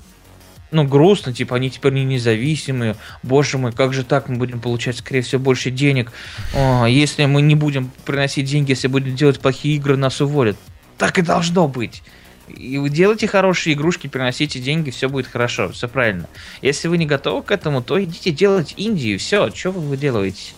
ну, 0.70 0.84
грустно, 0.84 1.32
типа, 1.32 1.56
они 1.56 1.68
теперь 1.68 1.94
не 1.94 2.04
независимые, 2.04 2.94
боже 3.24 3.58
мой, 3.58 3.72
как 3.72 3.92
же 3.92 4.04
так, 4.04 4.28
мы 4.28 4.36
будем 4.36 4.60
получать, 4.60 4.98
скорее 4.98 5.22
всего, 5.22 5.40
больше 5.40 5.72
денег, 5.72 6.12
О, 6.54 6.86
если 6.86 7.24
мы 7.24 7.42
не 7.42 7.56
будем 7.56 7.90
приносить 8.04 8.46
деньги, 8.46 8.70
если 8.70 8.86
будем 8.86 9.16
делать 9.16 9.40
плохие 9.40 9.74
игры, 9.74 9.96
нас 9.96 10.20
уволят. 10.20 10.56
Так 10.96 11.18
и 11.18 11.22
должно 11.22 11.66
быть. 11.66 12.04
И 12.48 12.78
вы 12.78 12.90
делайте 12.90 13.26
хорошие 13.26 13.74
игрушки, 13.74 14.06
приносите 14.06 14.58
деньги, 14.60 14.90
все 14.90 15.08
будет 15.08 15.26
хорошо, 15.26 15.70
все 15.72 15.88
правильно. 15.88 16.28
Если 16.62 16.88
вы 16.88 16.98
не 16.98 17.06
готовы 17.06 17.42
к 17.42 17.50
этому, 17.50 17.82
то 17.82 18.02
идите 18.02 18.30
делать 18.30 18.74
Индию, 18.76 19.18
все, 19.18 19.50
что 19.54 19.70
вы, 19.72 19.80
вы 19.80 19.96
делаете? 19.96 20.52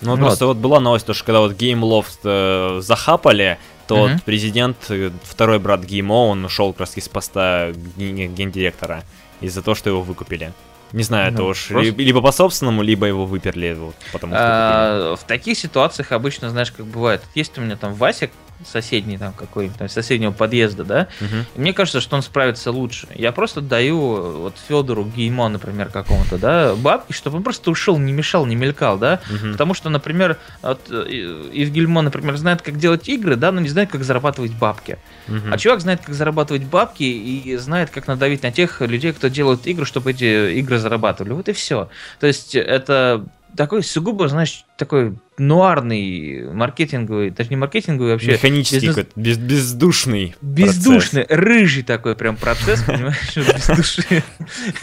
Ну, 0.00 0.12
вот 0.12 0.20
просто 0.20 0.46
вот 0.46 0.56
была 0.56 0.80
новость, 0.80 1.06
то, 1.06 1.14
что 1.14 1.24
когда 1.24 1.40
вот 1.40 1.52
Gameloft 1.52 2.18
э, 2.24 2.80
захапали, 2.80 3.58
то 3.86 3.96
вот 3.96 4.22
президент, 4.24 4.76
э, 4.88 5.10
второй 5.22 5.58
брат 5.60 5.84
Геймо, 5.84 6.26
он 6.28 6.44
ушел 6.44 6.72
как 6.72 6.80
раз 6.80 6.96
из 6.96 7.08
поста 7.08 7.70
ген- 7.96 8.34
гендиректора 8.34 9.04
из-за 9.40 9.62
того, 9.62 9.74
что 9.76 9.90
его 9.90 10.02
выкупили. 10.02 10.52
Не 10.92 11.04
знаю, 11.04 11.32
это 11.32 11.42
Ну, 11.42 11.48
уж 11.48 11.68
просто- 11.68 11.90
ли- 11.92 12.04
либо 12.04 12.20
по 12.20 12.32
собственному, 12.32 12.82
либо 12.82 13.06
его 13.06 13.24
выперли, 13.26 13.74
вот, 13.78 13.94
потому 14.12 14.34
что. 14.34 14.42
А, 14.44 15.16
в 15.16 15.24
таких 15.24 15.56
ситуациях 15.56 16.12
обычно, 16.12 16.50
знаешь, 16.50 16.70
как 16.72 16.84
бывает, 16.84 17.22
есть 17.34 17.56
у 17.56 17.60
меня 17.60 17.76
там 17.76 17.94
Васик, 17.94 18.30
соседний 18.66 19.18
там 19.18 19.32
какой-нибудь, 19.32 19.90
соседнего 19.90 20.32
подъезда, 20.32 20.84
да, 20.84 21.08
и 21.20 21.60
мне 21.60 21.72
кажется, 21.72 22.00
что 22.00 22.16
он 22.16 22.22
справится 22.22 22.70
лучше. 22.70 23.08
Я 23.14 23.32
просто 23.32 23.60
даю 23.60 24.42
вот 24.42 24.54
Федору 24.68 25.04
Геймо, 25.04 25.48
например, 25.48 25.88
какому-то, 25.88 26.38
да, 26.38 26.74
бабки, 26.74 27.12
чтобы 27.12 27.38
он 27.38 27.42
просто 27.42 27.70
ушел, 27.70 27.98
не 27.98 28.12
мешал, 28.12 28.46
не 28.46 28.56
мелькал, 28.56 28.98
да, 28.98 29.20
Мгм. 29.30 29.52
Потому 29.52 29.74
что, 29.74 29.88
например, 29.90 30.38
вот, 30.62 30.80
э, 30.90 31.48
Ив 31.52 31.70
Гильмо, 31.70 32.02
например, 32.02 32.36
знает, 32.36 32.62
как 32.62 32.78
делать 32.78 33.08
игры, 33.08 33.36
да, 33.36 33.52
но 33.52 33.60
не 33.60 33.68
знает, 33.68 33.90
как 33.90 34.04
зарабатывать 34.04 34.52
бабки. 34.52 34.98
Мгм. 35.28 35.52
А 35.52 35.58
чувак 35.58 35.80
знает, 35.80 36.00
как 36.04 36.14
зарабатывать 36.14 36.64
бабки 36.64 37.02
и 37.02 37.56
знает, 37.56 37.90
как 37.90 38.06
надавить 38.06 38.42
на 38.42 38.52
тех 38.52 38.80
людей, 38.80 39.12
кто 39.12 39.28
делают 39.28 39.66
игры, 39.66 39.86
чтобы 39.86 40.10
эти 40.12 40.58
игры 40.58 40.78
зарабатывали. 40.78 41.32
Вот 41.32 41.48
и 41.48 41.52
все. 41.52 41.88
То 42.20 42.26
есть 42.26 42.54
это 42.54 43.24
такой 43.56 43.82
сугубо, 43.82 44.28
знаешь, 44.28 44.64
такой 44.76 45.14
нуарный, 45.38 46.52
маркетинговый, 46.52 47.30
даже 47.30 47.50
не 47.50 47.56
маркетинговый, 47.56 48.12
вообще 48.12 48.32
Механический 48.32 48.88
какой-то, 48.88 49.10
без- 49.16 49.38
бездушный 49.38 50.34
бездушный, 50.40 51.26
рыжий 51.28 51.82
такой 51.82 52.16
прям 52.16 52.36
процесс, 52.36 52.82
понимаешь, 52.86 53.36
без 53.36 53.66
души. 53.66 54.22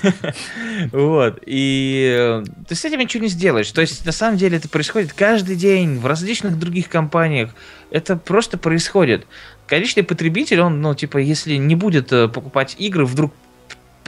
Вот. 0.91 1.39
И 1.45 2.15
э, 2.17 2.43
ты 2.67 2.75
с 2.75 2.85
этим 2.85 2.99
ничего 2.99 3.23
не 3.23 3.29
сделаешь. 3.29 3.71
То 3.71 3.81
есть, 3.81 4.05
на 4.05 4.11
самом 4.11 4.37
деле, 4.37 4.57
это 4.57 4.69
происходит 4.69 5.13
каждый 5.13 5.55
день 5.55 5.99
в 5.99 6.05
различных 6.05 6.57
других 6.57 6.89
компаниях. 6.89 7.51
Это 7.91 8.15
просто 8.15 8.57
происходит. 8.57 9.27
Конечный 9.67 10.03
потребитель, 10.03 10.61
он, 10.61 10.81
ну, 10.81 10.95
типа, 10.95 11.17
если 11.17 11.55
не 11.55 11.75
будет 11.75 12.11
э, 12.11 12.27
покупать 12.27 12.75
игры 12.79 13.05
вдруг 13.05 13.33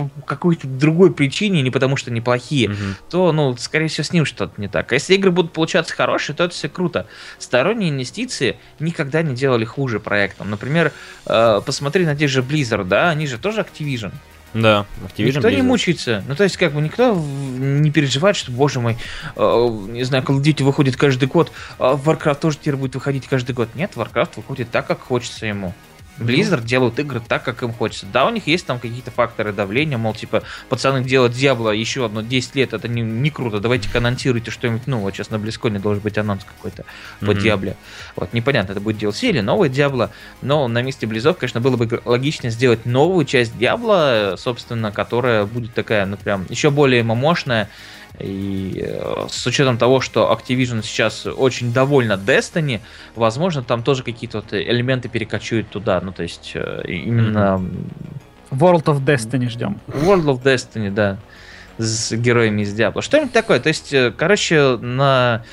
по 0.10 0.22
какой-то 0.22 0.68
другой 0.68 1.14
причине, 1.14 1.62
не 1.62 1.72
потому 1.72 1.96
что 1.98 2.12
они 2.12 2.22
плохие, 2.22 2.68
процесс. 2.70 2.86
Мгм. 2.86 2.96
то, 3.10 3.32
ну, 3.32 3.56
скорее 3.58 3.88
всего, 3.88 4.04
с 4.04 4.12
ним 4.14 4.26
что-то 4.26 4.60
не 4.60 4.68
так. 4.68 4.92
А 4.92 4.96
если 4.96 5.16
игры 5.16 5.32
будут 5.32 5.54
получаться 5.54 5.94
хорошие, 5.94 6.36
то 6.36 6.44
это 6.44 6.54
все 6.54 6.70
круто. 6.70 7.08
Сторонние 7.40 7.90
инвестиции 7.90 8.58
никогда 8.80 9.22
не 9.22 9.36
делали 9.36 9.66
хуже 9.66 10.00
проектам. 10.00 10.50
Например, 10.50 10.92
э, 11.26 11.62
посмотри 11.66 12.06
на 12.06 12.16
тех 12.16 12.30
же 12.30 12.42
Blizzard, 12.42 12.86
да, 12.86 13.10
они 13.10 13.28
же 13.28 13.38
тоже 13.38 13.62
Activision. 13.62 14.12
Да, 14.54 14.86
Activision 15.06 15.36
никто 15.36 15.50
не 15.50 15.58
Blizzard. 15.58 15.62
мучается. 15.64 16.24
Ну, 16.28 16.36
то 16.36 16.44
есть, 16.44 16.58
как 16.58 16.74
бы 16.74 16.82
никто 16.82 17.16
не 17.16 17.90
переживает, 17.90 18.36
что, 18.36 18.52
боже 18.52 18.82
мой, 18.82 18.98
э, 19.36 19.78
не 19.88 20.04
знаю, 20.04 20.24
Call 20.24 20.38
of 20.38 20.44
Duty 20.44 20.64
выходит 20.64 20.98
каждый 20.98 21.30
год, 21.30 21.52
а 21.80 21.96
Warcraft 21.96 22.40
тоже 22.40 22.58
теперь 22.58 22.76
будет 22.76 22.96
выходить 22.96 23.28
каждый 23.28 23.54
год. 23.54 23.70
Нет, 23.76 23.92
Warcraft 23.96 24.32
выходит 24.38 24.70
так, 24.72 24.88
как 24.88 25.00
хочется 25.00 25.46
ему. 25.46 25.74
Blizzard 26.22 26.64
делают 26.64 27.00
игры 27.00 27.22
так, 27.26 27.44
как 27.44 27.64
им 27.64 27.74
хочется. 27.74 28.06
Да, 28.06 28.26
у 28.26 28.30
них 28.30 28.48
есть 28.48 28.66
там 28.66 28.80
какие-то 28.80 29.12
факторы 29.12 29.52
давления, 29.54 29.98
мол, 29.98 30.14
типа, 30.14 30.44
пацаны 30.70 31.04
делают 31.04 31.34
Диабло 31.34 31.72
еще 31.72 32.06
одно 32.06 32.22
10 32.22 32.56
лет, 32.56 32.74
это 32.74 32.88
не, 32.88 33.02
не 33.02 33.30
круто, 33.30 33.60
давайте-ка 33.60 33.98
анонсируйте 34.00 34.52
что-нибудь, 34.52 34.88
ну, 34.88 35.00
вот 35.00 35.14
сейчас 35.14 35.30
на 35.30 35.40
Близконе 35.40 35.80
должен 35.80 36.02
быть 36.02 36.18
анонс 36.18 36.44
какой-то 36.44 36.86
по 37.20 37.32
Мгм. 37.32 37.40
Диабле. 37.40 37.76
Вот, 38.16 38.34
непонятно, 38.34 38.72
это 38.74 38.82
будет 38.82 38.98
DLC 39.02 39.30
или 39.30 39.42
новое 39.42 39.70
Диабло, 39.70 40.12
но 40.42 40.68
на 40.68 40.82
месте 40.82 41.08
Близов, 41.08 41.38
конечно, 41.38 41.62
было 41.62 41.78
бы 41.78 42.02
логично 42.06 42.50
сделать 42.50 42.86
новую 42.86 43.26
часть 43.26 43.58
Диабло, 43.58 44.36
собственно, 44.38 44.92
которая 44.92 45.46
будет 45.46 45.74
такая, 45.74 46.06
ну, 46.06 46.18
прям, 46.18 46.46
еще 46.50 46.70
более 46.70 47.04
мамошная, 47.04 47.70
и 48.20 48.84
э, 48.86 49.28
с 49.30 49.46
учетом 49.48 49.78
того, 49.78 50.02
что 50.02 50.32
Activision 50.32 50.84
сейчас 50.84 51.26
очень 51.26 51.74
довольна 51.74 52.14
Destiny, 52.14 52.82
возможно, 53.16 53.64
там 53.64 53.84
тоже 53.84 54.04
какие-то 54.04 54.40
вот 54.40 54.54
элементы 54.54 55.10
перекочуют 55.10 55.70
туда. 55.70 56.02
Ну, 56.02 56.12
то 56.12 56.24
есть, 56.24 56.52
э, 56.56 56.84
именно 56.86 57.64
World 58.52 58.86
of 58.86 59.04
Destiny 59.04 59.50
ждем. 59.50 59.80
World 59.88 60.26
of 60.26 60.44
Destiny, 60.44 60.92
да, 60.92 61.18
с 61.78 62.12
героями 62.12 62.62
из 62.62 62.78
Diablo. 62.78 63.02
Что-нибудь 63.02 63.32
такое. 63.32 63.60
То 63.60 63.70
есть, 63.70 63.94
э, 63.94 64.12
короче, 64.16 64.78
на 64.78 65.44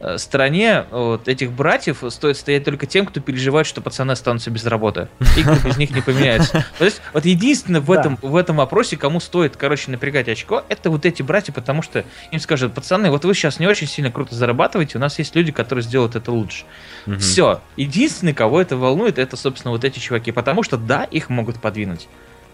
э, 0.00 0.18
стороне 0.18 0.84
вот 0.90 1.28
этих 1.28 1.52
братьев 1.52 2.02
стоит 2.08 2.36
стоять 2.36 2.64
только 2.64 2.86
тем, 2.86 3.06
кто 3.06 3.20
переживает, 3.20 3.66
что 3.66 3.80
пацаны 3.80 4.12
останутся 4.12 4.50
без 4.50 4.64
работы. 4.66 5.08
Игры 5.36 5.56
без 5.64 5.76
них 5.76 5.90
не 5.90 6.00
поменяются. 6.00 6.64
То 6.78 6.84
есть, 6.84 7.00
вот 7.12 7.24
единственное 7.24 7.80
в 7.80 7.86
Да. 7.86 8.00
этом, 8.00 8.18
в 8.22 8.36
этом 8.36 8.56
вопросе, 8.56 8.96
кому 8.96 9.20
стоит, 9.20 9.56
короче, 9.56 9.90
напрягать 9.90 10.28
очко, 10.28 10.64
это 10.68 10.90
вот 10.90 11.06
эти 11.06 11.22
братья, 11.22 11.52
потому 11.52 11.82
что 11.82 12.04
им 12.30 12.40
скажут, 12.40 12.74
пацаны, 12.74 13.10
вот 13.10 13.24
вы 13.24 13.34
сейчас 13.34 13.58
не 13.58 13.66
очень 13.66 13.86
сильно 13.86 14.10
круто 14.10 14.34
зарабатываете, 14.34 14.98
у 14.98 15.00
нас 15.00 15.18
есть 15.18 15.34
люди, 15.34 15.52
которые 15.52 15.82
сделают 15.82 16.16
это 16.16 16.32
лучше. 16.32 16.64
Мгм. 17.06 17.18
Все. 17.18 17.60
Единственный, 17.76 18.34
кого 18.34 18.60
это 18.60 18.76
волнует, 18.76 19.18
это, 19.18 19.36
собственно, 19.36 19.72
вот 19.72 19.84
эти 19.84 19.98
чуваки. 19.98 20.32
Потому 20.32 20.62
что, 20.62 20.76
да, 20.76 21.04
их 21.04 21.28
могут 21.30 21.60
подвинуть. 21.60 22.08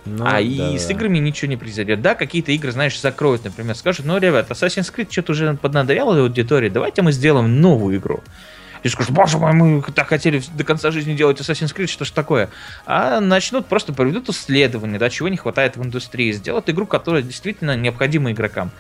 Ну, 0.07 0.25
а 0.27 0.41
и 0.41 0.57
да, 0.57 0.79
с 0.79 0.87
да. 0.87 0.93
играми 0.93 1.19
ничего 1.19 1.49
не 1.49 1.57
произойдет. 1.57 2.03
Да, 2.03 2.15
какие-то 2.15 2.53
игры, 2.53 2.73
знаешь, 2.73 3.01
закроют, 3.01 3.45
например, 3.45 3.75
скажут, 3.75 4.05
ну, 4.07 4.19
ребят, 4.19 4.51
Assassin's 4.51 4.93
Creed 4.95 5.09
что-то 5.11 5.33
уже 5.33 5.55
поднадоело 5.55 6.19
аудитории, 6.21 6.69
давайте 6.69 7.03
мы 7.03 7.13
сделаем 7.13 7.61
новую 7.61 7.97
игру. 7.97 8.23
И 8.83 8.89
скажут, 8.89 9.13
боже 9.13 9.39
мой, 9.39 9.55
мы 9.55 9.83
так 9.83 10.09
хотели 10.09 10.43
до 10.53 10.63
конца 10.63 10.91
жизни 10.91 11.15
делать 11.15 11.41
Assassin's 11.41 11.75
Creed, 11.75 11.87
что 11.87 12.05
ж 12.05 12.11
такое? 12.11 12.51
А 12.85 13.19
начнут 13.21 13.67
просто 13.67 13.95
проведут 13.95 14.29
исследования, 14.29 14.99
да, 14.99 15.09
чего 15.09 15.29
не 15.29 15.39
хватает 15.39 15.79
в 15.79 15.83
индустрии, 15.83 16.33
сделают 16.33 16.69
игру, 16.69 16.87
которая 16.87 17.23
действительно 17.23 17.77
необходима 17.77 18.31
игрокам. 18.33 18.71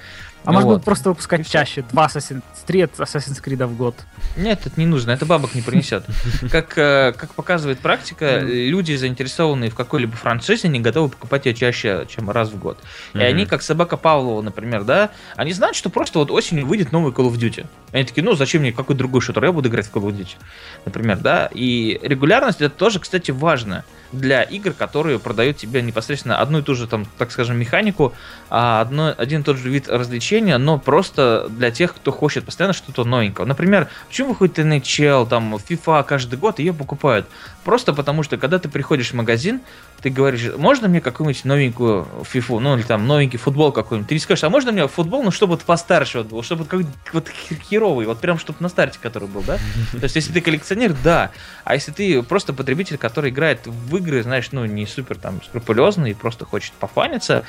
А 0.44 0.52
Ну 0.52 0.54
может 0.54 0.66
вот. 0.66 0.74
быть 0.76 0.84
просто 0.84 1.08
выпускать 1.08 1.48
чаще. 1.48 1.84
Два 1.90 2.06
Assassin's, 2.06 2.42
три 2.66 2.82
Assassin's 2.82 3.42
Creed 3.42 3.64
в 3.66 3.76
год. 3.76 3.94
Нет, 4.36 4.60
это 4.66 4.78
не 4.78 4.86
нужно, 4.86 5.12
это 5.12 5.24
бабок 5.24 5.54
не 5.54 5.62
принесет. 5.62 6.04
Как, 6.50 6.76
э, 6.76 7.12
как 7.16 7.34
показывает 7.34 7.78
практика, 7.78 8.40
люди, 8.40 8.94
заинтересованные 8.94 9.70
в 9.70 9.74
какой-либо 9.74 10.14
франшизе, 10.16 10.68
не 10.68 10.80
готовы 10.80 11.08
покупать 11.08 11.46
ее 11.46 11.54
чаще, 11.54 12.06
чем 12.08 12.30
раз 12.30 12.50
в 12.50 12.58
год. 12.58 12.78
И 13.14 13.18
они, 13.18 13.46
как 13.46 13.62
собака 13.62 13.96
Павлова, 13.96 14.42
например, 14.42 14.84
да, 14.84 15.10
они 15.36 15.52
знают, 15.52 15.76
что 15.76 15.88
просто 15.90 16.18
вот 16.18 16.30
осенью 16.30 16.66
выйдет 16.66 16.92
новый 16.92 17.12
Call 17.12 17.30
of 17.30 17.36
Duty. 17.36 17.66
Они 17.92 18.04
такие, 18.04 18.24
ну 18.24 18.34
зачем 18.34 18.62
мне 18.62 18.72
какой 18.72 18.96
другой 18.96 19.20
шутер, 19.20 19.44
я 19.44 19.52
буду 19.52 19.68
играть 19.68 19.86
в 19.86 19.92
Call 19.92 20.02
of 20.02 20.16
Duty, 20.16 20.36
например, 20.84 21.18
да. 21.18 21.48
И 21.52 21.98
регулярность 22.02 22.60
это 22.60 22.74
тоже, 22.74 22.98
кстати, 22.98 23.30
важно 23.30 23.84
для 24.12 24.42
игр, 24.42 24.72
которые 24.72 25.18
продают 25.18 25.56
тебе 25.56 25.82
непосредственно 25.82 26.38
одну 26.38 26.58
и 26.58 26.62
ту 26.62 26.74
же, 26.74 26.86
там, 26.86 27.06
так 27.18 27.32
скажем, 27.32 27.58
механику, 27.58 28.12
а 28.50 28.80
одно, 28.80 29.14
один 29.16 29.40
и 29.40 29.44
тот 29.44 29.58
же 29.58 29.70
вид 29.70 29.88
развлечения, 30.34 30.58
но 30.58 30.78
просто 30.78 31.46
для 31.50 31.70
тех, 31.70 31.94
кто 31.94 32.12
хочет 32.12 32.44
постоянно 32.44 32.74
что-то 32.74 33.04
новенького. 33.04 33.44
Например, 33.44 33.88
почему 34.08 34.30
выходит 34.30 34.58
NHL, 34.58 35.28
там, 35.28 35.54
FIFA 35.54 36.04
каждый 36.04 36.38
год, 36.38 36.58
ее 36.58 36.72
покупают? 36.72 37.26
Просто 37.64 37.94
потому 37.94 38.22
что, 38.22 38.36
когда 38.36 38.58
ты 38.58 38.68
приходишь 38.68 39.10
в 39.10 39.14
магазин, 39.14 39.60
ты 40.02 40.10
говоришь, 40.10 40.50
можно 40.56 40.88
мне 40.88 41.00
какую-нибудь 41.00 41.44
новенькую 41.44 42.06
фифу, 42.24 42.60
ну 42.60 42.76
или 42.76 42.82
там 42.82 43.06
новенький 43.06 43.38
футбол 43.38 43.72
какой-нибудь. 43.72 44.08
Ты 44.08 44.14
не 44.14 44.20
скажешь, 44.20 44.44
а 44.44 44.50
можно 44.50 44.72
мне 44.72 44.86
футбол, 44.86 45.22
ну 45.22 45.30
чтобы 45.30 45.52
вот 45.52 45.62
постарше 45.62 46.18
вот 46.18 46.26
был, 46.26 46.42
чтобы 46.42 46.64
вот 46.64 46.68
как 46.68 47.14
вот 47.14 47.28
херовый, 47.70 48.06
вот 48.06 48.20
прям 48.20 48.38
чтобы 48.38 48.58
на 48.60 48.68
старте 48.68 48.98
который 49.00 49.28
был, 49.28 49.42
да? 49.42 49.56
То 49.92 50.04
есть 50.04 50.16
если 50.16 50.32
ты 50.32 50.40
коллекционер, 50.40 50.94
да. 51.02 51.30
А 51.64 51.74
если 51.74 51.92
ты 51.92 52.22
просто 52.22 52.52
потребитель, 52.52 52.98
который 52.98 53.30
играет 53.30 53.66
в 53.66 53.96
игры, 53.96 54.22
знаешь, 54.22 54.52
ну 54.52 54.66
не 54.66 54.86
супер 54.86 55.16
там 55.16 55.40
скрупулезно 55.42 56.06
и 56.06 56.14
просто 56.14 56.44
хочет 56.44 56.72
пофаниться, 56.74 57.44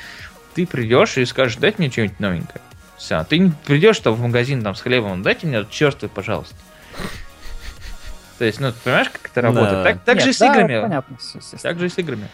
ты 0.54 0.66
придешь 0.66 1.18
и 1.18 1.24
скажешь, 1.26 1.56
дайте 1.56 1.76
мне 1.78 1.90
что-нибудь 1.90 2.18
новенькое. 2.18 2.62
Все, 2.96 3.24
ты 3.24 3.38
не 3.38 3.52
придешь 3.66 3.98
там 4.00 4.14
в 4.14 4.20
магазин 4.20 4.62
там 4.62 4.74
с 4.74 4.80
хлебом, 4.80 5.22
дайте 5.22 5.46
мне 5.46 5.66
черствый, 5.70 6.08
пожалуйста. 6.08 6.56
То 8.38 8.44
есть, 8.44 8.60
ну, 8.60 8.70
ты 8.70 8.78
понимаешь, 8.84 9.08
как 9.10 9.30
это 9.30 9.40
работает? 9.40 9.72
Да. 9.72 9.82
Так, 9.84 10.04
так 10.04 10.20
же 10.20 10.24
и 10.24 10.26
Нет, 10.28 10.36
с 10.36 10.38
да, 10.38 10.52
играми. 10.52 10.80
Понятно. 10.82 11.16
Так 11.62 11.78
же 11.78 11.86
и 11.86 11.88
с 11.88 11.98
играми. 11.98 12.28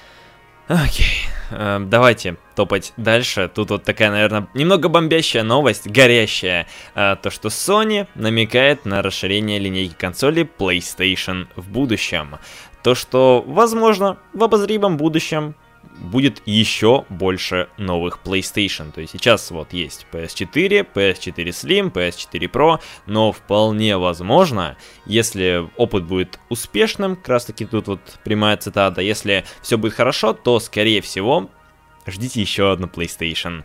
Окей, 0.69 1.27
э, 1.51 1.81
давайте 1.87 2.37
топать 2.55 2.93
дальше. 2.97 3.51
Тут 3.53 3.71
вот 3.71 3.85
такая, 3.85 4.11
наверное, 4.11 4.49
немного 4.55 4.89
бомбящая 4.89 5.43
новость, 5.43 5.87
горящая. 5.89 6.67
Э, 6.95 7.17
то, 7.21 7.31
что 7.31 7.49
Sony 7.49 8.07
намекает 8.15 8.85
на 8.85 9.03
расширение 9.03 9.59
линейки 9.59 9.95
консолей 9.95 10.45
PlayStation 10.45 11.49
в 11.57 11.69
будущем. 11.69 12.39
То, 12.83 12.95
что, 12.95 13.45
возможно, 13.47 14.19
в 14.33 14.43
обозримом 14.43 14.97
будущем 14.97 15.55
будет 15.99 16.43
еще 16.47 17.05
больше 17.09 17.69
новых 17.79 18.21
PlayStation. 18.25 18.93
То 18.93 19.01
есть 19.01 19.13
сейчас 19.13 19.51
вот 19.51 19.73
есть 19.73 20.07
PS4, 20.13 20.87
PS4 20.93 21.49
Slim, 21.49 21.93
PS4 21.93 22.51
Pro, 22.51 22.81
но 23.07 23.33
вполне 23.33 23.97
возможно, 23.97 24.77
если 25.07 25.69
опыт 25.77 26.05
будет 26.05 26.39
успешным, 26.49 27.17
как 27.17 27.29
раз 27.29 27.45
таки 27.45 27.65
тут 27.65 27.89
вот 27.89 28.01
прямая 28.25 28.57
цитата, 28.57 29.01
если 29.01 29.45
все 29.63 29.79
будет 29.79 29.95
хорошо, 29.95 30.33
то 30.33 30.59
скорее 30.61 31.01
всего 31.01 31.51
ждите 32.07 32.41
еще 32.41 32.73
одну 32.73 32.87
PlayStation. 32.87 33.65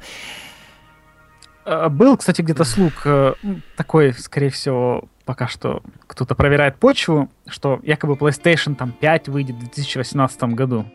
Э, 1.66 1.90
Был, 1.90 2.18
кстати, 2.18 2.42
где-то 2.42 2.64
слух 2.64 3.06
э, 3.06 3.34
такой, 3.76 4.14
скорее 4.14 4.50
всего, 4.50 5.10
пока 5.26 5.48
что 5.48 5.84
кто-то 6.08 6.36
проверяет 6.36 6.78
почву, 6.78 7.30
что 7.48 7.80
якобы 7.84 8.16
PlayStation 8.16 8.76
там 8.76 8.92
5 8.92 9.28
выйдет 9.28 9.56
в 9.56 9.60
2018 9.60 10.44
году. 10.56 10.86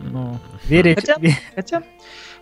Ну, 0.00 0.38
верить... 0.64 0.96
Хотя- 1.00 1.16
Хотя, 1.54 1.82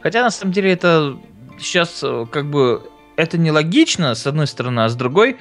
хотя 0.01 0.23
на 0.23 0.31
самом 0.31 0.53
деле 0.53 0.73
это 0.73 1.19
сейчас 1.59 2.01
э, 2.03 2.27
как 2.31 2.51
бы 2.51 2.89
это 3.17 3.39
нелогично, 3.39 4.15
с 4.15 4.27
одной 4.27 4.47
стороны, 4.47 4.81
а 4.81 4.89
с 4.89 4.95
другой, 4.95 5.37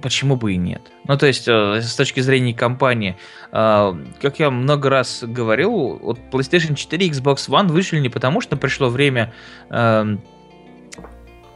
почему 0.00 0.36
бы 0.36 0.52
и 0.52 0.56
нет? 0.56 0.80
Ну, 1.08 1.18
то 1.18 1.26
есть, 1.26 1.48
э, 1.48 1.80
с 1.82 1.94
точки 1.96 2.20
зрения 2.20 2.54
компании, 2.54 3.16
э, 3.50 3.94
как 4.20 4.38
я 4.38 4.50
много 4.50 4.88
раз 4.90 5.24
говорил, 5.26 5.98
вот 5.98 6.18
PlayStation 6.30 6.74
4 6.74 7.06
и 7.06 7.10
Xbox 7.10 7.48
One 7.48 7.66
вышли 7.68 7.98
не 7.98 8.08
потому, 8.08 8.40
что 8.40 8.56
пришло 8.56 8.88
время 8.88 9.32
э, 9.70 9.74
Обновлять 9.74 10.18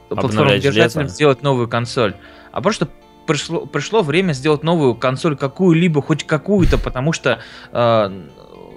платформодержателям 0.08 1.06
сделать 1.08 1.42
новую 1.42 1.68
консоль, 1.68 2.14
а 2.52 2.60
просто 2.60 2.88
пришло, 3.26 3.66
пришло 3.66 4.02
время 4.02 4.32
сделать 4.32 4.62
новую 4.62 4.94
консоль, 4.94 5.36
какую-либо, 5.36 6.02
хоть 6.02 6.24
какую-то, 6.24 6.78
потому 6.78 7.12
что 7.12 7.40
э, 7.72 8.22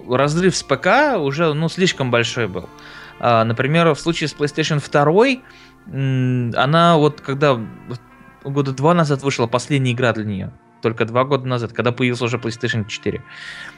разрыв 0.09 0.55
с 0.55 0.63
ПК 0.63 1.17
уже 1.17 1.53
ну, 1.53 1.69
слишком 1.69 2.11
большой 2.11 2.47
был. 2.47 2.69
Э, 3.19 3.43
например, 3.43 3.93
в 3.93 3.99
случае 3.99 4.27
с 4.27 4.35
PlayStation 4.35 4.81
2, 4.81 6.61
она 6.61 6.97
вот 6.97 7.21
когда 7.21 7.59
года 8.43 8.71
два 8.71 8.93
назад 8.93 9.23
вышла 9.23 9.47
последняя 9.47 9.91
игра 9.91 10.13
для 10.13 10.25
нее, 10.25 10.51
только 10.81 11.05
два 11.05 11.25
года 11.25 11.47
назад, 11.47 11.73
когда 11.73 11.91
появился 11.91 12.25
уже 12.25 12.37
PlayStation 12.37 12.85
4. 12.87 13.17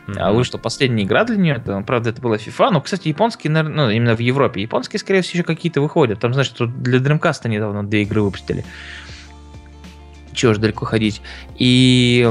Mm-hmm. 0.08 0.14
А 0.18 0.32
вышла 0.32 0.58
последняя 0.58 1.04
игра 1.04 1.24
для 1.24 1.38
нее, 1.38 1.56
это, 1.56 1.82
правда, 1.82 2.10
это 2.10 2.22
была 2.22 2.36
FIFA, 2.38 2.70
но, 2.72 2.82
кстати, 2.82 3.08
японские, 3.08 3.52
наверное, 3.52 3.86
ну, 3.86 3.92
именно 3.92 4.16
в 4.16 4.20
Европе, 4.20 4.62
японские, 4.62 5.00
скорее 5.00 5.22
всего, 5.22 5.40
еще 5.40 5.44
какие-то 5.44 5.82
выходят. 5.82 6.20
Там, 6.20 6.34
тут 6.34 6.82
для 6.82 7.00
Dreamcast 7.00 7.48
недавно 7.48 7.84
две 7.84 8.04
игры 8.04 8.22
выпустили. 8.22 8.64
Чего 10.34 10.54
ж 10.54 10.58
далеко 10.60 10.86
ходить. 10.86 11.22
И 11.58 12.30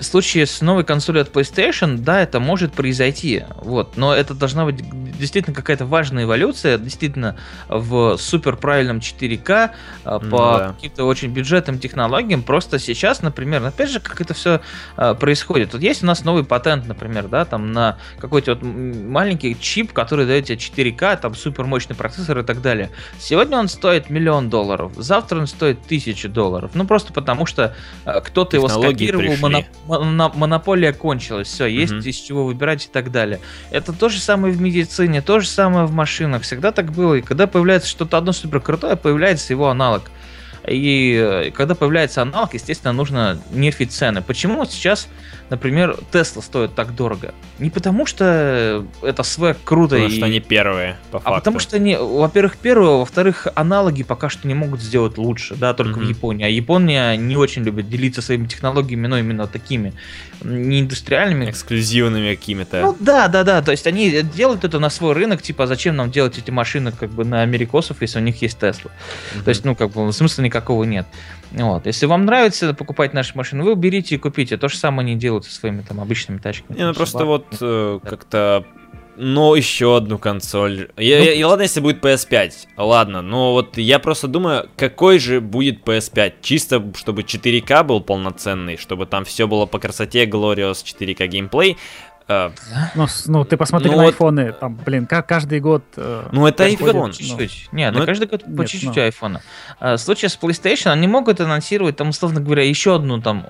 в 0.00 0.04
случае 0.04 0.46
с 0.46 0.60
новой 0.62 0.84
консолью 0.84 1.22
от 1.22 1.30
PlayStation, 1.30 1.98
да, 1.98 2.22
это 2.22 2.40
может 2.40 2.72
произойти, 2.72 3.44
вот, 3.56 3.96
но 3.96 4.14
это 4.14 4.34
должна 4.34 4.64
быть 4.64 4.82
действительно 5.18 5.54
какая-то 5.54 5.84
важная 5.84 6.24
эволюция, 6.24 6.78
действительно 6.78 7.36
в 7.68 8.16
супер 8.16 8.56
правильном 8.56 8.98
4К 8.98 9.70
mm, 10.04 10.30
по 10.30 10.58
да. 10.58 10.72
каким-то 10.72 11.04
очень 11.04 11.28
бюджетным 11.28 11.78
технологиям. 11.78 12.42
Просто 12.42 12.78
сейчас, 12.78 13.20
например, 13.20 13.62
опять 13.64 13.90
же, 13.90 14.00
как 14.00 14.20
это 14.20 14.32
все 14.32 14.62
а, 14.96 15.14
происходит. 15.14 15.74
Вот 15.74 15.82
есть 15.82 16.02
у 16.02 16.06
нас 16.06 16.24
новый 16.24 16.44
патент, 16.44 16.86
например, 16.86 17.28
да, 17.28 17.44
там 17.44 17.72
на 17.72 17.98
какой-то 18.18 18.54
вот 18.54 18.62
маленький 18.62 19.58
чип, 19.60 19.92
который 19.92 20.26
дает 20.26 20.46
тебе 20.46 20.56
4К, 20.56 21.20
там 21.20 21.34
супер 21.34 21.64
мощный 21.64 21.94
процессор 21.94 22.38
и 22.38 22.42
так 22.42 22.62
далее. 22.62 22.90
Сегодня 23.18 23.58
он 23.58 23.68
стоит 23.68 24.08
миллион 24.08 24.48
долларов, 24.48 24.92
завтра 24.96 25.38
он 25.40 25.46
стоит 25.46 25.82
тысячу 25.82 26.30
долларов. 26.30 26.70
Ну 26.74 26.86
просто 26.86 27.12
потому 27.12 27.44
что 27.44 27.76
а, 28.06 28.20
кто-то 28.20 28.56
его 28.56 28.68
скопировал, 28.68 29.36
моноп 29.36 29.66
монополия 29.98 30.92
кончилась, 30.92 31.48
все, 31.48 31.66
есть 31.66 31.92
угу. 31.92 32.00
из 32.00 32.16
чего 32.16 32.44
выбирать 32.44 32.86
и 32.86 32.88
так 32.88 33.10
далее. 33.10 33.40
Это 33.70 33.92
то 33.92 34.08
же 34.08 34.20
самое 34.20 34.54
в 34.54 34.60
медицине, 34.60 35.22
то 35.22 35.40
же 35.40 35.46
самое 35.46 35.86
в 35.86 35.92
машинах, 35.92 36.42
всегда 36.42 36.72
так 36.72 36.92
было. 36.92 37.14
И 37.14 37.22
когда 37.22 37.46
появляется 37.46 37.88
что-то 37.88 38.16
одно 38.18 38.32
супер 38.32 38.60
крутое, 38.60 38.96
появляется 38.96 39.52
его 39.52 39.68
аналог. 39.68 40.10
И 40.68 41.14
э, 41.14 41.50
когда 41.52 41.74
появляется 41.74 42.22
аналог, 42.22 42.54
естественно, 42.54 42.92
нужно 42.92 43.40
нерфить 43.50 43.92
цены. 43.92 44.22
Почему 44.22 44.64
сейчас 44.66 45.08
например, 45.50 45.96
Тесла 46.12 46.42
стоит 46.42 46.74
так 46.74 46.94
дорого? 46.94 47.34
Не 47.58 47.70
потому 47.70 48.06
что 48.06 48.86
это 49.02 49.22
свек 49.22 49.58
круто. 49.64 49.96
Потому 49.96 50.08
и... 50.08 50.16
что 50.16 50.26
они 50.26 50.40
первые, 50.40 50.96
по 51.10 51.18
факту. 51.18 51.34
А 51.34 51.38
потому 51.38 51.58
что 51.58 51.76
они, 51.76 51.96
во-первых, 51.96 52.56
первые, 52.56 52.98
во-вторых, 52.98 53.48
аналоги 53.54 54.02
пока 54.02 54.28
что 54.30 54.48
не 54.48 54.54
могут 54.54 54.80
сделать 54.80 55.18
лучше, 55.18 55.56
да, 55.56 55.74
только 55.74 56.00
mm-hmm. 56.00 56.04
в 56.04 56.08
Японии. 56.08 56.46
А 56.46 56.48
Япония 56.48 57.16
не 57.16 57.36
очень 57.36 57.62
любит 57.62 57.88
делиться 57.90 58.22
своими 58.22 58.46
технологиями, 58.46 59.06
но 59.06 59.18
именно 59.18 59.46
такими, 59.46 59.92
не 60.42 60.80
индустриальными. 60.80 61.50
Эксклюзивными 61.50 62.34
какими-то. 62.34 62.80
Ну 62.80 62.96
да, 63.00 63.28
да, 63.28 63.44
да, 63.44 63.62
то 63.62 63.72
есть 63.72 63.86
они 63.86 64.22
делают 64.22 64.64
это 64.64 64.78
на 64.78 64.90
свой 64.90 65.12
рынок, 65.12 65.42
типа, 65.42 65.66
зачем 65.66 65.96
нам 65.96 66.10
делать 66.10 66.38
эти 66.38 66.50
машины 66.50 66.92
как 66.92 67.10
бы 67.10 67.24
на 67.24 67.42
америкосов, 67.42 67.98
если 68.00 68.18
у 68.18 68.22
них 68.22 68.40
есть 68.40 68.58
Тесла? 68.58 68.90
Mm-hmm. 68.90 69.42
То 69.44 69.48
есть, 69.48 69.64
ну, 69.64 69.74
как 69.74 69.90
бы 69.90 70.12
смысла 70.12 70.42
никакого 70.42 70.84
нет. 70.84 71.06
Вот. 71.52 71.86
Если 71.86 72.06
вам 72.06 72.24
нравится 72.24 72.74
покупать 72.74 73.12
наши 73.12 73.36
машины, 73.36 73.64
вы 73.64 73.74
берите 73.74 74.14
и 74.14 74.18
купите. 74.18 74.56
То 74.56 74.68
же 74.68 74.76
самое 74.76 75.06
они 75.06 75.16
делают 75.16 75.44
со 75.44 75.52
своими 75.52 75.82
там 75.82 76.00
обычными 76.00 76.38
тачками. 76.38 76.76
Не, 76.76 76.86
ну 76.86 76.94
просто 76.94 77.24
вот 77.24 77.46
э, 77.60 78.00
как-то 78.04 78.64
ну, 79.22 79.54
еще 79.54 79.98
одну 79.98 80.16
консоль. 80.16 80.88
Я, 80.96 81.18
ну, 81.18 81.24
я, 81.24 81.32
и 81.34 81.42
ладно, 81.42 81.62
если 81.62 81.80
будет 81.80 82.02
PS5. 82.02 82.52
Ладно, 82.78 83.20
но 83.20 83.52
вот 83.52 83.76
я 83.76 83.98
просто 83.98 84.28
думаю, 84.28 84.70
какой 84.76 85.18
же 85.18 85.42
будет 85.42 85.86
PS5. 85.86 86.34
Чисто, 86.40 86.82
чтобы 86.96 87.22
4К 87.22 87.84
был 87.84 88.00
полноценный, 88.00 88.78
чтобы 88.78 89.04
там 89.04 89.26
все 89.26 89.46
было 89.46 89.66
по 89.66 89.78
красоте, 89.78 90.24
Glorious 90.24 90.82
4К 90.84 91.26
геймплей. 91.26 91.76
Uh, 92.30 92.52
ну, 92.94 93.06
ну, 93.26 93.44
ты 93.44 93.56
посмотри 93.56 93.90
ну, 93.90 93.96
на 93.96 94.04
айфоны, 94.04 94.52
там, 94.52 94.76
блин, 94.76 95.06
как 95.06 95.26
каждый 95.26 95.58
год... 95.58 95.82
Uh, 95.96 96.28
ну, 96.30 96.46
это 96.46 96.68
iPhone. 96.68 97.12
Чуть-чуть. 97.12 97.68
Ну, 97.72 97.78
Нет, 97.78 97.92
ну, 97.92 98.06
каждый 98.06 98.28
год 98.28 98.44
по 98.56 98.64
чуть-чуть 98.66 98.94
ну. 98.94 99.02
айфона. 99.02 99.42
Uh, 99.80 99.96
в 99.96 99.98
случае 99.98 100.28
с 100.28 100.38
PlayStation 100.40 100.90
они 100.90 101.08
могут 101.08 101.40
анонсировать, 101.40 101.96
там, 101.96 102.10
условно 102.10 102.40
говоря, 102.40 102.62
еще 102.62 102.94
одну 102.94 103.20
там 103.20 103.44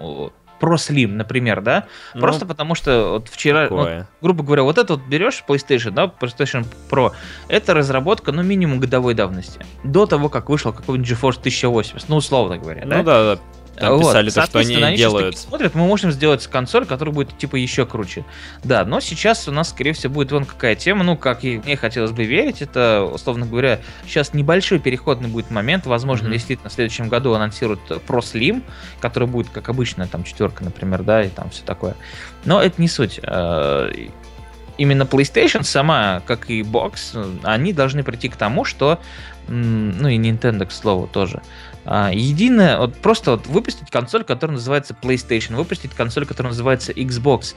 Pro 0.61 0.77
Slim, 0.77 1.09
например, 1.09 1.61
да? 1.61 1.85
Ну, 2.15 2.21
Просто 2.21 2.47
потому 2.47 2.75
что 2.75 3.11
вот 3.11 3.29
вчера, 3.29 3.69
вот, 3.69 4.07
грубо 4.23 4.45
говоря, 4.45 4.63
вот 4.63 4.79
это 4.79 4.95
вот 4.95 5.03
берешь 5.07 5.45
PlayStation, 5.47 5.91
да, 5.91 6.05
PlayStation 6.05 6.67
Pro, 6.89 7.13
это 7.49 7.75
разработка, 7.75 8.33
ну, 8.33 8.43
минимум 8.43 8.81
годовой 8.81 9.13
давности. 9.13 9.61
До 9.85 10.07
того, 10.07 10.31
как 10.31 10.49
вышел 10.49 10.73
какой-нибудь 10.73 11.11
GeForce 11.11 11.39
1080, 11.39 12.09
ну, 12.09 12.17
условно 12.17 12.57
говоря, 12.57 12.87
да? 12.87 12.97
Ну 12.97 13.03
да, 13.03 13.35
да 13.35 13.41
там 13.81 13.97
вот. 13.97 14.11
писали 14.11 14.31
то, 14.31 14.43
что 14.47 14.59
они, 14.59 14.77
они 14.77 14.97
делают. 14.97 15.39
смотрят, 15.39 15.75
мы 15.75 15.87
можем 15.87 16.13
сделать 16.13 16.47
консоль, 16.47 16.87
которая 16.87 17.15
будет 17.15 17.37
типа 17.37 17.57
еще 17.57 17.87
круче. 17.87 18.25
Да, 18.63 18.85
но 18.85 19.01
сейчас 19.01 19.49
у 19.49 19.53
нас, 19.53 19.71
скорее 19.71 19.93
всего, 19.93 20.13
будет 20.13 20.33
вон 20.33 20.45
какая 20.45 20.75
тема, 20.75 21.03
ну, 21.03 21.17
как 21.17 21.45
и 21.45 21.59
мне 21.59 21.77
хотелось 21.77 22.13
бы 22.13 22.25
верить, 22.25 22.63
это, 22.63 23.09
условно 23.11 23.47
говоря, 23.47 23.81
сейчас 24.05 24.35
небольшой 24.35 24.79
переходный 24.79 25.29
будет 25.29 25.51
момент, 25.51 25.87
возможно, 25.87 26.29
mm-hmm. 26.29 26.33
действительно 26.33 26.71
в 26.71 26.73
следующем 26.73 27.09
году 27.09 27.33
анонсируют 27.33 27.81
Pro 27.89 28.21
Slim, 28.21 28.63
который 29.01 29.29
будет, 29.29 29.49
как 29.49 29.69
обычно, 29.69 30.07
там, 30.07 30.25
четверка, 30.25 30.63
например, 30.63 31.03
да, 31.03 31.23
и 31.23 31.29
там 31.29 31.51
все 31.51 31.65
такое. 31.65 31.97
Но 32.45 32.63
это 32.63 32.81
не 32.81 32.89
суть 32.89 33.21
э, 33.23 34.09
именно 34.81 35.03
PlayStation 35.03 35.63
сама, 35.63 36.23
как 36.27 36.49
и 36.49 36.63
Box, 36.63 37.41
они 37.43 37.73
должны 37.73 38.03
прийти 38.03 38.29
к 38.31 38.37
тому, 38.37 38.65
что, 38.65 38.99
ну 39.47 40.09
и 40.09 40.19
Nintendo, 40.19 40.65
к 40.65 40.73
слову, 40.73 41.07
тоже, 41.07 41.43
а, 41.43 41.70
единое, 41.85 42.79
вот 42.79 42.97
просто 42.97 43.33
вот 43.33 43.47
выпустить 43.47 43.91
консоль, 43.91 44.25
которая 44.25 44.57
называется 44.57 44.97
PlayStation, 45.01 45.57
выпустить 45.57 45.93
консоль, 45.93 46.27
которая 46.27 46.53
называется 46.53 46.93
Xbox, 46.93 47.55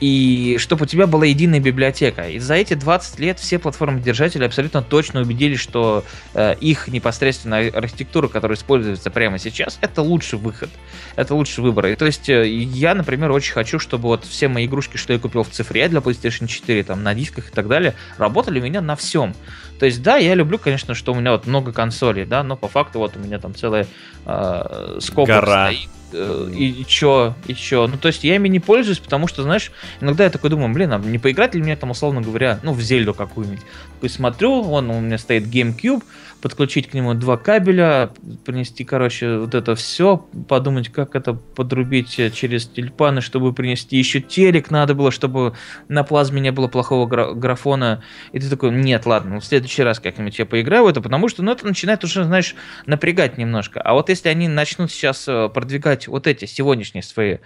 и 0.00 0.56
чтобы 0.58 0.84
у 0.84 0.86
тебя 0.86 1.06
была 1.06 1.26
единая 1.26 1.60
библиотека. 1.60 2.28
И 2.28 2.38
за 2.38 2.54
эти 2.54 2.74
20 2.74 3.18
лет 3.20 3.38
все 3.38 3.58
платформы-держатели 3.58 4.44
абсолютно 4.44 4.82
точно 4.82 5.20
убедились, 5.20 5.60
что 5.60 6.04
э, 6.34 6.54
их 6.60 6.88
непосредственно 6.88 7.58
архитектура, 7.58 8.28
которая 8.28 8.56
используется 8.56 9.10
прямо 9.10 9.38
сейчас, 9.38 9.78
это 9.82 10.00
лучший 10.00 10.38
выход, 10.38 10.70
это 11.16 11.34
лучший 11.34 11.62
выбор. 11.62 11.86
И 11.86 11.96
то 11.96 12.06
есть 12.06 12.28
э, 12.30 12.48
я, 12.48 12.94
например, 12.94 13.30
очень 13.30 13.52
хочу, 13.52 13.78
чтобы 13.78 14.08
вот 14.08 14.24
все 14.24 14.48
мои 14.48 14.66
игрушки, 14.66 14.96
что 14.96 15.12
я 15.12 15.18
купил 15.18 15.42
в 15.42 15.50
цифре 15.50 15.86
для 15.88 16.00
PlayStation 16.00 16.46
4, 16.46 16.82
там, 16.84 17.02
на 17.02 17.14
дисках 17.14 17.48
и 17.48 17.52
так 17.52 17.68
далее, 17.68 17.94
работали 18.16 18.58
у 18.58 18.62
меня 18.62 18.80
на 18.80 18.96
всем. 18.96 19.34
То 19.80 19.86
есть, 19.86 20.02
да, 20.02 20.18
я 20.18 20.34
люблю, 20.34 20.58
конечно, 20.58 20.94
что 20.94 21.12
у 21.12 21.16
меня 21.16 21.32
вот 21.32 21.46
много 21.46 21.72
консолей, 21.72 22.26
да, 22.26 22.42
но 22.42 22.54
по 22.56 22.68
факту 22.68 22.98
вот 22.98 23.16
у 23.16 23.18
меня 23.18 23.38
там 23.38 23.54
целая 23.54 23.86
э, 24.26 24.98
скопа 25.00 25.40
стоит 25.40 25.88
Э, 26.12 26.50
и, 26.52 26.82
и 26.82 26.86
чё, 26.86 27.34
и 27.46 27.54
чё. 27.54 27.86
Ну, 27.86 27.96
то 27.96 28.08
есть 28.08 28.24
я 28.24 28.36
ими 28.36 28.48
не 28.48 28.60
пользуюсь, 28.60 28.98
потому 28.98 29.28
что, 29.28 29.42
знаешь, 29.42 29.70
иногда 30.00 30.24
я 30.24 30.30
такой 30.30 30.50
думаю, 30.50 30.72
блин, 30.72 30.92
а 30.92 30.98
не 30.98 31.18
поиграть 31.18 31.54
ли 31.54 31.62
мне 31.62 31.76
там, 31.76 31.90
условно 31.90 32.20
говоря, 32.20 32.58
ну, 32.62 32.72
в 32.72 32.80
Зельду 32.80 33.14
какую-нибудь. 33.14 33.62
Такой 33.94 34.08
смотрю, 34.08 34.62
вон 34.62 34.90
у 34.90 35.00
меня 35.00 35.18
стоит 35.18 35.44
GameCube, 35.44 36.02
подключить 36.40 36.88
к 36.88 36.94
нему 36.94 37.14
два 37.14 37.36
кабеля, 37.36 38.10
принести, 38.44 38.84
короче, 38.84 39.38
вот 39.38 39.54
это 39.54 39.74
все, 39.74 40.16
подумать, 40.48 40.88
как 40.88 41.14
это 41.14 41.34
подрубить 41.34 42.10
через 42.34 42.66
тюльпаны, 42.66 43.20
чтобы 43.20 43.52
принести 43.52 43.96
еще 43.96 44.20
телек 44.20 44.70
надо 44.70 44.94
было, 44.94 45.10
чтобы 45.10 45.54
на 45.88 46.04
плазме 46.04 46.40
не 46.40 46.52
было 46.52 46.68
плохого 46.68 47.06
гра- 47.06 47.32
графона. 47.32 48.02
И 48.32 48.38
ты 48.38 48.48
такой, 48.48 48.70
нет, 48.70 49.06
ладно, 49.06 49.34
ну, 49.34 49.40
в 49.40 49.44
следующий 49.44 49.82
раз 49.82 50.00
как-нибудь 50.00 50.38
я 50.38 50.46
поиграю 50.46 50.84
в 50.84 50.88
это, 50.88 51.00
потому 51.00 51.28
что, 51.28 51.42
ну, 51.42 51.52
это 51.52 51.66
начинает 51.66 52.04
уже, 52.04 52.24
знаешь, 52.24 52.54
напрягать 52.86 53.38
немножко. 53.38 53.80
А 53.80 53.94
вот 53.94 54.08
если 54.08 54.28
они 54.28 54.48
начнут 54.48 54.90
сейчас 54.90 55.28
э, 55.28 55.48
продвигать 55.48 56.08
вот 56.08 56.26
эти 56.26 56.46
сегодняшние 56.46 57.02
свои 57.02 57.38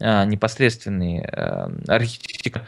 а, 0.00 0.24
непосредственные 0.24 1.24
а, 1.24 1.72
архитектуры, 1.88 2.66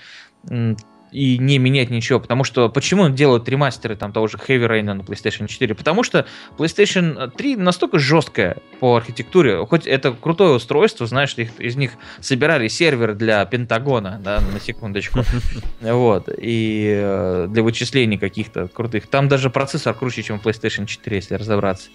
и 1.14 1.38
не 1.38 1.58
менять 1.58 1.90
ничего. 1.90 2.18
Потому 2.18 2.42
что 2.42 2.68
почему 2.68 3.08
делают 3.08 3.48
ремастеры 3.48 3.94
там 3.94 4.12
того 4.12 4.26
же 4.26 4.36
Heavy 4.36 4.68
Rain 4.68 4.82
на 4.82 5.00
PlayStation 5.02 5.46
4? 5.46 5.74
Потому 5.74 6.02
что 6.02 6.26
PlayStation 6.58 7.30
3 7.30 7.56
настолько 7.56 8.00
жесткая 8.00 8.56
по 8.80 8.96
архитектуре, 8.96 9.64
хоть 9.64 9.86
это 9.86 10.10
крутое 10.12 10.54
устройство, 10.54 11.06
знаешь, 11.06 11.34
их, 11.36 11.60
из 11.60 11.76
них 11.76 11.92
собирали 12.20 12.66
сервер 12.66 13.14
для 13.14 13.44
Пентагона, 13.44 14.20
да, 14.22 14.40
на 14.52 14.60
секундочку. 14.60 15.20
Вот. 15.80 16.28
И 16.36 16.92
э, 16.96 17.46
для 17.48 17.62
вычислений 17.62 18.18
каких-то 18.18 18.68
крутых. 18.68 19.06
Там 19.06 19.28
даже 19.28 19.50
процессор 19.50 19.94
круче, 19.94 20.22
чем 20.22 20.40
PlayStation 20.42 20.86
4, 20.86 21.16
если 21.16 21.34
разобраться. 21.34 21.90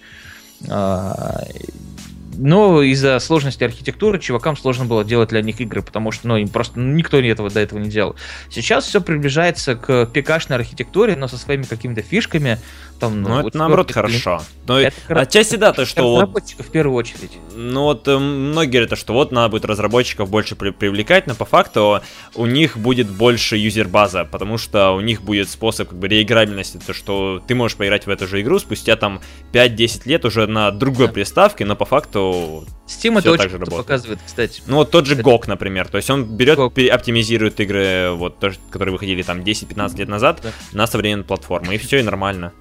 Но 2.36 2.82
из-за 2.82 3.18
сложности 3.18 3.64
архитектуры 3.64 4.18
чувакам 4.18 4.56
сложно 4.56 4.84
было 4.84 5.04
делать 5.04 5.30
для 5.30 5.42
них 5.42 5.60
игры, 5.60 5.82
потому 5.82 6.12
что 6.12 6.28
ну, 6.28 6.36
им 6.36 6.48
просто 6.48 6.78
никто 6.78 7.18
этого 7.18 7.50
до 7.50 7.60
этого 7.60 7.78
не 7.78 7.88
делал. 7.88 8.16
Сейчас 8.50 8.86
все 8.86 9.00
приближается 9.00 9.74
к 9.74 10.06
пикашной 10.06 10.56
архитектуре, 10.56 11.16
но 11.16 11.28
со 11.28 11.36
своими 11.36 11.64
какими-то 11.64 12.02
фишками, 12.02 12.58
там, 13.00 13.22
ну, 13.22 13.42
вот 13.42 13.48
это 13.48 13.58
наоборот 13.58 13.90
хорошо. 13.90 14.42
Но 14.66 14.78
это 14.78 14.94
отчасти 15.08 15.56
да, 15.56 15.72
то, 15.72 15.84
что 15.84 16.26
вот... 16.26 16.42
в 16.58 16.70
первую 16.70 16.96
очередь. 16.96 17.32
Ну 17.56 17.82
вот 17.84 18.06
э, 18.06 18.18
многие 18.18 18.78
говорят, 18.78 18.98
что 18.98 19.14
вот 19.14 19.32
надо 19.32 19.48
будет 19.48 19.64
разработчиков 19.64 20.30
больше 20.30 20.54
при 20.54 20.70
привлекать, 20.70 21.26
но 21.26 21.34
по 21.34 21.44
факту 21.44 22.00
у 22.34 22.46
них 22.46 22.76
будет 22.76 23.08
больше 23.08 23.56
юзер-база, 23.56 24.24
потому 24.24 24.58
что 24.58 24.92
у 24.92 25.00
них 25.00 25.22
будет 25.22 25.48
способ 25.48 25.88
как 25.88 25.98
бы 25.98 26.08
реиграбельности, 26.08 26.78
то 26.86 26.92
что 26.92 27.42
ты 27.46 27.54
можешь 27.54 27.76
поиграть 27.76 28.06
в 28.06 28.10
эту 28.10 28.28
же 28.28 28.40
игру 28.42 28.58
спустя 28.58 28.96
там 28.96 29.20
5-10 29.52 30.02
лет 30.04 30.24
уже 30.24 30.46
на 30.46 30.70
другой 30.70 31.06
да. 31.08 31.14
приставке, 31.14 31.64
но 31.64 31.74
по 31.74 31.86
факту 31.86 32.64
Steam 32.86 33.18
это 33.18 33.32
очень 33.32 33.50
работает. 33.50 33.76
показывает, 33.76 34.20
кстати. 34.24 34.62
Ну 34.66 34.76
вот 34.76 34.90
тот 34.90 35.06
же 35.06 35.14
Это- 35.14 35.22
GOG, 35.22 35.44
например, 35.46 35.88
то 35.88 35.96
есть 35.96 36.10
он 36.10 36.24
берет, 36.24 36.58
GOG. 36.58 36.88
оптимизирует 36.88 37.58
игры, 37.60 38.10
вот, 38.12 38.36
которые 38.70 38.92
выходили 38.92 39.22
там 39.22 39.40
10-15 39.40 39.98
лет 39.98 40.08
назад 40.08 40.40
Да. 40.42 40.50
на 40.72 40.86
современные 40.86 41.24
платформы, 41.24 41.74
и 41.74 41.78
все, 41.78 41.98
и 41.98 42.02
нормально. 42.02 42.52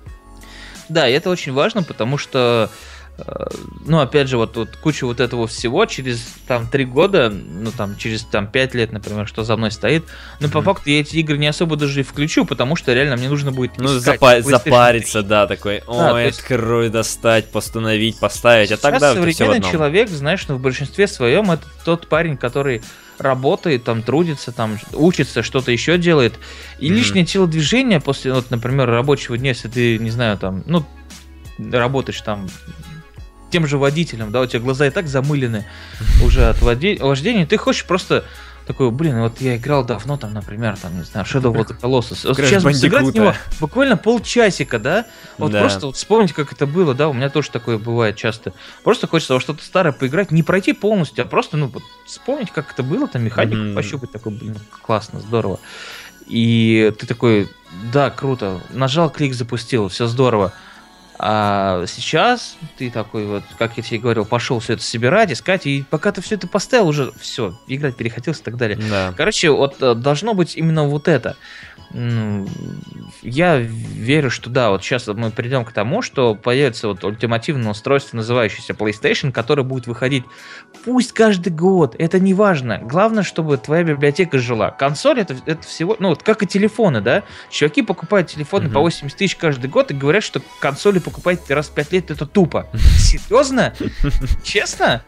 Да, 0.89 1.07
и 1.07 1.13
это 1.13 1.29
очень 1.29 1.53
важно, 1.53 1.83
потому 1.83 2.17
что, 2.17 2.69
э, 3.19 3.23
ну, 3.85 3.99
опять 3.99 4.27
же, 4.27 4.37
вот, 4.37 4.55
вот 4.57 4.75
куча 4.77 5.05
вот 5.05 5.19
этого 5.19 5.45
всего 5.47 5.85
через 5.85 6.21
там 6.47 6.67
три 6.67 6.85
года, 6.85 7.29
ну, 7.29 7.71
там, 7.71 7.95
через 7.97 8.23
там 8.23 8.47
пять 8.47 8.73
лет, 8.73 8.91
например, 8.91 9.27
что 9.27 9.43
за 9.43 9.55
мной 9.55 9.71
стоит, 9.71 10.05
ну, 10.39 10.49
по 10.49 10.59
Мгм. 10.59 10.65
факту 10.65 10.89
я 10.89 11.01
эти 11.01 11.17
игры 11.17 11.37
не 11.37 11.47
особо 11.47 11.75
даже 11.75 11.99
и 11.99 12.03
включу, 12.03 12.45
потому 12.45 12.75
что 12.75 12.93
реально 12.93 13.17
мне 13.17 13.29
нужно 13.29 13.51
будет 13.51 13.77
Ну, 13.77 13.97
запа- 13.99 14.41
запариться, 14.41 15.21
да, 15.21 15.47
такой, 15.47 15.81
то 15.81 16.13
ой, 16.13 16.25
есть- 16.25 16.39
открой, 16.39 16.89
достать, 16.89 17.51
постановить, 17.51 18.19
поставить, 18.19 18.71
а 18.71 18.77
тогда 18.77 19.11
все 19.11 19.21
в 19.21 19.31
современный 19.31 19.57
одном. 19.57 19.71
человек, 19.71 20.09
знаешь, 20.09 20.45
ну, 20.47 20.55
в 20.55 20.59
большинстве 20.61 21.07
своем 21.07 21.51
это 21.51 21.63
тот 21.85 22.07
парень, 22.07 22.35
который 22.37 22.81
работает, 23.19 23.83
там, 23.83 24.01
трудится, 24.01 24.51
там, 24.51 24.79
учится, 24.93 25.43
что-то 25.43 25.71
еще 25.71 25.97
делает. 25.97 26.39
И 26.79 26.87
Мгм. 26.87 26.95
лишнее 26.95 27.25
телодвижение 27.25 27.99
после, 27.99 28.33
вот, 28.33 28.49
например, 28.49 28.89
рабочего 28.89 29.37
дня, 29.37 29.49
если 29.49 29.67
ты, 29.67 29.97
не 29.99 30.09
знаю, 30.09 30.37
там, 30.37 30.63
ну, 30.65 30.85
работаешь 31.71 32.21
там 32.21 32.47
тем 33.51 33.67
же 33.67 33.77
водителем, 33.77 34.31
да, 34.31 34.41
у 34.41 34.45
тебя 34.45 34.59
глаза 34.59 34.87
и 34.87 34.89
так 34.89 35.07
замылены 35.07 35.65
уже 36.23 36.45
от 36.45 36.61
вождения, 36.61 37.45
ты 37.45 37.57
хочешь 37.57 37.85
просто 37.85 38.25
такой, 38.69 38.91
блин, 38.91 39.19
вот 39.19 39.41
я 39.41 39.57
играл 39.57 39.83
давно, 39.83 40.15
там, 40.15 40.31
например, 40.31 40.77
там, 40.77 40.95
не 40.95 41.03
знаю, 41.03 41.25
Shadow 41.25 41.51
of 41.51 41.65
the 41.67 41.75
Colossus. 41.81 42.27
Вот 42.27 42.37
сейчас 42.37 42.63
бы 42.63 42.71
сыграть 42.71 43.07
в 43.07 43.15
него 43.15 43.33
буквально 43.59 43.97
полчасика, 43.97 44.77
да? 44.77 45.07
Вот 45.39 45.51
Да. 45.51 45.61
просто 45.61 45.87
вот 45.87 45.95
вспомнить, 45.95 46.33
как 46.33 46.53
это 46.53 46.67
было, 46.67 46.93
да, 46.93 47.09
у 47.09 47.13
меня 47.13 47.29
тоже 47.31 47.49
такое 47.49 47.79
бывает 47.79 48.15
часто. 48.15 48.53
Просто 48.83 49.07
хочется 49.07 49.33
во 49.33 49.39
что-то 49.39 49.63
старое 49.63 49.91
поиграть, 49.91 50.29
не 50.29 50.43
пройти 50.43 50.73
полностью, 50.73 51.25
а 51.25 51.27
просто, 51.27 51.57
ну, 51.57 51.65
вот 51.65 51.81
вспомнить, 52.05 52.51
как 52.51 52.71
это 52.71 52.83
было, 52.83 53.07
там, 53.07 53.23
механику 53.23 53.55
Мгм. 53.63 53.73
пощупать, 53.75 54.11
такой, 54.11 54.33
блин, 54.33 54.55
классно, 54.83 55.19
здорово. 55.19 55.59
И 56.27 56.93
ты 56.99 57.07
такой, 57.07 57.49
да, 57.91 58.11
круто, 58.11 58.61
нажал 58.69 59.09
клик, 59.09 59.33
запустил, 59.33 59.87
все 59.87 60.05
здорово. 60.05 60.53
А 61.21 61.83
сейчас 61.85 62.55
ты 62.77 62.89
такой 62.89 63.25
вот, 63.25 63.43
как 63.57 63.75
я 63.75 63.83
тебе 63.83 63.99
говорил, 63.99 64.23
пошел 64.23 64.59
все 64.59 64.73
это 64.73 64.83
собирать, 64.83 65.33
искать, 65.33 65.67
и 65.67 65.83
пока 65.89 66.13
ты 66.13 66.21
все 66.21 66.35
это 66.35 66.47
поставил, 66.47 66.87
уже 66.87 67.11
все, 67.19 67.59
играть 67.67 67.97
перехотелось 67.97 68.39
и 68.39 68.43
так 68.43 68.55
далее. 68.55 68.79
Да. 68.89 69.13
Короче, 69.17 69.49
вот 69.49 69.81
э, 69.81 69.95
должно 69.95 70.33
быть 70.33 70.55
именно 70.55 70.85
вот 70.85 71.09
это. 71.09 71.35
М, 71.93 72.47
Я 73.23 73.57
верю, 73.57 74.29
что 74.29 74.49
да, 74.49 74.69
вот 74.69 74.83
сейчас 74.83 75.07
мы 75.07 75.31
придем 75.31 75.65
к 75.65 75.71
тому, 75.71 76.01
что 76.01 76.35
появится 76.35 76.87
вот 76.87 77.03
ультимативное 77.03 77.71
устройство, 77.71 78.17
называющееся 78.17 78.73
PlayStation, 78.73 79.31
которое 79.31 79.63
будет 79.63 79.87
выходить 79.87 80.23
пусть 80.85 81.13
каждый 81.13 81.51
год, 81.51 81.95
это 81.97 82.19
не 82.19 82.33
важно. 82.33 82.77
Главное, 82.79 83.23
чтобы 83.23 83.57
твоя 83.57 83.83
библиотека 83.83 84.37
жила. 84.37 84.69
Консоль 84.71 85.19
это, 85.19 85.35
это 85.45 85.63
всего, 85.67 85.95
ну 85.99 86.09
вот 86.09 86.21
как 86.23 86.43
и 86.43 86.47
телефоны, 86.47 87.01
да? 87.01 87.23
Чуваки 87.49 87.81
покупают 87.81 88.27
телефоны 88.29 88.65
Мгм. 88.65 88.73
по 88.75 88.79
80 88.81 89.17
тысяч 89.17 89.35
каждый 89.35 89.69
год 89.69 89.91
и 89.91 89.93
говорят, 89.95 90.23
что 90.23 90.41
консоли 90.59 90.99
покупать 90.99 91.49
раз 91.49 91.67
в 91.69 91.73
5 91.73 91.91
лет 91.91 92.11
это 92.11 92.25
тупо. 92.27 92.67
Серьезно? 92.97 93.73
Честно? 94.43 95.03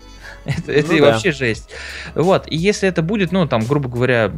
Это, 0.45 0.71
это 0.71 0.87
Ну 0.89 0.97
и 0.97 0.99
да. 1.01 1.11
вообще 1.11 1.31
жесть. 1.31 1.69
Вот, 2.15 2.47
и 2.47 2.57
если 2.57 2.89
это 2.89 3.03
будет, 3.03 3.31
ну, 3.31 3.47
там, 3.47 3.63
грубо 3.63 3.87
говоря, 3.89 4.31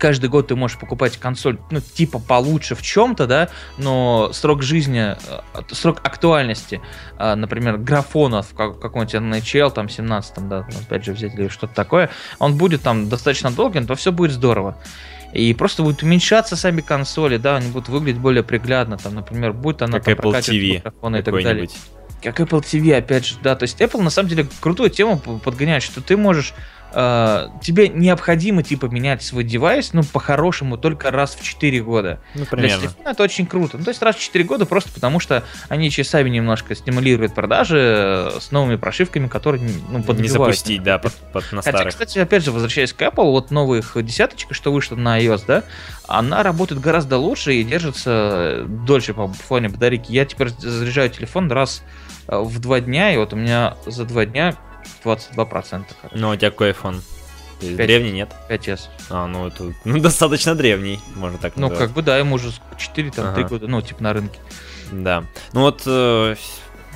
каждый 0.00 0.30
год 0.30 0.48
ты 0.48 0.56
можешь 0.56 0.78
покупать 0.78 1.18
консоль, 1.18 1.58
ну, 1.70 1.80
типа 1.80 2.18
получше 2.18 2.74
в 2.74 2.82
чем-то, 2.82 3.26
да, 3.26 3.48
но 3.78 4.30
срок 4.32 4.62
жизни, 4.62 5.14
э, 5.14 5.62
срок 5.70 6.00
актуальности, 6.02 6.80
э, 7.18 7.34
например, 7.34 7.76
графона 7.76 8.42
в 8.42 8.54
как- 8.54 8.80
каком-нибудь 8.80 9.14
NHL, 9.14 9.70
там, 9.70 9.88
17 9.88 10.48
да, 10.48 10.66
опять 10.80 11.04
же, 11.04 11.12
взять 11.12 11.34
или 11.34 11.48
что-то 11.48 11.74
такое, 11.74 12.10
он 12.38 12.56
будет 12.56 12.82
там 12.82 13.08
достаточно 13.08 13.50
долгим, 13.50 13.86
то 13.86 13.94
все 13.94 14.10
будет 14.10 14.32
здорово. 14.32 14.76
И 15.32 15.54
просто 15.54 15.84
будут 15.84 16.02
уменьшаться 16.02 16.56
сами 16.56 16.80
консоли, 16.80 17.36
да, 17.36 17.56
они 17.56 17.70
будут 17.70 17.88
выглядеть 17.88 18.20
более 18.20 18.42
приглядно, 18.42 18.96
там, 18.96 19.14
например, 19.14 19.52
будет 19.52 19.82
она 19.82 20.00
Как 20.00 20.04
там 20.06 20.14
Apple 20.14 20.40
TV 20.40 20.78
и 21.18 21.22
так 21.22 21.42
далее 21.42 21.68
как 22.22 22.38
Apple 22.40 22.60
TV, 22.60 22.96
опять 22.96 23.26
же, 23.26 23.36
да, 23.42 23.56
то 23.56 23.62
есть 23.62 23.80
Apple 23.80 24.02
на 24.02 24.10
самом 24.10 24.28
деле 24.28 24.46
крутую 24.60 24.90
тему 24.90 25.18
подгоняет, 25.18 25.82
что 25.82 26.00
ты 26.02 26.16
можешь, 26.16 26.52
э, 26.92 27.48
тебе 27.62 27.88
необходимо 27.88 28.62
типа 28.62 28.86
менять 28.86 29.22
свой 29.22 29.44
девайс, 29.44 29.92
ну 29.92 30.02
по-хорошему 30.02 30.76
только 30.76 31.10
раз 31.10 31.34
в 31.34 31.42
4 31.42 31.80
года. 31.82 32.20
Ну, 32.34 32.44
Для 32.52 32.68
телефона 32.78 33.08
это 33.08 33.22
очень 33.22 33.46
круто. 33.46 33.78
Ну, 33.78 33.84
то 33.84 33.90
есть 33.90 34.02
раз 34.02 34.16
в 34.16 34.20
4 34.20 34.44
года 34.44 34.66
просто 34.66 34.90
потому, 34.92 35.20
что 35.20 35.44
они 35.68 35.90
часами 35.90 36.30
немножко 36.30 36.74
стимулируют 36.74 37.34
продажи 37.34 37.78
э, 37.78 38.38
с 38.40 38.50
новыми 38.50 38.76
прошивками, 38.76 39.28
которые 39.28 39.62
ну, 39.90 39.98
Не 39.98 40.04
подбивают. 40.04 40.32
запустить, 40.54 40.82
да, 40.82 40.98
под, 40.98 41.12
под- 41.32 41.52
на 41.52 41.62
Хотя, 41.62 41.78
старых. 41.78 41.92
кстати, 41.94 42.18
опять 42.18 42.44
же, 42.44 42.52
возвращаясь 42.52 42.92
к 42.92 43.00
Apple, 43.02 43.30
вот 43.30 43.50
новых 43.50 43.96
десяточка, 44.04 44.54
что 44.54 44.72
вышла 44.72 44.96
на 44.96 45.20
iOS, 45.20 45.44
да, 45.46 45.64
она 46.06 46.42
работает 46.42 46.80
гораздо 46.80 47.16
лучше 47.18 47.54
и 47.54 47.62
держится 47.64 48.64
дольше 48.66 49.14
по 49.14 49.28
фоне 49.28 49.68
батарейки. 49.68 50.12
Я 50.12 50.24
теперь 50.24 50.48
заряжаю 50.58 51.10
телефон 51.10 51.50
раз 51.50 51.82
э, 52.28 52.38
в 52.38 52.58
два 52.58 52.80
дня, 52.80 53.12
и 53.12 53.16
вот 53.16 53.32
у 53.32 53.36
меня 53.36 53.74
за 53.86 54.04
два 54.04 54.26
дня 54.26 54.56
22%. 55.04 55.84
короче, 56.00 56.16
Ну, 56.16 56.30
у 56.30 56.36
тебя 56.36 56.50
какой 56.50 56.70
iPhone? 56.70 57.00
То 57.60 57.66
есть 57.66 57.76
Пять. 57.76 57.86
Древний, 57.88 58.12
нет? 58.12 58.30
5S. 58.48 58.80
А, 59.10 59.26
ну, 59.26 59.46
это 59.48 59.72
ну, 59.84 59.98
достаточно 60.00 60.54
древний, 60.54 61.00
можно 61.14 61.36
так 61.38 61.56
Ну, 61.56 61.68
назвать. 61.68 61.78
как 61.78 61.90
бы, 61.90 62.02
да, 62.02 62.16
ему 62.16 62.36
уже 62.36 62.50
4, 62.78 63.10
там, 63.10 63.34
3 63.34 63.42
Ага. 63.44 63.48
года, 63.50 63.68
ну, 63.68 63.82
типа 63.82 64.02
на 64.02 64.12
рынке. 64.14 64.38
Да. 64.92 65.24
Ну 65.52 65.60
вот, 65.60 65.82
э, 65.84 66.36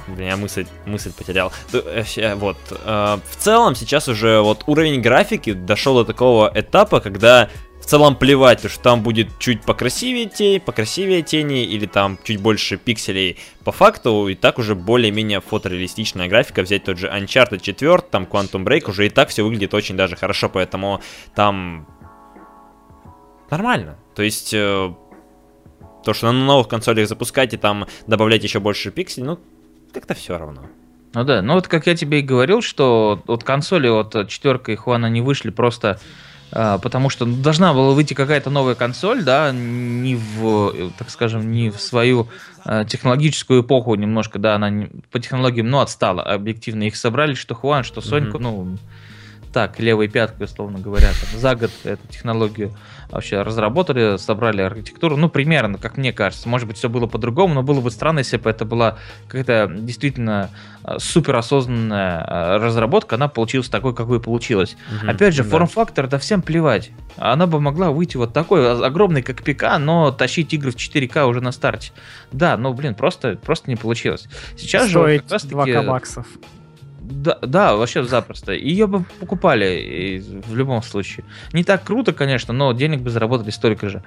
блин, 0.09 0.29
я 0.29 0.37
мысль, 0.37 0.67
мысль 0.87 1.13
потерял. 1.13 1.53
Э, 1.73 2.03
ща, 2.07 2.35
Вот, 2.37 2.57
э, 2.71 3.19
в 3.31 3.37
целом 3.37 3.75
сейчас 3.75 4.09
уже 4.09 4.41
вот 4.41 4.65
уровень 4.67 5.01
графики 5.03 5.53
дошел 5.53 5.97
до 5.97 6.05
такого 6.05 6.51
этапа, 6.55 7.01
когда 7.01 7.51
в 7.85 7.87
целом 7.87 8.17
плевать, 8.17 8.63
то, 8.63 8.71
что 8.71 8.83
там 8.83 9.03
будет 9.03 9.39
чуть 9.39 9.61
покрасивее 9.61 10.25
тень, 10.25 10.59
покрасивее 10.59 11.21
тени 11.21 11.65
или 11.65 11.85
там 11.85 12.19
чуть 12.25 12.41
больше 12.41 12.79
пикселей. 12.79 13.39
По 13.63 13.73
факту 13.73 14.27
и 14.29 14.35
так 14.35 14.59
уже 14.59 14.75
более-менее 14.75 15.43
фотореалистичная 15.43 16.29
графика. 16.29 16.63
Взять 16.63 16.85
тот 16.85 16.97
же 16.97 17.09
Uncharted 17.09 17.61
4, 17.61 17.99
там 18.11 18.25
Quantum 18.25 18.65
Break, 18.65 18.89
уже 18.89 19.05
и 19.05 19.11
так 19.11 19.29
все 19.29 19.45
выглядит 19.45 19.75
очень 19.75 19.99
даже 19.99 20.17
хорошо, 20.17 20.49
поэтому 20.49 21.03
там 21.35 21.87
нормально. 23.51 23.99
То 24.15 24.23
есть 24.23 24.55
э, 24.55 24.95
то, 26.07 26.15
что 26.15 26.33
на 26.33 26.43
новых 26.43 26.69
консолях 26.69 27.07
запускать 27.07 27.53
и 27.53 27.59
там 27.59 27.87
добавлять 28.07 28.43
еще 28.43 28.61
больше 28.61 28.93
пикселей, 28.93 29.27
ну, 29.27 29.39
как-то 29.93 30.15
все 30.15 30.39
равно. 30.39 30.63
Ну 31.13 31.25
да, 31.25 31.43
ну 31.43 31.53
вот 31.53 31.69
как 31.69 31.87
я 31.87 31.95
тебе 31.95 32.21
и 32.21 32.23
говорил, 32.23 32.63
что 32.63 33.23
вот 33.27 33.45
консоли 33.45 33.91
вот 33.91 34.27
четверка 34.31 34.73
и 34.73 34.75
Хуана 34.75 35.11
не 35.11 35.21
вышли 35.21 35.51
просто 35.51 36.01
потому 36.55 37.11
что 37.11 37.27
ну, 37.27 37.37
должна 37.37 37.75
была 37.75 37.93
выйти 37.93 38.15
какая-то 38.15 38.49
новая 38.49 38.77
консоль, 38.77 39.25
да, 39.25 39.51
не 39.53 40.15
в, 40.15 40.93
так 40.97 41.11
скажем, 41.11 41.51
не 41.51 41.71
в 41.71 41.81
свою 41.81 42.29
э, 42.65 42.85
технологическую 42.89 43.63
эпоху 43.63 43.97
немножко, 43.97 44.39
да, 44.39 44.55
она 44.55 44.87
по 45.11 45.19
технологиям, 45.19 45.69
ну, 45.69 45.81
отстала 45.81 46.23
объективно. 46.23 46.85
Их 46.85 46.95
собрали, 46.95 47.35
что 47.35 47.55
Хуан, 47.57 47.83
что 47.83 48.01
Соньку, 48.01 48.39
ну, 48.39 48.77
так, 49.55 49.79
левой 49.79 50.09
пяткой, 50.09 50.47
условно 50.47 50.81
говоря, 50.81 51.07
там, 51.07 51.39
за 51.41 51.55
год 51.55 51.71
эту 51.85 52.05
технологию 52.09 52.73
вообще 53.09 53.41
разработали, 53.43 54.17
собрали 54.17 54.63
архитектуру, 54.63 55.17
ну, 55.17 55.29
примерно, 55.29 55.79
как 55.79 55.97
мне 55.97 56.13
кажется. 56.13 56.49
Может 56.49 56.67
быть, 56.67 56.77
все 56.77 56.89
было 56.89 57.07
по-другому, 57.07 57.55
но 57.55 57.63
было 57.63 57.81
бы 57.81 57.93
странно, 57.93 58.19
если 58.19 58.37
бы 58.37 58.51
это 58.51 58.65
была 58.65 58.99
какая-то 59.29 59.73
действительно 59.73 60.51
э, 60.83 60.99
суперосознанная 60.99 62.25
э, 62.25 62.57
разработка, 62.57 63.15
она 63.15 63.29
получилась 63.29 63.69
такой, 63.69 63.95
какой 63.95 64.21
получилась. 64.21 64.77
Мгм, 65.01 65.11
Опять 65.11 65.35
же, 65.35 65.45
да. 65.45 65.51
форм-фактор, 65.51 66.09
да 66.09 66.19
всем 66.19 66.43
плевать. 66.43 66.91
Она 67.17 67.47
бы 67.47 67.61
могла 67.61 67.93
выйти 67.93 68.17
вот 68.17 68.33
такой, 68.33 68.69
о- 68.69 68.85
огромный, 68.85 69.23
как 69.23 69.45
ПК, 69.45 69.79
но 69.79 70.11
тащить 70.11 70.53
игры 70.53 70.73
в 70.73 70.77
4К 70.77 71.27
уже 71.27 71.41
на 71.41 71.53
старте. 71.53 71.93
Да, 72.33 72.57
ну, 72.57 72.75
блин, 72.75 72.97
просто, 72.97 73.37
просто 73.37 73.71
не 73.71 73.77
получилось. 73.77 74.27
Сейчас 74.57 74.89
же 74.89 74.99
Стоит 74.99 75.23
как 75.23 75.31
раз 75.31 75.45
2 75.45 75.83
баксов. 75.85 76.27
Да, 77.05 77.39
да, 77.43 77.77
вообще 77.77 78.03
запросто. 78.05 78.53
Ее 78.53 78.87
бы 78.87 79.05
покупали 79.21 80.23
в 80.47 80.57
любом 80.57 80.83
случае. 80.83 81.25
Не 81.53 81.63
так 81.63 81.85
круто, 81.85 82.13
конечно, 82.13 82.55
но 82.55 82.73
денег 82.73 83.01
бы 83.01 83.11
заработали 83.11 83.51
столько 83.51 83.91
же. 83.91 84.03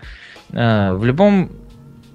Э, 0.52 0.94
В 0.94 1.06
любом 1.06 1.52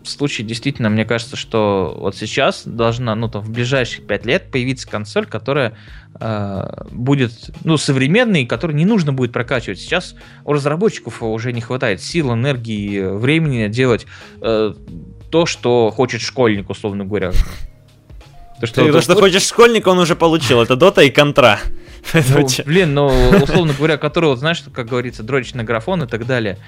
случае, 0.04 0.44
действительно, 0.44 0.90
мне 0.90 1.04
кажется, 1.04 1.36
что 1.36 1.96
вот 1.96 2.16
сейчас 2.16 2.66
должна, 2.66 3.14
ну, 3.14 3.28
там, 3.28 3.42
в 3.42 3.50
ближайших 3.50 4.06
5 4.06 4.26
лет 4.26 4.50
появиться 4.50 4.88
консоль, 4.88 5.26
которая 5.26 5.76
э, 6.20 6.84
будет, 6.90 7.50
ну, 7.62 7.76
современной, 7.76 8.44
которую 8.44 8.76
не 8.76 8.84
нужно 8.84 9.12
будет 9.12 9.32
прокачивать. 9.32 9.78
Сейчас 9.78 10.16
у 10.44 10.52
разработчиков 10.52 11.22
уже 11.22 11.52
не 11.52 11.60
хватает 11.60 12.02
сил, 12.02 12.32
энергии, 12.34 13.02
времени 13.02 13.68
делать 13.68 14.06
э, 14.40 14.74
то, 15.30 15.46
что 15.46 15.90
хочет 15.90 16.20
школьник, 16.20 16.70
условно 16.70 17.04
говоря. 17.04 17.30
То, 18.62 18.84
Ты 18.84 18.92
то, 18.92 19.00
что 19.00 19.16
хочешь 19.16 19.42
школьника, 19.42 19.88
он 19.88 19.98
уже 19.98 20.14
получил. 20.14 20.62
Это 20.62 20.76
Дота 20.76 21.02
и 21.02 21.10
Контра. 21.10 21.58
Ну, 22.14 22.48
блин, 22.64 22.94
ну, 22.94 23.06
условно 23.42 23.74
говоря, 23.78 23.96
который, 23.96 24.26
вот, 24.26 24.38
знаешь, 24.38 24.62
как 24.72 24.88
говорится, 24.88 25.22
дрочить 25.22 25.54
на 25.54 25.62
графон 25.62 26.02
и 26.02 26.06
так 26.08 26.26
далее. 26.26 26.58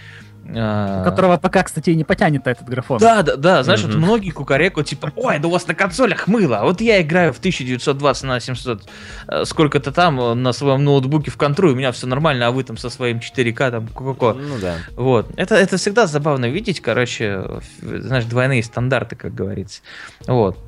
А, 0.55 1.03
Которого 1.05 1.39
пока, 1.39 1.62
кстати, 1.62 1.91
и 1.91 1.95
не 1.97 2.05
потянет 2.05 2.47
этот 2.47 2.69
графон. 2.69 2.99
Да, 2.99 3.23
да, 3.23 3.37
да, 3.37 3.62
знаешь, 3.62 3.83
вот 3.83 3.93
Мгм. 3.93 4.03
многие 4.03 4.31
кукарекают, 4.31 4.89
типа, 4.89 5.12
ой, 5.16 5.39
да 5.39 5.49
у 5.49 5.51
вас 5.51 5.66
на 5.66 5.75
консолях 5.75 6.27
мыло, 6.29 6.59
а 6.59 6.65
вот 6.65 6.81
я 6.81 7.01
играю 7.01 7.33
в 7.33 7.39
1920 7.39 8.25
на 8.25 8.41
700, 8.41 8.83
э, 9.27 9.45
сколько-то 9.45 9.91
там 9.91 10.21
э, 10.21 10.35
на 10.35 10.53
своем 10.53 10.85
ноутбуке 10.85 11.31
в 11.31 11.37
контру, 11.37 11.73
у 11.73 11.75
меня 11.75 11.93
все 11.93 12.07
нормально, 12.07 12.47
а 12.47 12.51
вы 12.51 12.62
там 12.62 12.77
со 12.77 12.91
своим 12.91 13.19
4К, 13.19 13.71
там, 13.71 13.89
ко-ко-ко. 13.89 14.35
Ну 14.35 14.59
да. 14.61 14.77
Вот. 14.97 15.31
Это, 15.37 15.55
это 15.55 15.79
всегда 15.79 16.07
забавно 16.07 16.47
видеть, 16.47 16.81
короче, 16.81 17.43
знаешь, 17.81 18.25
двойные 18.25 18.62
стандарты, 18.62 19.16
как 19.16 19.35
говорится. 19.35 19.81
Вот. 20.27 20.59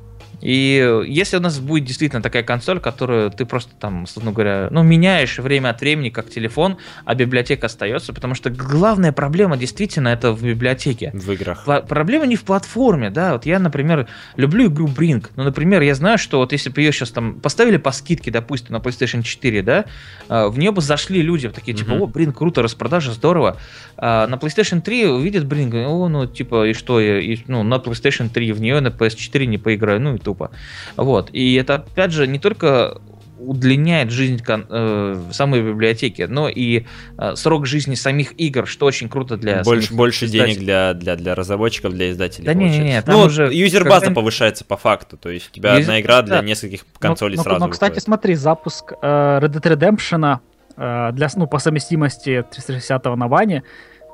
И 0.41 0.79
э, 0.83 1.03
если 1.07 1.37
у 1.37 1.39
нас 1.39 1.59
будет 1.59 1.85
действительно 1.85 2.21
такая 2.21 2.43
консоль, 2.43 2.79
которую 2.79 3.31
ты 3.31 3.45
просто 3.45 3.71
там, 3.79 4.03
условно 4.03 4.31
говоря, 4.31 4.67
ну, 4.71 4.83
меняешь 4.83 5.39
время 5.39 5.69
от 5.69 5.81
времени, 5.81 6.09
как 6.09 6.29
телефон, 6.29 6.77
а 7.05 7.15
библиотека 7.15 7.65
остается, 7.65 8.13
потому 8.13 8.35
что 8.35 8.49
главная 8.49 9.11
проблема 9.11 9.57
действительно 9.57 10.09
это 10.09 10.31
в 10.31 10.43
библиотеке. 10.43 11.11
В 11.13 11.31
играх. 11.31 11.63
Пла- 11.65 11.85
Проблема 11.85 12.25
не 12.27 12.35
в 12.35 12.43
платформе, 12.43 13.09
да, 13.09 13.33
вот 13.33 13.45
я, 13.45 13.59
например, 13.59 14.07
люблю 14.35 14.67
игру 14.67 14.87
Brink, 14.87 15.31
но, 15.35 15.43
например, 15.43 15.81
я 15.81 15.95
знаю, 15.95 16.17
что 16.17 16.37
вот 16.37 16.51
если 16.51 16.69
бы 16.69 16.81
ее 16.81 16.91
сейчас 16.91 17.11
там 17.11 17.39
поставили 17.39 17.77
по 17.77 17.91
скидке, 17.91 18.29
допустим, 18.31 18.73
на 18.73 18.77
PlayStation 18.77 19.23
4, 19.23 19.61
да, 19.63 19.85
а, 20.29 20.49
в 20.49 20.59
нее 20.59 20.71
бы 20.71 20.81
зашли 20.81 21.21
люди 21.21 21.49
такие, 21.49 21.75
типа, 21.75 21.91
Мгм. 21.93 22.01
о, 22.03 22.05
Brink, 22.05 22.33
круто, 22.33 22.61
распродажа, 22.61 23.11
здорово, 23.11 23.57
А 23.97 24.27
на 24.27 24.35
PlayStation 24.35 24.81
3 24.81 25.07
увидят 25.07 25.45
Brink, 25.45 25.69
говорят, 25.69 25.89
о, 25.89 26.07
ну, 26.07 26.25
типа, 26.27 26.67
и 26.67 26.73
что, 26.73 26.99
я, 26.99 27.19
и, 27.19 27.37
ну, 27.47 27.63
на 27.63 27.75
PlayStation 27.75 28.29
3, 28.29 28.51
в 28.51 28.61
нее 28.61 28.79
на 28.79 28.89
PS4 28.89 29.45
не 29.45 29.57
поиграю, 29.57 29.99
ну, 29.99 30.15
и 30.15 30.17
тупо. 30.19 30.51
Вот, 30.95 31.29
и 31.33 31.55
это, 31.55 31.75
опять 31.75 32.11
же, 32.11 32.27
не 32.27 32.37
только 32.39 33.01
удлиняет 33.39 34.09
жизнь 34.11 34.41
э, 34.47 35.21
самой 35.31 35.61
библиотеки, 35.61 36.23
но 36.23 36.49
и 36.49 36.85
э, 37.17 37.35
срок 37.35 37.67
жизни 37.67 37.93
самих 37.95 38.33
игр, 38.39 38.67
что 38.67 38.87
очень 38.87 39.09
круто 39.09 39.37
для 39.37 39.61
Больше, 39.63 39.93
больше 39.93 40.27
денег 40.27 40.45
издателей. 40.57 40.65
для, 40.65 40.93
для, 40.95 41.15
для 41.15 41.35
разработчиков, 41.35 41.93
для 41.93 42.09
издателей. 42.11 42.45
Да 42.45 42.53
не-не-не, 42.55 43.01
получается. 43.03 43.05
там 43.11 43.15
ну, 43.19 43.25
уже 43.25 43.53
юзер-база 43.53 44.05
когда- 44.05 44.15
повышается 44.15 44.65
по 44.65 44.75
факту. 44.75 45.17
То 45.17 45.29
есть 45.29 45.49
у 45.49 45.53
тебя 45.53 45.75
Юзер- 45.77 45.81
одна 45.81 46.01
игра 46.01 46.21
для 46.23 46.37
да. 46.37 46.41
нескольких 46.47 46.81
Но- 46.81 46.99
консолей 46.99 47.37
но, 47.37 47.43
сразу 47.43 47.59
но, 47.59 47.69
кстати, 47.69 47.91
выходит. 47.91 48.03
смотри, 48.05 48.35
запуск 48.35 48.93
э, 49.01 49.05
Red 49.05 49.53
Dead 49.53 49.77
Redemption 49.77 50.35
э, 50.35 50.39
для, 50.77 51.27
ну, 51.35 51.47
по 51.47 51.59
совместимости 51.59 52.45
360 52.51 53.05
на 53.15 53.27
Ване 53.27 53.63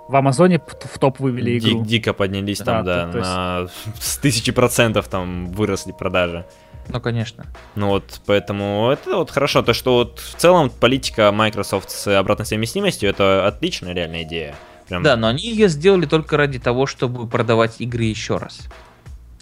в 0.07 0.15
Амазоне 0.15 0.59
в 0.59 0.99
топ 0.99 1.19
вывели 1.19 1.57
игру. 1.59 1.83
дико 1.85 2.13
поднялись 2.13 2.57
там, 2.59 2.83
Да, 2.83 3.05
да, 3.05 3.05
то- 3.05 3.11
то 3.11 3.17
есть- 3.19 3.29
на 3.29 3.67
с 3.99 4.17
тысячи 4.17 4.51
процентов 4.51 5.07
там 5.07 5.47
выросли 5.51 5.91
продажи. 5.91 6.45
Ну, 6.89 6.99
конечно. 6.99 7.45
Ну 7.75 7.87
вот, 7.87 8.19
поэтому 8.25 8.89
это 8.91 9.15
вот 9.17 9.31
хорошо, 9.31 9.61
то 9.61 9.73
что 9.73 9.95
вот 9.95 10.19
в 10.19 10.35
целом 10.35 10.69
политика 10.69 11.31
Microsoft 11.31 11.89
с 11.89 12.07
обратной 12.19 12.45
совместимостью 12.45 13.09
это 13.09 13.47
отличная 13.47 13.93
реальная 13.93 14.23
идея. 14.23 14.55
Прям 14.89 15.01
Да, 15.01 15.15
но 15.15 15.27
они 15.27 15.43
ее 15.43 15.69
сделали 15.69 16.05
только 16.05 16.35
ради 16.35 16.59
того, 16.59 16.85
чтобы 16.85 17.25
продавать 17.27 17.79
игры 17.79 18.03
еще 18.03 18.35
раз. 18.37 18.67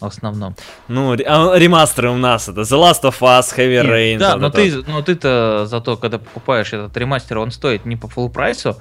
В 0.01 0.05
основном. 0.05 0.55
Ну, 0.87 1.13
а, 1.13 1.55
ремастеры 1.57 2.09
у 2.09 2.17
нас 2.17 2.49
это 2.49 2.61
The 2.61 2.77
Last 2.77 3.03
of 3.03 3.19
Us, 3.21 3.55
Heavy 3.55 3.81
Rain. 3.85 4.17
да, 4.17 4.35
но 4.35 4.49
ты, 4.49 4.83
но 4.87 5.01
ты-то 5.01 5.65
зато, 5.67 5.95
когда 5.95 6.17
покупаешь 6.17 6.73
этот 6.73 6.95
ремастер, 6.97 7.37
он 7.37 7.51
стоит 7.51 7.85
не 7.85 7.95
по 7.95 8.07
full 8.07 8.29
прайсу. 8.29 8.75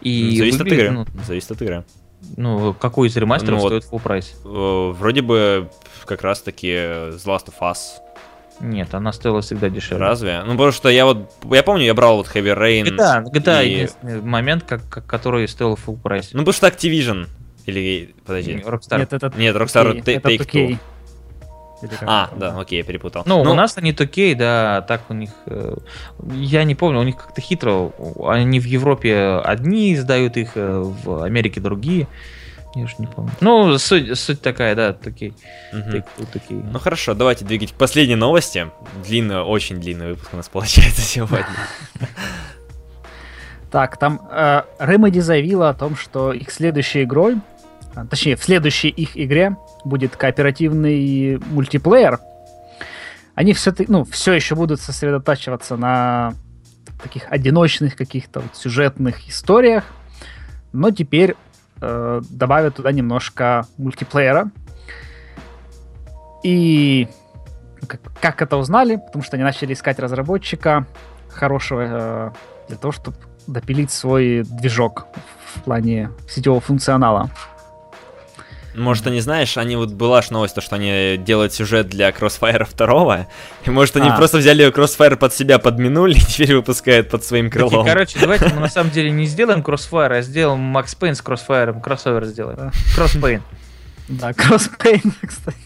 И 0.00 0.36
Зависит 0.36 0.60
от 0.60 0.64
выглядит, 0.66 0.84
игры. 0.90 1.06
ну, 1.14 1.22
Зависит 1.24 1.50
от 1.52 1.62
игры. 1.62 1.84
ну, 2.36 2.74
какой 2.74 3.08
из 3.08 3.16
ремастеров 3.16 3.60
Ну, 3.62 3.66
стоит 3.68 3.84
full 3.90 4.00
прайс? 4.02 4.34
Э, 4.44 4.90
Вроде 4.98 5.22
бы 5.22 5.70
как 6.04 6.22
раз 6.22 6.42
таки 6.42 6.68
The 6.68 7.24
Last 7.24 7.46
of 7.46 7.54
Us. 7.62 7.78
Нет, 8.60 8.94
она 8.94 9.12
стоила 9.12 9.40
всегда 9.42 9.68
дешевле. 9.68 10.04
Разве? 10.04 10.42
Ну, 10.44 10.52
потому 10.52 10.72
что 10.72 10.88
я 10.88 11.06
вот, 11.06 11.32
я 11.50 11.62
помню, 11.62 11.84
я 11.84 11.94
брал 11.94 12.16
вот 12.18 12.26
Heavy 12.34 12.56
Rain. 12.56 12.84
GTA, 12.96 13.24
GTA 13.32 13.64
и- 13.64 13.70
единственный 13.70 14.20
момент, 14.20 14.64
как, 14.64 14.88
как- 14.88 15.06
который 15.06 15.46
стоил 15.48 15.74
full 15.74 15.98
прайс. 16.00 16.30
Ну, 16.32 16.40
потому 16.40 16.52
что 16.52 16.66
Activision. 16.66 17.26
Или, 17.66 18.14
подожди. 18.26 18.52
Rockstar. 18.56 18.98
Нет, 18.98 19.12
это 19.12 19.32
Нет, 19.36 19.56
Rockstar 19.56 19.92
2K, 19.94 20.02
Та- 20.02 20.12
это 20.12 20.28
Take 20.30 20.38
2K. 20.38 20.68
Two. 20.70 20.78
А, 22.06 22.28
это, 22.30 22.36
да, 22.40 22.58
окей, 22.60 22.78
я 22.78 22.84
перепутал. 22.84 23.24
Ну, 23.26 23.42
у 23.42 23.54
нас 23.54 23.76
они 23.76 23.92
такие, 23.92 24.34
да, 24.34 24.80
так 24.82 25.02
у 25.10 25.14
них... 25.14 25.30
э, 25.46 25.74
Я 26.32 26.64
не 26.64 26.74
помню, 26.74 27.00
у 27.00 27.02
них 27.02 27.16
как-то 27.16 27.42
хитро. 27.42 27.92
Они 28.26 28.58
в 28.58 28.64
Европе 28.64 29.40
одни 29.44 29.92
издают 29.92 30.36
их, 30.38 30.52
э, 30.54 30.80
в 30.82 31.22
Америке 31.22 31.60
другие. 31.60 32.06
Я 32.74 32.84
уж 32.84 32.98
не 32.98 33.06
помню. 33.06 33.32
Ну, 33.40 33.76
суть, 33.78 34.18
суть 34.18 34.40
такая, 34.40 34.74
да, 34.74 34.92
такие. 34.94 35.34
Мгм. 35.72 36.02
такие. 36.32 36.60
Ну 36.60 36.78
хорошо, 36.78 37.12
давайте 37.14 37.44
двигать 37.44 37.72
к 37.72 37.74
последней 37.74 38.16
новости. 38.16 38.68
Длинный, 39.06 39.42
очень 39.42 39.78
длинный 39.78 40.08
выпуск 40.12 40.30
у 40.32 40.36
нас 40.36 40.48
получается 40.52 41.02
сегодня. 41.02 41.46
Так, 43.70 43.96
там 43.96 44.20
э, 44.30 44.62
Remedy 44.78 45.20
заявила 45.20 45.68
о 45.70 45.74
том, 45.74 45.96
что 45.96 46.32
их 46.32 46.50
следующей 46.52 47.02
игрой, 47.02 47.36
точнее, 48.10 48.36
в 48.36 48.44
следующей 48.44 48.88
их 48.88 49.16
игре 49.16 49.56
будет 49.84 50.16
кооперативный 50.16 51.38
мультиплеер. 51.38 52.20
Они 53.34 53.52
все, 53.52 53.72
ну, 53.88 54.04
все 54.04 54.32
еще 54.32 54.54
будут 54.54 54.80
сосредотачиваться 54.80 55.76
на 55.76 56.34
таких 57.02 57.30
одиночных 57.30 57.96
каких-то 57.96 58.40
вот 58.40 58.56
сюжетных 58.56 59.28
историях, 59.28 59.84
но 60.72 60.90
теперь 60.90 61.34
э, 61.80 62.22
добавят 62.30 62.76
туда 62.76 62.92
немножко 62.92 63.66
мультиплеера. 63.76 64.50
И 66.42 67.08
как, 67.86 68.00
как 68.20 68.42
это 68.42 68.56
узнали? 68.56 68.96
Потому 68.96 69.24
что 69.24 69.36
они 69.36 69.44
начали 69.44 69.72
искать 69.72 69.98
разработчика 69.98 70.86
хорошего 71.28 71.82
э, 71.82 72.30
для 72.68 72.76
того, 72.76 72.92
чтобы 72.92 73.16
допилить 73.46 73.90
свой 73.90 74.42
движок 74.44 75.06
в 75.54 75.62
плане 75.62 76.10
сетевого 76.28 76.60
функционала. 76.60 77.30
Может, 78.74 79.06
они, 79.06 79.20
знаешь, 79.20 79.56
они 79.56 79.76
вот 79.76 79.90
была 79.92 80.20
ж 80.22 80.30
новость, 80.30 80.54
то, 80.54 80.60
что 80.60 80.76
они 80.76 81.16
делают 81.18 81.52
сюжет 81.52 81.88
для 81.88 82.10
Crossfire 82.10 82.66
2, 82.76 83.26
и 83.66 83.70
может, 83.70 83.96
они 83.96 84.08
А. 84.08 84.16
просто 84.16 84.38
взяли 84.38 84.66
Crossfire 84.72 85.16
под 85.16 85.32
себя, 85.32 85.58
подминули, 85.58 86.14
и 86.16 86.20
теперь 86.20 86.56
выпускают 86.56 87.08
под 87.08 87.24
своим 87.24 87.50
Такие, 87.50 87.68
крылом. 87.68 87.86
короче, 87.86 88.18
давайте 88.20 88.48
мы 88.54 88.60
на 88.60 88.68
самом 88.70 88.90
деле 88.90 89.10
не 89.10 89.26
сделаем 89.26 89.60
Crossfire, 89.60 90.18
а 90.18 90.22
сделаем 90.22 90.60
Макс 90.60 90.94
Пейн 90.94 91.14
с 91.14 91.22
Crossfire, 91.22 91.80
кроссовер 91.80 92.24
сделаем. 92.24 92.56
Да. 92.56 92.70
Crosspain. 92.96 93.40
Да, 94.08 94.30
Crosspain, 94.32 95.02
кстати. 95.26 95.56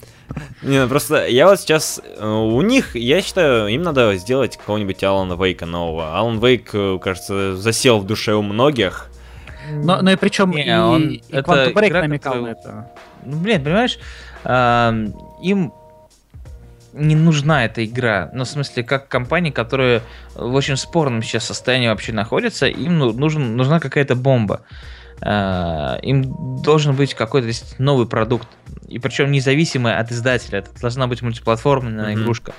Не, 0.63 0.83
ну 0.83 0.89
просто 0.89 1.27
я 1.27 1.47
вот 1.49 1.59
сейчас... 1.59 2.03
э, 2.05 2.27
У 2.29 2.61
них, 2.61 2.95
я 2.95 3.23
считаю, 3.23 3.69
им 3.69 3.81
надо 3.83 4.15
сделать 4.17 4.59
какого-нибудь 4.59 5.03
Алана 5.03 5.43
Вейка 5.43 5.65
нового. 5.65 6.15
Алан 6.17 6.39
Вейк, 6.39 6.69
э, 6.75 6.99
кажется, 7.03 7.57
засел 7.57 7.99
в 8.01 8.05
душе 8.07 8.35
у 8.35 8.43
многих. 8.43 9.09
Но, 9.73 10.03
но 10.03 10.11
и 10.13 10.17
причем 10.17 10.51
Не, 10.51 10.67
и, 10.67 10.73
он- 10.73 11.09
и 11.11 11.23
это 11.31 11.51
Quantum 11.51 11.75
Break 11.75 11.89
игра, 11.89 12.01
намекал 12.03 12.33
которая- 12.35 12.55
на 12.55 12.59
это. 12.59 12.91
Ну, 13.25 13.37
блин, 13.39 13.65
понимаешь, 13.65 13.99
ам, 14.45 15.13
им 15.43 15.73
не 16.95 17.15
нужна 17.15 17.65
эта 17.65 17.85
игра. 17.85 18.31
Ну, 18.33 18.45
в 18.45 18.49
смысле, 18.49 18.83
как 18.83 19.09
компания, 19.09 19.53
которая 19.53 20.03
в 20.35 20.55
очень 20.55 20.77
спорном 20.77 21.23
сейчас 21.23 21.45
состоянии 21.45 21.89
вообще 21.89 22.13
находится, 22.13 22.67
им 22.67 22.99
ну- 22.99 23.13
нужен, 23.13 23.57
нужна 23.57 23.79
какая-то 23.81 24.15
бомба. 24.17 24.63
А, 25.21 25.99
Им 26.03 26.63
должен 26.63 26.95
быть 26.95 27.15
какой-то 27.15 27.49
новый 27.79 28.07
продукт. 28.07 28.47
И 28.87 29.01
причем 29.01 29.33
независимый 29.33 29.97
от 29.97 30.13
издателя. 30.13 30.61
Это 30.61 30.71
должна 30.81 31.09
быть 31.09 31.23
мультиплатформенная 31.23 32.13
Мгм. 32.13 32.23
игрушка. 32.23 32.53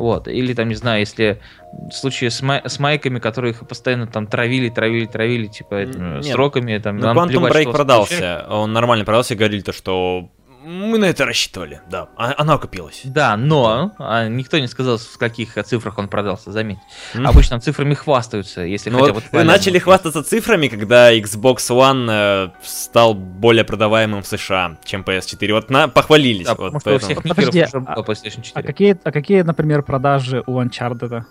Вот. 0.00 0.28
Или 0.28 0.54
там, 0.54 0.68
не 0.68 0.74
знаю, 0.74 1.00
если 1.00 1.40
в 1.72 1.92
случае 1.92 2.30
с, 2.30 2.40
май- 2.42 2.62
с 2.64 2.78
майками, 2.78 3.18
которые 3.18 3.52
их 3.52 3.68
постоянно 3.68 4.06
там 4.06 4.26
травили, 4.26 4.70
травили, 4.70 5.04
травили, 5.04 5.46
типа 5.46 5.74
этими 5.74 6.14
Нет. 6.16 6.24
сроками, 6.24 6.78
там, 6.78 6.96
Ну, 6.96 7.12
Quantum 7.12 7.28
плевать, 7.28 7.52
Break 7.52 7.70
продался. 7.72 8.10
получается. 8.14 8.46
Он 8.50 8.72
нормально 8.72 9.04
продался, 9.04 9.34
и 9.34 9.36
говорили 9.36 9.60
то, 9.60 9.72
что 9.72 10.30
мы 10.64 10.98
на 10.98 11.06
это 11.06 11.24
рассчитывали. 11.24 11.80
Да, 11.90 12.08
а- 12.16 12.34
она 12.36 12.54
окупилась. 12.54 13.00
Да, 13.04 13.36
но 13.36 13.92
а, 13.98 14.28
никто 14.28 14.58
не 14.58 14.66
сказал, 14.66 14.98
в 14.98 15.18
каких 15.18 15.54
цифрах 15.64 15.98
он 15.98 16.08
продался, 16.08 16.52
заметь. 16.52 16.78
М. 17.14 17.26
Обычно 17.26 17.60
цифрами 17.60 17.94
хвастаются, 17.94 18.62
если 18.62 18.90
Ну 18.90 18.98
хотя 19.00 19.12
вот 19.14 19.24
начали 19.32 19.78
хвастаться 19.78 20.22
цифрами, 20.22 20.68
когда 20.68 21.12
Xbox 21.16 21.56
One 21.70 22.08
э, 22.10 22.50
стал 22.62 23.14
более 23.14 23.64
продаваемым 23.64 24.22
в 24.22 24.26
США, 24.26 24.78
чем 24.84 25.02
PS4. 25.02 25.52
Вот 25.52 25.70
на, 25.70 25.88
похвалились. 25.88 26.46
Да, 26.46 26.54
вот 26.54 26.72
потому 26.74 26.80
что 26.80 26.94
у 26.94 26.98
всех 26.98 27.22
Подожди, 27.22 27.64
уже 27.64 27.84
а- 27.86 27.94
было 27.94 28.04
PlayStation 28.04 28.42
4. 28.42 28.52
А 28.54 28.62
какие, 28.62 28.98
а 29.02 29.12
какие, 29.12 29.42
например, 29.42 29.82
продажи 29.82 30.42
у 30.46 30.60
Uncharted? 30.60 31.22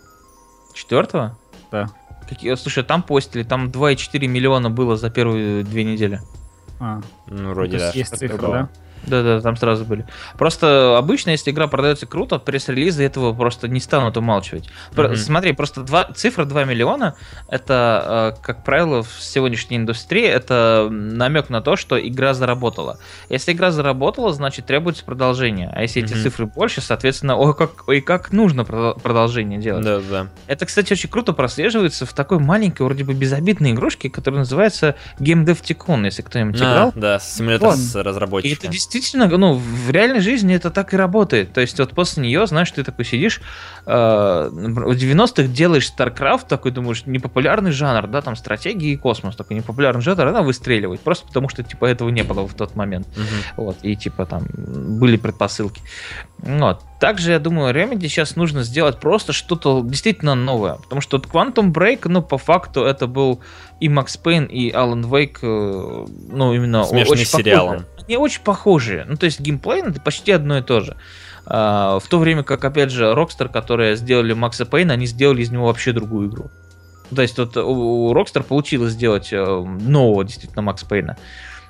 Четвертого? 0.73 1.37
Да. 1.71 1.87
Какие, 2.27 2.55
слушай, 2.55 2.83
там 2.83 3.03
постили, 3.03 3.43
там 3.43 3.69
2,4 3.69 4.27
миллиона 4.27 4.69
было 4.69 4.95
за 4.97 5.09
первые 5.09 5.63
две 5.63 5.83
недели. 5.83 6.21
А, 6.79 7.01
Ну, 7.27 7.49
то 7.49 7.53
вроде 7.55 7.77
да. 7.77 7.91
есть 7.93 8.11
такое. 8.19 8.37
да? 8.37 8.69
Да-да, 9.09 9.41
там 9.41 9.57
сразу 9.57 9.85
были. 9.85 10.05
Просто 10.37 10.97
обычно, 10.97 11.31
если 11.31 11.51
игра 11.51 11.67
продается 11.67 12.05
круто, 12.05 12.37
пресс-релизы 12.39 13.03
этого 13.03 13.33
просто 13.33 13.67
не 13.67 13.79
станут 13.79 14.17
умалчивать. 14.17 14.69
Про- 14.95 15.07
Мгм. 15.09 15.15
Смотри, 15.17 15.53
просто 15.53 15.81
два, 15.81 16.05
цифра 16.15 16.45
2 16.45 16.63
миллиона, 16.65 17.15
это, 17.47 18.33
э, 18.37 18.41
как 18.41 18.63
правило, 18.63 19.03
в 19.03 19.11
сегодняшней 19.21 19.77
индустрии, 19.77 20.25
это 20.25 20.87
намек 20.89 21.49
на 21.49 21.61
то, 21.61 21.75
что 21.75 21.99
игра 21.99 22.33
заработала. 22.33 22.99
Если 23.29 23.51
игра 23.53 23.71
заработала, 23.71 24.31
значит 24.33 24.65
требуется 24.65 25.03
продолжение. 25.03 25.71
А 25.75 25.81
если 25.81 26.03
эти 26.03 26.13
Мгм. 26.13 26.21
цифры 26.23 26.45
больше, 26.45 26.81
соответственно, 26.81 27.35
ой, 27.37 27.55
как, 27.55 27.87
ой, 27.87 28.01
как 28.01 28.31
нужно 28.31 28.61
продол- 28.61 28.99
продолжение 29.01 29.59
делать. 29.59 29.83
Да, 29.83 29.99
да. 29.99 30.27
Это, 30.47 30.65
кстати, 30.65 30.93
очень 30.93 31.09
круто 31.09 31.33
прослеживается 31.33 32.05
в 32.05 32.13
такой 32.13 32.39
маленькой, 32.39 32.83
вроде 32.83 33.03
бы 33.03 33.13
безобидной 33.13 33.71
игрушке, 33.71 34.09
которая 34.09 34.39
называется 34.39 34.95
Game 35.19 35.45
Dev 35.45 35.61
Tycoon, 35.61 36.05
если 36.05 36.21
кто-нибудь 36.21 36.61
А, 36.61 36.63
играл. 36.63 36.91
да, 36.95 37.19
симулятор 37.19 37.69
Вот. 37.69 37.77
с 37.77 37.95
И 37.95 37.99
это 37.99 38.03
разработчиком. 38.03 38.71
Действительно, 38.99 39.37
ну, 39.37 39.53
в 39.53 39.89
реальной 39.91 40.19
жизни 40.19 40.55
это 40.55 40.69
так 40.69 40.93
и 40.93 40.97
работает. 40.97 41.53
То 41.53 41.61
есть 41.61 41.79
вот 41.79 41.91
после 41.91 42.23
нее, 42.23 42.45
знаешь, 42.47 42.71
ты 42.71 42.83
такой 42.83 43.05
сидишь, 43.05 43.41
э, 43.85 43.91
в 43.91 44.95
90-х 44.95 45.43
делаешь 45.47 45.91
StarCraft, 45.97 46.47
такой 46.47 46.71
думаешь, 46.71 47.05
непопулярный 47.05 47.71
жанр, 47.71 48.07
да, 48.07 48.21
там 48.21 48.35
стратегии 48.35 48.91
и 48.91 48.97
космос, 48.97 49.35
такой 49.35 49.57
непопулярный 49.57 50.01
жанр, 50.01 50.27
она 50.27 50.41
выстреливает, 50.41 51.01
просто 51.01 51.27
потому 51.27 51.49
что, 51.49 51.63
типа, 51.63 51.85
этого 51.85 52.09
не 52.09 52.23
было 52.23 52.47
в 52.47 52.53
тот 52.53 52.75
момент. 52.75 53.07
Мгм. 53.15 53.25
Вот, 53.57 53.77
и 53.81 53.95
типа 53.95 54.25
там 54.25 54.47
были 54.99 55.17
предпосылки. 55.17 55.81
Вот. 56.37 56.83
Также, 56.99 57.31
я 57.31 57.39
думаю, 57.39 57.73
Remedy 57.73 58.07
сейчас 58.07 58.35
нужно 58.35 58.63
сделать 58.63 58.99
просто 58.99 59.31
что-то 59.31 59.81
действительно 59.81 60.35
новое. 60.35 60.75
Потому 60.75 60.99
что 60.99 61.17
вот 61.17 61.27
Quantum 61.27 61.71
Break, 61.71 62.01
ну, 62.05 62.21
по 62.21 62.37
факту, 62.37 62.83
это 62.83 63.07
был 63.07 63.39
и 63.79 63.87
Max 63.87 64.19
Payne, 64.21 64.47
и 64.47 64.71
Alan 64.71 65.03
Wake, 65.03 65.37
э, 65.41 66.07
ну, 66.29 66.53
именно 66.53 66.83
Смешанный 66.83 67.11
очень 67.13 67.25
с 67.25 67.31
сериалом. 67.31 67.77
похожие. 67.77 68.05
Они 68.05 68.17
очень 68.17 68.41
похожие. 68.41 69.05
Ну, 69.07 69.15
то 69.15 69.25
есть 69.25 69.39
геймплей 69.39 69.81
это 69.81 70.01
почти 70.01 70.33
одно 70.33 70.57
и 70.57 70.61
то 70.61 70.81
же. 70.81 70.97
А, 71.45 71.99
в 71.99 72.07
то 72.07 72.19
время 72.19 72.43
как, 72.43 72.63
опять 72.65 72.91
же, 72.91 73.05
Rockstar, 73.05 73.49
которые 73.49 73.95
сделали 73.95 74.33
Макса 74.33 74.65
Пейна, 74.65 74.93
они 74.93 75.05
сделали 75.05 75.41
из 75.41 75.51
него 75.51 75.67
вообще 75.67 75.93
другую 75.93 76.29
игру. 76.29 76.51
То 77.15 77.21
есть 77.21 77.37
вот 77.37 77.57
у 77.57 78.09
у 78.09 78.13
Rockstar 78.13 78.43
получилось 78.43 78.91
сделать 78.91 79.29
э, 79.31 79.43
нового 79.43 80.23
действительно 80.23 80.61
Макс 80.61 80.83
Пейна. 80.83 81.17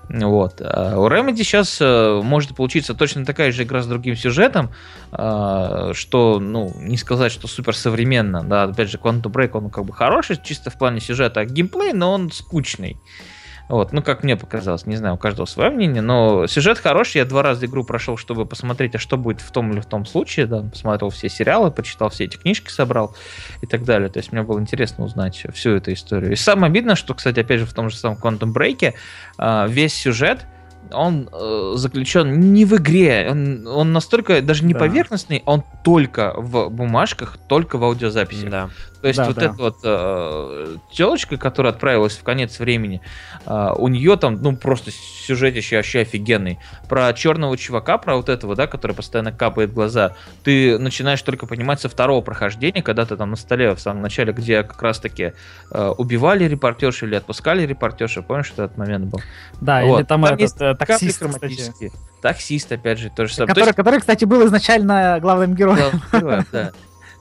Вот. 0.09 0.59
А 0.59 0.99
у 0.99 1.07
Remedy 1.07 1.37
сейчас 1.37 1.77
э, 1.79 2.21
может 2.23 2.55
получиться 2.55 2.95
точно 2.95 3.25
такая 3.25 3.51
же 3.51 3.63
игра 3.63 3.83
с 3.83 3.87
другим 3.87 4.15
сюжетом, 4.15 4.71
а, 5.11 5.93
что, 5.93 6.39
ну, 6.39 6.73
не 6.79 6.97
сказать, 6.97 7.31
что 7.31 7.47
супер 7.47 7.75
современно, 7.75 8.43
да, 8.43 8.63
опять 8.63 8.89
же, 8.89 8.97
Quantum 8.97 9.31
Break, 9.31 9.51
он 9.53 9.69
как 9.69 9.85
бы 9.85 9.93
хороший, 9.93 10.39
чисто 10.43 10.71
в 10.71 10.77
плане 10.79 10.99
сюжета, 10.99 11.41
а 11.41 11.45
геймплей, 11.45 11.93
но 11.93 12.13
он 12.13 12.31
скучный. 12.31 12.97
Вот, 13.69 13.93
ну, 13.93 14.01
как 14.01 14.23
мне 14.23 14.35
показалось, 14.35 14.87
не 14.87 14.95
знаю, 14.95 15.13
у 15.13 15.17
каждого 15.17 15.45
свое 15.45 15.69
мнение, 15.69 16.01
но 16.01 16.47
сюжет 16.47 16.79
хороший, 16.79 17.19
я 17.19 17.25
два 17.25 17.43
раза 17.43 17.67
игру 17.67 17.83
прошел, 17.83 18.17
чтобы 18.17 18.47
посмотреть, 18.47 18.95
а 18.95 18.97
что 18.97 19.15
будет 19.15 19.41
в 19.41 19.51
том 19.51 19.71
или 19.71 19.79
в 19.79 19.85
том 19.85 20.07
случае, 20.07 20.47
да, 20.47 20.63
посмотрел 20.63 21.11
все 21.11 21.29
сериалы, 21.29 21.69
почитал 21.69 22.09
все 22.09 22.25
эти 22.25 22.35
книжки, 22.35 22.71
собрал 22.71 23.15
и 23.61 23.67
так 23.67 23.83
далее, 23.83 24.09
то 24.09 24.17
есть 24.17 24.31
мне 24.31 24.41
было 24.41 24.59
интересно 24.59 25.05
узнать 25.05 25.45
всю 25.53 25.75
эту 25.75 25.93
историю. 25.93 26.31
И 26.31 26.35
самое 26.35 26.71
обидное, 26.71 26.95
что, 26.95 27.13
кстати, 27.13 27.39
опять 27.41 27.59
же, 27.59 27.67
в 27.67 27.73
том 27.73 27.91
же 27.91 27.95
самом 27.95 28.17
Quantum 28.17 28.51
Break 28.51 28.95
а, 29.37 29.67
весь 29.67 29.93
сюжет, 29.93 30.47
он 30.91 31.29
э, 31.31 31.73
заключен 31.75 32.53
не 32.53 32.65
в 32.65 32.75
игре, 32.77 33.27
он, 33.31 33.67
он 33.67 33.93
настолько 33.93 34.41
даже 34.41 34.65
не 34.65 34.73
Да. 34.73 34.79
поверхностный, 34.79 35.43
он 35.45 35.63
только 35.83 36.33
в 36.35 36.69
бумажках, 36.69 37.37
только 37.47 37.77
в 37.77 37.83
аудиозаписи. 37.83 38.47
Да. 38.47 38.69
То 39.01 39.07
есть 39.07 39.17
Да, 39.17 39.25
вот 39.25 39.35
да. 39.35 39.45
эта 39.45 39.53
вот 39.53 39.77
э, 39.83 40.75
телочка, 40.91 41.37
которая 41.37 41.71
отправилась 41.71 42.17
в 42.17 42.23
конец 42.23 42.59
времени, 42.59 43.01
э, 43.45 43.69
у 43.77 43.87
нее 43.87 44.17
там, 44.17 44.41
ну, 44.41 44.57
просто 44.57 44.91
сюжетище 44.91 45.77
вообще 45.77 46.01
офигенный. 46.01 46.59
Про 46.89 47.13
черного 47.13 47.57
чувака, 47.57 47.97
про 47.97 48.17
вот 48.17 48.27
этого, 48.27 48.55
да, 48.55 48.67
который 48.67 48.93
постоянно 48.93 49.31
капает 49.31 49.73
глаза, 49.73 50.15
ты 50.43 50.77
начинаешь 50.77 51.21
только 51.21 51.45
понимать 51.47 51.79
со 51.79 51.87
второго 51.87 52.21
прохождения, 52.21 52.81
когда 52.81 53.05
ты 53.05 53.15
там 53.15 53.29
на 53.29 53.35
столе 53.37 53.73
в 53.73 53.79
самом 53.79 54.01
начале, 54.01 54.33
где 54.33 54.63
как 54.63 54.81
раз-таки 54.81 55.33
э, 55.71 55.87
убивали 55.97 56.43
репортерши 56.45 57.05
или 57.05 57.15
отпускали 57.15 57.65
репортерши, 57.65 58.21
помнишь, 58.21 58.47
что 58.47 58.63
этот 58.63 58.77
момент 58.77 59.05
был? 59.05 59.21
Да, 59.61 59.81
Вот. 59.85 59.99
или 59.99 60.05
там, 60.05 60.23
Там 60.23 60.33
этот 60.33 60.41
есть 60.41 60.61
Капли 60.79 60.93
таксист, 60.93 61.23
кстати. 61.27 61.91
Таксист, 62.21 62.71
опять 62.71 62.99
же, 62.99 63.09
то 63.15 63.25
же 63.27 63.33
самое. 63.33 63.47
То 63.47 63.53
который, 63.53 63.67
есть- 63.67 63.75
который, 63.75 63.99
кстати, 63.99 64.25
был 64.25 64.45
изначально 64.47 65.19
главным 65.21 65.53
героем. 65.55 65.77
главных 66.11 66.13
героев, 66.13 66.45
да. 66.51 66.71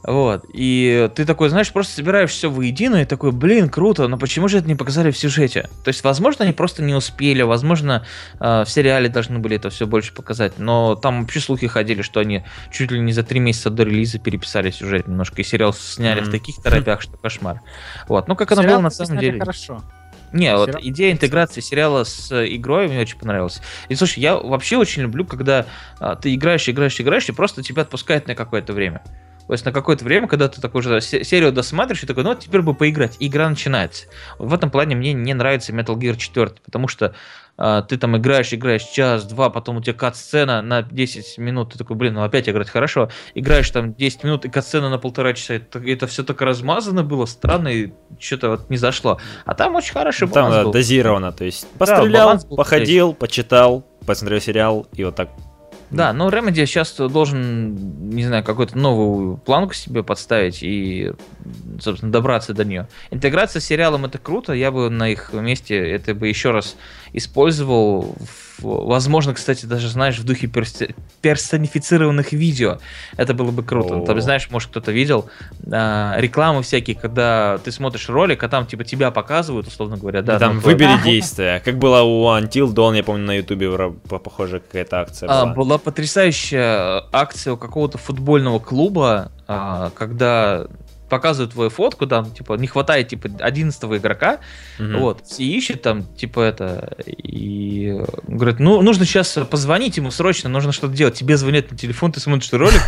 Вот. 0.04 0.44
И 0.52 1.10
ты 1.16 1.24
такой, 1.24 1.48
знаешь, 1.48 1.72
просто 1.72 1.94
собираешь 1.96 2.30
все 2.30 2.48
воедино 2.48 3.02
и 3.02 3.04
такой, 3.04 3.32
блин, 3.32 3.68
круто, 3.68 4.06
но 4.06 4.16
почему 4.16 4.46
же 4.46 4.58
это 4.58 4.68
не 4.68 4.76
показали 4.76 5.10
в 5.10 5.18
сюжете? 5.18 5.68
То 5.84 5.88
есть, 5.88 6.04
возможно, 6.04 6.44
они 6.44 6.52
просто 6.54 6.84
не 6.84 6.94
успели, 6.94 7.42
возможно, 7.42 8.06
э, 8.38 8.62
в 8.64 8.70
сериале 8.70 9.08
должны 9.08 9.40
были 9.40 9.56
это 9.56 9.70
все 9.70 9.88
больше 9.88 10.14
показать, 10.14 10.58
но 10.58 10.94
там 10.94 11.22
вообще 11.22 11.40
слухи 11.40 11.66
ходили, 11.66 12.02
что 12.02 12.20
они 12.20 12.44
чуть 12.72 12.92
ли 12.92 13.00
не 13.00 13.12
за 13.12 13.24
три 13.24 13.40
месяца 13.40 13.70
до 13.70 13.82
релиза 13.82 14.20
переписали 14.20 14.70
сюжет 14.70 15.08
немножко, 15.08 15.40
и 15.42 15.44
сериал 15.44 15.72
сняли 15.74 16.20
в 16.20 16.24
Мгм. 16.24 16.30
таких 16.32 16.62
торопях, 16.62 17.02
что 17.02 17.16
кошмар. 17.16 17.60
Вот. 18.06 18.28
Ну, 18.28 18.36
как 18.36 18.52
оно 18.52 18.62
было 18.62 18.78
на 18.80 18.90
самом 18.90 19.18
деле. 19.18 19.40
Хорошо. 19.40 19.82
Не, 20.32 20.54
вот 20.56 20.68
Сериал- 20.70 20.80
идея 20.82 21.12
интеграции 21.12 21.60
сериала 21.60 22.04
с 22.04 22.30
э, 22.32 22.54
игрой 22.54 22.88
мне 22.88 23.00
очень 23.00 23.18
понравилась. 23.18 23.60
И 23.88 23.94
слушай, 23.94 24.20
я 24.20 24.36
вообще 24.36 24.76
очень 24.76 25.02
люблю, 25.02 25.24
когда 25.24 25.66
а, 26.00 26.16
ты 26.16 26.34
играешь, 26.34 26.68
играешь, 26.68 27.00
играешь, 27.00 27.28
и 27.28 27.32
просто 27.32 27.62
тебя 27.62 27.82
отпускает 27.82 28.26
на 28.26 28.34
какое-то 28.34 28.72
время. 28.72 29.02
То 29.46 29.54
есть 29.54 29.64
на 29.64 29.72
какое-то 29.72 30.04
время, 30.04 30.28
когда 30.28 30.48
ты 30.48 30.60
такой 30.60 30.82
же 30.82 31.00
се- 31.00 31.24
серию 31.24 31.52
досматриваешь, 31.52 32.02
и 32.02 32.06
такой, 32.06 32.22
ну 32.22 32.30
вот 32.30 32.40
теперь 32.40 32.60
бы 32.60 32.74
поиграть, 32.74 33.16
и 33.18 33.28
игра 33.28 33.48
начинается. 33.48 34.06
В 34.38 34.52
этом 34.52 34.70
плане 34.70 34.94
мне 34.94 35.14
не 35.14 35.32
нравится 35.32 35.72
Metal 35.72 35.96
Gear 35.96 36.16
4, 36.18 36.50
потому 36.64 36.86
что 36.86 37.14
ты 37.58 37.96
там 37.98 38.16
играешь, 38.16 38.52
играешь 38.54 38.84
час, 38.84 39.24
два, 39.24 39.50
потом 39.50 39.78
у 39.78 39.80
тебя 39.82 39.94
кат-сцена 39.94 40.62
на 40.62 40.82
10 40.82 41.38
минут, 41.38 41.72
ты 41.72 41.78
такой, 41.78 41.96
блин, 41.96 42.14
ну 42.14 42.22
опять 42.22 42.48
играть 42.48 42.70
хорошо. 42.70 43.10
Играешь 43.34 43.68
там 43.70 43.94
10 43.94 44.24
минут, 44.24 44.44
и 44.44 44.48
кат-сцена 44.48 44.88
на 44.88 44.98
полтора 44.98 45.32
часа, 45.32 45.54
это, 45.54 46.06
все 46.06 46.22
так 46.22 46.40
размазано 46.40 47.02
было, 47.02 47.26
странно, 47.26 47.68
и 47.68 47.92
что-то 48.18 48.50
вот 48.50 48.70
не 48.70 48.76
зашло. 48.76 49.18
А 49.44 49.54
там 49.54 49.74
очень 49.74 49.92
хороший 49.92 50.28
Там 50.28 50.44
баланс 50.44 50.54
да, 50.54 50.64
был. 50.64 50.72
дозировано, 50.72 51.32
то 51.32 51.44
есть 51.44 51.66
пострелял, 51.78 52.38
был 52.38 52.56
походил, 52.56 53.12
почитал, 53.12 53.84
посмотрел 54.06 54.40
сериал, 54.40 54.86
и 54.94 55.04
вот 55.04 55.16
так. 55.16 55.30
Да, 55.90 56.12
но 56.12 56.28
Remedy 56.28 56.66
сейчас 56.66 56.94
должен, 56.96 58.10
не 58.10 58.24
знаю, 58.24 58.44
какую-то 58.44 58.76
новую 58.76 59.38
планку 59.38 59.74
себе 59.74 60.02
подставить 60.02 60.62
и, 60.62 61.12
собственно, 61.80 62.12
добраться 62.12 62.52
до 62.52 62.64
нее. 62.64 62.88
Интеграция 63.10 63.60
с 63.60 63.64
сериалом 63.64 64.04
это 64.04 64.18
круто, 64.18 64.52
я 64.52 64.70
бы 64.70 64.90
на 64.90 65.08
их 65.08 65.32
месте 65.32 65.76
это 65.76 66.14
бы 66.14 66.28
еще 66.28 66.50
раз 66.50 66.76
использовал. 67.12 68.16
возможно, 68.60 69.34
кстати, 69.34 69.66
даже, 69.66 69.88
знаешь, 69.88 70.18
в 70.18 70.24
духе 70.24 70.46
перс- 70.46 70.90
персонифицированных 71.22 72.32
видео. 72.32 72.78
Это 73.16 73.32
было 73.32 73.50
бы 73.50 73.62
круто. 73.62 73.96
Ну, 73.96 74.04
Там, 74.04 74.20
знаешь, 74.20 74.48
может, 74.50 74.70
кто-то 74.70 74.92
видел 74.92 75.30
а, 75.70 76.16
рекламы 76.18 76.62
всякие, 76.62 76.96
когда 76.96 77.58
ты 77.58 77.70
смотришь 77.72 78.08
ролик, 78.08 78.42
а 78.42 78.48
там, 78.48 78.66
типа, 78.66 78.84
тебя 78.84 79.10
показывают, 79.10 79.68
условно 79.68 79.96
говоря. 79.96 80.22
Да, 80.22 80.36
И 80.36 80.38
там 80.38 80.56
ну, 80.56 80.60
выбери 80.60 81.02
действие. 81.04 81.62
Как 81.64 81.78
было 81.78 82.02
у 82.02 82.24
Until 82.26 82.74
Dawn, 82.74 82.96
я 82.96 83.04
помню, 83.04 83.24
на 83.26 83.36
Ютубе 83.36 83.70
похожая 84.08 84.60
какая-то 84.60 85.00
акция 85.00 85.28
А, 85.28 85.46
была. 85.46 85.77
Была 85.78 85.84
потрясающая 85.84 87.04
акция 87.12 87.52
у 87.54 87.56
какого-то 87.56 87.98
футбольного 87.98 88.58
клуба, 88.58 89.30
а, 89.46 89.90
когда 89.94 90.66
показывают 91.08 91.52
твою 91.52 91.70
фотку, 91.70 92.06
там, 92.06 92.30
типа, 92.30 92.54
не 92.54 92.66
хватает, 92.66 93.08
типа, 93.08 93.30
11 93.40 93.96
игрока, 93.96 94.40
Мгм. 94.78 94.98
вот, 94.98 95.22
и 95.38 95.56
ищет 95.56 95.80
там, 95.80 96.04
типа, 96.04 96.40
это, 96.40 96.98
и 97.06 97.98
говорит, 98.26 98.60
ну, 98.60 98.82
нужно 98.82 99.06
сейчас 99.06 99.38
позвонить 99.50 99.96
ему 99.96 100.10
срочно, 100.10 100.50
нужно 100.50 100.72
что-то 100.72 100.94
делать, 100.94 101.14
тебе 101.14 101.38
звонят 101.38 101.70
на 101.70 101.78
телефон, 101.78 102.12
ты 102.12 102.20
смотришь 102.20 102.52
ролик, 102.52 102.82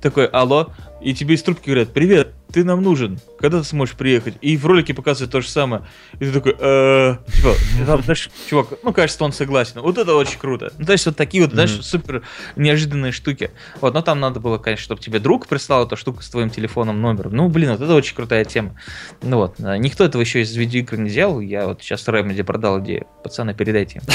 такой, 0.00 0.26
алло, 0.26 0.72
и 1.00 1.14
тебе 1.14 1.34
из 1.34 1.42
трубки 1.42 1.66
говорят, 1.66 1.92
привет, 1.92 2.34
ты 2.52 2.64
нам 2.64 2.82
нужен, 2.82 3.20
когда 3.38 3.58
ты 3.58 3.64
сможешь 3.64 3.94
приехать? 3.94 4.34
И 4.40 4.56
в 4.56 4.66
ролике 4.66 4.94
показывают 4.94 5.30
то 5.30 5.40
же 5.40 5.48
самое. 5.48 5.82
И 6.14 6.24
ты 6.24 6.32
такой, 6.32 6.56
«Э, 6.58 7.16
типа, 7.32 8.02
знаешь, 8.02 8.30
чувак, 8.48 8.68
ну, 8.82 8.92
кажется, 8.92 9.22
он 9.22 9.32
согласен. 9.32 9.80
Вот 9.80 9.98
это 9.98 10.14
очень 10.14 10.38
круто. 10.38 10.72
Ну, 10.78 10.86
то 10.86 10.92
есть 10.92 11.06
вот 11.06 11.16
такие 11.16 11.42
вот, 11.44 11.52
знаешь, 11.52 11.70
супер 11.82 12.22
неожиданные 12.56 13.12
штуки. 13.12 13.50
Вот, 13.80 13.94
но 13.94 14.02
там 14.02 14.18
надо 14.18 14.40
было, 14.40 14.58
конечно, 14.58 14.84
чтобы 14.84 15.00
тебе 15.00 15.18
друг 15.18 15.46
прислал 15.46 15.86
эту 15.86 15.96
штуку 15.96 16.22
с 16.22 16.28
твоим 16.30 16.50
телефоном, 16.50 17.00
номером. 17.00 17.34
Ну, 17.34 17.48
блин, 17.48 17.70
вот 17.70 17.80
это 17.80 17.94
очень 17.94 18.16
крутая 18.16 18.44
тема. 18.44 18.74
Ну 19.22 19.36
вот, 19.36 19.56
а, 19.60 19.76
никто 19.76 20.04
этого 20.04 20.22
еще 20.22 20.40
из 20.40 20.54
видеоигр 20.56 20.96
не 20.96 21.10
делал. 21.10 21.40
Я 21.40 21.66
вот 21.66 21.82
сейчас 21.82 22.06
Remedy 22.08 22.42
продал 22.42 22.80
идею. 22.80 23.06
Пацаны, 23.22 23.54
передайте. 23.54 24.00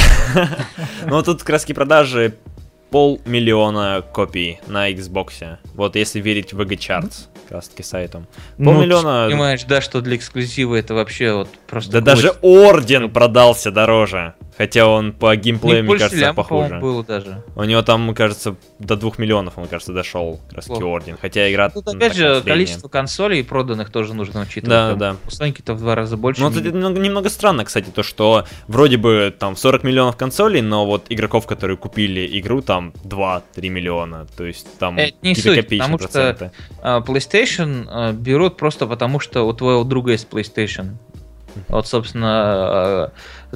Ну, 1.05 1.21
тут 1.21 1.47
раз 1.49 1.65
продажи 1.65 2.35
полмиллиона 2.93 4.03
копий 4.13 4.59
на 4.67 4.91
Xbox. 4.91 5.57
Вот 5.73 5.95
если 5.95 6.19
верить 6.21 6.53
VG 6.53 6.77
Charts, 6.77 7.25
как 7.43 7.51
раз 7.51 7.67
таки 7.67 7.81
сайтом. 7.81 8.27
Ну, 8.59 8.71
Полмиллиона- 8.71 9.25
ты 9.25 9.31
понимаешь, 9.31 9.63
да, 9.63 9.81
что 9.81 9.99
для 10.01 10.15
эксклюзива 10.15 10.75
это 10.75 10.93
вообще 10.93 11.33
вот 11.33 11.49
просто... 11.67 11.91
Да 11.91 12.01
гвоздь. 12.01 12.21
даже 12.21 12.35
Орден 12.43 13.09
продался 13.09 13.71
дороже. 13.71 14.35
Хотя 14.57 14.87
он 14.87 15.13
по 15.13 15.35
геймплею, 15.35 15.83
мне 15.83 15.97
кажется, 15.97 16.17
лямов, 16.17 16.35
похуже. 16.35 16.79
было 16.79 17.03
даже. 17.03 17.43
У 17.55 17.63
него 17.63 17.81
там, 17.81 18.13
кажется, 18.13 18.55
до 18.79 18.95
двух 18.95 19.17
миллионов, 19.17 19.57
он, 19.57 19.67
кажется, 19.67 19.93
дошел, 19.93 20.39
Плохо. 20.65 20.83
Орден. 20.83 21.17
Хотя 21.19 21.51
игра 21.51 21.69
Тут 21.69 21.87
опять 21.87 22.15
же, 22.15 22.41
количество 22.45 22.87
консолей 22.87 23.43
проданных 23.43 23.89
тоже 23.91 24.13
нужно 24.13 24.41
учитывать. 24.41 24.69
Да, 24.69 24.89
Там 24.89 24.99
да. 24.99 25.15
У 25.27 25.31
Соньки-то 25.31 25.73
в 25.73 25.79
два 25.79 25.95
раза 25.95 26.17
больше. 26.17 26.41
Ну, 26.41 26.49
не- 26.49 26.59
это 26.59 26.71
немного, 26.71 27.29
странно, 27.29 27.65
кстати, 27.65 27.89
то, 27.89 28.03
что 28.03 28.45
вроде 28.67 28.97
бы 28.97 29.33
там 29.37 29.55
40 29.55 29.83
миллионов 29.83 30.17
консолей, 30.17 30.61
но 30.61 30.85
вот 30.85 31.05
игроков, 31.09 31.47
которые 31.47 31.77
купили 31.77 32.39
игру, 32.39 32.61
там 32.61 32.93
2-3 33.03 33.69
миллиона. 33.69 34.27
То 34.37 34.45
есть 34.45 34.67
там 34.77 34.97
Это 34.99 35.15
не 35.21 35.35
суть, 35.35 35.67
потому 35.67 35.97
что- 35.99 36.07
проценты. 36.07 36.51
А, 36.81 37.01
PlayStation 37.01 37.87
а, 37.89 38.11
берут 38.13 38.57
просто 38.57 38.85
потому, 38.87 39.19
что 39.19 39.43
у 39.43 39.53
твоего 39.53 39.83
друга 39.83 40.11
есть 40.11 40.27
PlayStation. 40.29 40.95
Вот, 41.67 41.87
собственно, 41.87 42.27
а, 42.31 43.11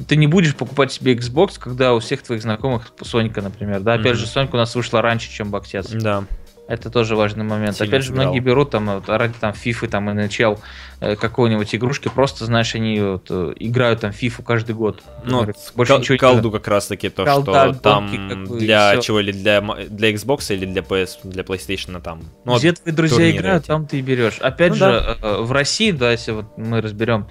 ты 0.06 0.16
не 0.16 0.26
будешь 0.26 0.54
покупать 0.54 0.92
себе 0.92 1.14
Xbox, 1.14 1.58
когда 1.58 1.94
у 1.94 1.98
всех 2.00 2.22
твоих 2.22 2.42
знакомых 2.42 2.92
Сонька, 3.02 3.42
например. 3.42 3.80
Да, 3.80 3.94
опять 3.94 4.12
Мгм. 4.12 4.16
же, 4.20 4.26
Сонька 4.26 4.54
у 4.56 4.58
нас 4.58 4.74
вышла 4.74 5.02
раньше, 5.02 5.30
чем 5.30 5.50
Боксец. 5.50 5.88
Да. 5.90 6.24
Это 6.68 6.90
тоже 6.90 7.16
важный 7.16 7.44
момент. 7.44 7.76
Сильно 7.78 7.88
Опять 7.92 8.02
же, 8.02 8.08
сыграл. 8.10 8.24
многие 8.26 8.40
берут 8.40 8.68
там 8.72 8.84
вот, 8.90 9.08
ради 9.08 9.32
там 9.40 9.52
FIFA, 9.54 9.88
там 9.88 10.10
NHL, 10.10 10.58
э, 11.00 11.16
какой-нибудь 11.16 11.74
игрушки, 11.74 12.08
просто, 12.14 12.44
знаешь, 12.44 12.74
они 12.74 13.00
вот, 13.00 13.26
э, 13.30 13.54
играют 13.58 14.00
там 14.00 14.10
FIFA 14.10 14.42
каждый 14.44 14.74
год. 14.74 15.02
Ну, 15.24 15.38
Например, 15.38 15.54
вот 15.56 15.72
больше 15.76 15.92
кол- 15.94 16.00
ничего 16.00 16.18
колду 16.18 16.50
как 16.50 16.68
раз 16.68 16.86
таки 16.88 17.08
то, 17.08 17.24
Колда, 17.24 17.72
что 17.72 17.80
там 17.80 18.12
и 18.12 18.58
для 18.58 18.98
чего 19.00 19.20
или 19.20 19.32
для, 19.32 19.62
для 19.62 20.12
Xbox 20.12 20.52
или 20.54 20.66
для 20.66 20.82
PS, 20.82 21.20
для 21.24 21.42
PlayStation 21.42 22.02
там. 22.02 22.20
Ну, 22.44 22.52
вот 22.52 22.58
Где 22.58 22.72
твои 22.72 22.92
друзья 22.94 23.30
играют, 23.30 23.62
эти. 23.62 23.68
там 23.68 23.86
ты 23.86 24.00
и 24.00 24.02
берешь. 24.02 24.38
Опять 24.38 24.72
Ну 24.72 24.76
же, 24.76 25.16
э, 25.22 25.40
в 25.40 25.50
России, 25.52 25.90
да, 25.92 26.12
если 26.12 26.32
вот 26.32 26.58
мы 26.58 26.82
разберем 26.82 27.28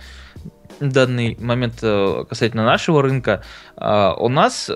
данный 0.80 1.38
момент 1.40 1.80
э, 1.82 2.26
касательно 2.30 2.66
нашего 2.66 3.02
рынка, 3.02 3.44
э, 3.78 4.14
у 4.18 4.30
нас 4.30 4.72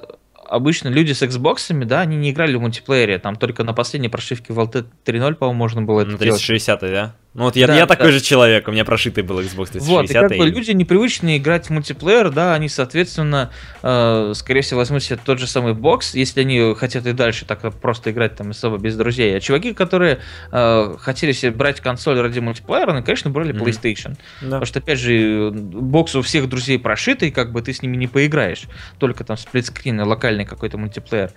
обычно 0.52 0.90
люди 0.90 1.14
с 1.14 1.22
Xbox, 1.24 1.74
да, 1.86 2.02
они 2.02 2.18
не 2.18 2.32
играли 2.32 2.56
в 2.56 2.62
мультиплеере, 2.62 3.20
там 3.20 3.38
только 3.38 3.64
на 3.64 3.74
последней 3.74 4.10
прошивке 4.10 4.54
LT 4.54 4.86
3.0, 5.06 5.36
по-моему, 5.36 5.58
можно 5.58 5.82
было 5.82 6.02
это 6.02 6.12
на 6.12 6.18
делать. 6.18 6.42
360, 6.46 6.82
да? 6.82 7.16
Ну 7.34 7.46
вот 7.46 7.56
я, 7.56 7.66
Да, 7.66 7.76
я 7.78 7.86
такой 7.88 8.08
да. 8.08 8.12
же 8.12 8.20
человек, 8.20 8.68
у 8.68 8.74
меня 8.74 8.84
прошитый 8.84 9.24
был 9.24 9.40
Xbox 9.40 9.72
360. 9.72 9.88
Вот, 9.88 10.10
и 10.12 10.14
как 10.14 10.30
бы 10.32 10.48
и- 10.50 10.52
люди 10.52 10.72
непривычные 10.72 11.38
играть 11.38 11.68
в 11.68 11.70
мультиплеер, 11.70 12.30
да, 12.30 12.54
они, 12.54 12.68
соответственно, 12.68 13.52
э, 13.84 14.34
скорее 14.36 14.60
всего, 14.60 14.80
возьмут 14.80 15.02
себе 15.02 15.18
тот 15.24 15.40
же 15.40 15.48
самый 15.48 15.74
бокс, 15.74 16.14
если 16.14 16.42
они 16.42 16.76
хотят 16.76 17.06
и 17.06 17.14
дальше 17.14 17.46
так 17.46 17.62
просто 17.80 18.12
играть 18.12 18.36
там 18.36 18.50
особо 18.50 18.78
без 18.80 18.98
друзей. 18.98 19.38
А 19.38 19.40
чуваки, 19.40 19.74
которые 19.74 20.20
э, 20.52 20.96
хотели 21.00 21.32
себе 21.32 21.52
брать 21.52 21.80
консоль 21.80 22.20
ради 22.20 22.40
мультиплеера, 22.40 22.92
они, 22.92 23.02
конечно, 23.02 23.30
брали 23.32 23.54
Мгм. 23.54 23.64
PlayStation. 23.64 24.18
Да. 24.42 24.48
Потому 24.48 24.66
что, 24.66 24.80
опять 24.80 25.00
же, 25.00 25.52
бокс 25.54 26.14
у 26.16 26.22
всех 26.24 26.50
друзей 26.50 26.80
прошитый, 26.80 27.32
как 27.32 27.54
бы 27.54 27.62
ты 27.62 27.72
с 27.72 27.82
ними 27.82 27.96
не 27.96 28.08
поиграешь. 28.08 28.64
Только 29.00 29.24
там 29.24 29.38
сплитскрин 29.38 30.02
и 30.02 30.04
локальный 30.04 30.44
какой-то 30.44 30.78
мультиплеер. 30.78 31.32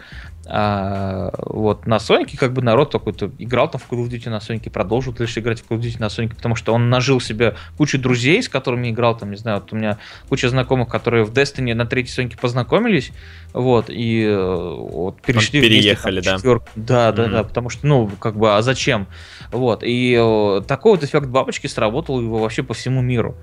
А, 0.46 1.30
вот 1.38 1.86
на 1.86 1.98
Сонике 2.00 2.36
как 2.36 2.52
бы 2.52 2.62
народ 2.62 2.90
какой-то 2.92 3.30
играл 3.38 3.70
там 3.70 3.80
в 3.80 3.90
Call 3.90 4.04
of 4.04 4.10
Duty 4.10 4.28
на 4.28 4.40
Сонике, 4.40 4.70
продолжил 4.70 5.12
дальше 5.12 5.38
играть 5.40 5.60
в 5.62 5.70
Call 5.70 5.78
of 5.78 5.80
Duty 5.80 5.83
на 5.98 6.08
Сонике, 6.08 6.34
потому 6.34 6.56
что 6.56 6.74
он 6.74 6.90
нажил 6.90 7.20
себе 7.20 7.54
кучу 7.76 7.98
друзей, 7.98 8.42
с 8.42 8.48
которыми 8.48 8.90
играл, 8.90 9.16
там, 9.16 9.30
не 9.30 9.36
знаю, 9.36 9.60
вот 9.60 9.72
у 9.72 9.76
меня 9.76 9.98
куча 10.28 10.48
знакомых, 10.48 10.88
которые 10.88 11.24
в 11.24 11.32
Destiny 11.32 11.74
на 11.74 11.86
третьей 11.86 12.12
Сонике 12.12 12.36
познакомились, 12.36 13.12
вот, 13.52 13.86
и 13.88 14.24
э, 14.24 14.36
вот 14.36 15.20
перешли 15.22 15.60
вместе, 15.60 15.76
переехали, 15.76 16.20
там, 16.20 16.24
да. 16.24 16.34
в 16.34 16.36
четвёрку. 16.38 16.68
Да, 16.74 17.12
да, 17.12 17.22
Мгм. 17.24 17.32
да, 17.32 17.44
потому 17.44 17.70
что, 17.70 17.86
ну, 17.86 18.10
как 18.18 18.36
бы, 18.36 18.56
а 18.56 18.62
зачем? 18.62 19.06
Вот, 19.52 19.82
и 19.84 20.18
э, 20.20 20.62
такой 20.66 20.92
вот 20.92 21.04
эффект 21.04 21.26
бабочки 21.28 21.66
сработал 21.66 22.20
его 22.20 22.38
вообще 22.38 22.62
по 22.62 22.74
всему 22.74 23.02
миру, 23.02 23.36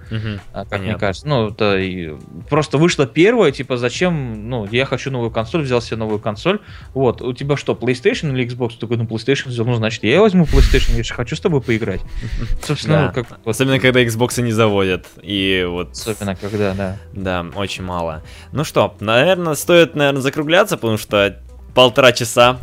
а, 0.53 0.65
как 0.65 0.79
мне 0.79 0.79
Понятно. 0.79 0.99
кажется. 0.99 1.27
Ну, 1.27 1.47
это 1.49 1.77
и 1.77 2.13
просто 2.49 2.77
вышло 2.77 3.05
первое, 3.07 3.51
типа, 3.51 3.77
зачем, 3.77 4.49
ну, 4.49 4.67
я 4.71 4.85
хочу 4.85 5.11
новую 5.11 5.31
консоль, 5.31 5.61
взял 5.61 5.81
себе 5.81 5.97
новую 5.97 6.19
консоль, 6.19 6.59
вот, 6.93 7.21
у 7.21 7.33
тебя 7.33 7.55
что, 7.55 7.73
PlayStation 7.73 8.33
или 8.33 8.45
Xbox? 8.45 8.71
Ты 8.71 8.79
такой, 8.79 8.97
ну, 8.97 9.05
PlayStation 9.05 9.47
взял, 9.49 9.65
ну, 9.65 9.75
значит, 9.75 10.03
я 10.03 10.19
возьму 10.21 10.43
PlayStation, 10.43 10.97
я 10.97 11.03
же 11.03 11.13
хочу 11.13 11.35
с 11.35 11.39
тобой 11.39 11.61
поиграть. 11.61 12.01
Собственно, 12.63 12.95
Да. 12.95 13.13
ну, 13.15 13.23
как 13.23 13.39
Особенно, 13.45 13.79
когда 13.79 14.03
Xbox 14.03 14.41
не 14.41 14.51
заводят. 14.51 15.07
И 15.21 15.65
вот... 15.67 15.91
особенно, 15.91 16.35
когда, 16.35 16.73
да. 16.73 16.97
Да, 17.13 17.45
очень 17.55 17.83
мало. 17.83 18.23
Ну 18.51 18.63
что, 18.63 18.95
наверное, 18.99 19.55
стоит, 19.55 19.95
наверное, 19.95 20.21
закругляться, 20.21 20.77
потому 20.77 20.97
что 20.97 21.39
полтора 21.73 22.11
часа. 22.11 22.59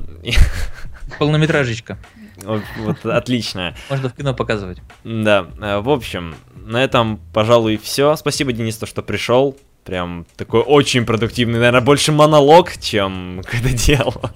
Полнометражечка. 1.19 1.99
Вот, 2.45 2.62
вот 2.78 3.05
отлично. 3.05 3.74
Можно 3.90 4.11
в 4.11 4.15
кино 4.15 4.32
показывать. 4.32 4.78
Да, 5.03 5.49
э, 5.61 5.81
в 5.81 5.90
общем, 5.90 6.36
на 6.55 6.85
этом, 6.85 7.20
пожалуй, 7.32 7.78
все. 7.82 8.15
Спасибо, 8.15 8.53
Денис, 8.53 8.77
то, 8.77 8.86
что 8.86 9.03
пришел. 9.03 9.57
Прям 9.89 10.27
такой 10.36 10.60
очень 10.60 11.06
продуктивный, 11.06 11.55
наверное, 11.55 11.81
больше 11.81 12.12
монолог, 12.12 12.77
чем 12.78 13.40
какой-то 13.51 13.70
диалог. 13.74 14.32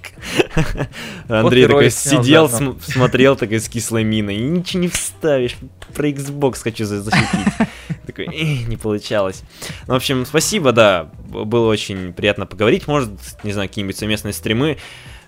Андрей 1.28 1.66
такой 1.66 1.90
сидел, 1.90 2.48
см- 2.48 2.82
смотрел 2.82 3.36
такой 3.36 3.60
с 3.60 3.68
кислой 3.68 4.02
миной, 4.02 4.36
ничего 4.38 4.80
не 4.80 4.88
вставишь, 4.88 5.56
про 5.94 6.08
Xbox 6.08 6.60
хочу 6.62 6.86
за- 6.86 7.02
защитить. 7.02 7.68
Такой, 8.06 8.28
«Эх, 8.32 8.66
не 8.66 8.78
получалось. 8.78 9.42
Ну, 9.86 9.92
в 9.92 9.96
общем, 9.98 10.24
спасибо, 10.24 10.72
да, 10.72 11.10
было 11.28 11.68
очень 11.70 12.14
приятно 12.14 12.46
поговорить, 12.46 12.88
может, 12.88 13.10
не 13.44 13.52
знаю, 13.52 13.68
какие-нибудь 13.68 13.98
совместные 13.98 14.32
стримы. 14.32 14.78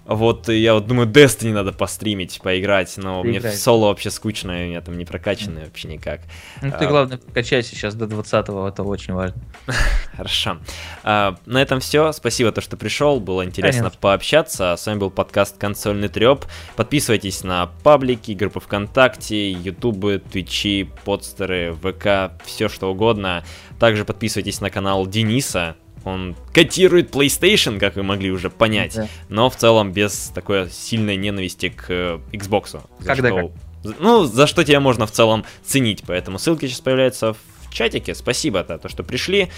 Вот 0.06 0.48
я 0.48 0.74
вот 0.74 0.86
думаю, 0.86 1.08
Destiny 1.08 1.52
надо 1.52 1.72
постримить, 1.72 2.40
поиграть, 2.42 2.94
но 2.98 3.22
мне 3.22 3.40
в 3.40 3.50
соло 3.54 3.86
вообще 3.86 4.10
скучно, 4.10 4.52
у 4.52 4.56
меня 4.56 4.80
там 4.82 4.98
не 4.98 5.06
прокачанный 5.06 5.64
вообще 5.64 5.88
никак. 5.88 6.20
Ну, 6.60 6.70
ты, 6.70 6.84
А. 6.84 6.88
главное, 6.88 7.18
качайся 7.32 7.70
сейчас 7.74 7.94
до 7.94 8.04
20-го, 8.04 8.68
это 8.68 8.82
очень 8.82 9.14
важно. 9.14 9.40
Хорошо. 10.16 10.58
А, 11.02 11.36
на 11.46 11.62
этом 11.62 11.80
все. 11.80 12.12
Спасибо, 12.12 12.52
то, 12.52 12.60
что 12.60 12.76
пришел. 12.76 13.18
Было 13.18 13.44
интересно 13.44 13.82
Конечно. 13.84 13.98
пообщаться. 14.00 14.76
С 14.76 14.86
вами 14.86 14.98
был 14.98 15.10
подкаст 15.10 15.56
Консольный 15.56 16.08
треп. 16.08 16.44
Подписывайтесь 16.76 17.42
на 17.42 17.70
паблики, 17.82 18.32
группы 18.32 18.60
ВКонтакте, 18.60 19.52
Ютубы, 19.52 20.22
Твичи, 20.30 20.88
подстеры, 21.04 21.74
ВК, 21.82 22.40
все 22.44 22.68
что 22.68 22.90
угодно. 22.90 23.42
Также 23.80 24.04
подписывайтесь 24.04 24.60
на 24.60 24.68
канал 24.70 25.06
Дениса. 25.06 25.76
Он 26.04 26.36
котирует 26.52 27.10
PlayStation, 27.14 27.78
как 27.78 27.96
вы 27.96 28.02
могли 28.02 28.30
уже 28.30 28.50
понять, 28.50 28.94
Да. 28.94 29.08
но 29.28 29.48
в 29.48 29.56
целом 29.56 29.92
без 29.92 30.30
такой 30.34 30.70
сильной 30.70 31.16
ненависти 31.16 31.70
к 31.70 31.86
э, 31.88 32.18
Xbox. 32.32 32.80
за 33.00 33.06
Когда 33.06 33.28
что- 33.30 33.52
за- 33.82 33.94
Ну, 34.00 34.24
за 34.24 34.46
что 34.46 34.64
тебя 34.64 34.80
можно 34.80 35.06
в 35.06 35.10
целом 35.10 35.44
ценить. 35.64 36.02
Поэтому 36.06 36.38
ссылки 36.38 36.66
сейчас 36.66 36.80
появляются 36.80 37.32
в 37.32 37.38
чатике. 37.70 38.14
Спасибо 38.14 38.64
за 38.68 38.78
то, 38.78 38.88
что 38.88 39.02
пришли. 39.02 39.50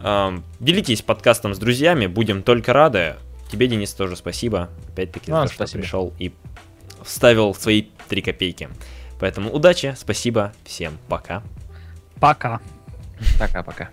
Эм, 0.00 0.44
Делитесь 0.60 1.02
подкастом 1.02 1.54
с 1.54 1.58
друзьями, 1.58 2.06
будем 2.06 2.42
только 2.42 2.72
рады. 2.72 3.16
Тебе, 3.50 3.66
Денис, 3.68 3.92
тоже 3.94 4.16
спасибо. 4.16 4.70
Опять-таки, 4.92 5.26
за 5.26 5.32
Вам 5.38 5.48
то, 5.48 5.54
что 5.54 5.78
пришел 5.78 6.12
и 6.18 6.32
вставил 7.04 7.54
свои 7.54 7.86
три 8.08 8.22
копейки. 8.22 8.68
Поэтому 9.20 9.52
удачи, 9.52 9.94
спасибо, 9.96 10.52
всем 10.64 10.98
пока. 11.08 11.42
Пока. 12.20 12.60
Пока-пока. 13.38 13.90